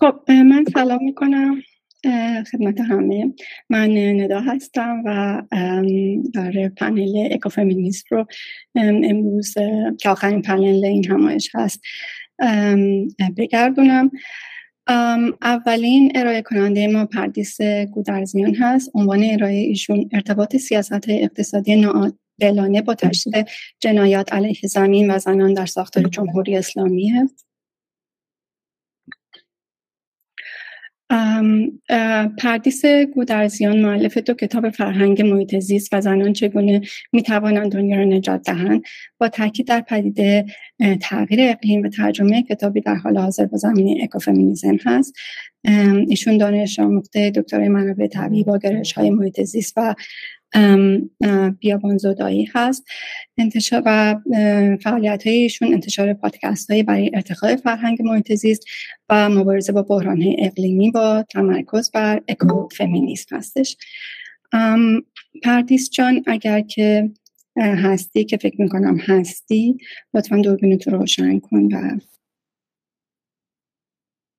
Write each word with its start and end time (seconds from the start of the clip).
خب 0.00 0.30
من 0.30 0.64
سلام 0.74 1.04
می‌کنم 1.04 1.62
خدمت 2.52 2.80
همه. 2.80 3.34
من 3.70 3.90
ندا 4.20 4.40
هستم 4.40 5.02
و 5.04 5.42
در 6.34 6.68
پنل 6.76 7.28
اکوفمینیست 7.30 8.04
رو 8.10 8.26
امروز 8.74 9.54
که 10.00 10.08
آخرین 10.08 10.42
پنل 10.42 10.84
این 10.84 11.10
همایش 11.10 11.50
هست 11.54 11.80
بگردونم. 13.36 14.10
اولین 15.42 16.12
ارائه 16.14 16.42
کننده 16.42 16.88
ما 16.88 17.06
پردیس 17.06 17.60
گودرزیان 17.92 18.54
هست. 18.54 18.90
عنوان 18.94 19.24
ارائه 19.24 19.56
ایشون 19.56 20.08
ارتباط 20.12 20.56
سیاست 20.56 21.08
اقتصادی 21.08 21.76
ناعادلانه 21.76 22.82
با 22.82 22.94
تشدید 22.94 23.46
جنایات 23.80 24.32
علیه 24.32 24.60
زمین 24.64 25.10
و 25.10 25.18
زنان 25.18 25.54
در 25.54 25.66
ساختار 25.66 26.02
جمهوری 26.02 26.56
اسلامی 26.56 27.08
هست 27.08 27.45
پردیس 32.38 32.84
گودرزیان 32.86 33.78
معلف 33.78 34.18
دو 34.18 34.34
کتاب 34.34 34.70
فرهنگ 34.70 35.22
محیط 35.22 35.58
زیست 35.58 35.88
و 35.92 36.00
زنان 36.00 36.32
چگونه 36.32 36.80
می‌توانند 37.12 37.72
دنیا 37.72 37.98
را 37.98 38.04
نجات 38.04 38.42
دهند؟ 38.42 38.82
با 39.18 39.28
تاکید 39.28 39.66
در 39.66 39.80
پدیده 39.80 40.46
تغییر 41.00 41.40
اقلیم 41.42 41.82
و 41.82 41.88
ترجمه 41.88 42.42
کتابی 42.42 42.80
در 42.80 42.94
حال 42.94 43.18
حاضر 43.18 43.46
با 43.46 43.58
زمینه 43.58 44.02
اکوفمینیزم 44.02 44.76
هست. 44.84 45.14
ایشون 46.08 46.38
دانش 46.38 46.78
آموخته 46.78 47.30
دکترای 47.30 47.68
منابع 47.68 48.06
طبیعی 48.06 48.44
با 48.44 48.58
گرش 48.58 48.92
های 48.92 49.10
محیط 49.10 49.40
زیست 49.40 49.74
و 49.76 49.94
بیابان 51.60 51.98
زدایی 51.98 52.48
هست. 52.54 52.84
انتشار 53.38 53.82
و 53.86 54.20
فعالیت 54.82 55.26
هایشون 55.26 55.74
انتشار 55.74 56.14
پادکست 56.14 56.70
های 56.70 56.82
برای 56.82 57.10
ارتقاء 57.14 57.56
فرهنگ 57.56 58.02
محیط 58.02 58.34
زیست 58.34 58.64
و 59.08 59.28
مبارزه 59.28 59.72
با 59.72 59.82
بحران 59.82 60.34
اقلیمی 60.38 60.90
با 60.90 61.24
تمرکز 61.30 61.90
بر 61.90 62.22
اکو 62.28 62.68
فمینیسم 62.68 63.36
هستش. 63.36 63.76
پردیس 65.42 65.90
جان 65.90 66.22
اگر 66.26 66.60
که 66.60 67.10
هستی 67.56 68.24
که 68.24 68.36
فکر 68.36 68.60
می‌کنم 68.60 68.98
هستی 68.98 69.78
لطفا 70.14 70.36
دوربینتو 70.36 70.90
رو 70.90 70.98
روشن 70.98 71.38
کن 71.38 71.64
و 71.74 71.98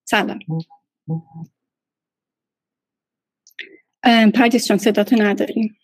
سلام. 0.06 0.40
پردیس 4.34 4.68
جان 4.68 4.78
صداتو 4.78 5.16
نداریم 5.16 5.78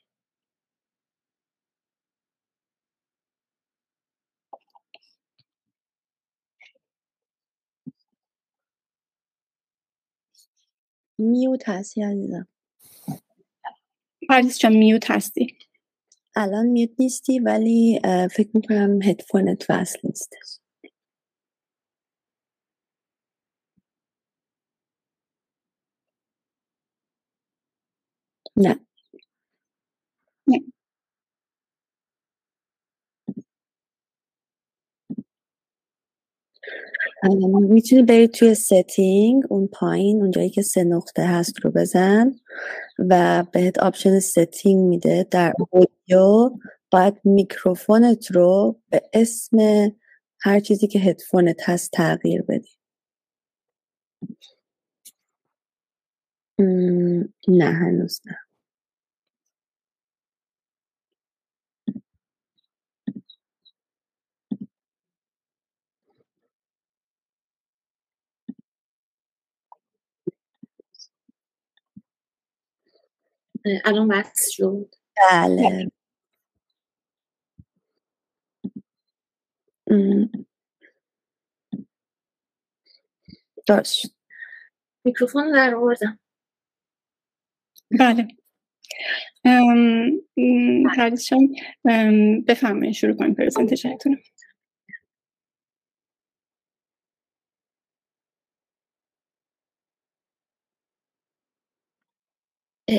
میوت 11.17 11.69
هستی 11.69 12.03
عزیزم 12.03 12.47
پردیس 14.29 14.59
جان 14.59 14.73
میوت 14.73 15.11
هستی 15.11 15.57
الان 16.35 16.65
میوت 16.65 16.91
نیستی 16.99 17.39
ولی 17.39 18.01
فکر 18.31 18.49
می‌کنم 18.53 19.01
هدفونت 19.01 19.65
وصل 19.69 19.99
نیستش 20.03 20.59
نه 28.55 28.79
می‌تونی 37.69 38.03
بری 38.03 38.27
توی 38.27 38.55
setting 38.55 39.43
اون 39.49 39.67
پایین 39.67 40.21
اونجایی 40.21 40.49
که 40.49 40.61
سه 40.61 40.83
نقطه 40.83 41.23
هست 41.23 41.59
رو 41.61 41.71
بزن 41.71 42.31
و 42.99 43.43
بهت 43.53 43.79
option 43.79 44.19
setting 44.19 44.87
میده. 44.89 45.27
در 45.31 45.53
audio 45.71 46.51
باید 46.91 47.15
میکروفونت 47.23 48.31
رو 48.31 48.79
به 48.89 49.01
اسم 49.13 49.57
هر 50.41 50.59
چیزی 50.59 50.87
که 50.87 50.99
هدفونت 50.99 51.69
هست 51.69 51.91
تغییر 51.91 52.41
بدی. 52.41 52.69
نه 57.47 57.65
هنوز 57.65 58.21
نه. 58.25 58.42
الان 73.85 74.11
وصل 74.11 74.51
شد. 74.51 74.95
بله. 75.17 75.91
داشت. 83.67 84.15
میکروفون 85.05 85.51
در 85.51 85.75
آوردم. 85.75 86.19
بله. 87.99 88.27
پردیس 90.97 91.29
بفرمایید 92.47 92.93
شروع 92.95 93.17
کنیم 93.17 93.33
پرزنتیشنتون. 93.33 94.17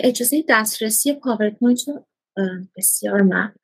اجازه 0.02 0.44
دسترسی 0.48 1.12
پاورپوینت 1.12 1.88
رو 1.88 2.06
بسیار 2.76 3.22
ممنون. 3.22 3.54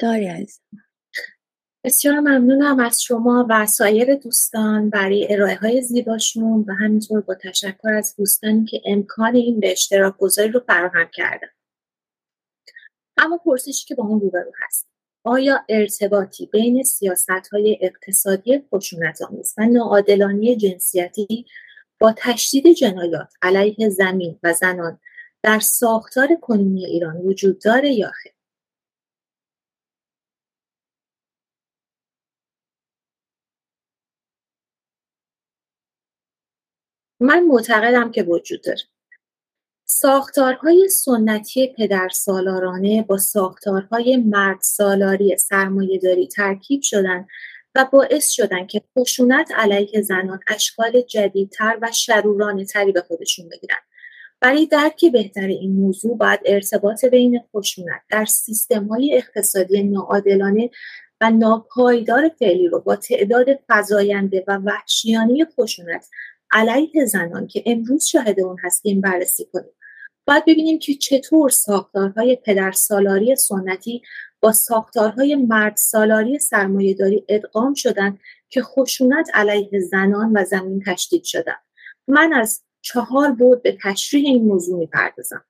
داری 0.00 0.26
عزیزم. 0.26 0.62
بسیار 1.84 2.20
ممنونم 2.20 2.80
از 2.80 3.02
شما 3.02 3.46
و 3.50 3.66
سایر 3.66 4.14
دوستان 4.14 4.90
برای 4.90 5.32
ارائه 5.32 5.56
های 5.56 5.82
زیباشون 5.82 6.64
و 6.68 6.74
همینطور 6.74 7.20
با 7.20 7.34
تشکر 7.34 7.88
از 7.88 8.14
دوستانی 8.16 8.64
که 8.64 8.82
امکان 8.84 9.36
این 9.36 9.60
به 9.60 9.72
اشتراک 9.72 10.16
گذاری 10.16 10.48
رو 10.48 10.60
فراهم 10.60 11.08
کردن. 11.12 11.48
اما 13.16 13.38
پرسشی 13.44 13.86
که 13.86 13.94
با 13.94 14.04
اون 14.04 14.20
روبرو 14.20 14.52
هست 14.66 14.88
آیا 15.24 15.64
ارتباطی 15.68 16.46
بین 16.46 16.82
سیاست 16.82 17.48
های 17.52 17.78
اقتصادی 17.80 18.62
خشونت 18.74 19.22
آمیز 19.22 19.54
و 19.58 19.66
ناعادلانه 19.66 20.56
جنسیتی 20.56 21.46
با 22.00 22.14
تشدید 22.16 22.66
جنایات 22.74 23.32
علیه 23.42 23.88
زمین 23.88 24.38
و 24.42 24.52
زنان 24.52 24.98
در 25.42 25.58
ساختار 25.60 26.28
کنونی 26.40 26.86
ایران 26.86 27.16
وجود 27.16 27.60
داره 27.60 27.92
یا 27.92 28.10
خیر؟ 28.10 28.32
من 37.20 37.42
معتقدم 37.44 38.10
که 38.10 38.22
وجود 38.22 38.62
داره. 38.62 38.80
ساختارهای 39.84 40.88
سنتی 40.88 41.74
پدر 41.78 42.08
سالارانه 42.08 43.02
با 43.02 43.16
ساختارهای 43.16 44.16
مرد 44.16 44.58
سالاری 44.60 45.36
سرمایه 45.36 45.98
داری 45.98 46.26
ترکیب 46.26 46.82
شدن 46.82 47.26
و 47.78 47.84
باعث 47.92 48.30
شدن 48.30 48.66
که 48.66 48.82
خشونت 48.98 49.50
علیه 49.56 50.02
زنان 50.02 50.40
اشکال 50.48 51.00
جدیدتر 51.00 51.78
و 51.82 51.92
شرورانه 51.92 52.64
تری 52.64 52.92
به 52.92 53.00
خودشون 53.00 53.48
بگیرن. 53.48 53.76
برای 54.40 54.66
درک 54.66 55.04
بهتر 55.12 55.46
این 55.46 55.72
موضوع 55.72 56.16
باید 56.16 56.40
ارتباط 56.46 57.04
بین 57.04 57.40
خشونت 57.56 58.00
در 58.10 58.24
سیستم 58.24 58.84
های 58.84 59.16
اقتصادی 59.16 59.82
ناعادلانه 59.82 60.70
و 61.20 61.30
ناپایدار 61.30 62.28
فعلی 62.38 62.68
رو 62.68 62.80
با 62.80 62.96
تعداد 62.96 63.46
فزاینده 63.68 64.44
و 64.48 64.56
وحشیانه 64.56 65.44
خشونت 65.44 66.06
علیه 66.50 67.04
زنان 67.04 67.46
که 67.46 67.62
امروز 67.66 68.04
شاهد 68.04 68.40
اون 68.40 68.56
هستیم 68.64 69.00
بررسی 69.00 69.44
کنیم. 69.52 69.72
باید 70.26 70.44
ببینیم 70.44 70.78
که 70.78 70.94
چطور 70.94 71.50
ساختارهای 71.50 72.36
پدرسالاری 72.36 73.36
سنتی 73.36 74.02
با 74.40 74.52
ساختارهای 74.52 75.34
مرد 75.34 75.76
سالاری 75.76 76.38
داری 76.94 77.24
ادغام 77.28 77.74
شدن 77.74 78.18
که 78.48 78.62
خشونت 78.62 79.30
علیه 79.34 79.80
زنان 79.80 80.32
و 80.36 80.44
زمین 80.44 80.82
تشدید 80.86 81.24
شدن 81.24 81.56
من 82.08 82.32
از 82.32 82.62
چهار 82.80 83.32
بود 83.32 83.62
به 83.62 83.78
تشریح 83.82 84.26
این 84.26 84.44
موضوع 84.44 84.78
می‌پردازم. 84.78 85.44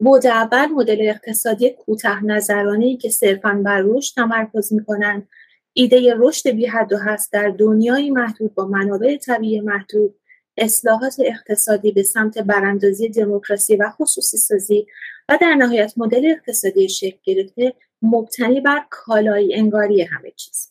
بود 0.00 0.26
اول 0.26 0.66
مدل 0.66 1.08
اقتصادی 1.08 1.70
کوتاه 1.70 2.24
نظرانه 2.24 2.96
که 2.96 3.10
صرفا 3.10 3.62
بر 3.64 3.82
رشد 3.84 4.14
تمرکز 4.14 4.72
می‌کنند. 4.72 5.28
ایده 5.72 6.14
رشد 6.16 6.50
بی 6.50 6.66
حد 6.66 6.92
و 6.92 6.96
هست 6.98 7.32
در 7.32 7.54
دنیای 7.58 8.10
محدود 8.10 8.54
با 8.54 8.66
منابع 8.66 9.16
طبیعی 9.16 9.60
محدود 9.60 10.20
اصلاحات 10.56 11.16
اقتصادی 11.24 11.92
به 11.92 12.02
سمت 12.02 12.38
براندازی 12.38 13.08
دموکراسی 13.08 13.76
و 13.76 13.90
خصوصی 13.90 14.38
سازی 14.38 14.86
و 15.28 15.38
در 15.40 15.54
نهایت 15.54 15.94
مدل 15.96 16.30
اقتصادی 16.30 16.88
شکل 16.88 17.18
گرفته 17.22 17.74
مبتنی 18.02 18.60
بر 18.60 18.86
کالای 18.90 19.54
انگاری 19.54 20.02
همه 20.02 20.30
چیز. 20.30 20.70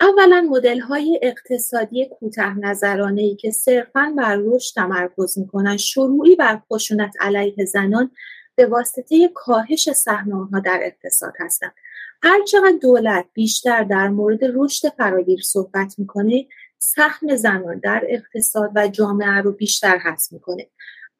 اولا 0.00 0.48
مدل 0.50 0.80
های 0.80 1.20
اقتصادی 1.22 2.06
کوتاه 2.06 2.58
نظرانه 2.58 3.22
ای 3.22 3.36
که 3.36 3.50
صرفا 3.50 4.14
بر 4.16 4.36
رشد 4.36 4.74
تمرکز 4.74 5.38
می‌کنند 5.38 5.76
شروعی 5.78 6.36
بر 6.36 6.62
خشونت 6.72 7.14
علیه 7.20 7.64
زنان 7.64 8.10
به 8.54 8.66
واسطه 8.66 9.30
کاهش 9.34 9.92
سهم 9.92 10.32
آنها 10.32 10.60
در 10.60 10.80
اقتصاد 10.82 11.32
هستند. 11.38 11.74
هرچقدر 12.22 12.78
دولت 12.82 13.26
بیشتر 13.32 13.84
در 13.84 14.08
مورد 14.08 14.38
رشد 14.42 14.88
فراگیر 14.88 15.40
صحبت 15.42 15.94
می‌کنه 15.98 16.46
سهم 16.78 17.36
زنان 17.36 17.78
در 17.78 18.04
اقتصاد 18.08 18.70
و 18.74 18.88
جامعه 18.88 19.40
رو 19.40 19.52
بیشتر 19.52 19.98
حس 19.98 20.32
می‌کنه. 20.32 20.66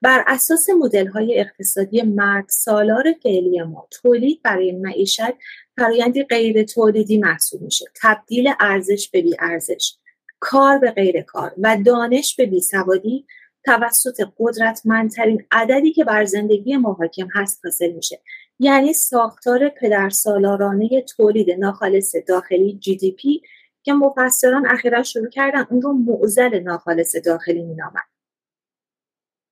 بر 0.03 0.25
اساس 0.27 0.71
مدل 0.71 1.07
های 1.07 1.41
اقتصادی 1.41 2.03
مرد 2.03 2.45
سالار 2.49 3.05
فعلی 3.23 3.63
ما 3.63 3.89
تولید 3.91 4.43
برای 4.43 4.73
معیشت 4.73 5.35
فرایندی 5.77 6.23
غیر 6.23 6.63
تولیدی 6.63 7.19
محسوب 7.19 7.63
میشه. 7.63 7.85
تبدیل 8.03 8.53
ارزش 8.61 9.09
به 9.11 9.23
بی 9.23 9.37
ارزش 9.41 9.95
کار 10.41 10.79
به 10.79 10.91
غیر 10.91 11.23
کار 11.23 11.55
و 11.59 11.77
دانش 11.87 12.37
به 12.37 12.47
بی 12.47 12.61
سوادی 12.61 13.27
توسط 13.65 14.29
قدرتمندترین 14.39 15.45
عددی 15.51 15.93
که 15.93 16.05
بر 16.05 16.25
زندگی 16.25 16.77
ما 16.77 16.93
حاکم 16.93 17.29
هست 17.35 17.61
حاصل 17.65 17.93
میشه. 17.93 18.21
یعنی 18.59 18.93
ساختار 18.93 19.69
پدرسالارانه 19.69 21.05
تولید 21.17 21.51
ناخالص 21.51 22.15
داخلی 22.29 22.81
پی 23.19 23.43
که 23.89 23.95
مفسران 23.95 24.67
اخیرا 24.67 25.03
شروع 25.03 25.29
کردن 25.29 25.67
اون 25.71 25.83
رو 25.83 25.93
معزل 25.93 26.59
ناخالص 26.59 27.17
داخلی 27.17 27.63
مینامن. 27.63 28.01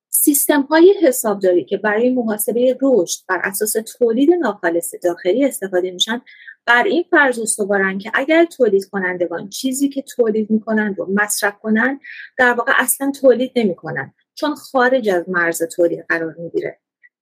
سیستم 0.09 0.61
های 0.61 0.95
حسابداری 1.01 1.65
که 1.65 1.77
برای 1.77 2.09
محاسبه 2.09 2.77
رشد 2.81 3.19
بر 3.29 3.41
اساس 3.43 3.75
تولید 3.97 4.29
ناخالص 4.31 4.95
داخلی 5.03 5.45
استفاده 5.45 5.91
میشن 5.91 6.21
بر 6.65 6.83
این 6.83 7.05
فرض 7.11 7.39
استوارن 7.39 7.97
که 7.97 8.11
اگر 8.13 8.45
تولید 8.45 8.85
کنندگان 8.85 9.49
چیزی 9.49 9.89
که 9.89 10.01
تولید 10.01 10.51
می‌کنن 10.51 10.95
رو 10.95 11.07
مصرف 11.13 11.59
کنن 11.59 11.99
در 12.37 12.53
واقع 12.53 12.71
اصلا 12.75 13.11
تولید 13.21 13.51
نمی‌کنن 13.55 14.13
چون 14.35 14.55
خارج 14.55 15.09
از 15.09 15.29
مرز 15.29 15.63
تولید 15.63 16.05
قرار 16.09 16.35
می‌گیره. 16.39 16.79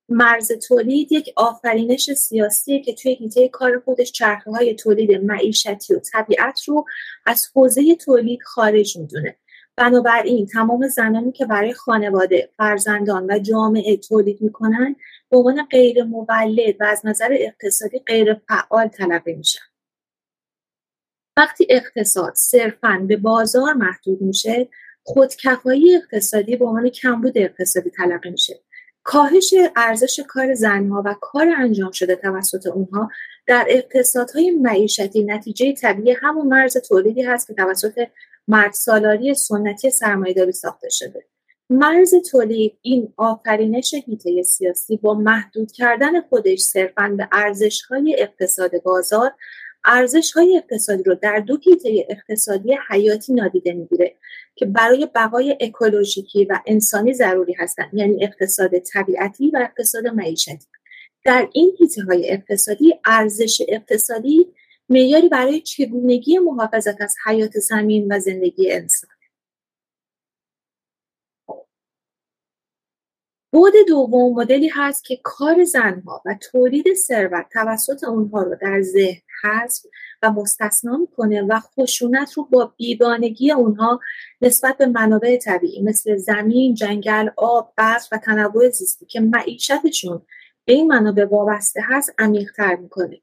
مرز 0.10 0.52
تولید 0.52 1.12
یک 1.12 1.34
آفرینش 1.36 2.14
سیاسیه 2.14 2.82
که 2.82 2.94
توی 2.94 3.14
حیطه 3.14 3.48
کار 3.48 3.80
خودش 3.80 4.12
چرخه 4.12 4.52
های 4.52 4.76
تولید 4.76 5.12
معیشتی 5.12 5.94
و 5.94 6.00
طبیعت 6.00 6.64
رو 6.64 6.86
از 7.26 7.48
حوزه 7.56 7.96
تولید 7.96 8.44
خارج 8.44 8.98
می‌دونه. 8.98 9.38
بنابراین 9.78 10.46
تمام 10.46 10.88
زنانی 10.88 11.32
که 11.32 11.46
برای 11.46 11.74
خانواده 11.74 12.50
فرزندان 12.58 13.26
و 13.32 13.40
جامعه 13.40 13.98
تولید 13.98 14.42
می‌کنن 14.42 14.96
به 15.30 15.38
عنوان 15.38 15.66
غیر 15.66 16.04
مولد 16.04 16.76
و 16.80 16.84
از 16.84 17.02
نظر 17.06 17.30
اقتصادی 17.32 18.00
غیر 18.00 18.34
فعال 18.34 18.88
تلقی 18.88 19.34
میشن. 19.34 19.64
وقتی 21.38 21.68
اقتصاد 21.70 22.34
صرفا 22.36 23.06
به 23.08 23.18
بازار 23.18 23.74
محدود 23.74 24.22
میشه 24.22 24.70
خودکفایی 25.04 25.96
اقتصادی 25.96 26.56
به 26.56 26.66
عنوان 26.66 26.90
کمبود 26.90 27.38
اقتصادی 27.38 27.90
تلقی 27.90 28.30
میشه. 28.30 28.65
کاهش 29.06 29.54
ارزش 29.76 30.20
کار 30.28 30.54
زنها 30.54 31.04
و 31.06 31.16
کار 31.22 31.48
انجام 31.58 31.92
شده 31.92 32.16
توسط 32.16 32.68
اونها 32.68 33.10
در 33.48 33.66
اقتصادهای 33.70 34.52
معیشتی 34.52 35.24
نتیجه 35.24 35.74
طبیعی 35.74 36.16
همون 36.22 36.48
مرز 36.48 36.78
تولیدی 36.78 37.22
هست 37.22 37.48
که 37.48 37.54
توسط 37.54 38.08
مرد 38.48 38.74
سالاری 38.74 39.34
سنتی 39.34 39.90
سرمایهداری 39.90 40.52
ساخته 40.52 40.90
شده. 40.90 41.26
مرز 41.70 42.14
تولید 42.32 42.78
این 42.82 43.14
آفرینش 43.18 43.94
هیته 43.94 44.44
سیاسی 44.44 44.98
با 44.98 45.14
محدود 45.14 45.72
کردن 45.72 46.22
خودش 46.22 46.60
صرفا 46.60 47.16
به 47.18 47.28
ارزش 47.32 47.82
های 47.82 48.16
اقتصاد 48.20 48.72
بازار 48.84 49.32
ارزش 49.86 50.32
های 50.32 50.58
اقتصادی 50.58 51.04
رو 51.04 51.16
در 51.16 51.40
دو 51.40 51.58
هیته 51.58 52.06
اقتصادی 52.10 52.78
حیاتی 52.90 53.34
نادیده 53.34 53.74
می‌گیره. 53.74 54.16
که 54.56 54.66
برای 54.66 55.08
بقای 55.16 55.58
اکولوژیکی 55.62 56.46
و 56.46 56.60
انسانی 56.68 57.14
ضروری 57.14 57.54
هستند 57.54 57.90
یعنی 57.94 58.24
اقتصاد 58.24 58.80
طبیعتی 58.80 59.52
و 59.52 59.58
اقتصاد 59.64 60.08
معیشتی. 60.08 60.68
در 61.26 61.50
این 61.54 61.76
هیته 61.80 62.04
های 62.04 62.32
اقتصادی 62.32 62.94
ارزش 63.06 63.62
اقتصادی 63.68 64.48
معیاری 64.90 65.30
برای 65.30 65.62
چگونگی 65.62 66.38
محافظت 66.38 67.02
از 67.02 67.16
حیات 67.26 67.52
زمین 67.52 68.14
و 68.14 68.20
زندگی 68.20 68.72
انسان. 68.72 69.15
بود 73.56 73.74
دوم 73.88 74.34
مدلی 74.34 74.68
هست 74.68 75.06
که 75.06 75.20
کار 75.24 75.64
زنها 75.64 76.22
و 76.26 76.36
تولید 76.52 76.94
ثروت 76.94 77.46
توسط 77.54 78.04
اونها 78.04 78.44
رو 78.44 78.56
در 78.62 78.82
ذهن 78.82 79.22
حذف 79.44 79.86
و 80.22 80.32
مستثنا 80.32 80.98
می‌کنه 80.98 81.42
و 81.42 81.60
خشونت 81.60 82.34
رو 82.34 82.44
با 82.44 82.74
بیگانگی 82.78 83.52
اونها 83.52 84.00
نسبت 84.42 84.78
به 84.78 84.86
منابع 84.86 85.38
طبیعی 85.38 85.84
مثل 85.84 86.18
زمین، 86.18 86.74
جنگل، 86.74 87.30
آب، 87.38 87.74
برف 87.78 88.08
و 88.12 88.18
تنوع 88.18 88.70
زیستی 88.70 89.06
که 89.06 89.20
معیشتشون 89.20 90.22
به 90.66 90.74
این 90.74 90.88
منابع 90.88 91.26
وابسته 91.26 91.82
هست 91.84 92.14
عمیقتر 92.18 92.76
می‌کنه. 92.76 93.22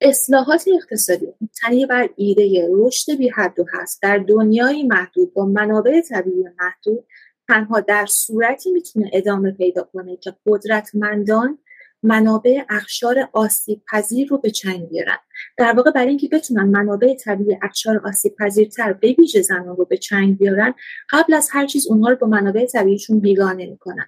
اصلاحات 0.00 0.64
اقتصادی 0.74 1.26
مبتنی 1.40 1.86
بر 1.86 2.08
ایده 2.16 2.68
رشد 2.72 3.12
بی 3.12 3.28
حد 3.28 3.60
و 3.60 3.64
هست 3.72 4.02
در 4.02 4.18
دنیای 4.18 4.82
محدود 4.82 5.34
با 5.34 5.46
منابع 5.46 6.00
طبیعی 6.00 6.44
محدود 6.58 7.06
تنها 7.48 7.80
در 7.80 8.06
صورتی 8.06 8.70
می‌تونه 8.70 9.10
ادامه 9.12 9.52
پیدا 9.52 9.82
کنه 9.82 10.16
که 10.16 10.34
قدرتمندان 10.46 11.58
منابع 12.02 12.62
اخشار 12.70 13.28
آسیب 13.32 13.82
پذیر 13.92 14.28
رو 14.28 14.38
به 14.38 14.50
چنگ 14.50 14.88
بیارن. 14.88 15.16
در 15.56 15.72
واقع 15.72 15.90
برای 15.90 16.08
اینکه 16.08 16.28
بتونن 16.28 16.64
منابع 16.64 17.14
طبیعی 17.14 17.58
اخشار 17.62 18.00
آسیب 18.04 18.34
پذیرتر 18.38 18.92
به 18.92 19.14
ویژه 19.18 19.42
زنان 19.42 19.76
رو 19.76 19.84
به 19.84 19.96
چنگ 19.96 20.38
بیارن 20.38 20.74
قبل 21.10 21.34
از 21.34 21.48
هر 21.52 21.66
چیز 21.66 21.86
اونها 21.86 22.10
رو 22.10 22.16
با 22.16 22.26
منابع 22.26 22.66
طبیعیشون 22.66 23.20
بیگانه 23.20 23.66
می‌کنن. 23.66 24.06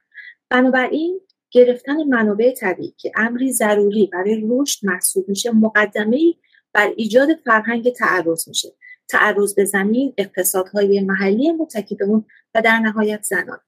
بنابراین 0.51 1.21
گرفتن 1.51 2.05
منابع 2.05 2.55
طبیعی 2.55 2.95
که 2.99 3.13
امری 3.17 3.53
ضروری 3.53 4.11
برای 4.13 4.47
رشد 4.51 4.87
محسوب 4.87 5.29
میشه 5.29 5.51
مقدمه 5.51 6.35
بر 6.73 6.93
ایجاد 6.97 7.29
فرهنگ 7.45 7.93
تعرض 7.93 8.49
میشه. 8.49 8.69
تعرض 9.09 9.55
به 9.55 9.65
زمین 9.65 10.15
اقتصادهای 10.19 11.01
محلی 11.01 11.53
متکی 11.53 11.95
به 11.95 12.05
اون 12.05 12.25
و 12.55 12.63
در 12.63 12.79
نهایت 12.79 13.23
زنان. 13.23 13.59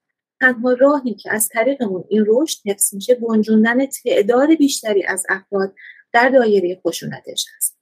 تنها 0.41 0.73
راهی 0.73 1.15
که 1.15 1.33
از 1.33 1.49
طریق 1.49 1.83
اون 1.83 2.05
این 2.09 2.25
رشد 2.29 2.59
حفظ 2.67 2.95
میشه 2.95 3.15
گنجوندن 3.15 3.87
تعداد 3.87 4.55
بیشتری 4.55 5.05
از 5.05 5.27
افراد 5.29 5.75
در 6.13 6.29
دایره 6.29 6.81
خشونتش 6.87 7.47
هست. 7.57 7.79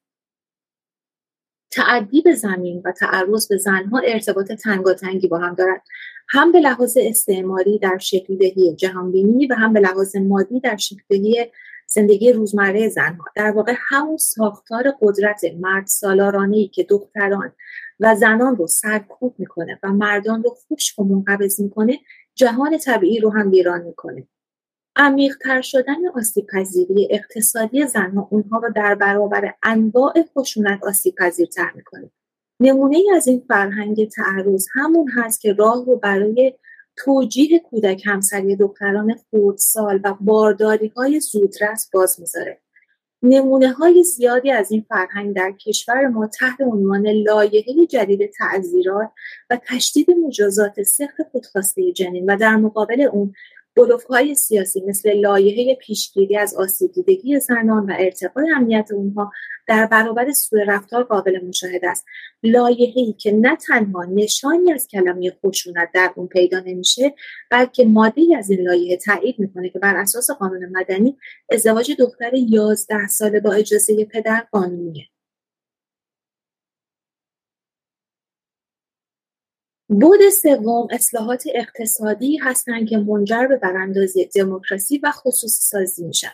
تعدی 1.71 2.21
به 2.21 2.35
زمین 2.35 2.83
و 2.85 2.93
تعرض 2.93 3.49
به 3.49 3.57
زنها 3.57 3.99
ارتباط 4.07 4.53
تنگاتنگی 4.53 5.29
با 5.29 5.39
هم 5.39 5.55
دارد. 5.55 5.83
هم 6.29 6.53
به 6.53 6.61
لحاظ 6.61 6.99
استعماری 7.01 7.79
در 7.79 7.99
شکلدهی 7.99 8.75
جهانبینی 8.75 9.47
و 9.47 9.55
هم 9.55 9.73
به 9.73 9.81
لحاظ 9.81 10.17
مادی 10.17 10.61
در 10.61 10.77
شکلدهی 10.77 11.51
زندگی 11.87 12.33
روزمره 12.33 12.89
زنها 12.89 13.25
در 13.37 13.51
واقع 13.51 13.75
همون 13.89 14.17
ساختار 14.17 14.95
قدرت 15.01 15.41
مرد 15.61 15.87
سالارانه 15.87 16.69
که 16.69 16.83
دختران 16.83 17.53
و 18.01 18.15
زنان 18.15 18.57
رو 18.57 18.67
سرکوب 18.67 19.35
می‌کنه 19.39 19.79
و 19.83 19.93
مردان 19.93 20.43
رو 20.43 20.51
خشک 20.51 20.99
و 20.99 21.05
منقبض 21.05 21.61
می‌کنه 21.61 21.99
جهان 22.35 22.79
طبیعی 22.79 23.21
رو 23.21 23.31
هم 23.31 23.51
ویران 23.51 23.83
می‌کنه. 23.83 24.29
عمیقتر 24.97 25.61
شدن 25.61 26.09
آسیب 26.15 26.47
پذیری 26.47 27.09
اقتصادی 27.11 27.87
زنها 27.87 28.29
اونها 28.31 28.59
رو 28.59 28.73
در 28.73 28.95
برابر 28.95 29.55
انواع 29.63 30.15
خشونت 30.37 30.85
آسیب 30.85 31.15
پذیرتر 31.15 31.73
می‌کنه. 31.75 32.11
نمونه 32.61 32.97
ای 32.97 33.11
از 33.17 33.29
این 33.29 33.45
فرهنگ 33.49 34.09
تعرض 34.09 34.67
همون 34.75 35.09
هست 35.11 35.41
که 35.41 35.53
راه 35.53 35.85
رو 35.87 35.97
برای 35.97 36.53
توجیه 37.05 37.59
کودک 37.59 38.03
همسری 38.07 38.57
دختران 38.57 39.15
خردسال 39.31 40.01
و 40.05 40.15
بارداری 40.21 40.89
های 40.97 41.21
زودرس 41.21 41.91
باز 41.93 42.21
می‌ذاره. 42.21 42.61
نمونه 43.23 43.73
های 43.73 44.03
زیادی 44.03 44.51
از 44.51 44.73
این 44.73 44.85
فرهنگ 44.89 45.37
در 45.37 45.53
کشور 45.53 46.07
ما 46.07 46.27
تحت 46.27 46.61
عنوان 46.61 47.09
لایحه 47.09 47.87
جدید 47.87 48.31
تعذیرات 48.31 49.11
و 49.51 49.59
تشدید 49.67 50.11
مجازات 50.11 50.83
سخت 50.83 51.23
خودخواسته 51.33 51.93
جنین 51.93 52.31
و 52.31 52.37
در 52.37 52.57
مقابل 52.57 53.01
اون 53.01 53.33
های 54.09 54.35
سیاسی 54.35 54.83
مثل 54.87 55.13
لایحه 55.13 55.75
پیشگیری 55.75 56.37
از 56.37 56.55
آسیب 56.55 56.93
دیدگی 56.93 57.41
زنان 57.41 57.87
و 57.87 57.95
ارتقای 57.99 58.51
امنیت 58.57 58.89
اونها 58.93 59.33
در 59.67 59.87
برابر 59.87 60.33
سوء 60.33 60.65
رفتار 60.67 61.03
قابل 61.03 61.45
مشاهده 61.49 61.91
است. 61.91 62.05
لایحه‌ای 62.43 63.13
که 63.13 63.33
نه 63.33 63.57
تنها 63.57 64.05
نشانی 64.05 64.73
از 64.73 64.89
کلمه 64.89 65.33
خشونت 65.45 65.89
در 65.95 66.13
اون 66.17 66.27
پیدا 66.27 66.61
نمیشه 66.61 67.15
بلکه 67.51 67.85
ماده 67.85 68.23
از 68.39 68.51
این 68.51 68.61
لایحه 68.61 68.97
تایید 68.97 69.39
می‌کنه 69.39 69.69
که 69.69 69.79
بر 69.79 69.97
اساس 69.97 70.31
قانون 70.31 70.69
مدنی 70.73 71.17
ازدواج 71.53 71.93
دختر 71.99 72.35
11 72.35 73.07
ساله 73.07 73.41
با 73.41 73.53
اجازه 73.53 74.05
پدر 74.05 74.47
قانونیه. 74.53 75.05
بود 79.89 80.29
سوم 80.43 80.89
اصلاحات 80.91 81.45
اقتصادی 81.55 82.37
هستند 82.37 82.89
که 82.89 82.99
منجر 82.99 83.47
به 83.47 83.57
براندازی 83.57 84.29
دموکراسی 84.35 84.99
و 84.99 85.13
خصوصی 85.13 85.63
سازی 85.63 86.05
میشن 86.05 86.33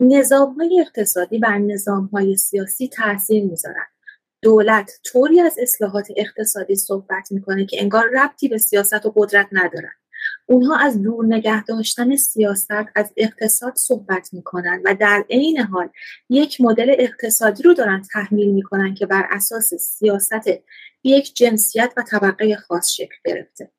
نظام 0.00 0.54
های 0.54 0.80
اقتصادی 0.80 1.38
بر 1.38 1.58
نظام 1.58 2.06
های 2.12 2.36
سیاسی 2.36 2.88
تاثیر 2.88 3.44
می‌ذارن 3.44 3.86
دولت 4.42 4.90
طوری 5.04 5.40
از 5.40 5.56
اصلاحات 5.58 6.08
اقتصادی 6.16 6.74
صحبت 6.74 7.32
می‌کنه 7.32 7.66
که 7.66 7.82
انگار 7.82 8.04
ربطی 8.14 8.48
به 8.48 8.58
سیاست 8.58 9.06
و 9.06 9.12
قدرت 9.16 9.46
ندارن 9.52 9.92
اونها 10.46 10.76
از 10.76 11.02
دور 11.02 11.26
نگه 11.26 11.64
داشتن 11.64 12.16
سیاست 12.16 12.70
از 12.94 13.12
اقتصاد 13.16 13.74
صحبت 13.76 14.28
می‌کنن 14.32 14.82
و 14.84 14.94
در 15.00 15.24
عین 15.30 15.58
حال 15.58 15.88
یک 16.30 16.60
مدل 16.60 16.94
اقتصادی 16.98 17.62
رو 17.62 17.74
دارن 17.74 18.02
تحمیل 18.12 18.50
می‌کنن 18.50 18.94
که 18.94 19.06
بر 19.06 19.26
اساس 19.30 19.74
سیاست 19.74 20.48
یک 21.04 21.34
جنسیت 21.34 21.92
و 21.96 22.02
طبقه 22.10 22.56
خاص 22.56 22.90
شکل 22.90 23.16
گرفته. 23.24 23.70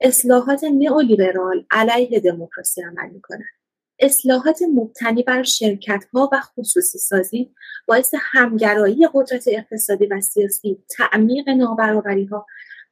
اصلاحات 0.00 0.64
نئولیبرال 0.64 1.66
علیه 1.70 2.20
دموکراسی 2.20 2.82
عمل 2.82 3.10
می‌کنن 3.10 3.48
اصلاحات 4.00 4.62
مبتنی 4.74 5.22
بر 5.22 5.42
شرکت 5.42 6.04
ها 6.14 6.30
و 6.32 6.40
خصوصی 6.40 6.98
سازی 6.98 7.54
باعث 7.88 8.14
همگرایی 8.20 9.08
قدرت 9.14 9.44
اقتصادی 9.48 10.06
و 10.06 10.20
سیاسی 10.20 10.84
تعمیق 10.88 11.48
نابرابری 11.48 12.24
ها 12.24 12.46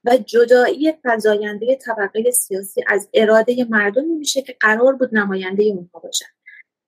و 0.04 0.16
جدایی 0.16 0.92
فزاینده 1.04 1.78
طبقه 1.86 2.30
سیاسی 2.30 2.84
از 2.86 3.08
اراده 3.14 3.66
مردمی 3.70 4.14
میشه 4.14 4.42
که 4.42 4.56
قرار 4.60 4.96
بود 4.96 5.14
نماینده 5.14 5.64
اونها 5.64 5.98
باشن. 5.98 6.35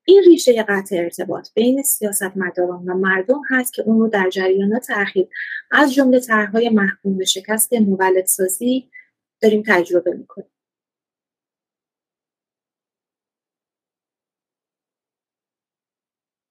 این 0.09 0.23
ریشه 0.27 0.63
قطع 0.63 0.97
ارتباط 0.97 1.49
بین 1.55 1.83
سیاستمداران 1.83 2.85
و 2.85 2.95
مردم 2.95 3.43
هست 3.51 3.73
که 3.73 3.83
اون 3.83 4.01
رو 4.01 4.09
در 4.09 4.31
جریانات 4.31 4.87
اخیر 4.91 5.29
از 5.71 5.95
جمله 5.95 6.21
طرحهای 6.21 6.69
محکوم 6.69 7.19
به 7.19 7.25
شکست 7.25 7.73
مولدسازی 7.73 8.91
داریم 9.43 9.63
تجربه 9.67 10.11
می‌کنیم 10.11 10.51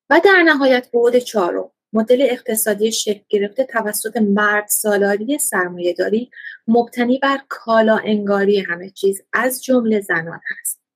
و 0.09 0.21
در 0.25 0.43
نهایت 0.43 0.89
بعد 0.91 1.19
چهارم 1.19 1.71
مدل 1.93 2.27
اقتصادی 2.29 2.91
شکل 2.91 3.23
گرفته 3.29 3.63
توسط 3.63 4.17
مرد 4.17 4.67
سالاری 4.67 5.37
سرمایه 5.37 5.93
داری 5.93 6.31
مبتنی 6.67 7.19
بر 7.19 7.37
کالا 7.49 7.97
انگاری 7.97 8.59
همه 8.59 8.89
چیز 8.89 9.21
از 9.33 9.63
جمله 9.63 10.01
زنان 10.01 10.41
هست. 10.59 10.86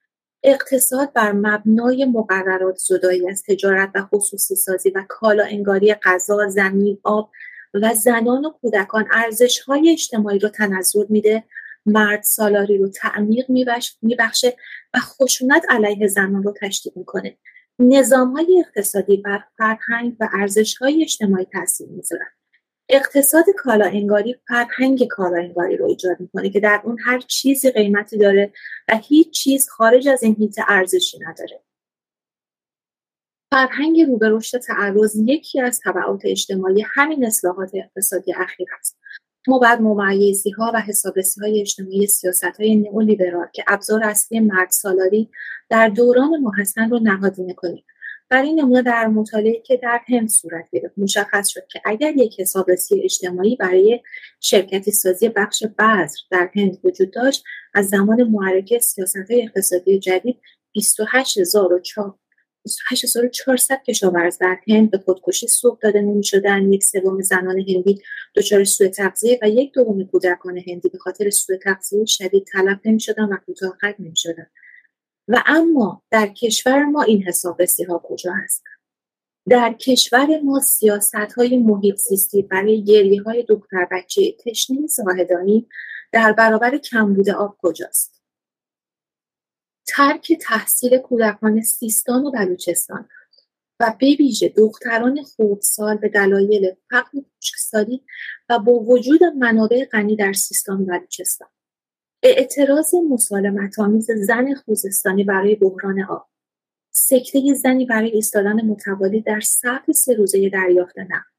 اقتصاد 0.44 1.14
بر 1.14 1.32
مبنای 1.32 2.06
مقررات 2.06 2.78
زدایی 2.78 3.30
از 3.30 3.44
تجارت 3.48 3.92
و 3.96 4.02
خصوصی 4.02 4.56
سازی 4.56 4.90
و 4.90 5.06
کالا 5.10 5.44
انگاری 5.44 5.94
غذا، 5.94 6.48
زمین، 6.48 6.98
آب 7.04 7.32
و 7.74 7.94
زنان 7.94 8.46
و 8.46 8.50
کودکان 8.50 9.06
ارزش 9.12 9.60
های 9.60 9.92
اجتماعی 9.92 10.40
رو 10.40 10.50
تنظر 10.50 11.06
میده. 11.10 11.44
مرد 11.86 12.24
سالاری 12.24 12.78
رو 12.78 12.90
تعمیق 12.90 13.46
میبخشه 14.02 14.56
و 14.94 15.00
خشونت 15.00 15.66
علیه 15.70 16.08
زنان 16.08 16.44
رو 16.44 16.54
تشدید 16.62 16.94
می‌کنه. 16.96 17.38
های 18.12 18.64
اقتصادی 18.66 19.18
بر 19.18 19.44
فرهنگ 19.58 20.16
و 20.20 20.30
های 20.82 21.02
اجتماعی 21.02 21.46
تاثیر 21.54 21.88
می‌ذارن. 21.90 22.32
اقتصاد 22.92 23.46
کالا 23.58 23.86
انگاری 23.86 24.36
فرهنگ 24.48 25.08
کالا 25.08 25.38
انگاری 25.38 25.78
رو 25.78 25.86
ایجاد 25.86 26.20
می‌کنه 26.20 26.50
که 26.50 26.60
در 26.60 26.82
اون 26.84 26.98
هر 27.06 27.20
چیزی 27.20 27.72
قیمتی 27.72 28.18
داره 28.18 28.54
و 28.90 28.98
هیچ 28.98 29.30
چیز 29.30 29.70
خارج 29.70 30.08
از 30.08 30.24
این 30.24 30.36
هیت 30.40 30.56
ارزشی 30.68 31.20
نداره. 31.20 31.64
فرهنگ 33.54 34.02
رو 34.02 34.18
به 34.18 34.30
رشد 34.30 34.58
تعرض 34.58 35.16
یکی 35.16 35.62
از 35.62 35.80
طبعات 35.80 36.22
اجتماعی 36.24 36.86
همین 36.94 37.26
اصلاحات 37.26 37.72
اقتصادی 37.74 38.34
اخیر 38.34 38.68
است. 38.80 38.98
ما 39.48 39.60
باید 39.60 39.82
ممیزی 39.82 40.50
ها 40.50 40.72
و 40.74 40.82
حسابرسی 40.82 41.42
های 41.42 41.62
اجتماعی 41.62 42.08
سیاست 42.08 42.60
های 42.60 42.76
نئولیبرال 42.76 43.48
که 43.54 43.64
ابزار 43.68 44.04
اصلی 44.04 44.40
مرد 44.40 44.70
سالاری 44.70 45.30
در 45.70 45.90
دوران 45.90 46.42
ما 46.42 46.52
رو 46.92 47.00
نهادینه 47.00 47.54
کنیم. 47.54 47.84
برای 48.32 48.54
نمونه 48.54 48.82
در 48.82 49.08
مطالعه 49.08 49.62
که 49.62 49.78
در 49.78 50.02
هند 50.08 50.30
صورت 50.30 50.66
گرفت 50.72 50.94
مشخص 50.98 51.48
شد 51.48 51.68
که 51.68 51.82
اگر 51.86 52.14
یک 52.18 52.40
حسابرسی 52.40 53.02
اجتماعی 53.04 53.56
برای 53.56 54.00
شرکتی 54.40 54.92
سازی 54.92 55.30
بخش 55.30 55.64
بذر 55.80 56.16
در 56.32 56.50
هند 56.56 56.80
وجود 56.84 57.12
داشت 57.12 57.44
از 57.74 57.90
زمان 57.90 58.24
معرکه 58.24 58.80
سیاست 58.80 59.32
های 59.32 59.44
اقتصادی 59.44 60.00
جدید 60.00 60.40
28004 60.74 62.16
28400 62.66 63.84
کشاورز 63.88 64.38
در 64.38 64.58
هند 64.68 64.92
به 64.92 64.98
خودکشی 64.98 65.48
سوق 65.48 65.80
داده 65.80 66.02
نمی 66.02 66.24
شدن 66.24 66.74
یک 66.74 66.84
سوم 66.84 67.22
زنان 67.22 67.60
هندی 67.60 68.02
دچار 68.36 68.64
سوء 68.64 68.88
تغذیه 68.88 69.40
و 69.42 69.50
یک 69.50 69.74
دوم 69.74 70.04
کودکان 70.04 70.58
هندی 70.58 70.90
به 70.90 70.98
خاطر 70.98 71.30
سوء 71.30 71.58
تغذیه 71.58 72.06
شدید 72.06 72.48
تلف 72.52 72.80
نمی 72.86 73.00
شدن 73.00 73.24
و 73.24 73.38
کوتاه 73.46 73.78
قد 73.82 73.96
نمی 74.00 74.16
شدن 74.16 74.48
و 75.28 75.44
اما 75.46 76.04
در 76.12 76.28
کشور 76.28 76.86
ما 76.86 77.02
این 77.02 77.24
حسابرسی 77.24 77.84
ها 77.84 78.02
کجا 78.06 78.34
هستند 78.34 78.82
در 79.50 79.74
کشور 79.74 80.40
ما 80.44 80.60
سیاست 80.60 81.16
های 81.16 81.58
محیط 81.58 81.96
زیستی 81.96 82.42
برای 82.42 82.84
گریه 82.84 83.24
های 83.24 83.44
دختر 83.44 83.88
بچه 83.92 84.36
تشنه 84.46 84.88
زاهدانی 84.88 85.68
در 86.12 86.32
برابر 86.32 86.78
کمبود 86.78 87.30
آب 87.30 87.58
کجاست؟ 87.62 88.22
ترک 89.88 90.34
تحصیل 90.42 90.98
کودکان 90.98 91.62
سیستان 91.62 92.26
و 92.26 92.32
بلوچستان 92.32 93.10
و 93.80 93.94
به 94.00 94.16
ویژه 94.20 94.50
دختران 94.50 95.24
خردسال 95.24 95.98
به 95.98 96.10
دلایل 96.10 96.76
فقر 96.90 97.20
خشکسالی 97.38 98.04
و 98.50 98.60
با 98.60 98.72
وجود 98.72 99.24
منابع 99.24 99.86
غنی 99.86 100.16
در 100.16 100.34
سیستان 100.34 100.82
و 100.82 100.86
بلوچستان. 100.86 101.50
اعتراض 102.24 102.96
مسالمت 103.10 103.80
آمیز 103.80 104.12
زن 104.12 104.54
خوزستانی 104.54 105.24
برای 105.24 105.56
بحران 105.56 106.04
آب. 106.04 106.28
سکته 106.92 107.54
زنی 107.54 107.86
برای 107.86 108.10
ایستادن 108.10 108.66
متوالی 108.66 109.22
در 109.22 109.40
صف 109.40 109.92
سه 109.92 110.14
روزه 110.14 110.50
دریافت 110.50 111.00
نفت 111.00 111.32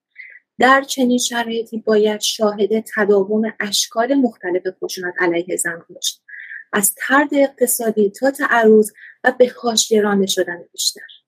در 0.59 0.83
چنین 0.83 1.19
شرایطی 1.19 1.79
باید 1.79 2.21
شاهد 2.21 2.85
تداوم 2.95 3.53
اشکال 3.61 4.15
مختلف 4.15 4.63
خشونت 4.83 5.15
علیه 5.19 5.57
زن 5.57 5.83
باشیم 5.95 6.21
از 6.73 6.95
ترد 6.95 7.29
اقتصادی 7.33 8.11
تا 8.11 8.31
تعرض 8.31 8.93
و 9.25 9.33
به 9.39 9.53
حاشیه 9.63 10.27
شدن 10.27 10.65
بیشتر. 10.73 11.22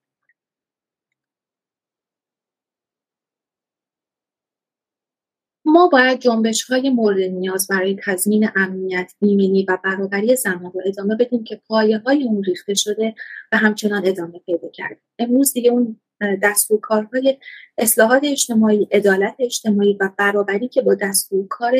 ما 5.75 5.87
باید 5.87 6.19
جنبش 6.19 6.63
های 6.63 6.89
مورد 6.89 7.19
نیاز 7.19 7.67
برای 7.67 7.97
تضمین 8.05 8.49
امنیت، 8.55 9.11
ایمنی 9.21 9.65
و 9.69 9.77
برابری 9.83 10.35
زنان 10.35 10.71
رو 10.73 10.81
ادامه 10.85 11.15
بدیم 11.15 11.43
که 11.43 11.61
پایه 11.67 11.97
های 11.97 12.23
اون 12.23 12.43
ریخته 12.43 12.73
شده 12.73 13.15
و 13.51 13.57
همچنان 13.57 14.07
ادامه 14.07 14.39
پیدا 14.45 14.69
کرده. 14.69 14.97
امروز 15.19 15.53
دیگه 15.53 15.69
اون 15.71 15.99
دستورکارهای 16.43 17.37
اصلاحات 17.77 18.23
اجتماعی، 18.23 18.87
عدالت 18.91 19.35
اجتماعی 19.39 19.97
و 19.99 20.09
برابری 20.17 20.67
که 20.67 20.81
با 20.81 20.95
دستورکار 20.95 21.73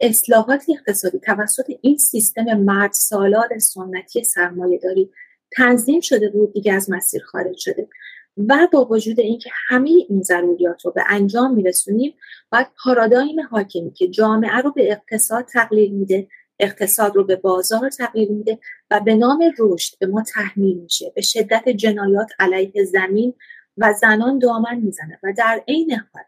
اصلاحات 0.00 0.64
اقتصادی 0.68 1.18
توسط 1.18 1.70
این 1.80 1.98
سیستم 1.98 2.54
مرد 2.54 2.92
سالار 2.92 3.58
سنتی 3.58 4.24
سرمایه 4.24 4.78
داری 4.78 5.10
تنظیم 5.56 6.00
شده 6.00 6.30
بود 6.30 6.52
دیگه 6.52 6.72
از 6.72 6.90
مسیر 6.90 7.22
خارج 7.22 7.56
شده 7.56 7.88
و 8.36 8.68
با 8.72 8.84
وجود 8.84 9.20
اینکه 9.20 9.50
همه 9.68 9.90
این 10.08 10.22
ضروریات 10.22 10.84
رو 10.84 10.90
به 10.90 11.04
انجام 11.08 11.54
میرسونیم 11.54 12.14
باید 12.52 12.66
پارادایم 12.84 13.40
حاکمی 13.50 13.92
که 13.92 14.08
جامعه 14.08 14.56
رو 14.56 14.72
به 14.72 14.92
اقتصاد 14.92 15.44
تقلیل 15.44 15.92
میده 15.92 16.28
اقتصاد 16.60 17.16
رو 17.16 17.24
به 17.24 17.36
بازار 17.36 17.90
تغییر 17.90 18.30
میده 18.30 18.58
و 18.90 19.00
به 19.00 19.14
نام 19.14 19.52
رشد 19.58 19.98
به 19.98 20.06
ما 20.06 20.22
تحمیل 20.22 20.78
میشه. 20.78 21.12
به 21.14 21.22
شدت 21.22 21.68
جنایات 21.68 22.30
علیه 22.38 22.84
زمین 22.84 23.34
و 23.78 23.92
زنان 24.00 24.38
دامن 24.38 24.80
می‌زنه 24.80 25.18
و 25.22 25.32
در 25.36 25.62
عین 25.68 25.92
حال 25.92 26.22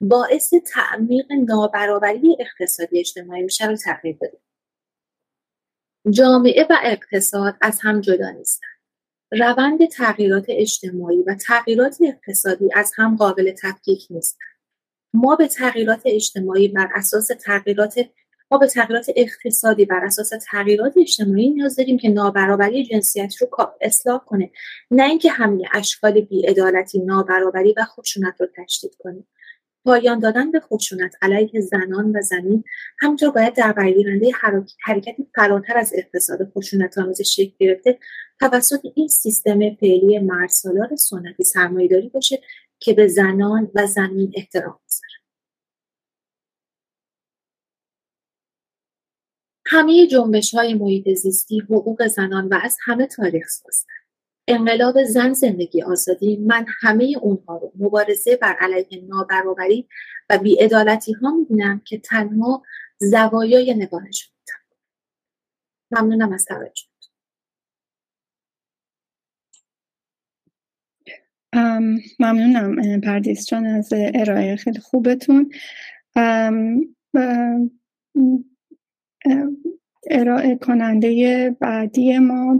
باعث 0.00 0.54
تعمیق 0.54 1.26
نابرابری 1.32 2.36
اقتصادی 2.40 2.98
اجتماعی 2.98 3.42
میشه 3.42 3.66
رو 3.66 3.76
تغییر 3.76 4.16
بده. 4.20 4.38
جامعه 6.10 6.66
و 6.70 6.76
اقتصاد 6.84 7.54
از 7.60 7.80
هم 7.80 8.00
جدا 8.00 8.30
نیستن. 8.30 8.71
روند 9.40 9.86
تغییرات 9.86 10.44
اجتماعی 10.48 11.22
و 11.22 11.34
تغییرات 11.34 11.98
اقتصادی 12.00 12.70
از 12.74 12.92
هم 12.96 13.16
قابل 13.16 13.52
تفکیک 13.62 14.06
نیستن 14.10 14.44
ما 15.14 15.36
به 15.36 15.48
تغییرات 15.48 16.00
اجتماعی 16.04 16.68
بر 16.68 16.88
اساس 16.94 17.26
تغییرات 17.26 17.94
ما 18.50 18.58
به 18.58 18.66
تغییرات 18.66 19.06
اقتصادی 19.16 19.84
بر 19.84 20.04
اساس 20.04 20.32
تغییرات 20.50 20.94
اجتماعی 20.96 21.50
نیاز 21.50 21.76
داریم 21.76 21.98
که 21.98 22.08
نابرابری 22.08 22.84
جنسیتی 22.84 23.36
رو 23.40 23.48
اصلاح 23.80 24.20
کنه. 24.26 24.50
نه 24.90 25.04
اینکه 25.04 25.30
همه 25.30 25.64
اشکال 25.72 26.20
بیعدالتی 26.20 26.98
نابرابری 26.98 27.74
و 27.76 27.84
خشونت 27.84 28.40
رو 28.40 28.46
تشدید 28.56 28.94
کنه. 28.98 29.24
پایان 29.84 30.18
دادن 30.18 30.50
به 30.50 30.60
خشونت 30.60 31.14
علیه 31.22 31.60
زنان 31.60 32.16
و 32.16 32.22
زمین 32.22 32.64
همینطور 33.00 33.30
باید 33.30 33.54
در 33.54 33.72
برگیرنده 33.72 34.30
حرکتی 34.84 35.26
فراتر 35.34 35.78
از 35.78 35.92
اقتصاد 35.96 36.52
خشونت 36.56 36.98
آمیز 36.98 37.22
شکل 37.22 37.52
گرفته 37.58 37.98
توسط 38.40 38.80
این 38.94 39.08
سیستم 39.08 39.58
فعلی 39.74 40.18
مرسالار 40.18 40.96
سنتی 40.96 41.44
سرمایهداری 41.44 42.08
باشه 42.08 42.42
که 42.78 42.92
به 42.92 43.08
زنان 43.08 43.70
و 43.74 43.86
زمین 43.86 44.32
احترام 44.36 44.80
بذاره. 44.86 45.12
همه 49.66 50.06
جنبش 50.06 50.54
های 50.54 50.74
محیط 50.74 51.08
زیستی 51.08 51.60
حقوق 51.60 52.06
زنان 52.06 52.48
و 52.48 52.58
از 52.62 52.78
همه 52.84 53.06
تاریخ 53.06 53.46
سازند 53.48 54.01
انقلاب 54.48 55.04
زن 55.04 55.32
زندگی 55.32 55.82
آزادی 55.82 56.36
من 56.36 56.66
همه 56.80 57.14
اونها 57.22 57.56
رو 57.56 57.72
مبارزه 57.78 58.36
بر 58.36 58.56
علیه 58.60 59.04
نابرابری 59.08 59.88
و 60.30 60.38
بیعدالتی 60.38 61.12
ها 61.12 61.30
می‌بینم 61.30 61.82
که 61.84 61.98
تنها 61.98 62.62
زوایای 62.98 63.74
نگاهشون 63.74 64.32
ممنونم 65.90 66.32
از 66.32 66.44
توجه 66.44 66.82
ممنونم 72.18 73.00
پردیس 73.00 73.46
جان 73.46 73.66
از 73.66 73.92
ارائه 73.92 74.56
خیلی 74.56 74.80
خوبتون. 74.80 75.52
ارائه 80.10 80.56
کننده 80.56 81.50
بعدی 81.60 82.18
ما 82.18 82.56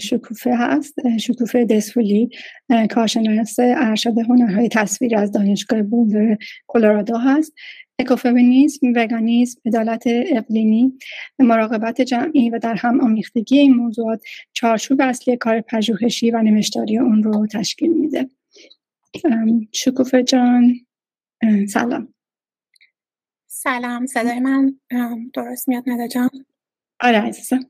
شکوفه 0.00 0.56
هست 0.56 0.94
شکوفه 1.18 1.64
دسفولی 1.64 2.30
کارشناس 2.90 3.56
ارشد 3.58 4.18
هنرهای 4.18 4.68
تصویر 4.68 5.16
از 5.16 5.32
دانشگاه 5.32 5.82
بولدر 5.82 6.38
کلرادو 6.66 7.16
هست 7.16 7.52
اکوفمینیسم، 7.98 8.86
وگانیسم، 8.96 9.60
عدالت 9.66 10.02
اقلیمی، 10.06 10.92
مراقبت 11.38 12.00
جمعی 12.00 12.50
و 12.50 12.58
در 12.58 12.74
هم 12.74 13.00
آمیختگی 13.00 13.58
این 13.58 13.74
موضوعات 13.74 14.22
چارچوب 14.52 15.00
اصلی 15.00 15.36
کار 15.36 15.60
پژوهشی 15.60 16.30
و 16.30 16.42
نوشتاری 16.42 16.98
اون 16.98 17.22
رو 17.22 17.46
تشکیل 17.46 17.92
میده. 17.92 18.28
شکوفه 19.72 20.22
جان 20.22 20.74
سلام 21.68 22.13
سلام 23.56 24.06
صدای 24.06 24.40
من 24.40 24.80
درست 25.34 25.68
میاد 25.68 25.82
نده 25.86 26.08
جان؟ 26.08 26.30
آره 27.00 27.18
عزیزم. 27.18 27.60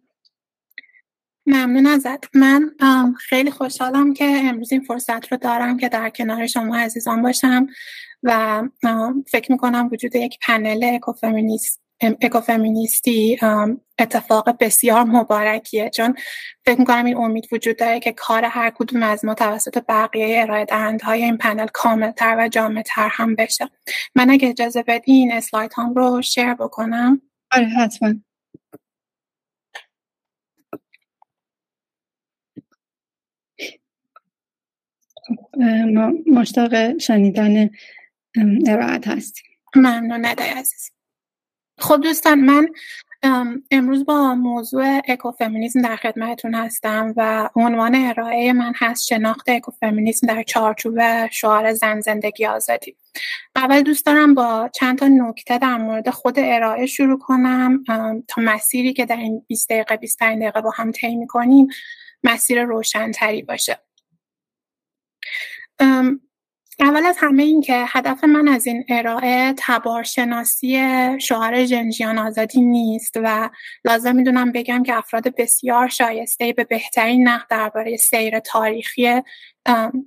ممنون 1.46 1.86
ازت. 1.86 2.36
من 2.36 2.74
خیلی 3.18 3.50
خوشحالم 3.50 4.14
که 4.14 4.24
امروز 4.24 4.72
این 4.72 4.80
فرصت 4.80 5.32
رو 5.32 5.38
دارم 5.38 5.76
که 5.76 5.88
در 5.88 6.10
کنار 6.10 6.46
شما 6.46 6.76
عزیزان 6.76 7.22
باشم 7.22 7.66
و 8.22 8.62
فکر 9.28 9.52
می‌کنم 9.52 9.88
وجود 9.92 10.14
یک 10.14 10.38
پنل 10.42 10.90
اکوفمینیست 10.94 11.83
اکوفمینیستی 12.00 13.38
اتفاق 13.98 14.56
بسیار 14.60 15.04
مبارکیه. 15.04 15.90
چون 15.90 16.14
فکر 16.66 16.78
می‌کنم 16.78 17.04
این 17.04 17.16
امید 17.16 17.48
وجود 17.52 17.76
داره 17.76 18.00
که 18.00 18.12
کار 18.12 18.44
هر 18.44 18.70
کدوم 18.70 19.02
از 19.02 19.24
ما 19.24 19.34
توسط 19.34 19.84
بقیه 19.88 20.42
ارائه 20.42 20.66
های 21.02 21.24
این 21.24 21.36
پنل 21.36 21.66
کاملتر 21.66 22.36
و 22.38 22.48
جامعتر 22.48 23.08
هم 23.12 23.34
بشه. 23.34 23.70
من 24.14 24.30
اگه 24.30 24.48
اجازه 24.48 24.82
بدین 24.82 25.32
اسلاید 25.32 25.72
هم 25.76 25.94
رو 25.94 26.22
شیر 26.22 26.54
بکنم. 26.54 27.22
آره 27.52 27.66
حتما. 27.66 28.14
ما 35.92 36.12
مشتاق 36.26 36.98
شنیدن 36.98 37.70
ارائت 38.66 39.08
هستیم. 39.08 39.44
ممنون 39.76 40.26
ندای 40.26 40.48
عزیز 40.48 40.93
خب 41.78 42.00
دوستان 42.00 42.40
من 42.40 42.68
امروز 43.70 44.04
با 44.04 44.34
موضوع 44.34 45.00
اکوفمینیسم 45.08 45.82
در 45.82 45.96
خدمتتون 45.96 46.54
هستم 46.54 47.14
و 47.16 47.50
عنوان 47.56 47.94
ارائه 47.94 48.52
من 48.52 48.72
هست 48.76 49.06
شناخت 49.06 49.48
اکوفمینیسم 49.48 50.26
در 50.26 50.42
چارچوب 50.42 51.26
شعار 51.26 51.72
زن 51.72 52.00
زندگی 52.00 52.46
آزادی. 52.46 52.96
اول 53.56 53.82
دوست 53.82 54.06
دارم 54.06 54.34
با 54.34 54.70
چند 54.74 54.98
تا 54.98 55.08
نکته 55.08 55.58
در 55.58 55.76
مورد 55.76 56.10
خود 56.10 56.34
ارائه 56.38 56.86
شروع 56.86 57.18
کنم. 57.18 57.84
تا 58.28 58.42
مسیری 58.42 58.92
که 58.92 59.06
در 59.06 59.16
این 59.16 59.44
20 59.46 59.70
دقیقه 59.70 59.96
25 59.96 60.42
دقیقه 60.42 60.60
با 60.60 60.70
هم 60.70 60.90
طی 60.92 61.16
می‌کنیم 61.16 61.68
مسیر 62.24 62.64
روشنتری 62.64 63.42
باشه. 63.42 63.78
اول 66.80 67.06
از 67.06 67.16
همه 67.18 67.42
این 67.42 67.60
که 67.60 67.84
هدف 67.88 68.24
من 68.24 68.48
از 68.48 68.66
این 68.66 68.84
ارائه 68.88 69.54
تبارشناسی 69.56 70.78
شوهر 71.20 71.64
جنجیان 71.64 72.18
آزادی 72.18 72.60
نیست 72.60 73.14
و 73.22 73.50
لازم 73.84 74.16
می‌دونم 74.16 74.52
بگم 74.52 74.82
که 74.82 74.94
افراد 74.94 75.34
بسیار 75.34 75.88
شایسته 75.88 76.52
به 76.52 76.64
بهترین 76.64 77.28
نقد 77.28 77.46
درباره 77.50 77.96
سیر 77.96 78.38
تاریخی 78.38 79.22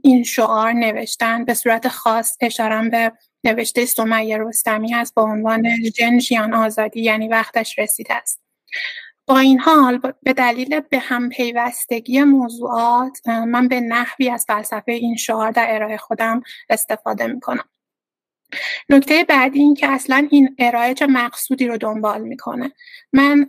این 0.01 0.23
شعار 0.23 0.71
نوشتن. 0.71 1.45
به 1.45 1.53
صورت 1.53 1.87
خاص 1.87 2.37
اشارم 2.41 2.89
به 2.89 3.11
نوشته 3.43 3.85
سمیه 3.85 4.37
رستمی 4.37 4.91
هست 4.91 5.15
با 5.15 5.23
عنوان 5.23 5.63
جنجیان 5.95 6.53
آزادی 6.53 7.01
یعنی 7.01 7.27
وقتش 7.27 7.79
رسیده 7.79 8.13
است. 8.13 8.41
با 9.27 9.39
این 9.39 9.59
حال 9.59 9.97
به 10.23 10.33
دلیل 10.33 10.79
به 10.79 10.99
هم 10.99 11.29
پیوستگی 11.29 12.23
موضوعات 12.23 13.27
من 13.27 13.67
به 13.67 13.81
نحوی 13.81 14.29
از 14.29 14.45
فلسفه 14.47 14.91
این 14.91 15.15
شعار 15.15 15.51
در 15.51 15.75
ارائه 15.75 15.97
خودم 15.97 16.41
استفاده 16.69 17.27
می‌کنم. 17.27 17.65
نکته 18.89 19.23
بعدی 19.23 19.59
این 19.59 19.73
که 19.73 19.87
اصلا 19.87 20.27
این 20.31 20.55
ارائه 20.59 20.93
چه 20.93 21.07
مقصودی 21.07 21.67
رو 21.67 21.77
دنبال 21.77 22.21
می‌کنه. 22.21 22.71
من 23.13 23.45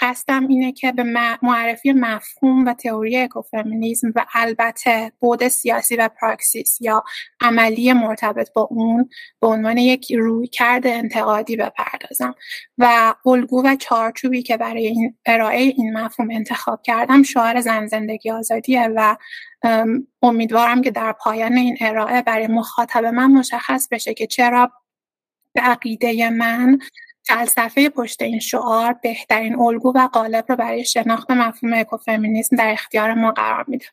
قصدم 0.00 0.48
اینه 0.48 0.72
که 0.72 0.92
به 0.92 1.02
معرفی 1.42 1.92
مفهوم 1.92 2.64
و 2.66 2.74
تئوری 2.74 3.16
اکوفمینیزم 3.16 4.12
و 4.16 4.26
البته 4.34 5.12
بود 5.18 5.48
سیاسی 5.48 5.96
و 5.96 6.08
پراکسیس 6.20 6.78
یا 6.80 7.04
عملی 7.40 7.92
مرتبط 7.92 8.52
با 8.52 8.62
اون 8.62 9.08
به 9.40 9.46
عنوان 9.46 9.78
یک 9.78 10.12
روی 10.12 10.46
کرده 10.46 10.90
انتقادی 10.90 11.56
بپردازم 11.56 12.34
و 12.78 13.14
الگو 13.26 13.66
و 13.66 13.76
چارچوبی 13.76 14.42
که 14.42 14.56
برای 14.56 14.86
این 14.86 15.16
ارائه 15.26 15.60
این 15.60 15.98
مفهوم 15.98 16.28
انتخاب 16.30 16.82
کردم 16.82 17.22
شعار 17.22 17.60
زن 17.60 17.86
زندگی 17.86 18.30
آزادیه 18.30 18.88
و 18.96 19.16
امیدوارم 20.22 20.82
که 20.82 20.90
در 20.90 21.12
پایان 21.12 21.52
این 21.52 21.76
ارائه 21.80 22.22
برای 22.22 22.46
مخاطب 22.46 23.04
من 23.04 23.26
مشخص 23.26 23.88
بشه 23.88 24.14
که 24.14 24.26
چرا 24.26 24.72
به 25.52 25.60
عقیده 25.60 26.30
من 26.30 26.78
فلسفه 27.24 27.88
پشت 27.88 28.22
این 28.22 28.38
شعار 28.38 28.92
بهترین 29.02 29.58
الگو 29.58 29.92
و 29.94 30.08
قالب 30.12 30.44
رو 30.48 30.56
برای 30.56 30.84
شناخت 30.84 31.30
مفهوم 31.30 31.72
اکوفمینیسم 31.74 32.56
در 32.56 32.72
اختیار 32.72 33.14
ما 33.14 33.32
قرار 33.32 33.64
میده. 33.68 33.86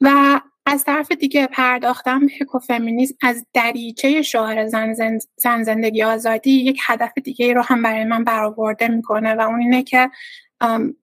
و 0.00 0.40
از 0.66 0.84
طرف 0.84 1.12
دیگه 1.12 1.46
پرداختم 1.46 2.26
به 2.26 2.32
اکوفمینیسم 2.40 3.14
از 3.22 3.46
دریچه 3.52 4.22
شعار 4.22 4.66
زن, 4.66 5.18
زن 5.36 5.62
زندگی 5.62 6.02
آزادی 6.02 6.50
یک 6.50 6.80
هدف 6.86 7.12
دیگه 7.24 7.54
رو 7.54 7.62
هم 7.62 7.82
برای 7.82 8.04
من 8.04 8.24
برآورده 8.24 8.88
می‌کنه 8.88 9.34
و 9.34 9.40
اون 9.40 9.60
اینه 9.60 9.82
که 9.82 10.10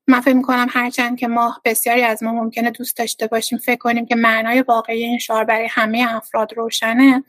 من 0.07 0.19
فکر 0.21 0.33
می‌کنم 0.33 0.67
هرچند 0.69 1.19
که 1.19 1.27
ما 1.27 1.61
بسیاری 1.65 2.01
از 2.01 2.23
ما 2.23 2.31
ممکنه 2.31 2.71
دوست 2.71 2.97
داشته 2.97 3.27
باشیم 3.27 3.59
فکر 3.59 3.77
کنیم 3.77 4.05
که 4.05 4.15
معنای 4.15 4.61
واقعی 4.61 5.03
این 5.03 5.17
شعار 5.17 5.43
برای 5.43 5.67
همه 5.71 6.07
افراد 6.09 6.53
روشنه. 6.53 7.23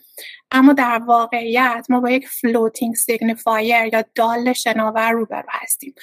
اما 0.51 0.73
در 0.73 1.03
واقعیت 1.07 1.87
ما 1.89 2.01
با 2.01 2.11
یک 2.11 2.29
floating 2.29 2.95
signifier 2.95 3.95
یا 3.95 4.05
دال 4.15 4.53
شناور 4.53 5.11
روبرو 5.11 5.49
هستیم. 5.49 5.95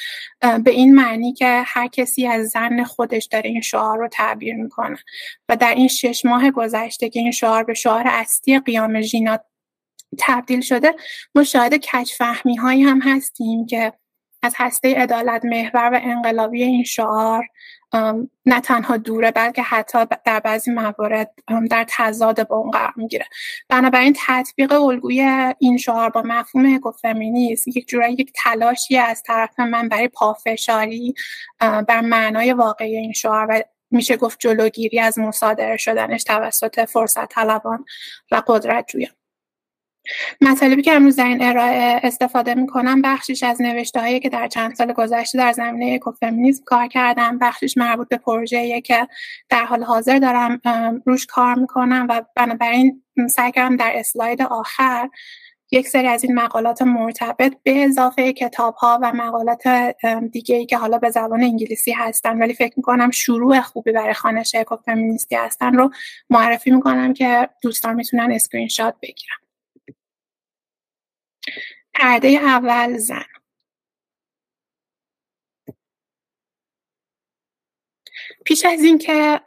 به 0.64 0.72
این 0.72 0.96
معنی 0.96 1.34
که 1.34 1.64
هر 1.66 1.88
کسی 1.88 2.28
از 2.28 2.50
ظن 2.50 2.84
خودش 2.84 3.26
داره 3.26 3.50
این 3.50 3.62
شعار 3.62 3.98
رو 3.98 4.08
تعبیر 4.08 4.56
می‌کنه. 4.56 4.98
و 5.50 5.56
در 5.56 5.76
این 5.76 5.88
شش 5.88 6.26
ماه 6.26 6.52
گذشته 6.52 7.10
که 7.10 7.20
این 7.20 7.32
شعار 7.32 7.64
به 7.64 7.74
شعار 7.74 8.04
اصلی 8.08 8.60
قیام 8.60 9.02
ژینا 9.02 9.40
تبدیل 10.20 10.62
شده 10.62 10.96
ما 11.36 11.44
شاهد 11.44 11.76
کج‌فهمی 11.76 12.56
هایی 12.56 12.84
هم 12.84 13.02
هستیم 13.02 13.66
که 13.66 13.94
از 14.44 14.54
هسته 14.58 14.96
عدالت 14.96 15.46
محور 15.46 15.90
و 15.94 16.00
انقلابی 16.04 16.64
این 16.64 16.84
شعار 16.84 17.48
نه 18.46 18.62
تنها 18.64 18.98
دوره 18.98 19.32
بلکه 19.32 19.62
حتی 19.62 20.06
در 20.26 20.40
بعضی 20.40 20.72
موارد 20.72 21.32
در 21.70 21.86
تضاد 21.90 22.48
با 22.48 22.56
اون 22.58 22.72
قرار 22.72 22.94
می‌گیره. 22.96 23.26
بنابراین 23.70 24.16
تطبیق 24.28 24.72
الگوی 24.72 25.54
این 25.60 25.78
شعار 25.78 26.10
با 26.10 26.22
مفهوم 26.26 26.76
اکوفمینیسم 26.76 27.72
یک 27.76 27.88
جورایی 27.88 28.16
یک 28.16 28.32
تلاشی 28.44 28.98
از 28.98 29.24
طرف 29.24 29.60
من 29.60 29.90
برای 29.90 30.08
پافشاری 30.08 31.14
بر 31.60 32.02
معنای 32.02 32.54
واقعی 32.54 32.98
این 32.98 33.14
شعار 33.14 33.48
و 33.50 33.62
میشه 33.92 34.18
گفت 34.18 34.40
جلوگیری 34.40 35.00
از 35.00 35.20
مصادره 35.20 35.78
شدنش 35.78 36.24
توسط 36.24 36.86
فرصت 36.86 37.30
طلبان 37.30 37.86
و 38.32 38.42
قدرت 38.48 38.88
جویان 38.88 39.12
مطالبی 40.42 40.82
که 40.82 40.94
امروز 40.94 41.16
در 41.16 41.26
این 41.26 41.44
ارائه 41.44 42.00
استفاده 42.04 42.56
می‌کنم 42.56 43.02
بخشیش 43.02 43.44
از 43.44 43.62
نوشته 43.62 44.00
هایی 44.00 44.20
که 44.20 44.30
در 44.30 44.48
چند 44.48 44.76
سال 44.76 44.94
گذشته 44.94 45.38
در 45.38 45.52
زمینه 45.52 45.94
اکوفمینیسم 45.94 46.64
کار 46.66 46.88
کردم. 46.88 47.38
بخشیش 47.40 47.78
مربوط 47.78 48.08
به 48.08 48.18
پروژه‌ای 48.18 48.82
که 48.82 49.08
در 49.50 49.66
حال 49.66 49.84
حاضر 49.84 50.20
دارم 50.20 50.62
روش 51.06 51.26
کار 51.26 51.56
می‌کنم 51.56 52.08
و 52.10 52.22
بنابراین 52.36 53.04
سعی 53.30 53.52
کردم 53.52 53.76
در 53.76 53.92
اسلاید 53.96 54.42
آخر 54.42 55.10
یک 55.72 55.88
سری 55.88 56.08
از 56.08 56.24
این 56.24 56.36
مقالات 56.36 56.82
مرتبط 56.82 57.54
به 57.64 57.84
اضافه 57.84 58.34
کتاب 58.34 58.76
ها 58.76 59.00
و 59.02 59.12
مقالات 59.14 59.68
دیگه 60.32 60.56
ای 60.56 60.66
که 60.66 60.78
حالا 60.78 60.98
به 60.98 61.10
زبان 61.10 61.44
انگلیسی 61.44 61.92
هستن 61.92 62.42
ولی 62.42 62.54
فکر 62.54 62.74
می‌کنم 62.78 63.12
شروع 63.12 63.62
خوبی 63.62 63.92
برای 63.92 64.14
خوانش 64.14 64.56
اکوفمینیستی 64.56 65.36
هستن 65.36 65.74
رو 65.74 65.92
معرفی 66.30 66.72
می‌کنم 66.72 67.14
که 67.14 67.50
دوستان 67.62 67.96
می‌تونن 67.96 68.32
اسکرین 68.32 68.68
شات 68.68 68.96
بگیرن. 69.02 69.43
پرده 71.94 72.28
اول 72.28 72.98
زن. 72.98 73.24
پیش 78.46 78.66
از 78.66 78.84
اینکه 78.84 79.42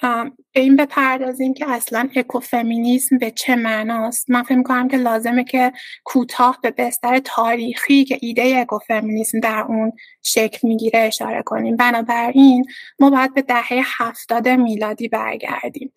به 0.52 0.60
این 0.60 0.76
بپردازیم 0.76 1.54
که 1.54 1.70
اصلا 1.70 2.08
اکوفمینیسم 2.16 3.18
به 3.18 3.30
چه 3.30 3.56
معناست 3.56 4.30
من 4.30 4.42
فکر 4.42 4.62
کنم 4.62 4.88
که 4.88 4.96
لازمه 4.96 5.44
که 5.44 5.72
کوتاه 6.04 6.58
به 6.62 6.70
بستر 6.70 7.18
تاریخی 7.18 8.04
که 8.04 8.18
ایده 8.22 8.56
اکوفمینیسم 8.58 9.40
در 9.40 9.64
اون 9.68 9.92
شکل 10.22 10.68
می‌گیره 10.68 11.00
اشاره 11.00 11.42
کنیم. 11.42 11.76
بنابراین 11.76 12.64
ما 12.98 13.10
باید 13.10 13.34
به 13.34 13.42
دهه 13.42 13.82
هفتاد 13.84 14.48
میلادی 14.48 15.08
برگردیم. 15.08 15.92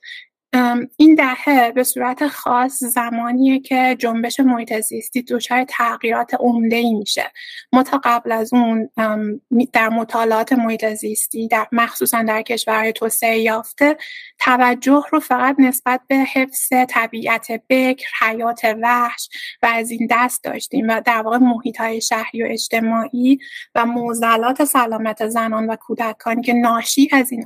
این 0.98 1.16
دهه 1.16 1.72
به 1.72 1.84
صورت 1.84 2.28
خاص 2.28 2.84
زمانیه 2.84 3.60
که 3.60 3.96
جنبش 4.00 4.40
محیط 4.40 4.80
زیستی 4.80 5.22
دچار 5.22 5.64
تغییرات 5.64 6.34
عمده 6.40 6.76
ای 6.76 6.94
میشه. 6.94 7.32
ما 7.74 7.84
تا 7.84 8.02
قبل 8.04 8.32
از 8.32 8.54
اون 8.54 8.90
در 9.74 9.90
مطالعات 9.90 10.54
محیط 10.54 10.86
زیستی 10.94 11.48
در 11.48 11.68
مخصوصا 11.72 12.24
در 12.24 12.42
کشورهای 12.42 12.94
توسعه 12.94 13.40
یافته 13.40 13.98
توجه 14.40 15.04
رو 15.12 15.20
فقط 15.20 15.56
نسبت 15.60 16.02
به 16.08 16.16
حفظ 16.16 16.70
طبیعت 16.90 17.48
بکر 17.70 18.08
حیات 18.22 18.62
وحش 18.82 19.30
و 19.64 19.70
از 19.74 19.92
این 19.92 20.08
دست 20.12 20.44
داشتیم 20.44 20.88
و 20.90 21.02
در 21.06 21.22
واقع 21.22 21.38
محیط 21.38 21.78
های 21.78 22.02
شهری 22.02 22.44
و 22.44 22.48
اجتماعی 22.50 23.40
و 23.76 23.86
موزلات 23.86 24.64
سلامت 24.64 25.28
زنان 25.28 25.68
و 25.68 25.76
کودکانی 25.76 26.42
که 26.42 26.54
ناشی 26.54 27.10
از 27.12 27.32
این 27.32 27.46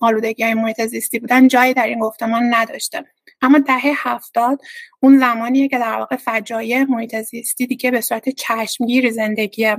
آلودگی 0.00 0.42
های 0.42 0.54
محیط 0.54 0.86
زیستی 0.86 1.18
بودن 1.18 1.48
جایی 1.48 1.74
در 1.74 1.86
این 1.86 1.98
گفتمان 1.98 2.41
نداشته. 2.50 3.04
اما 3.42 3.58
دهه 3.58 3.92
هفتاد 3.96 4.60
اون 5.00 5.18
زمانیه 5.18 5.68
که 5.68 5.78
در 5.78 5.98
واقع 5.98 6.16
فجایع 6.16 6.84
محیط 6.84 7.16
زیستی 7.16 7.66
دیگه 7.66 7.90
به 7.90 8.00
صورت 8.00 8.28
چشمگیر 8.28 9.10
زندگی 9.10 9.76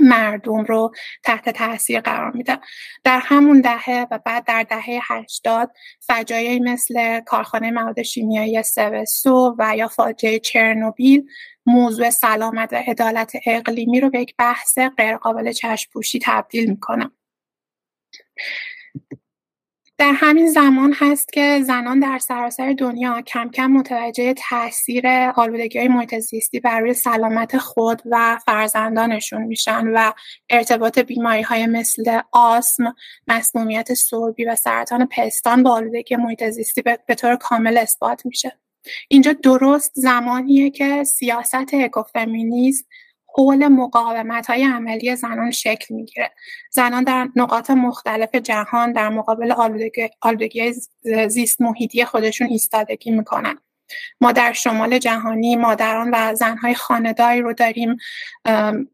مردم 0.00 0.64
رو 0.64 0.94
تحت 1.24 1.48
تاثیر 1.48 2.00
قرار 2.00 2.30
میده. 2.30 2.58
در 3.04 3.20
همون 3.24 3.60
دهه 3.60 4.06
و 4.10 4.18
بعد 4.18 4.44
در 4.44 4.62
دهه 4.62 5.00
هشتاد 5.02 5.70
فجایعی 6.00 6.60
مثل 6.60 7.20
کارخانه 7.20 7.70
مواد 7.70 8.02
شیمیایی 8.02 8.62
سوسو 8.62 9.56
و 9.58 9.76
یا 9.76 9.88
فاجعه 9.88 10.38
چرنوبیل 10.38 11.28
موضوع 11.66 12.10
سلامت 12.10 12.72
و 12.72 12.76
عدالت 12.76 13.32
اقلیمی 13.46 14.00
رو 14.00 14.10
به 14.10 14.20
یک 14.20 14.34
بحث 14.38 14.78
غیرقابل 14.78 15.52
چشم 15.52 16.00
تبدیل 16.22 16.70
می‌کنه. 16.70 17.10
در 19.98 20.12
همین 20.16 20.50
زمان 20.50 20.94
هست 20.98 21.32
که 21.32 21.62
زنان 21.62 22.00
در 22.00 22.18
سراسر 22.18 22.72
دنیا 22.72 23.22
کم 23.22 23.50
کم 23.50 23.66
متوجه 23.66 24.34
تاثیر 24.50 25.06
آلودگی 25.36 25.78
های 25.78 25.88
محیط 25.88 26.14
بر 26.62 26.80
روی 26.80 26.94
سلامت 26.94 27.58
خود 27.58 28.02
و 28.10 28.38
فرزندانشون 28.46 29.42
میشن 29.42 29.88
و 29.88 30.12
ارتباط 30.50 30.98
بیماری 30.98 31.42
های 31.42 31.66
مثل 31.66 32.20
آسم، 32.32 32.94
مسمومیت 33.28 33.94
سربی 33.94 34.44
و 34.44 34.56
سرطان 34.56 35.08
پستان 35.10 35.62
با 35.62 35.70
آلودگی 35.70 36.16
محیط 36.16 36.44
زیستی 36.44 36.82
به 36.82 37.14
طور 37.14 37.36
کامل 37.36 37.78
اثبات 37.78 38.26
میشه. 38.26 38.58
اینجا 39.08 39.32
درست 39.32 39.92
زمانیه 39.94 40.70
که 40.70 41.04
سیاست 41.04 41.74
اکوفمینیسم 41.74 42.86
حول 43.34 43.68
مقاومت 43.68 44.46
های 44.46 44.64
عملی 44.64 45.16
زنان 45.16 45.50
شکل 45.50 45.94
می‌گیره. 45.94 46.30
زنان 46.70 47.04
در 47.04 47.28
نقاط 47.36 47.70
مختلف 47.70 48.34
جهان 48.34 48.92
در 48.92 49.08
مقابل 49.08 49.54
آلودگی, 50.20 50.72
زیست 51.28 51.60
محیطی 51.60 52.04
خودشون 52.04 52.46
ایستادگی 52.46 53.10
می‌کنن. 53.10 53.58
ما 54.20 54.32
در 54.32 54.52
شمال 54.52 54.98
جهانی 54.98 55.56
مادران 55.56 56.10
و 56.12 56.34
زنهای 56.34 56.74
خانداری 56.74 57.40
رو 57.40 57.52
داریم 57.52 57.96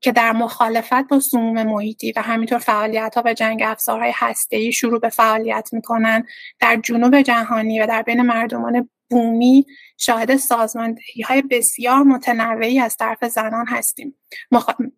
که 0.00 0.12
در 0.12 0.32
مخالفت 0.32 1.08
با 1.08 1.20
سموم 1.20 1.62
محیطی 1.62 2.12
و 2.16 2.22
همینطور 2.22 2.58
فعالیت 2.58 3.14
ها 3.16 3.22
و 3.24 3.34
جنگ 3.34 3.62
افزارهای 3.62 4.12
هسته 4.14 4.70
شروع 4.70 5.00
به 5.00 5.08
فعالیت 5.08 5.68
می‌کنن 5.72 6.24
در 6.60 6.76
جنوب 6.76 7.20
جهانی 7.20 7.80
و 7.80 7.86
در 7.86 8.02
بین 8.02 8.22
مردمان 8.22 8.90
بومی 9.10 9.66
شاهد 9.96 10.36
سازماندهی 10.36 11.22
های 11.22 11.42
بسیار 11.42 12.02
متنوعی 12.02 12.80
از 12.80 12.96
طرف 12.96 13.24
زنان 13.24 13.66
هستیم. 13.66 14.16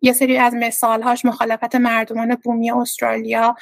یه 0.01 0.13
سری 0.13 0.37
از 0.37 0.53
مثالهاش 0.53 1.25
مخالفت 1.25 1.75
مردمان 1.75 2.35
بومی 2.35 2.71
استرالیا 2.71 3.55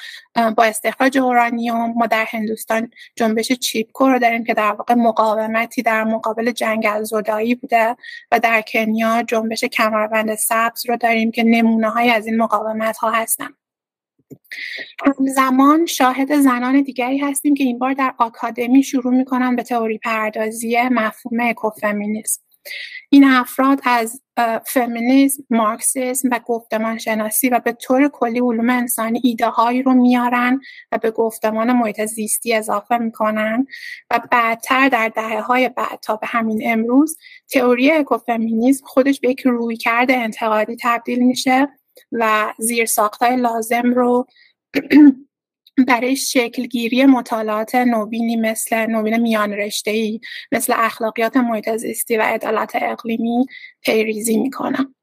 با 0.56 0.64
استخراج 0.64 1.18
اورانیوم 1.18 1.94
ما 1.96 2.06
در 2.06 2.26
هندوستان 2.28 2.90
جنبش 3.16 3.52
چیپکو 3.52 4.08
رو 4.08 4.18
داریم 4.18 4.44
که 4.44 4.54
در 4.54 4.72
واقع 4.72 4.94
مقاومتی 4.94 5.82
در 5.82 6.04
مقابل 6.04 6.50
جنگل 6.50 7.02
زدایی 7.02 7.54
بوده 7.54 7.96
و 8.32 8.40
در 8.40 8.62
کنیا 8.62 9.22
جنبش 9.22 9.64
کمربند 9.64 10.34
سبز 10.34 10.86
رو 10.88 10.96
داریم 10.96 11.30
که 11.30 11.42
نمونه 11.42 11.90
های 11.90 12.10
از 12.10 12.26
این 12.26 12.36
مقاومت 12.36 12.96
ها 12.96 13.10
هستن. 13.10 13.48
همزمان 15.06 15.86
شاهد 15.86 16.40
زنان 16.40 16.82
دیگری 16.82 17.18
هستیم 17.18 17.54
که 17.54 17.64
این 17.64 17.78
بار 17.78 17.92
در 17.92 18.14
آکادمی 18.18 18.82
شروع 18.82 19.14
می‌کنن 19.14 19.56
به 19.56 19.62
تئوری 19.62 19.98
پردازی 19.98 20.76
مفهوم 20.90 21.40
اکوفمینیسم. 21.40 22.42
این 23.10 23.24
افراد 23.24 23.80
از 23.84 24.22
فمینیسم، 24.66 25.42
مارکسیسم 25.50 26.28
و 26.32 26.40
گفتمان 26.46 26.98
شناسی 26.98 27.48
و 27.48 27.60
به 27.60 27.72
طور 27.72 28.08
کلی 28.08 28.40
علوم 28.40 28.70
انسانی 28.70 29.20
ایده 29.24 29.46
هایی 29.46 29.82
رو 29.82 29.94
میارن 29.94 30.60
و 30.92 30.98
به 30.98 31.10
گفتمان 31.10 31.72
محیط 31.72 32.04
زیستی 32.04 32.54
اضافه 32.54 32.98
می‌کنن 32.98 33.66
و 34.10 34.20
بعدتر 34.30 34.88
در 34.88 35.08
دهه 35.08 35.40
های 35.40 35.68
بعد 35.68 35.98
تا 36.02 36.16
به 36.16 36.26
همین 36.26 36.62
امروز 36.64 37.16
تئوری 37.52 37.90
اکوفمینیسم 37.90 38.86
خودش 38.86 39.20
به 39.20 39.30
یک 39.30 39.40
رویکرد 39.40 40.10
انتقادی 40.10 40.76
تبدیل 40.82 41.22
میشه. 41.22 41.68
و 42.12 42.54
زیر 42.58 42.86
ساختای 42.86 43.36
لازم 43.36 43.94
رو 43.94 44.26
برای 45.88 46.16
شکلگیری 46.16 47.06
مطالعات 47.06 47.74
نوینی 47.74 48.36
مثل 48.36 48.86
نوین 48.86 49.16
میان 49.16 49.70
ای 49.86 50.20
مثل 50.52 50.72
اخلاقیات 50.76 51.36
محیط 51.36 51.76
زیستی 51.76 52.16
و 52.16 52.22
عدالت 52.22 52.72
اقلیمی 52.74 53.46
پیریزی 53.80 54.36
می‌کنم. 54.36 54.94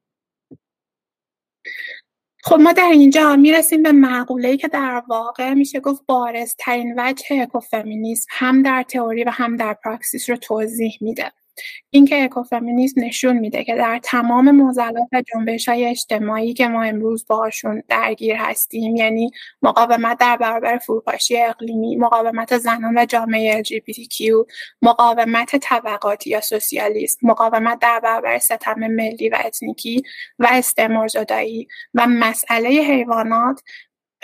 خب 2.42 2.56
ما 2.60 2.72
در 2.72 2.90
اینجا 2.92 3.36
می‌رسیم 3.36 3.82
به 3.82 3.92
ای 4.44 4.56
که 4.56 4.68
در 4.68 5.02
واقع 5.08 5.54
میشه 5.54 5.80
گفت 5.80 6.02
بارزترین 6.06 6.94
وجه 6.96 7.42
اکوفمینیسم 7.42 8.26
هم 8.30 8.62
در 8.62 8.82
تئوری 8.82 9.24
و 9.24 9.30
هم 9.30 9.56
در 9.56 9.74
پراکسیس 9.84 10.30
رو 10.30 10.36
توضیح 10.36 10.98
میده. 11.00 11.32
اینکه 11.90 12.24
اکوفمینیسم 12.24 13.04
نشون 13.04 13.38
میده 13.38 13.64
که 13.64 13.74
در 13.74 14.00
تمام 14.02 14.50
معضلات 14.50 15.08
و 15.12 15.22
جنبش 15.22 15.68
های 15.68 15.84
اجتماعی 15.84 16.54
که 16.54 16.68
ما 16.68 16.82
امروز 16.82 17.26
باشون 17.26 17.82
درگیر 17.88 18.36
هستیم 18.36 18.96
یعنی 18.96 19.30
مقاومت 19.62 20.18
در 20.18 20.36
برابر 20.36 20.78
فروپاشی 20.78 21.42
اقلیمی 21.42 21.96
مقاومت 21.96 22.58
زنان 22.58 22.98
و 22.98 23.04
جامعه 23.04 23.62
LGBTQ 23.62 24.46
مقاومت 24.82 25.56
طبقاتی 25.56 26.30
یا 26.30 26.40
سوسیالیسم 26.40 27.28
مقاومت 27.28 27.78
در 27.78 28.00
برابر 28.00 28.38
ستم 28.38 28.78
ملی 28.78 29.28
و 29.28 29.38
اتنیکی 29.44 30.02
و 30.38 30.48
استعمار 30.50 31.08
زدایی 31.08 31.68
و 31.94 32.06
مسئله 32.06 32.68
حیوانات 32.68 33.60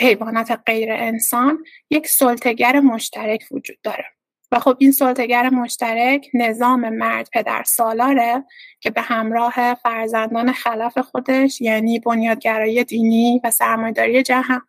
حیوانات 0.01 0.61
غیر 0.67 0.93
انسان 0.93 1.65
یک 1.91 2.07
سلطگر 2.07 2.81
مشترک 2.81 3.45
وجود 3.51 3.79
داره. 3.83 4.16
و 4.53 4.59
خب 4.59 4.77
این 4.79 4.93
سلطگر 4.93 5.51
مشترک 5.51 6.31
نظام 6.35 6.89
مرد 6.89 7.29
پدر 7.33 7.63
سالاره 7.67 8.45
که 8.81 8.91
به 8.91 9.01
همراه 9.01 9.75
فرزندان 9.75 10.53
خلف 10.53 10.99
خودش 10.99 11.61
یعنی 11.61 11.99
بنیادگرایی 11.99 12.85
دینی 12.85 13.41
و 13.45 13.51
سرمایداری 13.51 14.23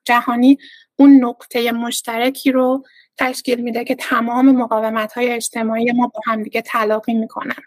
جهانی 0.06 0.58
اون 0.96 1.24
نقطه 1.26 1.72
مشترکی 1.72 2.52
رو 2.52 2.86
تشکیل 3.18 3.62
میده 3.62 3.84
که 3.84 3.96
تمام 3.96 4.52
مقاومت 4.52 5.14
های 5.14 5.32
اجتماعی 5.32 5.92
ما 5.92 6.08
با 6.08 6.22
همدیگه 6.26 6.62
تلاقی 6.62 7.14
می‌کنن. 7.14 7.64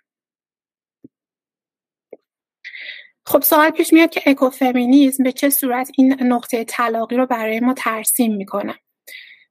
خب 3.27 3.43
سوال 3.43 3.71
پیش 3.71 3.93
میاد 3.93 4.11
که 4.11 4.23
اکوفمینیزم 4.27 5.25
به 5.25 5.33
چه 5.33 5.51
صورت 5.51 5.91
این 5.99 6.23
نقطه 6.23 6.65
تلاقی 6.65 7.17
رو 7.17 7.27
برای 7.27 7.61
ما 7.61 7.75
ترسیم 7.75 8.37
می‌کنه؟ 8.37 8.75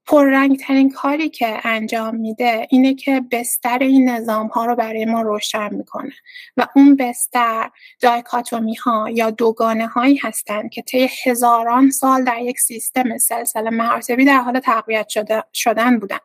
پررنگترین 0.09 0.89
کاری 0.89 1.29
که 1.29 1.59
انجام 1.63 2.15
میده 2.15 2.67
اینه 2.69 2.93
که 2.93 3.21
بستر 3.31 3.77
این 3.81 4.09
نظام 4.09 4.47
ها 4.47 4.65
رو 4.65 4.75
برای 4.75 5.05
ما 5.05 5.21
روشن 5.21 5.73
می‌کنه 5.73 6.13
و 6.57 6.67
اون 6.75 6.95
بستر 6.95 7.69
دایکاتومی 8.01 8.75
ها 8.75 9.09
یا 9.09 9.29
دوگانه 9.29 9.87
هایی 9.87 10.15
هستند 10.15 10.69
که 10.69 10.81
طی 10.81 11.09
هزاران 11.25 11.89
سال 11.91 12.23
در 12.23 12.41
یک 12.41 12.59
سیستم 12.59 13.17
سلسله 13.17 13.69
مراتبی 13.69 14.25
در 14.25 14.37
حال 14.37 14.59
تقویت 14.59 15.09
شده 15.09 15.43
شدن 15.53 15.99
بودن. 15.99 16.19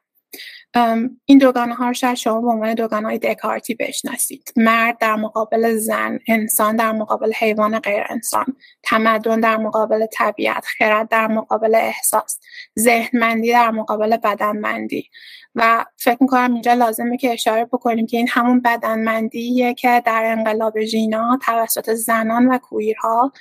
این 1.25 1.39
دوگانه 1.39 1.75
ها 1.75 1.87
رو 1.89 1.95
شاید 1.95 2.15
شما 2.15 2.41
به 2.41 2.49
عنوان 2.49 2.75
دوگانه 2.75 3.07
های 3.07 3.19
دکارتی 3.19 3.75
بشناسید. 3.75 4.53
مرد 4.57 4.99
در 4.99 5.17
مقابل 5.17 5.77
زن 5.77 6.19
انسان 6.29 6.77
در 6.77 6.93
مقابل 6.93 7.33
حیوان 7.33 7.79
غیر 7.79 8.03
انسان. 8.09 8.57
تمدن 8.83 9.41
در 9.41 9.57
مقابل 9.57 10.07
طبیعت 10.13 10.65
خرد 10.79 11.09
در 11.09 11.27
مقابل 11.27 11.75
احساس. 11.75 12.41
ذهنمندی 12.79 13.53
در 13.53 13.71
مقابل 13.71 14.17
بدنمندی. 14.17 15.11
و 15.55 15.85
فکر 15.97 16.19
می‌کنم 16.21 16.53
اینجا 16.53 16.73
لازمه 16.73 17.17
که 17.17 17.33
اشاره 17.33 17.65
بکنیم 17.65 18.07
که 18.07 18.17
این 18.17 18.29
همون 18.31 18.61
بدنمندیه 18.61 19.75
که 19.75 20.03
در 20.07 20.25
انقلاب 20.25 20.81
ژینا 20.81 21.39
توسط 21.47 21.91
زنان 21.91 22.47
و 22.47 22.59
کویرها 22.59 23.33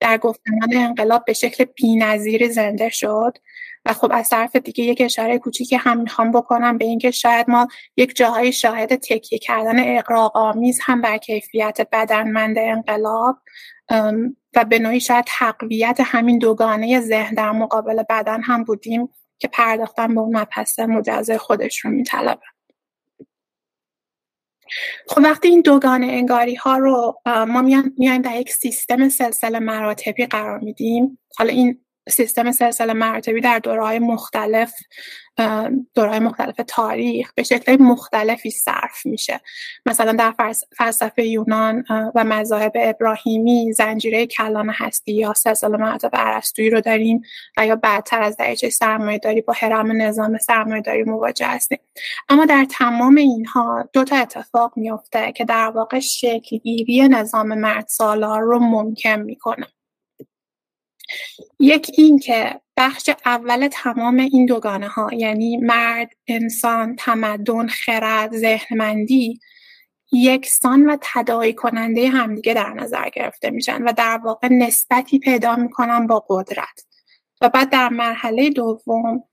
در 0.00 0.18
گفتمان 0.18 0.76
انقلاب 0.76 1.24
به 1.24 1.32
شکل 1.32 1.64
بینظیری 1.64 2.48
زنده 2.48 2.88
شد. 2.88 3.38
و 3.84 3.92
خب 3.92 4.10
از 4.12 4.28
طرف 4.28 4.56
دیگه 4.56 4.84
یک 4.84 5.00
اشاره 5.00 5.38
کوچیکی 5.38 5.76
هم 5.76 6.00
می‌خوام 6.00 6.32
بکنم 6.32 6.78
به 6.78 6.84
اینکه 6.84 7.10
شاید 7.10 7.50
ما 7.50 7.68
یک 7.96 8.16
جاهایی 8.16 8.52
شاهد 8.52 8.96
تکیه 8.96 9.38
کردن 9.38 9.98
اقراق 9.98 10.36
آمیز 10.36 10.80
هم 10.82 11.00
بر 11.00 11.18
کیفیت 11.18 11.88
بدنمند 11.92 12.58
انقلاب 12.58 13.38
و 14.54 14.64
به 14.68 14.78
نوعی 14.78 15.00
شاید 15.00 15.24
تقویت 15.28 16.00
همین 16.04 16.38
دوگانه 16.38 17.00
ذهن 17.00 17.34
در 17.34 17.50
مقابل 17.50 18.02
بدن 18.10 18.42
هم 18.42 18.64
بودیم 18.64 19.08
که 19.38 19.48
پرداختن 19.48 20.14
به 20.14 20.20
اون 20.20 20.36
مبحث 20.36 20.78
مجزای 20.78 21.38
خودش 21.38 21.78
رو 21.78 21.90
میطلبه. 21.90 22.42
خب 25.08 25.20
وقتی 25.24 25.48
این 25.48 25.60
دوگانه 25.60 26.06
انگاری 26.06 26.54
ها 26.54 26.78
رو 26.78 27.20
ما 27.26 27.62
میایم 27.62 28.22
در 28.22 28.40
یک 28.40 28.52
سیستم 28.52 29.08
سلسله 29.08 29.58
مراتبی 29.58 30.26
قرار 30.26 30.58
میدیم. 30.58 31.18
حالا 31.36 31.52
این 31.52 31.83
سیستم 32.08 32.52
سلسله 32.52 32.92
مراتبی 32.92 33.40
در 33.40 33.58
دورهای 33.58 33.98
مختلف 33.98 34.74
دورهای 35.94 36.18
مختلف 36.18 36.60
تاریخ 36.66 37.32
به 37.34 37.42
شکل 37.42 37.82
مختلفی 37.82 38.50
صرف 38.50 39.06
میشه. 39.06 39.40
مثلا 39.86 40.12
در 40.12 40.52
فلسفه 40.78 41.26
یونان 41.26 41.84
و 42.14 42.24
مذاهب 42.24 42.72
ابراهیمی 42.74 43.72
زنجیره 43.72 44.26
کلان 44.26 44.70
هستی 44.70 45.12
یا 45.12 45.32
سلسله 45.32 45.76
مراتب 45.76 46.10
ارسطویی 46.12 46.70
رو 46.70 46.80
داریم 46.80 47.22
و 47.56 47.66
یا 47.66 47.76
بعدتر 47.76 48.22
از 48.22 48.36
درجه 48.36 48.70
سرمایه 48.70 49.18
داری 49.18 49.40
با 49.40 49.52
حرم 49.52 50.02
نظام 50.02 50.38
سرمایه 50.38 50.82
داری 50.82 51.02
مواجه 51.02 51.46
هستیم. 51.46 51.78
اما 52.28 52.46
در 52.46 52.66
تمام 52.70 53.16
اینها 53.16 53.88
دو 53.92 54.04
تا 54.04 54.16
اتفاق 54.16 54.72
میفته 54.76 55.32
که 55.32 55.44
در 55.44 55.70
واقع 55.70 56.00
شکلگیری 56.00 57.08
نظام 57.08 57.58
مرد 57.58 57.86
سالار 57.88 58.40
رو 58.40 58.58
ممکن 58.58 59.20
می‌کنه. 59.20 59.66
یک 61.60 61.90
این 61.98 62.18
که 62.18 62.60
بخش 62.76 63.10
اول 63.24 63.68
تمام 63.72 64.16
این 64.16 64.46
دوگانه 64.46 64.88
ها 64.88 65.10
یعنی 65.12 65.56
مرد، 65.56 66.12
انسان، 66.26 66.96
تمدن، 66.96 67.66
خرد، 67.66 68.36
ذهنمندی 68.36 69.40
یکسان 70.12 70.86
و 70.86 70.96
تداعی 71.02 71.52
کننده 71.52 72.08
همدیگه 72.08 72.54
در 72.54 72.72
نظر 72.72 73.08
گرفته 73.08 73.50
میشن 73.50 73.82
و 73.82 73.92
در 73.92 74.20
واقع 74.24 74.48
نسبتی 74.50 75.18
پیدا 75.18 75.56
می‌کنن 75.56 76.06
با 76.06 76.24
قدرت. 76.28 76.84
و 77.40 77.48
بعد 77.48 77.70
در 77.70 77.88
مرحله 77.88 78.50
دوم 78.50 79.24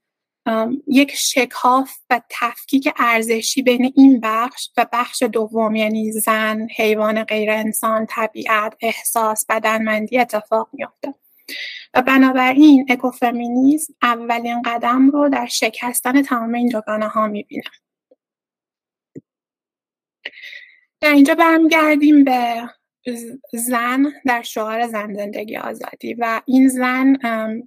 یک 0.86 1.14
شکاف 1.14 1.90
و 2.10 2.20
تفکیک 2.30 2.92
ارزشی 2.96 3.62
بین 3.62 3.92
این 3.96 4.20
بخش 4.20 4.70
و 4.76 4.86
بخش 4.92 5.22
دوم 5.22 5.74
یعنی 5.74 6.12
زن، 6.12 6.66
حیوان 6.76 7.24
غیر 7.24 7.50
انسان، 7.50 8.06
طبیعت، 8.06 8.74
احساس، 8.80 9.46
بدنمندی 9.48 10.18
اتفاق 10.18 10.68
میافته. 10.72 11.14
و 11.94 12.02
بنابراین 12.02 12.86
اکوفمینیزم 12.88 13.94
اولین 14.02 14.62
قدم 14.62 15.10
رو 15.10 15.28
در 15.28 15.46
شکستن 15.46 16.22
تمام 16.22 16.54
این 16.54 16.68
دوگانه 16.68 17.08
ها 17.08 17.26
می‌بینه. 17.26 17.70
در 21.00 21.12
اینجا 21.12 21.34
برمیگردیم 21.34 22.24
به 22.24 22.68
زن 23.52 24.12
در 24.26 24.42
شعار 24.42 24.86
زن 24.86 25.14
زندگی 25.14 25.56
آزادی 25.56 26.14
و 26.14 26.40
این 26.46 26.68
زن 26.68 27.16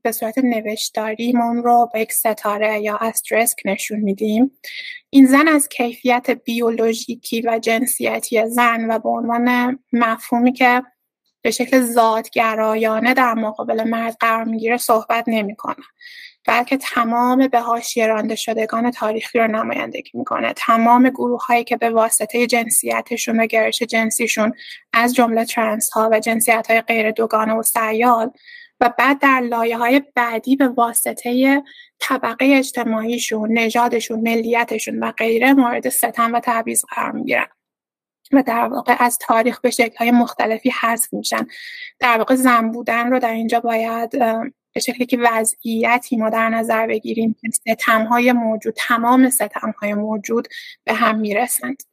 به 0.03 0.11
صورت 0.11 0.37
نوشتاری 0.37 1.31
من 1.31 1.63
رو 1.63 1.89
به 1.93 1.99
یک 2.01 2.11
ستاره 2.11 2.79
یا 2.79 2.97
استرسک 2.97 3.61
نشون 3.65 3.99
میدیم. 3.99 4.51
این 5.09 5.25
زن 5.25 5.47
از 5.47 5.69
کیفیت 5.69 6.29
بیولوژیکی 6.29 7.41
و 7.41 7.59
جنسیتی 7.59 8.49
زن 8.49 8.91
و 8.91 8.99
به 8.99 9.09
عنوان 9.09 9.79
مفهومی 9.93 10.53
که 10.53 10.83
به 11.45 11.51
شکل 11.51 11.81
ذاتگرایانه 11.81 13.13
در 13.13 13.33
مقابل 13.33 13.83
مرد 13.83 14.17
قرار 14.19 14.43
می‌گیره 14.43 14.77
صحبت 14.77 15.23
نمی‌کنه 15.27 15.85
بلکه 16.47 16.77
تمام 16.77 17.47
به 17.47 17.59
حاشیه 17.59 18.07
رانده 18.07 18.35
شدگان 18.35 18.91
تاریخی 18.91 19.39
رو 19.39 19.47
نمایندگی 19.47 20.11
می‌کنه 20.13 20.53
تمام 20.53 21.09
گروه 21.09 21.45
هایی 21.45 21.63
که 21.63 21.77
به 21.77 21.89
واسطه 21.89 22.47
جنسیتشون 22.47 23.39
و 23.39 23.45
گرش 23.45 23.83
جنسیشون 23.83 24.53
از 24.93 25.15
جمله 25.15 25.45
ترنس 25.45 25.89
ها 25.89 26.09
و 26.11 26.19
جنسیت 26.19 26.67
های 26.69 26.81
غیر 26.81 27.11
دوگانه 27.11 27.53
و 27.53 27.63
سیال 27.63 28.31
و 28.79 28.93
بعد 28.97 29.19
در 29.19 29.39
لایه 29.39 29.77
های 29.77 30.01
بعدی 30.15 30.55
به 30.55 30.67
واسطه 30.67 31.63
طبقه 31.99 32.45
اجتماعیشون، 32.45 33.59
نژادشون، 33.59 34.19
ملیتشون 34.19 34.99
و 35.03 35.11
غیره 35.11 35.53
مورد 35.53 35.89
ستم 35.89 36.33
و 36.33 36.39
تبعیض 36.43 36.83
قرار 36.95 37.11
می‌گیرن. 37.11 37.47
و 38.31 38.43
در 38.43 38.67
واقع 38.67 38.95
از 38.99 39.17
تاریخ 39.17 39.61
به 39.61 39.71
های 39.99 40.11
مختلفی 40.11 40.69
حذف 40.69 41.13
میشن. 41.13 41.47
در 41.99 42.17
واقع 42.17 42.35
زن 42.35 42.71
بودن 42.71 43.11
رو 43.11 43.19
در 43.19 43.31
اینجا 43.31 43.59
باید 43.59 44.09
به 44.73 44.79
شکلی 44.81 45.05
که 45.05 45.17
وضعیتی 45.17 46.17
ما 46.17 46.29
در 46.29 46.49
نظر 46.49 46.87
بگیریم 46.87 47.35
که 47.41 47.49
ستم 47.49 48.03
های 48.03 48.31
موجود 48.31 48.73
تمام 48.77 49.29
ستم 49.29 49.73
های 49.81 49.93
موجود 49.93 50.47
به 50.83 50.93
هم 50.93 51.19
می‌رسند. 51.19 51.83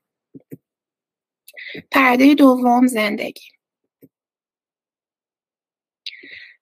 پرده 1.90 2.35
دوم 2.35 2.87
زندگی. 2.87 3.45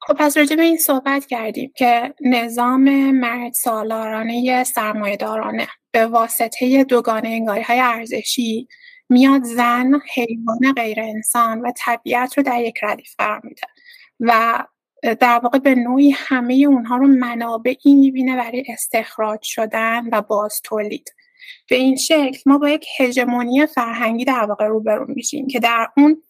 خب 0.00 0.14
پس 0.14 0.36
راجع 0.36 0.56
به 0.56 0.62
این 0.62 0.76
صحبت 0.76 1.26
کردیم 1.26 1.72
که 1.76 2.14
نظام 2.20 3.10
مرد 3.10 3.52
سالارانه 3.52 4.64
سرمایه 4.64 5.16
دارانه 5.16 5.68
به 5.90 6.06
واسطه 6.06 6.84
دوگانه 6.84 7.28
انگاری 7.28 7.62
های 7.62 7.80
ارزشی 7.80 8.68
میاد 9.10 9.42
زن 9.44 10.00
حیوان 10.14 10.72
غیر 10.76 11.00
انسان 11.00 11.60
و 11.60 11.72
طبیعت 11.76 12.38
رو 12.38 12.42
در 12.42 12.60
یک 12.60 12.78
ردیف 12.82 13.14
قرار 13.18 13.40
میده 13.44 13.62
و 14.20 14.64
در 15.02 15.40
واقع 15.42 15.58
به 15.58 15.74
نوعی 15.74 16.10
همه 16.10 16.54
اونها 16.54 16.96
رو 16.96 17.06
منابعی 17.06 17.94
می‌بینه 17.94 18.36
برای 18.36 18.64
استخراج 18.68 19.42
شدن 19.42 20.08
و 20.12 20.22
باز 20.22 20.60
تولید. 20.64 21.14
به 21.70 21.76
این 21.76 21.96
شکل 21.96 22.38
ما 22.46 22.58
با 22.58 22.68
یک 22.68 22.86
هژمونی 22.98 23.66
فرهنگی 23.66 24.24
در 24.24 24.44
واقع 24.44 24.66
روبرو 24.66 25.06
میشیم 25.08 25.46
که 25.46 25.60
در 25.60 25.88
اون 25.96 26.22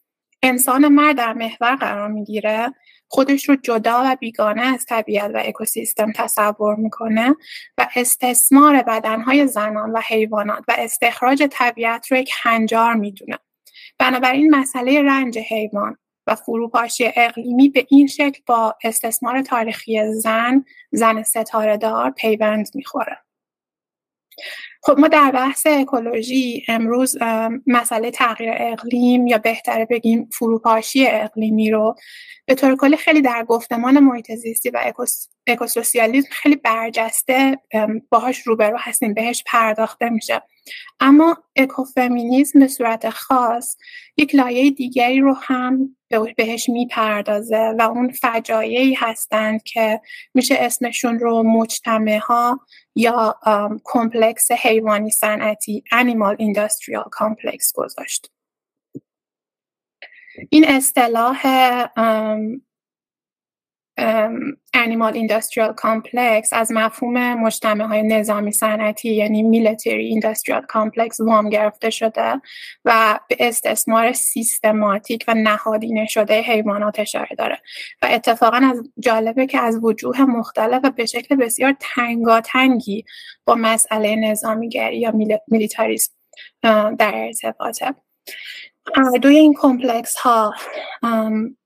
انسان 0.43 0.88
مرد 0.88 1.16
در 1.16 1.33
محور 1.33 1.77
قرار 1.77 2.09
می‌گیره 2.09 2.75
خودش 3.12 3.49
رو 3.49 3.57
جدا 3.57 4.03
و 4.05 4.16
بیگانه 4.16 4.62
از 4.62 4.85
طبیعت 4.87 5.31
و 5.35 5.42
اکوسیستم 5.44 6.12
تصور 6.12 6.75
می‌کنه 6.75 7.37
و 7.79 7.88
استثمار 7.96 8.83
بدنهای 8.83 9.46
زنان 9.46 9.92
و 9.92 10.01
حیوانات 10.07 10.64
و 10.68 10.75
استخراج 10.79 11.49
طبیعت 11.51 12.07
رو 12.07 12.16
یک 12.16 12.31
هنجار 12.42 12.94
می‌دونه. 12.94 13.38
بنابراین 13.99 14.55
مسئله 14.55 15.03
رنج 15.03 15.38
حیوان 15.38 15.96
و 16.27 16.35
فروپاشی 16.35 17.12
اقلیمی 17.16 17.68
به 17.68 17.87
این 17.88 18.07
شکل 18.07 18.40
با 18.46 18.77
استثمار 18.85 19.42
تاریخی 19.42 20.12
زن 20.12 20.64
زن 20.92 21.23
ستاره 21.23 21.77
دار 21.77 22.11
پیوند 22.11 22.68
می‌خوره. 22.75 23.18
خب 24.83 24.99
ما 24.99 25.09
در 25.09 25.31
بحث 25.31 25.66
اکولوژی 25.66 26.64
امروز 26.69 27.16
مسئله 27.66 28.11
تغییر 28.11 28.51
اقلیم 28.57 29.27
یا 29.27 29.38
بهتره 29.38 29.85
بگیم 29.85 30.29
فروپاشی 30.33 31.07
اقلیمی 31.07 31.71
رو 31.71 31.95
به 32.47 32.55
طور 32.55 32.77
کلی 32.77 32.97
خیلی 32.97 33.23
در 33.23 33.45
گفتمان 33.45 33.99
محیط 33.99 34.33
زیستی 34.33 34.71
و 34.71 34.93
اکوسوسیالیسم 35.47 36.29
خیلی 36.31 36.57
برجسته 36.57 37.59
باهاش 38.11 38.38
روبرو 38.47 38.77
هستیم 38.81 39.14
بهش 39.14 39.45
پرداخته 39.47 40.09
میشه. 40.09 40.43
اما 41.01 41.37
اکوفمینیزم 41.57 42.61
به 42.61 42.69
صورت 42.69 43.11
خاص 43.11 43.77
یک 44.16 44.35
لایه 44.35 44.71
دیگری 44.71 45.21
رو 45.21 45.35
هم 45.43 45.97
بهش 46.37 46.68
می‌پردازه 46.68 47.75
و 47.79 47.83
اون 47.83 48.12
فجایعی 48.12 48.94
هستند 48.94 49.62
که 49.62 50.01
میشه 50.35 50.55
اسمشون 50.59 51.18
رو 51.18 51.42
مجتمع 51.42 52.18
ها 52.18 52.61
یا 52.94 53.38
کمپلکس 53.85 54.51
حیوانی 54.51 55.11
صنعتی 55.11 55.85
Animal 55.92 56.37
Industrial 56.37 57.09
Complex 57.18 57.73
گذاشت. 57.75 58.31
این 60.51 60.64
اصطلاح 60.68 61.42
Animal 64.76 65.14
Industrial 65.14 65.74
Complex 65.74 66.48
از 66.52 66.72
مفهوم 66.72 67.34
مجتمع 67.34 67.84
های 67.84 68.02
نظامی 68.02 68.52
صنعتی 68.52 69.14
یعنی 69.14 69.42
Military 69.42 70.22
Industrial 70.22 70.62
Complex 70.72 71.20
وام 71.20 71.48
گرفته 71.48 71.90
شده 71.90 72.40
و 72.84 73.20
به 73.28 73.36
استثمار 73.40 74.12
سیستماتیک 74.12 75.24
و 75.28 75.34
نهادینه 75.34 76.06
شده 76.06 76.40
حیوانات 76.40 77.00
اشاره 77.00 77.36
داره. 77.38 77.58
و 78.02 78.08
اتفاقا 78.10 78.56
از 78.56 78.82
جالبه 78.98 79.46
که 79.46 79.58
از 79.58 79.84
وجوه 79.84 80.22
مختلف 80.22 80.80
و 80.84 80.90
به 80.90 81.06
شکل 81.06 81.36
بسیار 81.36 81.76
تنگاتنگی 81.80 83.04
با 83.44 83.54
مسئله 83.54 84.16
نظامیگری 84.16 85.00
یا 85.00 85.12
میلیتاریسم 85.48 86.12
در 86.98 87.12
ارتباطه. 87.14 87.94
دوی 89.22 89.37
این 89.37 89.55
کمپلکس 89.59 90.16
ها 90.16 90.55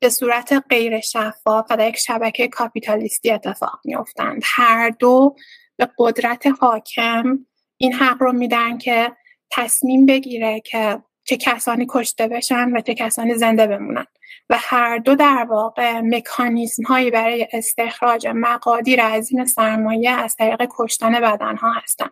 به 0.01 0.09
صورت 0.09 0.65
غیر 0.71 1.01
شفاف 1.01 1.67
و 1.71 1.77
در 1.77 1.89
یک 1.89 1.97
شبکه 1.97 2.49
کاپیتالیستی 2.49 3.31
اتفاق 3.31 3.81
میافتند. 3.85 4.43
هر 4.45 4.91
دو 4.91 5.37
به 5.77 5.89
قدرت 5.99 6.47
حاکم 6.61 7.47
این 7.77 7.93
حق 7.93 8.17
رو 8.23 8.33
میدن 8.33 8.79
که 8.79 9.13
تصمیم 9.51 10.07
بگیره 10.07 10.61
که 10.61 11.03
چه 11.25 11.37
کسانی 11.37 11.87
کشته 11.91 12.29
بشن 12.29 12.77
و 12.77 12.81
چه 12.81 12.95
کسانی 12.95 13.35
زنده 13.35 13.67
بمونن. 13.67 14.07
و 14.51 14.57
هر 14.59 14.99
دو 14.99 15.15
در 15.15 15.47
واقع 15.51 16.01
مکانیزم 16.01 16.83
هایی 16.83 17.11
برای 17.11 17.49
استخراج 17.53 18.27
مقادیر 18.35 19.01
از 19.01 19.31
این 19.31 19.47
سرمایه 19.47 20.11
از 20.11 20.37
طریق 20.37 20.63
کشتن 20.79 21.21
بدن 21.21 21.57
ها 21.57 21.73
هستن 21.73 22.11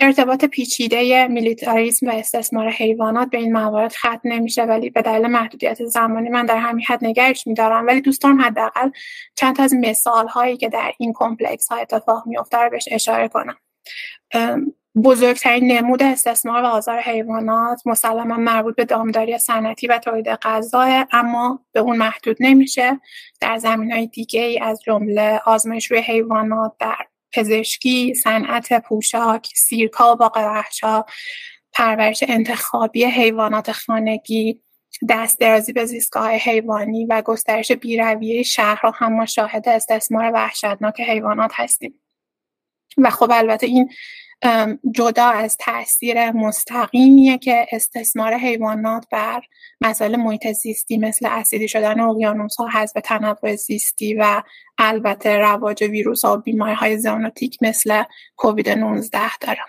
ارتباط 0.00 0.44
پیچیده 0.44 1.28
میلیتاریسم 1.28 2.06
و 2.06 2.10
استثمار 2.10 2.68
حیوانات 2.70 3.30
به 3.30 3.38
این 3.38 3.52
موارد 3.52 3.92
ختم 3.92 4.20
نمیشه 4.24 4.62
ولی 4.62 4.90
به 4.90 5.02
دلیل 5.02 5.26
محدودیت 5.26 5.84
زمانی 5.84 6.28
من 6.28 6.46
در 6.46 6.56
همین 6.56 6.84
حد 6.84 7.04
نگرش 7.04 7.46
میدارم. 7.46 7.86
ولی 7.86 8.00
دوستان 8.00 8.40
حداقل 8.40 8.90
چند 9.34 9.56
تا 9.56 9.62
از 9.62 9.74
مثال 9.74 10.28
هایی 10.28 10.56
که 10.56 10.68
در 10.68 10.92
این 10.98 11.12
کمپلکس 11.16 11.68
ها 11.68 11.76
اتفاق 11.76 12.26
میفته 12.26 12.58
رو 12.58 12.70
بهش 12.70 12.88
اشاره 12.90 13.28
کنم. 13.28 13.56
بزرگترین 15.04 15.72
نمود 15.72 16.02
استثمار 16.02 16.62
و 16.62 16.66
آزار 16.66 16.98
حیوانات 16.98 17.86
مسلما 17.86 18.36
مربوط 18.36 18.76
به 18.76 18.84
دامداری 18.84 19.38
صنعتی 19.38 19.86
و 19.86 19.98
تولید 19.98 20.28
غذا 20.28 21.06
اما 21.12 21.60
به 21.72 21.80
اون 21.80 21.96
محدود 21.96 22.36
نمیشه. 22.40 23.00
در 23.40 23.58
زمین 23.58 23.92
های 23.92 24.06
دیگه 24.06 24.42
ای 24.42 24.58
از 24.58 24.82
جمله 24.82 25.40
آزمایش 25.46 25.90
روی 25.90 26.00
حیوانات 26.00 26.72
در 26.78 26.96
پزشکی 27.32 28.14
صنعت 28.14 28.72
پوشاک 28.72 29.48
سیرکا 29.54 30.12
و 30.12 30.16
باقی 30.16 30.40
پرورش 31.72 32.24
انتخابی 32.28 33.04
حیوانات 33.04 33.72
خانگی 33.72 34.62
دست 35.08 35.40
درازی 35.40 35.72
به 35.72 35.84
زیستگاه 35.84 36.30
حیوانی 36.30 37.06
و 37.06 37.22
گسترش 37.22 37.72
بیرویه 37.72 38.42
شهرها 38.42 38.90
هم 38.90 39.12
ما 39.12 39.26
شاهد 39.26 39.68
استثمار 39.68 40.30
وحشتناک 40.34 41.00
حیوانات 41.00 41.50
هستیم. 41.54 42.00
و 42.98 43.10
خب 43.10 43.30
البته 43.32 43.66
این 43.66 43.90
جدا 44.90 45.24
از 45.24 45.56
تاثیر 45.56 46.32
مستقیمیه 46.32 47.38
که 47.38 47.66
استثمار 47.72 48.34
حیوانات 48.34 49.06
بر 49.10 49.42
مسائل 49.80 50.16
محیط 50.16 50.52
زیستی 50.52 50.98
مثل 50.98 51.26
اسیدی 51.30 51.68
شدن 51.68 52.00
اقیانوس 52.00 52.56
ها 52.56 52.68
حذف 52.68 52.92
تنوع 53.04 53.56
زیستی 53.56 54.14
و 54.14 54.42
البته 54.78 55.38
رواج 55.38 55.82
ویروس 55.82 56.24
ها 56.24 56.34
و 56.34 56.40
بیماری 56.40 56.74
های 56.74 56.98
زونوتیک 56.98 57.58
مثل 57.62 58.02
کووید 58.36 58.68
19 58.68 59.36
داره. 59.36 59.62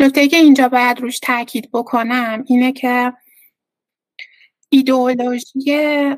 نکته 0.00 0.28
که 0.28 0.36
اینجا 0.36 0.68
باید 0.68 1.00
روش 1.00 1.18
تاکید 1.18 1.70
بکنم 1.72 2.44
اینه 2.46 2.72
که 2.72 3.12
ایدئولوژی 4.72 6.16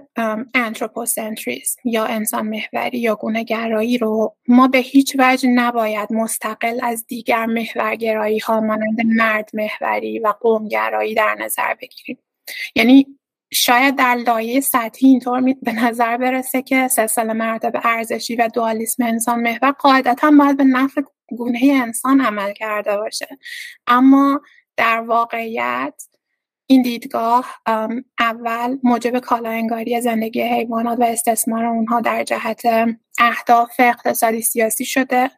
انتروپوسنتریسم 0.54 1.80
یا 1.84 2.04
انسان 2.04 2.48
محوری 2.48 2.98
یا 2.98 3.14
گونه 3.14 3.44
گرایی 3.44 3.98
رو 3.98 4.36
ما 4.48 4.68
به 4.68 4.78
هیچ 4.78 5.16
وجه 5.18 5.48
نباید 5.48 6.12
مستقل 6.12 6.78
از 6.82 7.06
دیگر 7.06 7.46
محورگرایی 7.46 8.38
ها 8.38 8.60
مانند 8.60 9.06
مرد 9.06 9.50
محوری 9.54 10.18
و 10.18 10.34
قومگرایی 10.40 11.14
در 11.14 11.36
نظر 11.40 11.74
بگیریم. 11.74 12.18
یعنی 12.76 13.06
شاید 13.52 13.96
در 13.96 14.14
لایه 14.14 14.60
سطحی 14.60 15.08
اینطور 15.08 15.54
به 15.62 15.72
نظر 15.72 16.16
برسه 16.16 16.62
که 16.62 16.88
سلسله 16.88 17.32
مراتب 17.32 17.72
ارزشی 17.84 18.36
و 18.36 18.48
دوالیسم 18.54 19.02
انسان 19.02 19.40
محور 19.40 19.70
قاعدتا 19.70 20.30
باید 20.38 20.56
به 20.56 20.64
نفع 20.64 21.02
گونه 21.28 21.60
انسان 21.82 22.20
عمل 22.20 22.52
کرده 22.52 22.96
باشه. 22.96 23.38
اما 23.86 24.40
در 24.76 25.00
واقعیت 25.00 26.02
این 26.66 26.82
دیدگاه 26.82 27.46
اول 28.18 28.78
موجب 28.82 29.18
کالاانگاری 29.18 30.00
زندگی 30.00 30.42
حیوانات 30.42 31.00
و 31.00 31.02
استثمار 31.02 31.64
اونها 31.64 32.00
در 32.00 32.24
جهت 32.24 32.62
اهداف 33.18 33.72
اقتصادی 33.78 34.42
سیاسی 34.42 34.84
شده 34.84 35.30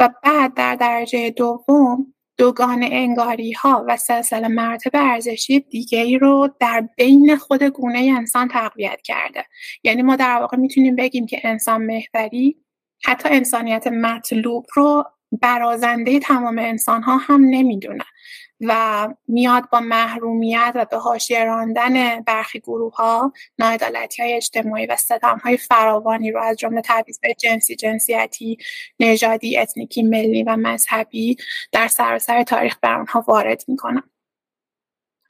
و 0.00 0.10
بعد 0.24 0.54
در 0.54 0.74
درجه 0.74 1.30
دوم 1.30 2.14
دوگان 2.38 2.82
انگاری 2.82 3.52
ها 3.52 3.84
و 3.88 3.96
سلسله 3.96 4.48
مراتب 4.48 4.90
ارزشی 4.94 5.60
دیگه 5.60 6.00
ای 6.00 6.18
رو 6.18 6.48
در 6.60 6.88
بین 6.96 7.36
خود 7.36 7.62
گونه 7.62 7.98
انسان 7.98 8.48
تقویت 8.48 9.00
کرده. 9.04 9.44
یعنی 9.84 10.02
ما 10.02 10.16
در 10.16 10.36
واقع 10.40 10.56
می‌تونیم 10.56 10.96
بگیم 10.96 11.26
که 11.26 11.40
انسان 11.44 11.82
محوری 11.82 12.56
حتی 13.04 13.28
انسانیت 13.28 13.86
مطلوب 13.86 14.66
رو 14.74 15.04
برازنده 15.42 16.18
تمام 16.18 16.58
انسان 16.58 17.02
ها 17.02 17.16
هم 17.16 17.44
نمی‌دونه. 17.44 18.04
و 18.60 19.08
میاد 19.28 19.70
با 19.70 19.80
محرومیت 19.80 20.72
و 20.74 20.84
به 20.84 20.96
حاشیه 20.96 21.44
راندن 21.44 22.20
برخی 22.20 22.60
گروه 22.60 22.94
ها 22.94 23.32
ناعدالتی 23.58 24.22
های 24.22 24.32
اجتماعی 24.32 24.86
و 24.86 24.96
ستم 24.96 25.40
های 25.44 25.56
فراوانی 25.56 26.30
رو 26.30 26.42
از 26.42 26.56
جمله 26.56 26.82
تبعیض 26.84 27.18
جنسی 27.38 27.76
جنسیتی 27.76 28.58
نژادی 29.00 29.58
اتنیکی 29.58 30.02
ملی 30.02 30.42
و 30.42 30.56
مذهبی 30.56 31.36
در 31.72 31.88
سراسر 31.88 32.42
تاریخ 32.42 32.76
بر 32.82 32.94
آنها 32.94 33.24
وارد 33.28 33.64
می‌کنه 33.68 34.02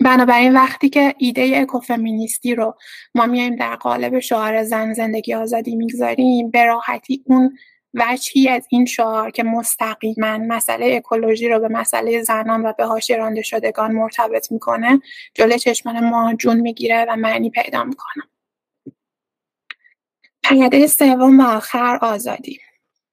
بنابراین 0.04 0.54
وقتی 0.54 0.88
که 0.88 1.14
ایده 1.18 1.52
اکوفمینیستی 1.56 2.54
رو 2.54 2.74
ما 3.14 3.26
میایم 3.26 3.56
در 3.56 3.76
قالب 3.76 4.18
شعار 4.18 4.62
زن 4.62 4.92
زندگی 4.92 5.34
آزادی 5.34 5.76
می‌گذاریم 5.76 6.50
به 6.50 6.64
راحتی 6.64 7.22
اون 7.26 7.56
وجهی 7.96 8.48
از 8.48 8.66
این 8.70 8.84
شعار 8.84 9.30
که 9.30 9.42
مستقیما 9.42 10.38
مسئله 10.38 10.96
اکولوژی 10.96 11.48
رو 11.48 11.60
به 11.60 11.68
مسئله 11.68 12.22
زنان 12.22 12.66
و 12.66 12.72
به 12.72 12.84
حاشیه 12.84 13.16
رانده 13.16 13.42
شدگان 13.42 13.92
مرتبط 13.92 14.52
می‌کنه 14.52 15.00
جلوی 15.34 15.58
چشمان 15.58 16.10
ما 16.10 16.34
جون 16.34 16.60
می‌گیره 16.60 17.06
و 17.08 17.16
معنی 17.16 17.50
پیدا 17.50 17.84
می‌کنه. 17.84 18.24
پیاده 20.42 20.86
سوم 20.86 21.40
و 21.40 21.42
آخر 21.42 21.98
آزادی. 22.02 22.60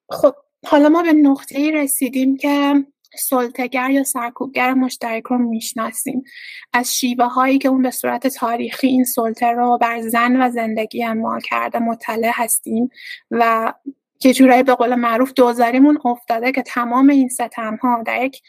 خب 0.10 0.36
حالا 0.66 0.90
ما 0.90 1.04
به 1.04 1.14
نقطه 1.14 1.72
رسیدیم 1.72 2.38
که 2.38 2.86
سلطگر 3.16 3.90
یا 3.90 4.04
سرکوبگر 4.04 4.74
مشترک 4.74 5.24
رو 5.24 5.38
می‌شناسیم. 5.38 6.24
از 6.74 6.96
شیوه 6.96 7.26
هایی 7.26 7.58
که 7.58 7.70
اون 7.70 7.82
به 7.82 7.92
صورت 7.92 8.28
تاریخی 8.28 8.88
این 8.88 9.04
سلطه 9.04 9.48
رو 9.48 9.78
بر 9.82 10.02
زن 10.02 10.42
و 10.42 10.50
زندگی 10.50 11.04
اعمال 11.04 11.40
کرده 11.40 11.80
مطلع 11.80 12.32
هستیم 12.34 12.90
و 13.32 13.74
که 14.24 14.34
جورایی 14.34 14.64
به 14.64 14.76
قول 14.76 14.96
معروف 14.96 15.34
دوزاریمون 15.36 16.00
افتاده 16.06 16.52
که 16.52 16.62
تمام 16.62 17.10
این 17.10 17.30
ستم 17.30 17.76
ها 17.76 18.04
در 18.06 18.26
یک 18.26 18.42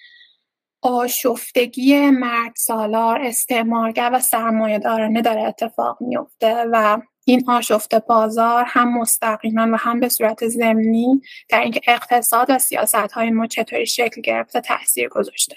آشفتگی 0.82 2.10
مرد 2.10 2.52
سالار 2.56 3.20
استعمارگر 3.22 4.10
و 4.12 4.20
سرمایه 4.20 4.78
دارانه 4.78 5.22
داره 5.22 5.42
اتفاق 5.42 5.98
میفته 6.00 6.64
و 6.72 6.98
این 7.24 7.50
آشفت 7.50 7.94
بازار 7.94 8.64
هم 8.66 8.98
مستقیما 8.98 9.68
و 9.72 9.76
هم 9.78 10.00
به 10.00 10.08
صورت 10.08 10.48
ضمنی 10.48 11.20
در 11.48 11.60
اینکه 11.60 11.80
اقتصاد 11.86 12.46
و 12.50 12.58
سیاست 12.58 12.94
های 12.94 13.30
ما 13.30 13.46
چطوری 13.46 13.86
شکل 13.86 14.20
گرفته 14.20 14.60
تاثیر 14.60 15.08
گذاشته. 15.08 15.56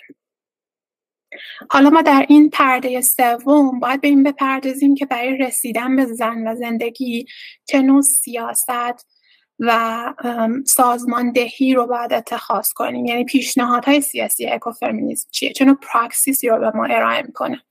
حالا 1.69 1.89
ما 1.89 2.01
در 2.01 2.25
این 2.29 2.49
پرده 2.49 3.01
سوم 3.01 3.79
باید 3.79 4.01
به 4.01 4.07
این 4.07 4.23
بپردازیم 4.23 4.95
که 4.95 5.05
برای 5.05 5.37
رسیدن 5.37 5.95
به 5.95 6.05
زن 6.05 6.47
و 6.47 6.55
زندگی 6.55 7.25
چه 7.65 7.81
نوع 7.81 8.01
سیاست 8.01 9.16
و 9.59 10.13
سازماندهی 10.65 11.73
رو 11.73 11.87
باید 11.87 12.13
اتخاذ 12.13 12.71
کنیم. 12.73 13.05
یعنی 13.05 13.25
پیشنهادهای 13.25 14.01
سیاسی 14.01 14.45
اکوفمینیسم 14.45 15.29
چیه؟ 15.31 15.53
چون 15.53 15.73
پراکسیسی 15.73 16.49
رو 16.49 16.59
به 16.59 16.71
ما 16.75 16.85
ارائه 16.85 17.21
می‌کنه. 17.21 17.61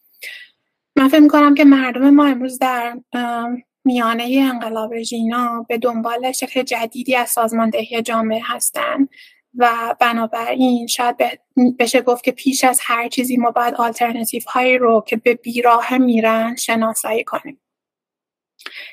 من 0.96 1.08
فکر 1.08 1.20
می‌کنم 1.20 1.54
که 1.54 1.64
مردم 1.64 2.10
ما 2.10 2.26
امروز 2.26 2.58
در 2.58 2.96
میانه 3.84 4.48
انقلاب 4.52 5.02
ژینا 5.02 5.66
به 5.68 5.78
دنبال 5.78 6.32
شکل 6.32 6.62
جدیدی 6.62 7.16
از 7.16 7.30
سازماندهی 7.30 8.02
جامعه 8.02 8.42
هستند 8.44 9.08
و 9.54 9.94
بنابراین 10.00 10.86
شاید 10.86 11.16
بشه 11.78 12.00
گفت 12.00 12.24
که 12.24 12.32
پیش 12.32 12.64
از 12.64 12.80
هر 12.82 13.08
چیزی 13.08 13.36
ما 13.36 13.50
باید 13.50 13.74
آلترناتیف 13.74 14.44
هایی 14.44 14.78
رو 14.78 15.04
که 15.06 15.16
به 15.16 15.34
بیراه 15.34 15.98
میرن 15.98 16.56
شناسایی 16.56 17.24
کنیم. 17.24 17.60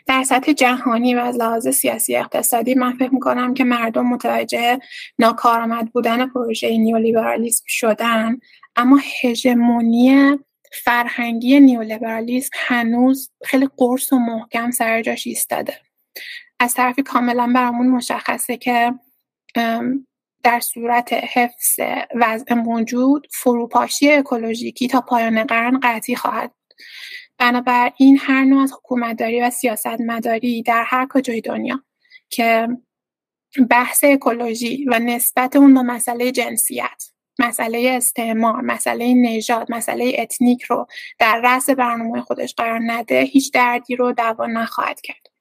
در 0.06 0.24
سطح 0.24 0.54
جهانی 0.54 1.16
و 1.16 1.20
از 1.20 1.38
لحاظ 1.38 1.68
سیاسی 1.68 2.16
اقتصادی 2.16 2.76
من 2.76 2.94
فکر 2.94 3.14
می‌کنم 3.14 3.54
که 3.54 3.64
مردم 3.64 4.06
متوجه 4.06 4.80
ناکارآمد 5.20 5.92
بودن 5.92 6.30
پروژه 6.30 6.78
نیولیبرالیسم 6.78 7.64
شدن. 7.68 8.40
اما 8.76 9.00
هژمونی 9.24 10.38
فرهنگی 10.84 11.60
نیولیبرالیسم 11.60 12.50
هنوز 12.54 13.32
خیلی 13.46 13.70
قرص 13.78 14.14
و 14.14 14.20
محکم 14.20 14.72
سر 14.72 15.02
جاش 15.02 15.28
ایستاده. 15.28 15.78
از 16.60 16.74
طرفی 16.74 17.04
کاملا 17.04 17.52
برامون 17.56 17.88
مشخصه 17.88 18.58
که 18.58 18.94
در 20.44 20.60
صورت 20.60 21.13
حفظ 21.13 21.80
وضع 22.15 22.54
موجود 22.54 23.28
فروپاشی 23.32 24.12
اکولوژیکی 24.12 24.88
تا 24.88 25.02
پایان 25.02 25.44
قرن 25.44 25.80
قطعی 25.84 26.15
خواهد 26.15 26.52
بنابراین 27.38 28.17
هر 28.21 28.44
نوع 28.44 28.63
از 28.63 28.73
حکومتداری 28.73 29.42
و 29.42 29.50
سیاست 29.50 30.02
مداری 30.02 30.63
در 30.63 30.84
هر 30.88 31.08
کجای 31.10 31.42
دنیا 31.42 31.84
که 32.29 32.67
بحث 33.69 34.04
اکولوژی 34.04 34.86
و 34.86 35.00
نسبت 35.00 35.56
اون 35.56 35.73
به 35.73 35.81
مسئله 35.81 36.31
جنسیت 36.31 37.04
مسئله 37.40 37.94
استعمار 37.98 38.62
مسئله 38.62 39.13
نژاد 39.13 39.71
مسئله 39.71 40.15
اتنیک 40.19 40.63
رو 40.63 40.88
در 41.19 41.42
رأس 41.44 41.69
برنامه 41.69 42.21
خودش 42.21 42.54
قرار 42.56 42.79
نده 42.84 43.21
هیچ 43.21 43.54
دردی 43.54 43.96
رو 43.96 44.12
دوا 44.12 44.46
نخواهد 44.46 45.02
کرد. 45.02 45.33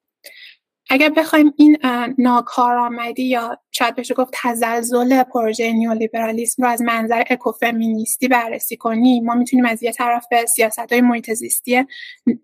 اگر 0.93 1.09
بخوایم 1.09 1.55
این 1.57 1.79
ناکارآمدی 2.19 3.23
یا 3.23 3.59
شاید 3.71 3.97
بشه 3.97 4.15
گفت 4.15 4.31
تزلزل 4.35 5.23
پروژه 5.23 5.73
نیولیبرالیسم 5.73 6.63
رو 6.63 6.69
از 6.69 6.83
منظر 6.83 7.23
اکوفمینیستی 7.31 8.29
بررسی 8.29 8.77
کنیم 8.77 9.25
ما 9.25 9.35
می‌تونیم 9.35 9.65
از 9.67 9.83
یه 9.83 9.93
طرف 9.93 10.27
به 10.31 10.47
سیاست 10.47 10.93
های 10.93 11.01
محیط 11.01 11.33
زیستی 11.33 11.87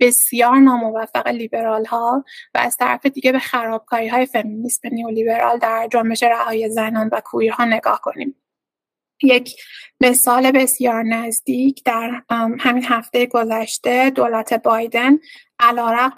بسیار 0.01 0.57
ناموفق 0.57 1.29
لیبرال 1.29 1.85
ها 1.85 2.25
و 2.55 2.59
از 2.59 2.77
طرف 2.77 3.07
دیگه 3.07 3.33
به 3.33 3.39
خرابکاری 3.39 4.09
های 4.09 4.27
فمینیسم 4.27 4.89
نیولیبرال 4.93 5.59
در 5.59 5.89
جنبش 5.93 6.23
رهایی 6.23 6.71
زنان 6.71 7.09
و 7.13 7.21
کویرها 7.21 7.65
نگاه 7.65 8.01
کنیم. 8.01 8.37
یک 9.23 9.57
مثال 10.01 10.51
بسیار 10.51 11.03
نزدیک 11.03 11.85
در 11.85 12.23
همین 12.61 12.85
هفته 12.85 13.27
گذشته 13.27 14.11
دولت 14.11 14.55
بایدن 14.55 15.19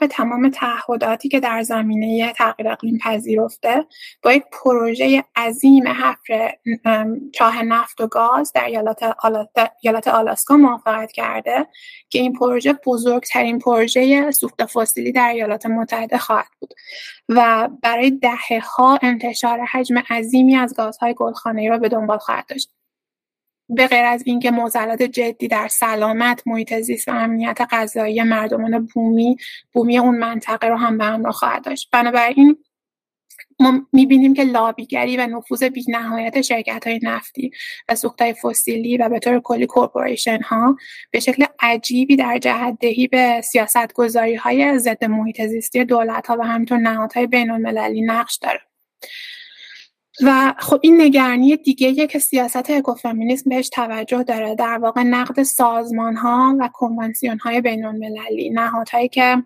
به 0.01 0.07
تمام 0.07 0.51
تعهداتی 0.51 1.29
که 1.29 1.41
در 1.41 1.63
زمینه 1.63 2.33
تغییر 2.33 2.69
اقلیم 2.69 2.99
پذیرفته 2.99 3.87
با 4.23 4.33
یک 4.33 4.45
پروژه 4.53 5.25
عظیم 5.37 5.89
حفر 5.89 6.53
چاه 7.35 7.63
نفت 7.63 8.01
و 8.01 8.07
گاز 8.07 8.53
در 8.53 8.65
ایالت 9.83 10.09
آلاسکا 10.09 10.57
موافقت 10.57 11.13
کرده 11.13 11.67
که 12.11 12.19
این 12.19 12.33
پروژه 12.33 12.73
بزرگترین 12.87 13.59
پروژه 13.59 14.31
سوخت 14.31 14.67
فسیلی 14.67 15.13
در 15.13 15.29
ایالات 15.29 15.67
متحده 15.67 16.19
خواهد 16.19 16.51
بود 16.61 16.75
و 17.29 17.69
برای 17.83 18.11
دهه 18.11 18.61
ها 18.77 18.99
انتشار 19.03 19.61
حجم 19.61 19.99
عظیمی 20.11 20.57
از 20.57 20.75
گازهای 20.75 21.15
گلخانه‌ای 21.15 21.69
را 21.69 21.79
به 21.79 21.89
دنبال 21.89 22.19
خواهد 22.19 22.47
داشت. 22.47 22.71
به 23.75 23.87
غیر 23.87 24.05
از 24.05 24.23
اینکه 24.27 24.51
معضلات 24.51 25.03
جدی 25.03 25.49
در 25.49 25.69
سلامت 25.69 26.43
محیط 26.47 26.75
زیست 26.81 27.09
و 27.09 27.11
امنیت 27.11 27.59
غذایی 27.71 28.23
مردمان 28.23 28.87
بومی 28.95 29.37
بومی 29.73 29.99
اون 29.99 30.19
منطقه 30.19 30.67
رو 30.67 30.77
هم 30.77 30.99
به 30.99 31.05
همراه 31.05 31.33
خواهد 31.33 31.65
داشت. 31.65 31.89
بنابراین 31.93 32.57
ما 33.61 33.87
می‌بینیم 33.93 34.35
که 34.35 34.45
لابیگری 34.45 35.17
و 35.17 35.27
نفوذ 35.27 35.71
نهایت 35.89 36.41
شرکت 36.41 36.87
های 36.87 37.01
نفتی 37.03 37.51
و 37.89 37.95
سوخت 37.95 38.23
های 38.23 38.35
فسیلی 38.35 38.97
و 38.97 39.09
به 39.09 39.19
طور 39.19 39.41
کلی 39.41 39.67
کورپوریشن 39.67 40.41
ها 40.43 40.77
به 41.11 41.21
شکل 41.21 41.45
عجیبی 41.61 42.17
در 42.17 42.39
جهت 42.39 42.77
دهی 42.81 43.07
به 43.07 43.41
سیاست 43.45 43.93
گذاری 43.93 44.35
های 44.35 44.79
ضد 44.79 45.05
محیط 45.05 45.47
زیستی 45.47 45.85
دولت 45.85 46.27
ها 46.27 46.37
و 46.41 46.43
همینطور 46.43 46.79
نهادهای 46.79 47.27
بین 47.27 47.51
المللی 47.51 48.03
نقش 48.03 48.37
داره. 48.37 48.61
و 50.23 50.55
خب 50.59 50.79
این 50.83 51.01
نگرانی 51.01 51.57
دیگه 51.57 52.07
که 52.07 52.19
سیاست 52.19 52.71
اکوفمینیسم 52.71 53.51
بهش 53.51 53.69
توجه 53.69 54.23
داره. 54.23 54.55
در 54.55 54.79
واقع 54.79 55.03
نقد 55.03 55.43
سازمان 55.43 56.17
ها 56.17 56.57
و 56.61 56.69
کنوانسیون 56.73 57.39
های 57.39 57.61
بین 57.61 57.85
المللی 57.85 58.51
نهادهایی 58.51 59.09
که 59.09 59.43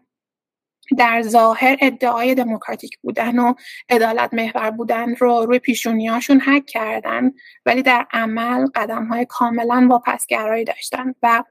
در 0.99 1.23
ظاهر 1.23 1.77
ادعای 1.81 2.35
دموکراتیک 2.35 2.99
بودن 3.03 3.39
و 3.39 3.55
عدالت 3.91 4.35
محور 4.35 4.71
بودن 4.71 5.15
رو 5.15 5.47
روی 5.47 5.59
پیشونیاشون 5.59 6.41
حک 6.41 6.67
کردن 6.67 7.33
ولی 7.67 7.83
در 7.83 8.07
عمل 8.13 8.67
قدم 8.75 9.05
های 9.05 9.27
کاملا 9.29 9.87
واپسگرایی 9.91 10.65
داشتن. 10.65 11.15
و 11.23 11.45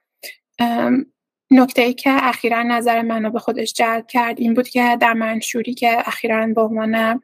نکته 1.51 1.81
ای 1.81 1.93
که 1.93 2.09
اخیرا 2.13 2.63
نظر 2.63 3.01
منو 3.01 3.29
به 3.29 3.39
خودش 3.39 3.73
جلب 3.73 4.07
کرد 4.07 4.39
این 4.39 4.53
بود 4.53 4.67
که 4.67 4.97
در 5.01 5.13
منشوری 5.13 5.73
که 5.73 6.07
اخیرا 6.07 6.47
به 6.47 6.61
عنوان 6.61 7.21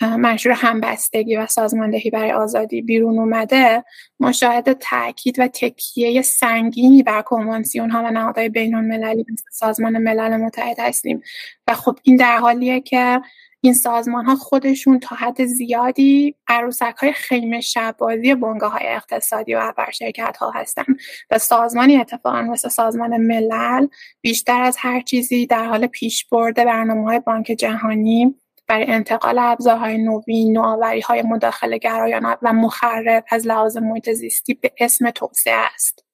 منشور 0.00 0.52
همبستگی 0.52 1.36
و 1.36 1.46
سازماندهی 1.46 2.10
برای 2.10 2.32
آزادی 2.32 2.82
بیرون 2.82 3.18
اومده 3.18 3.84
ما 4.20 4.32
شاهد 4.32 4.72
تاکید 4.72 5.38
و 5.38 5.48
تکیه 5.48 6.22
سنگینی 6.22 7.02
بر 7.02 7.22
کنوانسیون 7.22 7.90
ها 7.90 8.02
و 8.02 8.10
نهادهای 8.10 8.48
بین 8.48 8.74
المللی 8.74 9.26
سازمان 9.52 9.98
ملل 9.98 10.36
متحد 10.36 10.80
هستیم. 10.80 11.22
و 11.68 11.74
خب 11.74 11.98
این 12.02 12.16
در 12.16 12.38
حالیه 12.38 12.80
که 12.80 13.20
این 13.64 13.74
سازمان 13.74 14.24
ها 14.24 14.36
خودشون 14.36 14.98
تا 14.98 15.16
حد 15.16 15.44
زیادی 15.44 16.34
عروسک 16.48 16.94
های 16.98 17.12
خیمه 17.12 17.60
شبازی 17.60 18.34
بنگاه 18.34 18.72
های 18.72 18.86
اقتصادی 18.86 19.54
و 19.54 19.72
بر 19.76 19.90
شرکت 19.90 20.36
ها 20.36 20.50
هستن 20.50 20.84
و 21.30 21.38
سازمانی 21.38 21.96
اتفاقا 21.96 22.42
مثل 22.42 22.68
سازمان 22.68 23.16
ملل 23.16 23.86
بیشتر 24.20 24.62
از 24.62 24.76
هر 24.78 25.00
چیزی 25.00 25.46
در 25.46 25.64
حال 25.64 25.86
پیش 25.86 26.24
برده 26.24 26.64
برنامه 26.64 27.04
های 27.04 27.20
بانک 27.20 27.46
جهانی 27.46 28.34
برای 28.72 28.86
انتقال 28.86 29.38
ابزارهای 29.38 29.98
نوین 29.98 30.52
نوآوری 30.52 31.00
های 31.00 31.22
مداخله 31.22 31.78
گرایانه 31.78 32.36
و 32.42 32.52
مخرب 32.52 33.24
از 33.30 33.46
لحاظ 33.46 33.76
محیط 33.76 34.10
زیستی 34.10 34.54
به 34.54 34.72
اسم 34.78 35.10
توسعه 35.10 35.54
است. 35.74 36.04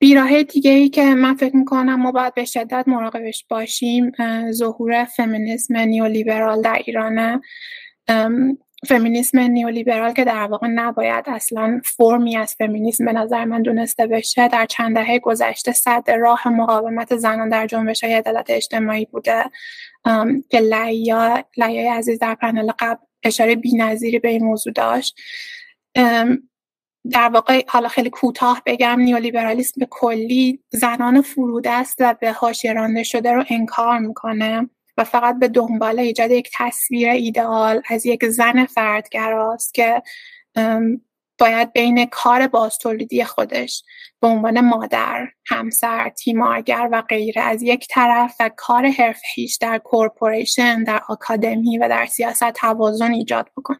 بیراه 0.00 0.42
دیگه 0.42 0.70
ای 0.70 0.88
که 0.88 1.04
من 1.04 1.34
فکر 1.34 1.56
می‌کنم 1.56 1.94
ما 1.94 2.12
باید 2.12 2.34
به 2.34 2.44
شدت 2.44 2.84
مراقبش 2.86 3.46
باشیم 3.48 4.12
ظهور 4.50 5.04
فمینیسم 5.04 5.76
نیولیبرال 5.76 6.62
در 6.62 6.82
ایرانه. 6.86 7.40
فمینیسم 8.84 9.38
نیولیبرال 9.38 10.12
که 10.12 10.24
در 10.24 10.46
واقع 10.46 10.66
نباید 10.66 11.24
اصلا 11.26 11.80
فرمی 11.84 12.36
از 12.36 12.54
فمینیسم 12.54 13.04
به 13.04 13.12
نظر 13.12 13.44
من 13.44 13.62
دونسته 13.62 14.06
بشه 14.06 14.48
در 14.48 14.66
چند 14.66 14.94
دهه 14.94 15.18
گذشته 15.18 15.72
صد 15.72 16.10
راه 16.10 16.48
مقاومت 16.48 17.16
زنان 17.16 17.48
در 17.48 17.66
جنبش 17.66 18.04
های 18.04 18.14
عدالت 18.14 18.50
اجتماعی 18.50 19.04
بوده. 19.04 19.44
که 20.50 20.60
لیا 20.60 21.44
لیای 21.56 21.88
عزیز 21.88 22.18
در 22.18 22.34
پنل 22.34 22.72
قبل 22.78 23.04
اشاره 23.22 23.56
نظیری 23.76 24.18
به 24.18 24.28
این 24.28 24.44
موضوع 24.44 24.72
داشت. 24.72 25.16
در 27.10 27.28
واقع 27.28 27.64
حالا 27.68 27.88
خیلی 27.88 28.10
کوتاه 28.10 28.62
بگم 28.66 29.00
نیولیبرالیسم 29.00 29.74
به 29.80 29.86
کلی 29.90 30.60
زنان 30.70 31.22
فرود 31.22 31.66
است 31.68 31.96
و 32.00 32.14
به 32.20 32.32
حاشیه 32.32 32.72
رانده 32.72 33.02
شده 33.02 33.32
رو 33.32 33.44
انکار 33.50 33.98
می‌کنه. 33.98 34.70
و 34.96 35.04
فقط 35.04 35.38
به 35.38 35.48
دنبال 35.48 35.98
ایجاد 35.98 36.30
یک 36.30 36.50
تصویر 36.54 37.10
ایدئال 37.10 37.82
از 37.88 38.06
یک 38.06 38.26
زن 38.26 38.66
فردگراست 38.66 39.74
که 39.74 40.02
باید 41.38 41.72
بین 41.72 42.06
کار 42.06 42.46
بازتولیدی 42.46 43.24
خودش 43.24 43.84
به 44.20 44.26
عنوان 44.28 44.60
مادر، 44.60 45.28
همسر، 45.46 46.08
تیمارگر 46.08 46.88
و 46.92 47.02
غیره 47.02 47.42
از 47.42 47.62
یک 47.62 47.86
طرف 47.90 48.36
و 48.40 48.50
کار 48.56 48.86
حرفه‌ایش 48.86 49.56
در 49.60 49.78
کورپوریشن، 49.78 50.84
در 50.84 51.02
آکادمی 51.08 51.78
و 51.78 51.88
در 51.88 52.06
سیاست 52.06 52.50
توازن 52.50 53.12
ایجاد 53.12 53.50
بکنه. 53.56 53.78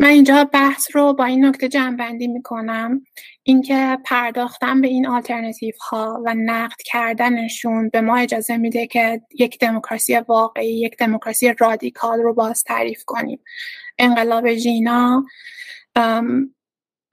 من 0.00 0.08
اینجا 0.08 0.44
بحث 0.44 0.96
رو 0.96 1.12
با 1.12 1.24
این 1.24 1.44
نکته 1.44 1.68
جمعبندی 1.68 2.28
می‌کنم 2.28 3.06
اینکه 3.42 3.98
پرداختن 4.04 4.80
به 4.80 4.88
این 4.88 5.06
آلترنتیو 5.06 5.74
ها 5.90 6.22
و 6.26 6.34
نقد 6.34 6.76
کردنشون 6.84 7.88
به 7.88 8.00
ما 8.00 8.16
اجازه 8.16 8.56
میده 8.56 8.86
که 8.86 9.20
یک 9.38 9.58
دموکراسی 9.58 10.18
واقعی 10.18 10.80
یک 10.80 10.96
دموکراسی 10.96 11.54
رادیکال 11.58 12.20
رو 12.20 12.34
باز 12.34 12.64
تعریف 12.64 13.04
کنیم. 13.04 13.40
انقلاب 13.98 14.54
ژینا 14.54 15.24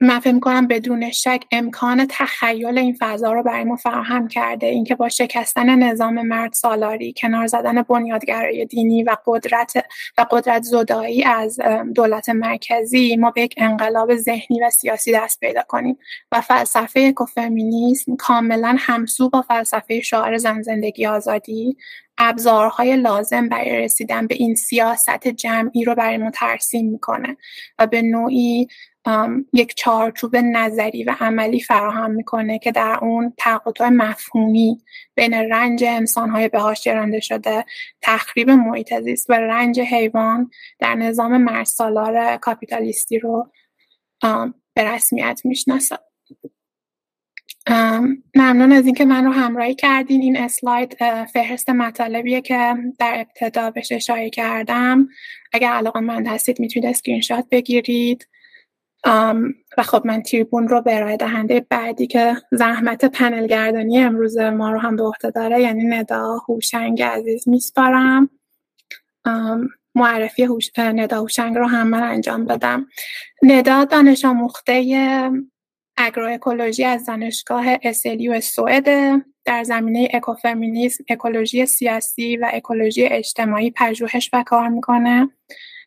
من 0.00 0.20
فکر 0.20 0.32
می‌کنم 0.32 0.66
بدون 0.66 1.10
شک 1.10 1.44
امکان 1.52 2.06
تخیل 2.10 2.78
این 2.78 2.96
فضا 3.00 3.32
رو 3.32 3.42
برای 3.42 3.64
ما 3.64 3.76
فراهم 3.76 4.28
کرده. 4.28 4.66
اینکه 4.66 4.94
با 4.94 5.08
شکستن 5.08 5.74
نظام 5.74 6.22
مرد 6.22 6.52
سالاری 6.52 7.14
کنار 7.16 7.46
زدن 7.46 7.82
بنیادگرای 7.82 8.64
دینی 8.64 9.02
و 9.02 9.16
قدرت 9.26 9.72
و 10.18 10.26
قدرت 10.30 10.62
زدایی 10.62 11.24
از 11.24 11.60
دولت 11.94 12.28
مرکزی 12.28 13.16
ما 13.16 13.30
به 13.30 13.42
یک 13.42 13.54
انقلاب 13.56 14.16
ذهنی 14.16 14.60
و 14.62 14.70
سیاسی 14.70 15.12
دست 15.12 15.40
پیدا 15.40 15.62
کنیم 15.68 15.98
و 16.32 16.40
فلسفه 16.40 17.00
اکوفمینیسم 17.00 18.16
کاملا 18.16 18.76
همسو 18.78 19.28
با 19.28 19.42
فلسفه 19.42 20.00
شعار 20.00 20.38
زن 20.38 20.62
زندگی 20.62 21.06
آزادی 21.06 21.76
ابزارهای 22.18 22.96
لازم 22.96 23.48
برای 23.48 23.70
رسیدن 23.70 24.26
به 24.26 24.34
این 24.34 24.54
سیاست 24.54 25.28
جمعی 25.28 25.84
رو 25.84 25.94
برای 25.94 26.16
ما 26.16 26.30
ترسیم 26.30 26.90
می‌کنه 26.90 27.36
و 27.78 27.86
به 27.86 28.02
نوعی 28.02 28.68
یک 29.52 29.74
چارچوب 29.76 30.36
نظری 30.36 31.04
و 31.04 31.16
عملی 31.20 31.60
فراهم 31.60 32.10
می‌کنه 32.10 32.58
که 32.58 32.72
در 32.72 32.98
اون 33.02 33.32
تقاطع 33.38 33.88
مفهومی 33.88 34.78
بین 35.14 35.34
رنج 35.34 35.84
انسانهای 35.84 36.48
به 36.48 36.58
رانده 36.86 37.20
شده 37.20 37.64
تخریب 38.02 38.50
محیط 38.50 39.00
زیست 39.00 39.30
و 39.30 39.32
رنج 39.32 39.80
حیوان 39.80 40.50
در 40.78 40.94
نظام 40.94 41.36
مردسالار 41.36 42.36
کاپیتالیستی 42.36 43.18
رو 43.18 43.52
به 44.74 44.84
رسمیت 44.84 45.40
می‌شناسه. 45.44 45.98
ممنون 48.34 48.72
از 48.72 48.86
اینکه 48.86 49.04
من 49.04 49.24
رو 49.24 49.32
همراهی 49.32 49.74
کردین. 49.74 50.22
این 50.22 50.36
slide 50.36 50.96
فهرست 51.32 51.70
مطالبیه 51.70 52.40
که 52.40 52.74
در 52.98 53.14
ابتدا 53.26 53.70
بهش 53.70 53.92
اشاره 53.92 54.30
کردم. 54.30 55.08
اگر 55.52 55.68
علاقه‌مند 55.68 56.26
هستید 56.26 56.60
می‌تونید 56.60 56.88
اسکرین 56.88 57.20
شات 57.20 57.46
بگیرید. 57.50 58.28
و 59.78 59.82
خب 59.82 60.02
من 60.06 60.22
تریبون 60.22 60.68
رو 60.68 60.82
به 60.82 61.16
دهنده 61.16 61.66
بعدی 61.70 62.06
که 62.06 62.36
زحمت 62.52 63.04
پنل 63.04 63.46
گردانی 63.46 63.98
امروز 63.98 64.38
ما 64.38 64.70
رو 64.70 64.78
هم 64.78 64.96
به 64.96 65.02
عهده 65.02 65.30
داره 65.30 65.60
یعنی 65.60 65.84
ندا 65.84 66.38
هوشنگ 66.48 67.02
عزیز 67.02 67.48
میسپارم. 67.48 68.30
معرفی 69.94 70.44
هوش... 70.44 70.70
ندا 70.78 71.20
هوشنگ 71.20 71.56
رو 71.56 71.66
هم 71.66 71.88
من 71.88 72.02
انجام 72.02 72.44
بدم. 72.44 72.86
ندا 73.42 73.84
دانش 73.84 74.24
آموخته 74.24 74.72
اگروکولوژی 75.96 76.84
از 76.84 77.06
دانشگاه 77.06 77.64
SLU 77.82 78.40
سوئد 78.40 78.86
در 79.44 79.64
زمینه 79.64 80.08
اکوفمینیسم 80.14 81.04
اکولوژی 81.08 81.66
سیاسی 81.66 82.36
و 82.36 82.50
اکولوژی 82.52 83.04
اجتماعی 83.04 83.70
پژوهش 83.70 84.30
و 84.32 84.42
کار 84.46 84.68
می‌کنه. 84.68 85.30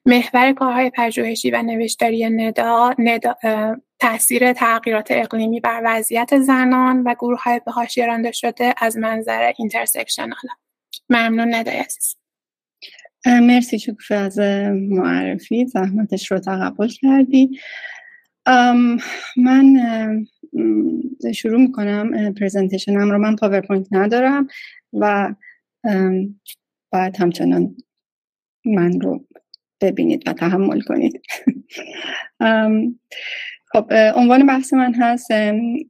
محور 0.06 0.54
کارهای 0.54 0.92
پژوهشی 0.96 1.52
و 1.52 1.62
نوشتاری 1.62 2.30
ندا, 2.30 2.96
ندا 3.00 3.36
تاثیر 4.00 4.54
تغییرات 4.54 5.08
اقلیمی 5.10 5.60
بر 5.60 5.82
وضعیت 5.86 6.40
زنان 6.40 7.04
و 7.04 7.14
گروه 7.14 7.44
های 7.44 7.62
به 7.66 7.72
حاشیه 7.72 8.06
رانده 8.06 8.32
شده 8.32 8.74
از 8.78 8.98
منظر 8.98 9.52
intersectional 9.58 10.34
ممنون 11.10 11.56
ندای 11.56 11.78
عزیز. 11.78 12.16
مرسی 13.26 13.80
تشکر 13.80 14.14
از 14.14 14.40
معرفی. 14.90 15.66
زحمتش 15.66 16.32
رو 16.32 16.40
تقبل 16.40 16.88
کردی. 16.88 17.60
من 19.38 20.26
شروع 21.36 21.62
می‌کنم 21.62 22.34
presentation 22.34 23.06
م 23.06 23.12
رو. 23.12 23.18
من 23.18 23.36
PowerPoint 23.36 23.88
ندارم 23.92 24.48
و 24.94 25.36
باید 26.92 27.18
همچنان 27.20 27.76
من 28.66 29.02
رو 29.02 29.26
ببینید 29.82 30.24
و 30.28 30.34
تحمل 30.34 30.82
کنید. 30.82 31.22
خب 33.74 33.94
عنوان 34.16 34.48
بحث 34.48 34.74
من 34.74 34.94
هست 34.94 35.28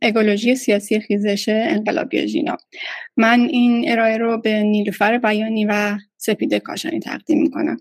اکولوژی 0.02 0.56
سیاسی 0.56 1.00
خیزش 1.00 1.50
انقلابی 1.50 2.28
ژینا. 2.28 2.58
من 3.18 3.40
این 3.40 3.92
ارائه 3.92 4.18
رو 4.18 4.38
به 4.38 4.64
نیلوفر 4.64 5.18
بیانی 5.18 5.66
و 5.66 5.98
سپیده 6.18 6.60
کاشانی 6.60 7.00
تقدیم 7.00 7.42
می‌کنم. 7.42 7.78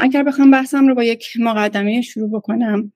اگر 0.00 0.22
بخوام 0.22 0.50
بحثم 0.50 0.88
رو 0.88 0.94
با 0.94 1.04
یک 1.04 1.28
مقدمه 1.38 2.00
شروع 2.00 2.30
بکنم 2.30 2.92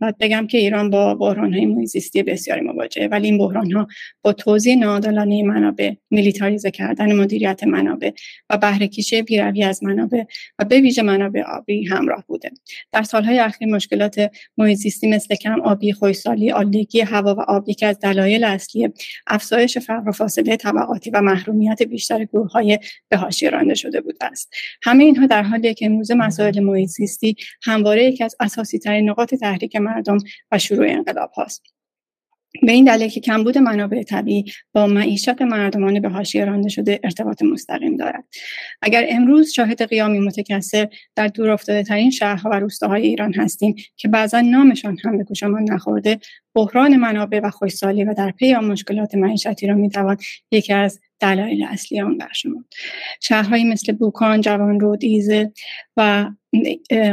بعد 0.00 0.18
بگم 0.20 0.46
که 0.46 0.58
ایران 0.58 0.90
با 0.90 1.14
بحران 1.14 1.54
های 1.54 1.66
محیزیستی 1.66 2.22
بسیاری 2.22 2.60
مواجهه 2.60 3.06
ولی 3.06 3.28
این 3.28 3.38
بحران 3.38 3.72
ها 3.72 3.86
با 4.22 4.32
توضیح 4.32 4.78
نادلانه 4.78 5.42
منابع 5.42 5.92
میلیتاریزه 6.10 6.70
کردن 6.70 7.12
مدیریت 7.12 7.64
منابع 7.64 8.10
و 8.50 8.58
بهره 8.58 8.88
کشی 8.88 9.22
بیروی 9.22 9.64
از 9.64 9.84
منابع 9.84 10.24
و 10.58 10.64
به 10.64 10.80
ویژه 10.80 11.02
منابع 11.02 11.42
آبی 11.42 11.84
همراه 11.84 12.24
بوده. 12.26 12.50
در 12.92 13.02
سالهای 13.02 13.38
اخیر 13.38 13.68
مشکلات 13.68 14.30
محیزیستی 14.58 15.06
مثل 15.06 15.34
کم 15.34 15.60
آبی 15.60 15.92
خویسالی 15.92 16.50
آلودگی 16.50 17.00
هوا 17.00 17.34
و 17.34 17.40
آب 17.40 17.68
یکی 17.68 17.86
از 17.86 17.98
دلایل 17.98 18.44
اصلی 18.44 18.88
افزایش 19.26 19.78
فقر 19.78 20.08
و 20.08 20.12
فاصله 20.12 20.56
طبقاتی 20.56 21.10
و 21.10 21.20
محرومیت 21.22 21.82
بیشتر 21.82 22.24
گروه 22.24 22.50
های 22.50 22.78
به 23.08 23.16
حاشیه 23.16 23.50
رانده 23.50 23.74
شده 23.74 24.00
بوده 24.00 24.24
است. 24.24 24.52
همه 24.82 25.04
اینها 25.04 25.26
در 25.26 25.42
حالی 25.42 25.74
که 25.74 25.86
امروز 25.86 26.10
مسائل 26.10 26.60
محیط‌زیستی 26.60 27.36
همواره 27.62 28.04
یکی 28.04 28.24
از 28.24 28.36
اساسی 28.40 28.78
ترین 28.78 29.10
نقاط 29.18 29.34
تحریک 29.34 29.76
مردم 29.76 30.18
و 30.52 30.58
شروع 30.58 30.86
انقلاب 30.88 31.30
هاست. 31.30 31.62
به 32.62 32.72
این 32.72 32.84
دلیل 32.84 33.08
که 33.08 33.20
کمبود 33.20 33.58
منابع 33.58 34.02
طبیعی 34.02 34.44
با 34.72 34.86
معیشت 34.86 35.42
مردمان 35.42 36.00
به 36.00 36.08
حاشیه 36.08 36.44
رانده 36.44 36.68
شده 36.68 37.00
ارتباط 37.04 37.42
مستقیم 37.42 37.96
دارد. 37.96 38.24
اگر 38.82 39.06
امروز 39.08 39.50
شاهد 39.50 39.82
قیامی 39.82 40.18
متکثر 40.18 40.88
در 41.16 41.26
دور 41.26 41.50
افتاده 41.50 41.82
ترین 41.82 42.10
شهرها 42.10 42.50
و 42.50 42.54
روستاهای 42.54 43.02
ایران 43.02 43.34
هستیم 43.34 43.74
که 43.96 44.08
بعضا 44.08 44.40
نامشان 44.40 44.96
هم 45.04 45.18
به 45.18 45.24
گوشمان 45.24 45.62
نخورده 45.72 46.18
بحران 46.54 46.96
منابع 46.96 47.40
و 47.40 47.50
خوشسالی 47.50 48.04
و 48.04 48.14
در 48.14 48.30
پی 48.30 48.54
آن 48.54 48.64
مشکلات 48.64 49.14
معیشتی 49.14 49.66
را 49.66 49.74
می‌توان 49.74 50.16
یکی 50.50 50.72
از 50.72 51.00
دلایل 51.20 51.64
اصلی 51.64 52.00
آن 52.00 52.18
برشمرد 52.18 52.64
شهرهایی 53.20 53.64
مثل 53.64 53.92
بوکان 53.92 54.40
جوانرود 54.40 55.04
ایزه 55.04 55.52
و 55.96 56.30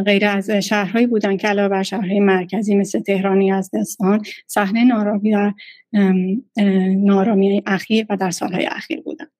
غیر 0.05 0.25
از 0.25 0.51
شهرهایی 0.51 1.07
بودند 1.07 1.39
که 1.39 1.47
علاوه 1.47 1.69
بر 1.69 1.83
شهرهای 1.83 2.19
مرکزی 2.19 2.75
مثل 2.75 2.99
تهرانی 2.99 3.51
از 3.51 3.69
اصفهان 3.73 4.21
صحنه 4.47 4.83
نارامی 4.83 5.31
در 5.31 5.53
نارامی 6.95 7.63
اخیر 7.65 8.05
و 8.09 8.17
در 8.17 8.31
سالهای 8.31 8.65
اخیر 8.65 9.01
بودند. 9.01 9.31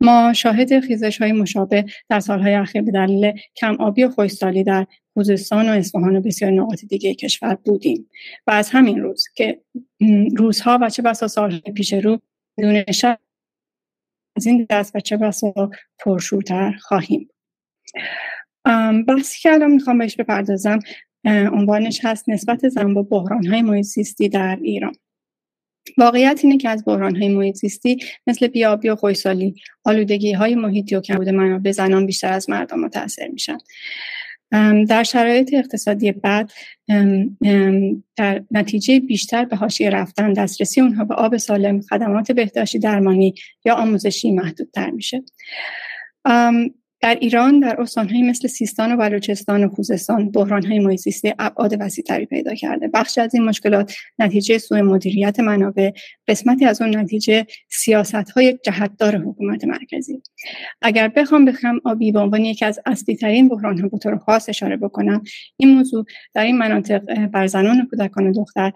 ما 0.00 0.32
شاهد 0.32 0.80
خیزش 0.80 1.22
های 1.22 1.32
مشابه 1.32 1.84
در 2.08 2.20
سالهای 2.20 2.54
اخیر 2.54 2.82
به 2.82 2.90
دلیل 2.90 3.32
کم 3.56 3.74
آبی 3.74 4.04
و 4.04 4.10
خوشسالی 4.10 4.64
در 4.64 4.86
خوزستان 5.14 5.68
و 5.68 5.72
اصفهان 5.72 6.16
و 6.16 6.20
بسیار 6.20 6.50
نقاط 6.50 6.84
دیگه 6.84 7.14
کشور 7.14 7.54
بودیم. 7.54 8.10
و 8.46 8.50
از 8.50 8.70
همین 8.70 9.00
روز 9.00 9.24
که 9.34 9.60
روزها 10.36 10.78
و 10.82 10.90
چه 10.90 11.02
بسا 11.02 11.28
سالهای 11.28 11.60
پیش 11.74 11.92
رو 11.92 12.20
بدون 12.58 12.84
از 14.36 14.46
این 14.46 14.66
دست 14.70 14.96
و 14.96 15.00
چه 15.00 15.16
بسا 15.16 15.70
پرشورتر 15.98 16.72
خواهیم 16.80 17.30
بحثی 19.08 19.40
که 19.40 19.52
الان 19.52 19.70
می‌خوام 19.70 19.98
بهش 19.98 20.16
بپردازم 20.16 20.78
عنوانش 21.26 22.00
هست 22.04 22.28
نسبت 22.28 22.68
زن 22.68 22.94
با 22.94 23.02
بحران 23.02 23.46
های 23.46 23.62
محیط 23.62 24.22
در 24.32 24.58
ایران. 24.62 24.94
واقعیت 25.98 26.40
اینه 26.42 26.58
که 26.58 26.68
از 26.68 26.84
بحران 26.86 27.16
های 27.16 27.28
محیط 27.28 27.58
مثل 28.26 28.46
بیابی 28.46 28.88
و 28.88 28.96
خویسالی 28.96 29.54
آلودگی 29.84 30.32
های 30.32 30.54
محیطی 30.54 30.94
و 30.94 31.00
کمبود 31.00 31.28
منابع 31.28 31.72
زنان 31.72 32.06
بیشتر 32.06 32.32
از 32.32 32.50
مردم 32.50 32.80
متاثر 32.80 33.28
میشن. 33.28 33.58
در 34.88 35.02
شرایط 35.02 35.54
اقتصادی 35.54 36.12
بعد 36.12 36.52
در 38.16 38.42
نتیجه 38.50 39.00
بیشتر 39.00 39.44
به 39.44 39.56
حاشیه 39.56 39.90
رفتن 39.90 40.32
دسترسی 40.32 40.80
اونها 40.80 41.04
به 41.04 41.14
آب 41.14 41.36
سالم 41.36 41.80
خدمات 41.80 42.32
بهداشتی 42.32 42.78
درمانی 42.78 43.34
یا 43.64 43.74
آموزشی 43.74 44.32
محدودتر 44.32 44.90
میشه. 44.90 45.22
در 47.04 47.18
ایران 47.20 47.60
در 47.60 47.80
استانهایی 47.80 48.22
مثل 48.22 48.48
سیستان 48.48 48.92
و 48.92 48.96
بلوچستان 48.96 49.64
و 49.64 49.68
خوزستان 49.68 50.30
بحرانهای 50.30 50.78
محیط 50.78 51.26
ابعاد 51.38 51.76
وسیعتری 51.80 52.26
پیدا 52.26 52.54
کرده. 52.54 52.88
بخش 52.88 53.18
از 53.18 53.34
این 53.34 53.44
مشکلات 53.44 53.94
نتیجه 54.18 54.58
سوء 54.58 54.82
مدیریت 54.82 55.40
منابع 55.40 55.90
قسمتی 56.28 56.64
از 56.64 56.82
اون 56.82 56.96
نتیجه 56.96 57.46
سیاست 57.68 58.14
های 58.14 58.58
جهتدار 58.64 59.16
حکومت 59.16 59.64
مرکزی. 59.64 60.22
اگر 60.82 61.08
بخوام 61.08 61.44
بخوام 61.44 61.80
آبی 61.84 62.12
به 62.12 62.18
عنوان 62.20 62.44
یکی 62.44 62.64
از 62.64 62.80
اصلی 62.86 63.16
ترین 63.16 63.48
بحران 63.48 63.78
ها 63.78 63.88
به 63.88 63.98
طور 63.98 64.18
خاص 64.18 64.48
اشاره 64.48 64.76
بکنم 64.76 65.22
این 65.56 65.76
موضوع 65.76 66.04
در 66.34 66.44
این 66.44 66.58
مناطق 66.58 67.26
بر 67.26 67.46
زنان 67.46 67.80
و 67.80 67.84
کودکان 67.90 68.32
دختر 68.32 68.72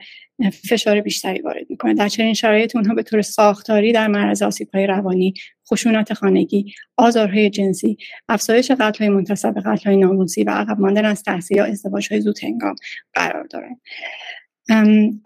فشار 0.68 1.00
بیشتری 1.00 1.40
وارد 1.40 1.66
می‌کنه. 1.70 1.94
در 1.94 2.08
چنین 2.08 2.34
شرایط 2.34 2.76
اونها 2.76 2.94
به 2.94 3.02
طور 3.02 3.22
ساختاری 3.22 3.92
در 3.92 4.08
معرض 4.08 4.42
آسیبهای 4.42 4.86
روانی 4.86 5.34
خشونت 5.72 6.12
خانگی 6.12 6.74
آزارهای 6.96 7.50
جنسی 7.50 7.96
افزایش 8.28 8.70
قتلهای 8.70 9.08
منتصب 9.08 9.54
به 9.54 9.60
قتلهای 9.60 9.96
ناموسی 9.96 10.44
و 10.44 10.50
عقب 10.50 10.80
ماندن 10.80 11.04
از 11.04 11.22
تحصیل 11.22 11.56
یا 11.56 11.64
ازدواجهای 11.64 12.20
زود 12.20 12.44
هنگام 12.44 12.74
قرار 13.14 13.44
دارند 13.44 13.80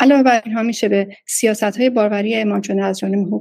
علاوه 0.01 0.23
بر 0.23 0.43
اینها 0.45 0.63
میشه 0.63 0.89
به 0.89 1.17
سیاست 1.27 1.77
های 1.77 1.91
باروری 1.91 2.35
اعمال 2.35 2.63
شده 2.63 2.85
از 2.85 2.99
جانب 2.99 3.35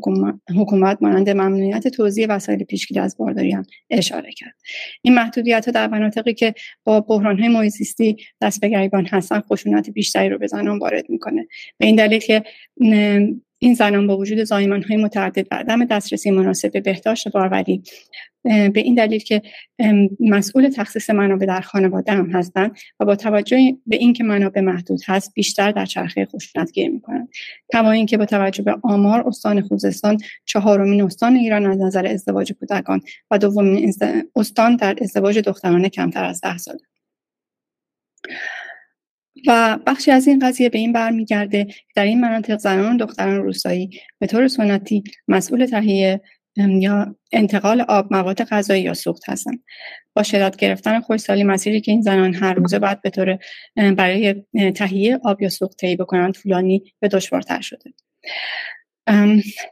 حکومت 0.55 0.97
مانند 1.01 1.29
ممنوعیت 1.29 1.87
توزیع 1.87 2.27
وسایل 2.29 2.63
پیشگیری 2.63 2.99
از 2.99 3.17
بارداری 3.17 3.51
هم 3.51 3.63
اشاره 3.89 4.31
کرد. 4.31 4.55
این 5.01 5.15
محدودیت 5.15 5.65
ها 5.65 5.71
در 5.71 5.87
مناطقی 5.87 6.33
که 6.33 6.53
با 6.83 7.01
بحران 7.01 7.39
های 7.39 7.47
محیطزیستی 7.47 8.17
دست 8.41 8.61
به 8.61 8.69
گریبان 8.69 9.05
هستن 9.05 9.39
خشونت 9.39 9.89
بیشتری 9.89 10.29
رو 10.29 10.37
به 10.37 10.47
زنان 10.47 10.79
وارد 10.79 11.09
می‌کنه. 11.09 11.47
به 11.77 11.85
این 11.85 11.95
دلیل 11.95 12.19
که 12.19 12.43
این 13.63 13.73
زنان 13.73 14.07
با 14.07 14.17
وجود 14.17 14.43
زایمان 14.43 14.83
های 14.83 14.97
متعدد 14.97 15.47
و 15.51 15.55
عدم 15.55 15.85
دسترسی 15.85 16.31
مناسب 16.31 16.71
به 16.71 16.81
بهداشت 16.81 17.29
باروری 17.29 17.83
به 18.43 18.73
این 18.75 18.95
دلیل 18.95 19.19
که 19.19 19.41
مسئول 20.19 20.69
تخصیص 20.69 21.09
منابع 21.09 21.45
در 21.45 21.61
خانواده 21.61 22.11
هم 22.11 22.29
هستند 22.31 22.77
و 22.99 23.05
با 23.05 23.15
توجه 23.15 23.57
به 23.87 23.95
اینکه 23.95 24.23
منابع 24.23 24.61
محدود 24.61 24.99
هست 25.07 25.33
بیشتر 25.33 25.71
در 25.71 25.85
چرخه 25.85 26.25
خشونت 26.25 26.71
گیر 26.71 26.89
می‌کنند. 26.89 27.29
کما 27.73 27.91
اینکه 27.91 28.17
با 28.17 28.25
توجه 28.25 28.63
به 28.63 28.75
آمار 28.83 29.27
استان 29.27 29.61
خوزستان 29.61 30.17
چهارمین 30.45 31.01
استان 31.01 31.35
ایران 31.35 31.65
از 31.65 31.79
نظر 31.79 32.07
ازدواج 32.07 32.53
کودکان 32.53 33.01
و 33.31 33.37
دومین 33.37 33.93
استان 34.35 34.75
در 34.75 34.95
ازدواج 35.01 35.39
دخترانه 35.39 35.89
کمتر 35.89 36.23
از 36.23 36.41
ده 36.41 36.57
ساله. 36.57 36.79
و 39.47 39.79
بخشی 39.87 40.11
از 40.11 40.27
این 40.27 40.39
قضیه 40.39 40.69
به 40.69 40.77
این 40.77 40.93
برمیگرده 40.93 41.67
در 41.95 42.03
این 42.03 42.21
مناطق 42.21 42.57
زنان 42.57 42.95
و 42.95 42.97
دختران 42.97 43.43
روستایی 43.43 43.89
به 44.19 44.27
طور 44.27 44.47
سنتی 44.47 45.03
مسئول 45.27 45.65
تهیه 45.65 46.21
یا 46.55 47.15
انتقال 47.31 47.81
آب 47.81 48.13
مواد 48.13 48.43
غذایی 48.43 48.83
یا 48.83 48.93
سوخت 48.93 49.29
هستند. 49.29 49.63
با 50.13 50.23
شدت 50.23 50.55
گرفتن 50.55 50.99
خوشسالی 51.01 51.43
مسیری 51.43 51.81
که 51.81 51.91
این 51.91 52.01
زنان 52.01 52.33
هر 52.33 52.53
روزه 52.53 52.79
باید 52.79 53.01
به 53.01 53.09
طور 53.09 53.37
برای 53.75 54.43
تهیه 54.75 55.19
آب 55.23 55.41
یا 55.41 55.49
سوخت 55.49 55.77
طی 55.77 55.95
بکنند 55.95 56.33
طولانی 56.33 56.93
و 57.01 57.07
دشوارتر 57.07 57.61
شده. 57.61 57.93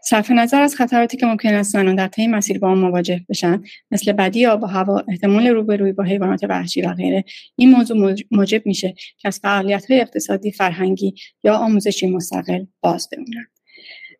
صرف 0.01 0.31
نظر 0.31 0.61
از 0.61 0.75
خطراتی 0.75 1.17
که 1.17 1.25
ممکن 1.25 1.53
است 1.53 1.71
زنان 1.73 1.95
در 1.95 2.07
طی 2.07 2.27
مسیر 2.27 2.59
با 2.59 2.67
آن 2.67 2.77
مواجه 2.77 3.21
بشن 3.29 3.63
مثل 3.91 4.11
بدی 4.11 4.45
آب 4.45 4.63
و 4.63 4.65
هوا 4.65 5.03
احتمال 5.07 5.47
روبرویی 5.47 5.93
با 5.93 6.03
حیوانات 6.03 6.43
وحشی 6.43 6.81
و 6.81 6.93
غیره. 6.93 7.23
این 7.55 7.71
موضوع 7.71 8.15
موجب 8.31 8.65
میشه 8.65 8.93
که 9.17 9.27
از 9.27 9.39
فعالیت 9.39 9.91
های 9.91 10.01
اقتصادی 10.01 10.51
فرهنگی 10.51 11.13
یا 11.43 11.55
آموزشی 11.55 12.07
مستقل 12.07 12.65
باز 12.81 13.09
بمونند 13.11 13.47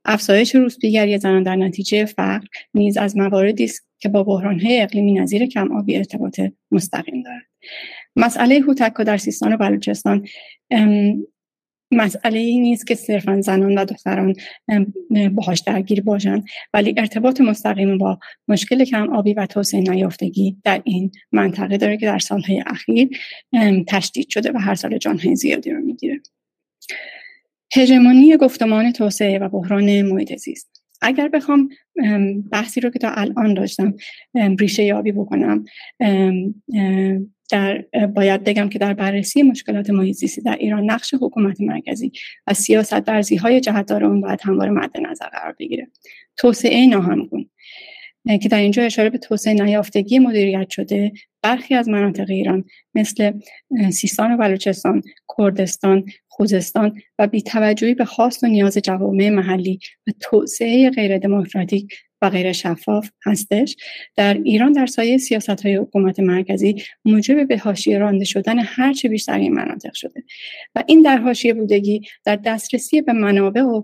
افزایش 0.05 0.55
روسپیگری 0.55 1.17
زنان 1.17 1.43
در 1.43 1.55
نتیجه 1.55 2.05
فقر 2.05 2.47
نیز 2.73 2.97
از 2.97 3.17
مواردی 3.17 3.63
است 3.63 3.87
که 3.99 4.09
با 4.09 4.23
بحرانهای 4.23 4.81
اقلیمی 4.81 5.13
نظیر 5.13 5.45
کم 5.45 5.77
آبی 5.77 5.97
ارتباط 5.97 6.41
مستقیم 6.71 7.23
دارد. 7.23 7.45
مسئله 8.15 8.59
هوتکا 8.59 9.03
در 9.03 9.17
سیستان 9.17 9.53
و 9.53 9.57
بلوچستان 9.57 10.27
مسئله 11.91 12.39
ای 12.39 12.59
نیست 12.59 12.87
که 12.87 12.95
صرفا 12.95 13.41
زنان 13.41 13.77
و 13.77 13.85
دختران 13.85 14.33
باهاش 15.31 15.59
درگیر 15.59 16.01
باشند 16.01 16.45
ولی 16.73 16.93
ارتباط 16.97 17.41
مستقیم 17.41 17.97
با 17.97 18.19
مشکل 18.47 18.85
کم 18.85 19.13
آبی 19.13 19.33
و 19.33 19.45
توسعه 19.45 19.81
نیافتگی 19.81 20.57
در 20.63 20.81
این 20.83 21.11
منطقه 21.31 21.77
داره 21.77 21.97
که 21.97 22.05
در 22.05 22.19
سالهای 22.19 22.63
اخیر 22.67 23.09
تشدید 23.87 24.29
شده 24.29 24.51
و 24.51 24.57
هر 24.57 24.75
سال 24.75 24.97
جانهای 24.97 25.35
زیادی 25.35 25.71
رو 25.71 25.81
می‌گیره. 25.81 26.19
هژمونی 27.73 28.37
گفتمان 28.37 28.91
توسعه 28.91 29.39
و 29.39 29.49
بحران 29.49 30.01
محیط 30.01 30.35
زیست. 30.35 30.83
اگر 31.01 31.27
بخوام 31.27 31.69
بحثی 32.51 32.81
رو 32.81 32.89
که 32.89 32.99
تا 32.99 33.09
الان 33.09 33.53
داشتم 33.53 33.93
ریشه 34.59 34.83
یابی 34.83 35.11
بکنم 35.11 35.65
در 37.49 37.85
باید 38.15 38.43
بگم 38.43 38.69
که 38.69 38.79
در 38.79 38.93
بررسی 38.93 39.41
مشکلات 39.41 39.89
محیط 39.89 40.39
در 40.45 40.55
ایران 40.59 40.91
نقش 40.91 41.13
حکومت 41.13 41.61
مرکزی 41.61 42.11
و 42.47 42.53
سیاست 42.53 43.07
ورزی 43.07 43.35
های 43.35 43.61
جهتدار 43.61 44.03
اون 44.03 44.21
باید 44.21 44.39
همواره 44.43 44.71
مد 44.71 44.91
نظر 45.09 45.27
قرار 45.27 45.55
بگیره. 45.59 45.87
توسعه 46.37 46.87
ناهمگون 46.87 47.49
که 48.41 48.49
در 48.49 48.59
اینجا 48.59 48.83
اشاره 48.83 49.09
به 49.09 49.17
توسعه 49.17 49.53
نیافتگی 49.53 50.19
مدیریت 50.19 50.69
شده 50.69 51.11
برخی 51.41 51.75
از 51.75 51.89
مناطق 51.89 52.29
ایران 52.29 52.63
مثل 52.95 53.31
سیستان 53.91 54.31
و 54.31 54.37
بلوچستان، 54.37 55.01
کردستان، 55.37 56.05
خوزستان 56.27 57.01
و 57.19 57.27
بیتوجهی 57.27 57.93
به 57.93 58.05
خواست 58.05 58.43
و 58.43 58.47
نیاز 58.47 58.77
جوامع 58.77 59.29
محلی 59.29 59.79
و 60.07 60.11
توسعه 60.19 60.89
غیر 60.89 61.17
دموکراتیک 61.17 61.93
و 62.21 62.29
غیر 62.29 62.51
شفاف 62.51 63.09
هستش. 63.25 63.75
در 64.15 64.33
ایران 64.33 64.71
در 64.71 64.85
سایه 64.85 65.17
سیاست 65.17 65.49
های 65.65 65.75
حکومت 65.75 66.19
مرکزی 66.19 66.83
موجب 67.05 67.47
به 67.47 67.57
حاشیه 67.57 67.97
رانده 67.97 68.25
شدن 68.25 68.59
هرچه 68.59 69.09
بیشتر 69.09 69.37
این 69.37 69.53
مناطق 69.53 69.93
شده. 69.93 70.23
و 70.75 70.83
این 70.87 71.01
در 71.01 71.17
حاشیه 71.17 71.53
بودگی 71.53 72.01
در 72.25 72.35
دسترسی 72.35 73.01
به 73.01 73.13
منابع 73.13 73.61
و 73.61 73.83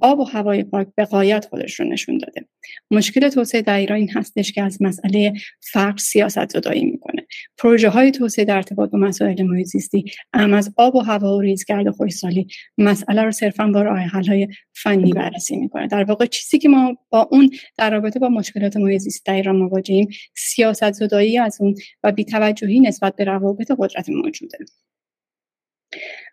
آب 0.00 0.18
و 0.18 0.24
هوای 0.24 0.64
پاک 0.64 0.88
به 0.94 1.04
قایت 1.04 1.44
خودش 1.44 1.80
رو 1.80 1.86
نشون 1.86 2.18
داده. 2.18 2.44
مشکل 2.90 3.28
توسعه 3.28 3.62
در 3.62 3.76
ایران 3.76 3.98
این 3.98 4.10
هستش 4.10 4.52
که 4.52 4.62
از 4.62 4.82
مسئله 4.82 5.32
فقر 5.60 5.96
سیاست 5.96 6.48
زدایی 6.48 6.84
می‌کنه. 6.84 7.26
پروژه 7.58 7.88
های 7.88 8.10
توسعه 8.10 8.44
در 8.44 8.56
ارتباط 8.56 8.90
با 8.90 8.98
مسائل 8.98 9.42
محیط 9.42 9.66
زیستی 9.66 10.04
ام 10.32 10.54
از 10.54 10.74
آب 10.76 10.94
و 10.94 11.00
هوا 11.00 11.36
و 11.36 11.40
ریزگرد 11.40 11.86
و 11.86 11.92
خشکسالی 11.92 12.46
مسئله 12.78 13.22
رو 13.22 13.30
صرفا 13.30 13.66
با 13.66 13.82
راه 13.82 13.98
حل 13.98 14.26
های 14.26 14.48
فنی 14.72 15.12
بررسی 15.12 15.56
می‌کنه. 15.56 15.86
در 15.86 16.04
واقع 16.04 16.26
چیزی 16.26 16.58
که 16.58 16.68
ما 16.68 16.96
با 17.10 17.28
اون 17.32 17.50
در 17.78 17.90
رابطه 17.90 18.18
با 18.18 18.28
مشکلات 18.28 18.76
محیط 18.76 19.00
زیستی 19.00 19.22
در 19.26 19.34
ایران 19.34 19.56
مواجهیم 19.56 20.08
سیاست 20.36 20.92
زدایی 20.92 21.38
از 21.38 21.56
اون 21.60 21.74
و 22.02 22.12
بی‌توجهی 22.12 22.80
نسبت 22.80 23.16
به 23.16 23.24
روابط 23.24 23.72
قدرت 23.78 24.08
موجوده. 24.08 24.58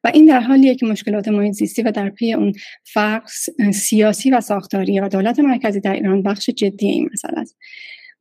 و 0.06 0.12
این 0.14 0.26
در 0.26 0.40
حالیه 0.40 0.76
که 0.76 0.86
مشکلات 0.86 1.28
محیط 1.28 1.54
زیستی 1.54 1.82
و 1.82 1.92
در 1.92 2.10
پی 2.10 2.34
اون 2.34 2.54
فرق 2.84 3.28
سیاسی 3.74 4.32
و 4.32 4.42
ساختاری 4.42 5.00
و 5.00 5.10
دولت 5.10 5.40
مرکزی 5.40 5.80
در 5.80 5.94
ایران 5.94 6.24
بخش 6.24 6.50
جدی 6.50 6.88
این 6.88 7.10
مسئله 7.14 7.40
است. 7.40 7.56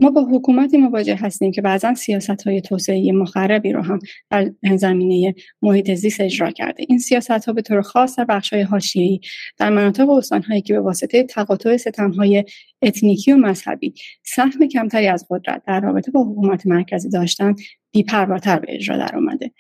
ما 0.01 0.11
با 0.11 0.25
حکومتی 0.33 0.77
مواجه 0.77 1.17
هستیم 1.17 1.53
که 1.53 1.63
بعضا 1.63 1.95
سیاست 1.95 2.43
های 2.43 2.61
توسعه 2.61 3.13
مخربی 3.13 3.73
رو 3.73 3.83
هم 3.83 3.99
در 4.31 4.51
زمینه 4.77 5.35
محیط 5.63 5.95
زیست 5.95 6.21
اجرا 6.21 6.51
کرده. 6.51 6.85
این 6.89 6.99
سیاست 6.99 7.31
ها 7.31 7.53
به 7.53 7.63
طور 7.63 7.83
خاص 7.83 8.19
در 8.19 8.25
بخش 8.25 8.53
های 8.53 8.63
حاشیه‌ای 8.63 9.21
در 9.59 9.71
مناطق 9.71 10.09
و 10.09 10.21
هایی 10.49 10.63
که 10.63 10.75
به 10.75 10.81
واسطه 10.81 11.23
تقاطع 11.23 11.77
ستم 11.77 12.11
های 12.11 12.45
اتنیکی 12.83 13.33
و 13.33 13.37
مذهبی 13.37 13.95
سهم 14.23 14.69
کمتری 14.69 15.07
از 15.07 15.27
قدرت 15.31 15.63
در 15.67 15.81
رابطه 15.81 16.11
با 16.11 16.25
حکومت 16.25 16.67
مرکزی 16.67 17.09
داشتن 17.09 17.55
بیپرواتر 17.91 18.59
به 18.59 18.67
اجرا 18.75 18.97
در 18.97 19.17
اومده 19.17 19.51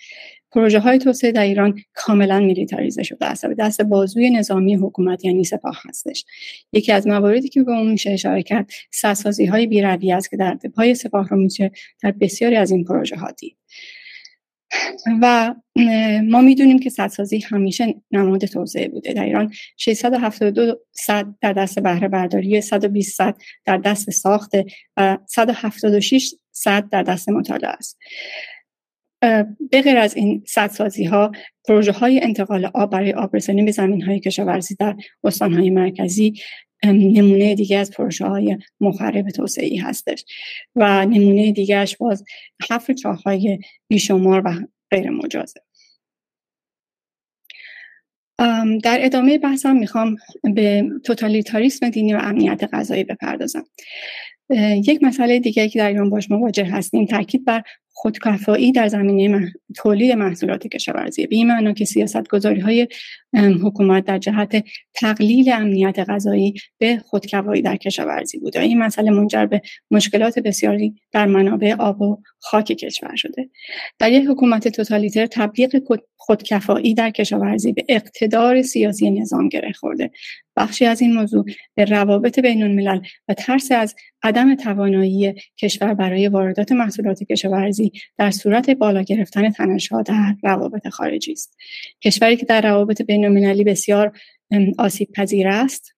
پروژه 0.54 0.78
های 0.78 0.98
توسعه 0.98 1.32
در 1.32 1.42
ایران 1.42 1.80
کاملا 1.94 2.40
میلیتاریزه 2.40 3.02
شده 3.02 3.26
است 3.26 3.46
به 3.46 3.54
دست 3.54 3.82
بازوی 3.82 4.30
نظامی 4.30 4.74
حکومت 4.74 5.24
یعنی 5.24 5.44
سپاه 5.44 5.82
هستش. 5.88 6.24
یکی 6.72 6.92
از 6.92 7.06
مواردی 7.06 7.48
که 7.48 7.62
به 7.62 7.72
اون 7.72 7.90
میشه 7.90 8.10
اشاره 8.10 8.42
کرد 8.42 8.70
سرسازی 8.92 9.46
های 9.46 9.66
بیروی 9.66 10.12
است 10.12 10.30
که 10.30 10.36
در 10.36 10.58
پای 10.76 10.94
سپاه 10.94 11.28
رو 11.28 11.36
میشه 11.36 11.70
در 12.02 12.10
بسیاری 12.20 12.56
از 12.56 12.70
این 12.70 12.84
پروژه 12.84 13.16
ها 13.16 13.30
دید. 13.30 13.56
و 15.22 15.54
ما 16.24 16.40
می‌دونیم 16.40 16.78
که 16.78 16.90
سدسازی 16.90 17.38
همیشه 17.38 17.94
نماد 18.10 18.44
توسعه 18.44 18.88
بوده. 18.88 19.12
در 19.12 19.24
ایران 19.24 19.52
672 19.76 20.80
صد 20.92 21.26
در 21.40 21.52
دست 21.52 21.78
بهره 21.78 22.08
برداری 22.08 22.60
120 22.60 23.16
صد 23.16 23.36
در 23.64 23.76
دست 23.76 24.10
ساخته 24.10 24.64
و 24.96 25.18
176 25.26 26.34
صد 26.52 26.88
در 26.88 27.02
دست 27.02 27.28
مطالعه 27.28 27.68
است. 27.68 27.98
به 29.70 29.90
از 29.96 30.16
این 30.16 30.42
سدسازی 30.46 31.04
ها 31.04 31.32
پروژه 31.68 31.92
های 31.92 32.20
انتقال 32.22 32.70
آب 32.74 32.90
برای 32.90 33.12
آبرسانی 33.12 33.62
به 33.62 33.70
زمین 33.70 34.02
های 34.02 34.20
کشاورزی 34.20 34.74
در 34.74 34.96
استان 35.24 35.52
های 35.52 35.70
مرکزی 35.70 36.34
نمونه 36.92 37.54
دیگه 37.54 37.78
از 37.78 37.90
پروژه 37.90 38.26
های 38.26 38.58
مخرب 38.80 39.30
توسعه 39.30 39.66
ای 39.66 39.76
هستش 39.76 40.24
و 40.76 41.06
نمونه 41.06 41.52
دیگهش 41.52 41.96
باز 41.96 42.24
حفر 42.70 42.92
چاه 42.92 43.22
های 43.22 43.58
بیشمار 43.88 44.42
و 44.44 44.54
غیر 44.90 45.10
مجازه. 45.10 45.60
در 48.82 48.98
ادامه 49.00 49.38
بحثم 49.38 49.76
می‌خوام 49.76 50.16
به 50.54 50.84
توتالیتاریسم 51.04 51.90
دینی 51.90 52.14
و 52.14 52.18
امنیت 52.22 52.68
غذایی 52.72 53.04
بپردازم. 53.04 53.64
یک 54.84 55.02
مسئله 55.02 55.38
دیگه 55.40 55.68
که 55.68 55.78
در 55.78 55.88
ایران 55.88 56.10
باش 56.10 56.30
مواجه 56.30 56.64
هستیم 56.64 57.06
تاکید 57.06 57.44
بر 57.44 57.62
خودکفایی 57.96 58.72
در 58.72 58.88
زمینه 58.88 59.52
تولید 59.76 60.12
محصولات 60.12 60.66
کشاورزی. 60.66 61.26
به 61.26 61.36
این 61.36 61.46
معنا 61.46 61.72
که 61.72 61.84
سیاست 61.84 62.28
گذاری 62.28 62.60
های 62.60 62.88
حکومت 63.36 64.04
در 64.04 64.18
جهت 64.18 64.64
تقلیل 64.94 65.52
امنیت 65.52 65.98
غذایی 66.08 66.54
به 66.78 66.98
خودکفایی 66.98 67.62
در 67.62 67.76
کشاورزی 67.76 68.38
بوده. 68.38 68.60
این 68.60 68.78
مسئله 68.78 69.10
منجر 69.10 69.46
به 69.46 69.62
مشکلات 69.90 70.38
بسیاری 70.38 70.94
در 71.12 71.26
منابع 71.26 71.74
آب 71.78 72.02
و 72.02 72.22
خاک 72.38 72.66
کشور 72.66 73.16
شده. 73.16 73.50
در 73.98 74.12
یک 74.12 74.24
حکومت 74.28 74.68
توتالیتر 74.68 75.26
تبلیغ 75.26 75.80
خودکفایی 76.16 76.94
در 76.94 77.10
کشاورزی 77.10 77.72
به 77.72 77.84
اقتدار 77.88 78.62
سیاسی 78.62 79.10
نظام 79.10 79.48
گره 79.48 79.72
خورده. 79.72 80.10
بخشی 80.56 80.84
از 80.84 81.00
این 81.00 81.14
موضوع 81.14 81.44
به 81.74 81.84
روابط 81.84 82.38
بین 82.38 82.62
الملل 82.62 83.00
و 83.28 83.34
ترس 83.34 83.72
از 83.72 83.94
عدم 84.22 84.54
توانایی 84.54 85.34
کشور 85.58 85.94
برای 85.94 86.28
واردات 86.28 86.72
محصولات 86.72 87.22
کشاورزی 87.22 87.83
در 88.18 88.30
صورت 88.30 88.70
بالا 88.70 89.02
گرفتن 89.02 89.50
تنشها 89.50 90.02
در 90.02 90.34
روابط 90.42 90.88
خارجی 90.88 91.32
است. 91.32 91.56
کشوری 92.02 92.36
که 92.36 92.46
در 92.46 92.60
روابط 92.60 93.02
بین 93.02 93.24
المللی 93.24 93.64
بسیار 93.64 94.18
آسیب 94.78 95.08
پذیر 95.12 95.48
است. 95.48 95.94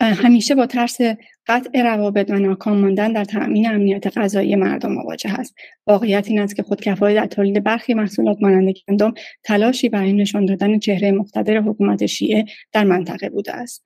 همیشه 0.00 0.54
با 0.54 0.66
ترس 0.66 0.98
قطع 1.46 1.82
روابط 1.82 2.30
و 2.30 2.38
ناکام 2.38 2.78
ماندن 2.78 3.12
در 3.12 3.24
تأمین 3.24 3.70
امنیت 3.70 4.18
غذایی 4.18 4.56
مردم 4.56 4.92
مواجه 4.92 5.40
است. 5.40 5.54
واقعیت 5.86 6.28
این 6.28 6.40
است 6.40 6.56
که 6.56 6.62
خودکفایی 6.62 7.16
در 7.16 7.26
تولید 7.26 7.64
برخی 7.64 7.94
محصولات 7.94 8.36
مانند 8.40 8.74
گندم 8.88 9.14
تلاشی 9.44 9.88
برای 9.88 10.12
نشان 10.12 10.44
دادن 10.44 10.78
چهره 10.78 11.12
مقتدر 11.12 11.56
حکومت 11.56 12.06
شیعه 12.06 12.44
در 12.72 12.84
منطقه 12.84 13.28
بوده 13.28 13.52
است. 13.52 13.84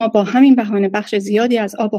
ما 0.00 0.08
با 0.08 0.24
همین 0.24 0.54
بهانه 0.54 0.88
بخش 0.88 1.14
زیادی 1.14 1.58
از 1.58 1.74
آب 1.76 1.94
و 1.94 1.98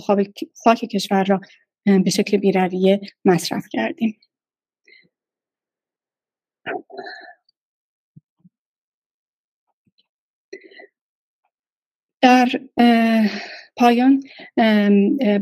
خاک 0.63 0.79
کشور 0.91 1.23
را 1.23 1.41
به 1.85 2.09
شکل 2.09 2.37
بیرویه 2.37 3.01
مصرف 3.25 3.65
کردیم. 3.71 4.19
در 12.21 12.47
پایان 13.77 14.23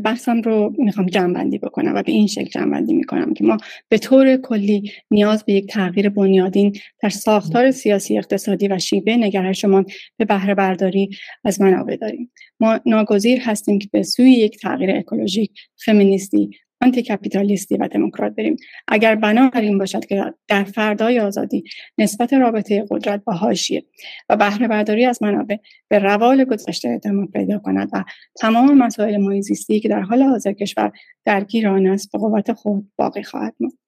بحثم 0.04 0.40
رو 0.40 0.74
می‌خوام 0.78 1.06
جنبندی 1.06 1.58
بکنم 1.58 1.94
و 1.94 2.02
به 2.02 2.12
این 2.12 2.26
شکل 2.26 2.60
جنبندی 2.60 2.94
می‌کنم 2.94 3.34
که 3.34 3.44
ما 3.44 3.56
به 3.88 3.98
طور 3.98 4.36
کلی 4.36 4.92
نیاز 5.10 5.44
به 5.44 5.52
یک 5.52 5.66
تغییر 5.66 6.08
بنیادین 6.08 6.76
در 7.02 7.08
ساختار 7.08 7.70
سیاسی 7.70 8.18
اقتصادی 8.18 8.68
و 8.68 8.78
شیوه 8.78 9.16
نگرشمان 9.16 9.86
به 10.16 10.24
بهره 10.24 10.54
برداری 10.54 11.10
از 11.44 11.60
منابع 11.60 11.96
داریم. 11.96 12.32
ما 12.60 12.80
ناگزیر 12.86 13.40
هستیم 13.40 13.78
که 13.78 13.88
به 13.92 14.02
سوی 14.02 14.32
یک 14.32 14.58
تغییر 14.58 14.90
اکولوژیک 14.96 15.50
فمینیستی 15.84 16.50
آنتی 16.80 17.02
کپیتالیستی 17.02 17.76
و 17.76 17.88
دموکرات 17.88 18.34
بریم. 18.34 18.56
اگر 18.88 19.14
بنابراین 19.14 19.78
باشد 19.78 20.04
که 20.04 20.34
در 20.48 20.64
فردای 20.64 21.20
آزادی 21.20 21.64
نسبت 21.98 22.32
رابطه 22.32 22.84
قدرت 22.90 23.24
با 23.24 23.32
حاشیه 23.32 23.84
و 24.28 24.36
بهره 24.36 24.68
برداری 24.68 25.04
از 25.04 25.22
منابع 25.22 25.56
به 25.88 25.98
روال 25.98 26.44
گذشته 26.44 26.88
ادامه 26.88 27.26
پیدا 27.26 27.58
کند 27.58 27.90
و 27.92 28.04
تمام 28.40 28.78
مسائل 28.78 29.16
محیط 29.16 29.46
که 29.82 29.88
در 29.88 30.00
حال 30.00 30.22
حاضر 30.22 30.52
کشور 30.52 30.92
درگیر 31.24 31.68
آن 31.68 31.86
است 31.86 32.12
به 32.12 32.18
قوت 32.18 32.52
خود 32.52 32.90
باقی 32.96 33.22
خواهد 33.22 33.54
ماند. 33.60 33.78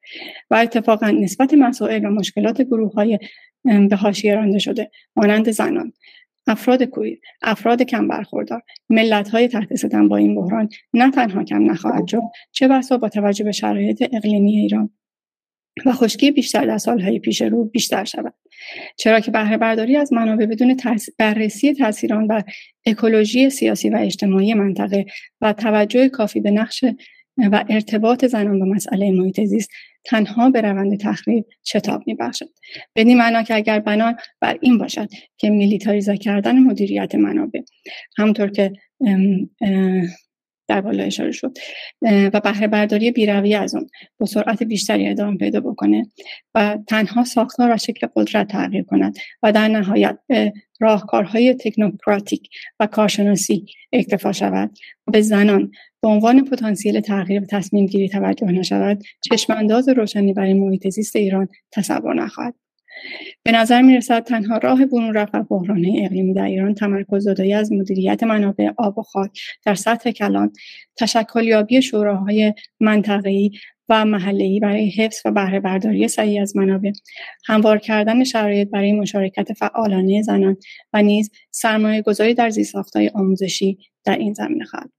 و 0.51 0.55
اتفاقا 0.55 1.11
نسبت 1.11 1.55
مسائل 1.55 2.05
و 2.05 2.11
مشکلات 2.11 2.63
گروه 2.63 2.93
های 2.93 3.19
به 3.65 3.97
حاشیه 3.97 4.35
رانده 4.35 4.59
شده 4.59 4.91
مانند 5.17 5.51
زنان. 5.51 5.93
افراد 6.49 6.83
افراد 7.43 7.83
کم 7.83 8.09
برخوردار. 8.09 8.63
ملت 8.91 9.29
های 9.29 9.49
تحت 9.49 9.75
ستم 9.75 10.09
با 10.09 10.17
این 10.17 10.35
بحران 10.35 10.69
نه 10.95 11.11
تنها 11.11 11.45
کم 11.45 11.71
نخواهد 11.71 12.07
شد 12.07 12.23
چه 12.53 12.69
بسا 12.69 12.99
با 12.99 13.09
توجه 13.09 13.45
به 13.45 13.53
شرایط 13.53 14.09
اقلیمی 14.13 14.57
ایران. 14.57 14.91
و 15.87 15.93
خشکی 15.93 16.31
بیشتر 16.31 16.67
در 16.67 16.79
سالهای 16.79 17.19
پیش 17.19 17.43
رو 17.43 17.65
بیشتر 17.65 18.05
شود. 18.05 18.35
چرا 18.97 19.21
که 19.21 19.31
بهره 19.31 19.57
برداری 19.57 19.97
از 19.97 20.13
منابع 20.13 20.47
بدون 20.47 20.77
بررسی 21.19 21.75
تاثیران 21.75 22.27
بر 22.27 22.45
اکولوژی 22.87 23.51
سیاسی 23.51 23.91
و 23.91 23.97
اجتماعی 23.97 24.55
منطقه 24.55 25.07
و 25.41 25.53
توجه 25.53 26.09
کافی 26.09 26.41
به 26.41 26.51
نقش 26.51 26.85
و 27.39 27.65
ارتباط 27.69 28.25
زنان 28.25 28.59
با 28.59 28.67
مسئله 28.67 29.11
محیط 29.11 29.41
زیست 29.41 29.71
تنها 30.05 30.51
به 30.51 30.61
روند 30.61 31.01
تخریب 31.01 31.45
شتاب 31.65 32.03
میبخشد. 32.07 32.49
بدین 32.97 33.19
معنا 33.19 33.43
که 33.43 33.55
اگر 33.55 33.81
بنا 33.81 34.15
بر 34.41 34.59
این 34.61 34.79
باشد 34.79 35.09
که 35.37 35.51
میلیتاریزه 35.51 36.17
کردن 36.17 36.59
مدیریت 36.59 37.15
منابع 37.15 37.61
همطور 38.19 38.51
که 38.51 38.73
در 40.69 40.81
بالا 40.81 41.05
اشاره 41.05 41.33
شد 41.33 41.59
و 42.03 42.41
بهره 42.45 42.67
برداری 42.67 43.11
بیروی 43.11 43.55
از 43.55 43.75
اون 43.75 43.87
با 44.21 44.27
سرعت 44.27 44.63
بیشتری 44.63 45.09
ادامه 45.09 45.37
پیدا 45.37 45.61
بکنه 45.61 46.07
و 46.55 46.79
تنها 46.89 47.25
ساختار 47.25 47.75
و 47.75 47.77
شکل 47.77 48.07
قدرت 48.17 48.49
تغییر 48.49 48.83
کند 48.83 49.17
و 49.43 49.53
در 49.53 49.69
نهایت 49.69 50.19
راهکارهای 50.81 51.55
تکنوکراتیک 51.55 52.49
و 52.81 52.87
کارشناسی 52.87 53.67
اکتفا 53.93 54.33
شود. 54.33 54.71
و 55.07 55.11
به 55.11 55.21
زنان 55.21 55.71
به 56.03 56.09
عنوان 56.09 56.45
پتانسیل 56.45 57.01
تغییر 57.01 57.43
و 57.43 57.47
تصمیم 57.47 57.87
گیری 57.87 58.09
توجه 58.09 58.47
نشود 58.47 59.03
چشمانداز 59.21 59.89
روشنی 59.89 60.33
برای 60.33 60.55
محیط 60.55 60.89
زیست 60.89 61.17
ایران 61.17 61.49
تصور 61.73 62.15
نخواهد. 62.15 62.55
به 63.43 63.53
نظر 63.53 63.83
می 63.83 63.97
رسد 63.97 64.25
تنها 64.25 64.59
راه 64.59 64.87
برون 64.87 65.15
رفت 65.15 65.35
و 65.35 65.43
بحران 65.43 65.87
اقلیمی 65.99 66.35
در 66.35 66.45
ایران 66.45 66.75
تمرکز 66.75 67.25
زدایی 67.25 67.53
از 67.55 67.73
مدیریت 67.73 68.23
منابع 68.23 68.71
آب 68.77 68.99
و 68.99 69.03
خاک 69.03 69.41
در 69.65 69.75
سطح 69.75 70.11
کلان 70.11 70.53
تشکلیابی 70.97 71.83
شوراهای 71.83 72.55
منطقه‌ای 72.81 73.51
و 73.89 74.05
محلی 74.05 74.61
برای 74.61 74.91
حفظ 74.91 75.21
و 75.25 75.31
بهره 75.31 75.61
برداری 75.61 76.09
صحیح 76.09 76.43
از 76.43 76.57
منابع. 76.57 76.93
هموار 77.47 77.79
کردن 77.79 78.25
شرایط 78.25 78.69
برای 78.71 78.93
مشارکت 78.93 79.53
فعالانه 79.53 80.23
زنان 80.23 80.57
و 80.93 81.03
نیز 81.03 81.31
سرمایه 81.51 82.03
گذاری 82.03 82.35
در 82.35 82.51
زیرساختهای 82.51 83.11
آموزشی 83.15 83.79
در 84.05 84.19
این 84.19 84.33
زمینه 84.33 84.65
خواهد 84.65 84.91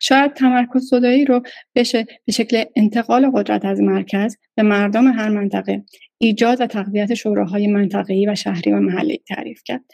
شاید 0.00 0.32
تمرکز 0.32 0.88
صدایی 0.90 1.24
رو 1.24 1.42
بشه 1.74 2.06
به 2.24 2.32
شکل 2.32 2.64
انتقال 2.76 3.30
قدرت 3.34 3.64
از 3.64 3.80
مرکز 3.80 4.36
به 4.54 4.62
مردم 4.62 5.12
هر 5.12 5.28
منطقه 5.28 5.84
ایجاد 6.18 6.60
و 6.60 6.66
تقویت 6.66 7.14
شوراهای 7.14 7.66
منطقه‌ای 7.66 8.26
و 8.26 8.34
شهری 8.34 8.72
و 8.72 8.80
محلی 8.80 9.22
تعریف 9.28 9.62
کرد. 9.64 9.84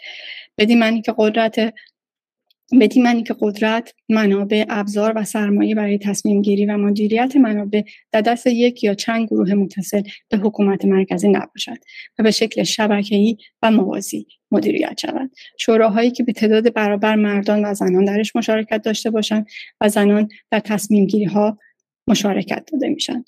بدین 0.59 0.79
معنی 0.79 1.03
که 1.03 1.15
قدرت 1.19 1.75
بدین 2.81 3.03
معنی 3.03 3.23
که 3.23 3.37
قدرت 3.41 3.95
منابع 4.09 4.65
ابزار 4.69 5.13
و 5.17 5.25
سرمایه 5.25 5.75
برای 5.75 5.99
تصمیم 5.99 6.43
گیری 6.43 6.67
و 6.67 6.77
مدیریت 6.77 7.37
منابع 7.37 7.83
در 8.13 8.21
دست 8.21 8.47
یک 8.47 8.85
یا 8.85 8.95
چند 8.95 9.27
گروه 9.27 9.55
متصل 9.55 10.03
به 10.29 10.37
حکومت 10.37 10.85
مرکزی 10.85 11.29
نباشد 11.29 11.79
و 12.19 12.23
به 12.23 12.31
شکل 12.31 12.63
شبکه‌ای 12.63 13.37
و 13.63 13.71
موازی 13.71 14.27
مدیریت 14.51 14.99
شود. 15.01 15.31
شوراهایی 15.59 16.11
که 16.11 16.23
به 16.23 16.33
تعداد 16.33 16.73
برابر 16.73 17.17
مردان 17.17 17.65
و 17.65 17.75
زنان 17.75 18.05
درش 18.05 18.37
مشارکت 18.37 18.83
داشته 18.83 19.11
باشند 19.11 19.47
و 19.81 19.89
زنان 19.89 20.29
در 20.51 20.61
تصمیم 20.61 21.07
گیری 21.07 21.25
ها 21.25 21.59
مشارکت 22.07 22.65
داده 22.73 22.89
میشن. 22.89 23.25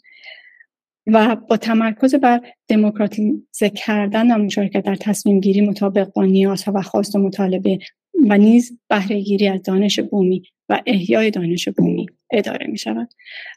و 1.07 1.37
با 1.37 1.57
تمرکز 1.57 2.15
بر 2.15 2.41
دموکراتیزه 2.69 3.71
کردن 3.75 4.33
و 4.33 4.45
مشارکت 4.45 4.85
در 4.85 4.95
تصمیم 4.95 5.41
گیری 5.41 5.61
مطابق 5.61 6.13
با 6.13 6.25
نیازها 6.25 6.73
و 6.75 6.83
خواست 6.83 7.17
و 7.17 7.19
مطالبه 7.19 7.79
و 8.29 8.39
نیز 8.39 8.79
بهره 8.89 9.21
گیری 9.21 9.49
از 9.49 9.63
دانش 9.63 10.01
بومی 10.01 10.43
و 10.69 10.83
احیای 10.87 11.31
دانش 11.31 11.69
بومی 11.69 12.07
اداره 12.31 12.67
می 12.67 12.79
شود. 12.79 13.09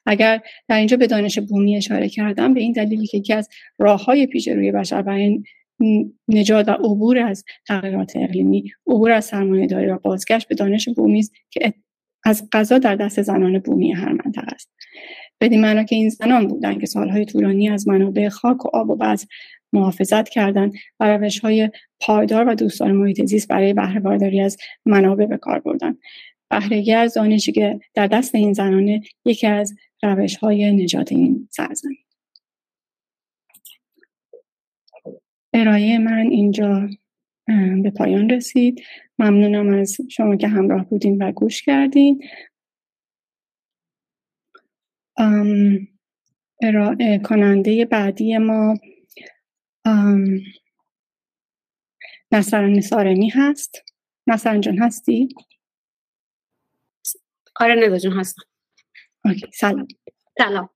اگر 0.05 0.41
در 0.67 0.77
اینجا 0.77 0.97
به 0.97 1.07
دانش 1.07 1.39
بومی 1.39 1.77
اشاره 1.77 2.09
کردم 2.09 2.53
به 2.53 2.59
این 2.59 2.71
دلیلی 2.71 3.07
که 3.07 3.17
یکی 3.17 3.33
از 3.33 3.49
راه 3.79 4.05
های 4.05 4.27
پیش 4.27 4.47
روی 4.47 4.71
بشر 4.71 5.01
برای 5.01 5.43
نجات 6.27 6.67
و 6.67 6.71
عبور 6.71 7.17
از 7.17 7.43
تغییرات 7.67 8.13
اقلیمی 8.15 8.71
عبور 8.87 9.11
از 9.11 9.25
سرمایه 9.25 9.67
داری 9.67 9.87
و 9.87 9.97
بازگشت 9.97 10.47
به 10.47 10.55
دانش 10.55 10.89
بومی 10.89 11.19
است 11.19 11.33
که 11.49 11.73
از 12.25 12.49
قضا 12.51 12.77
در 12.77 12.95
دست 12.95 13.21
زنان 13.21 13.59
بومی 13.59 13.93
هر 13.93 14.11
منطقه 14.11 14.53
است 14.53 14.69
بدین 15.41 15.61
معنا 15.61 15.83
که 15.83 15.95
این 15.95 16.09
زنان 16.09 16.47
بودند 16.47 16.79
که 16.79 16.85
سالهای 16.85 17.25
طولانی 17.25 17.69
از 17.69 17.87
منابع 17.87 18.29
خاک 18.29 18.65
و 18.65 18.69
آب 18.73 18.89
و 18.89 18.95
بعض 18.95 19.25
محافظت 19.73 20.29
کردند 20.29 20.73
و 20.99 21.17
روش 21.17 21.39
های 21.39 21.69
پایدار 21.99 22.47
و 22.47 22.55
دوستدار 22.55 22.91
محیط 22.91 23.25
زیست 23.25 23.47
برای 23.47 23.73
بهره 23.73 23.99
برداری 23.99 24.41
از 24.41 24.57
منابع 24.85 25.25
به 25.25 25.37
کار 25.37 25.59
بردن. 25.59 25.97
بهرهگی 26.49 26.93
از 26.93 27.13
دانشی 27.13 27.51
که 27.51 27.79
در 27.93 28.07
دست 28.07 28.35
این 28.35 28.53
زنانه 28.53 29.01
یکی 29.25 29.47
از 29.47 29.75
روش 30.03 30.35
های 30.35 30.71
نجات 30.71 31.11
این 31.11 31.47
سرزمین. 31.51 31.97
ارائه 35.53 35.97
من 35.97 36.27
اینجا 36.31 36.89
به 37.83 37.91
پایان 37.97 38.29
رسید. 38.29 38.81
ممنونم 39.19 39.73
از 39.73 39.97
شما 40.09 40.35
که 40.35 40.47
همراه 40.47 40.85
بودین 40.85 41.23
و 41.23 41.31
گوش 41.31 41.61
کردین. 41.61 42.23
ارائه 46.61 47.19
کننده 47.23 47.85
بعدی 47.85 48.37
ما 48.37 48.77
نصران 52.31 52.81
سارمی 52.81 53.29
هست. 53.29 53.83
نصران 54.27 54.61
جان 54.61 54.79
هستی؟ 54.79 55.29
آره 57.59 57.75
ندا 57.75 57.97
جان 57.97 58.13
هستم. 58.19 58.43
اوکی 59.25 59.51
سلام. 59.53 59.87
سلام. 60.37 60.69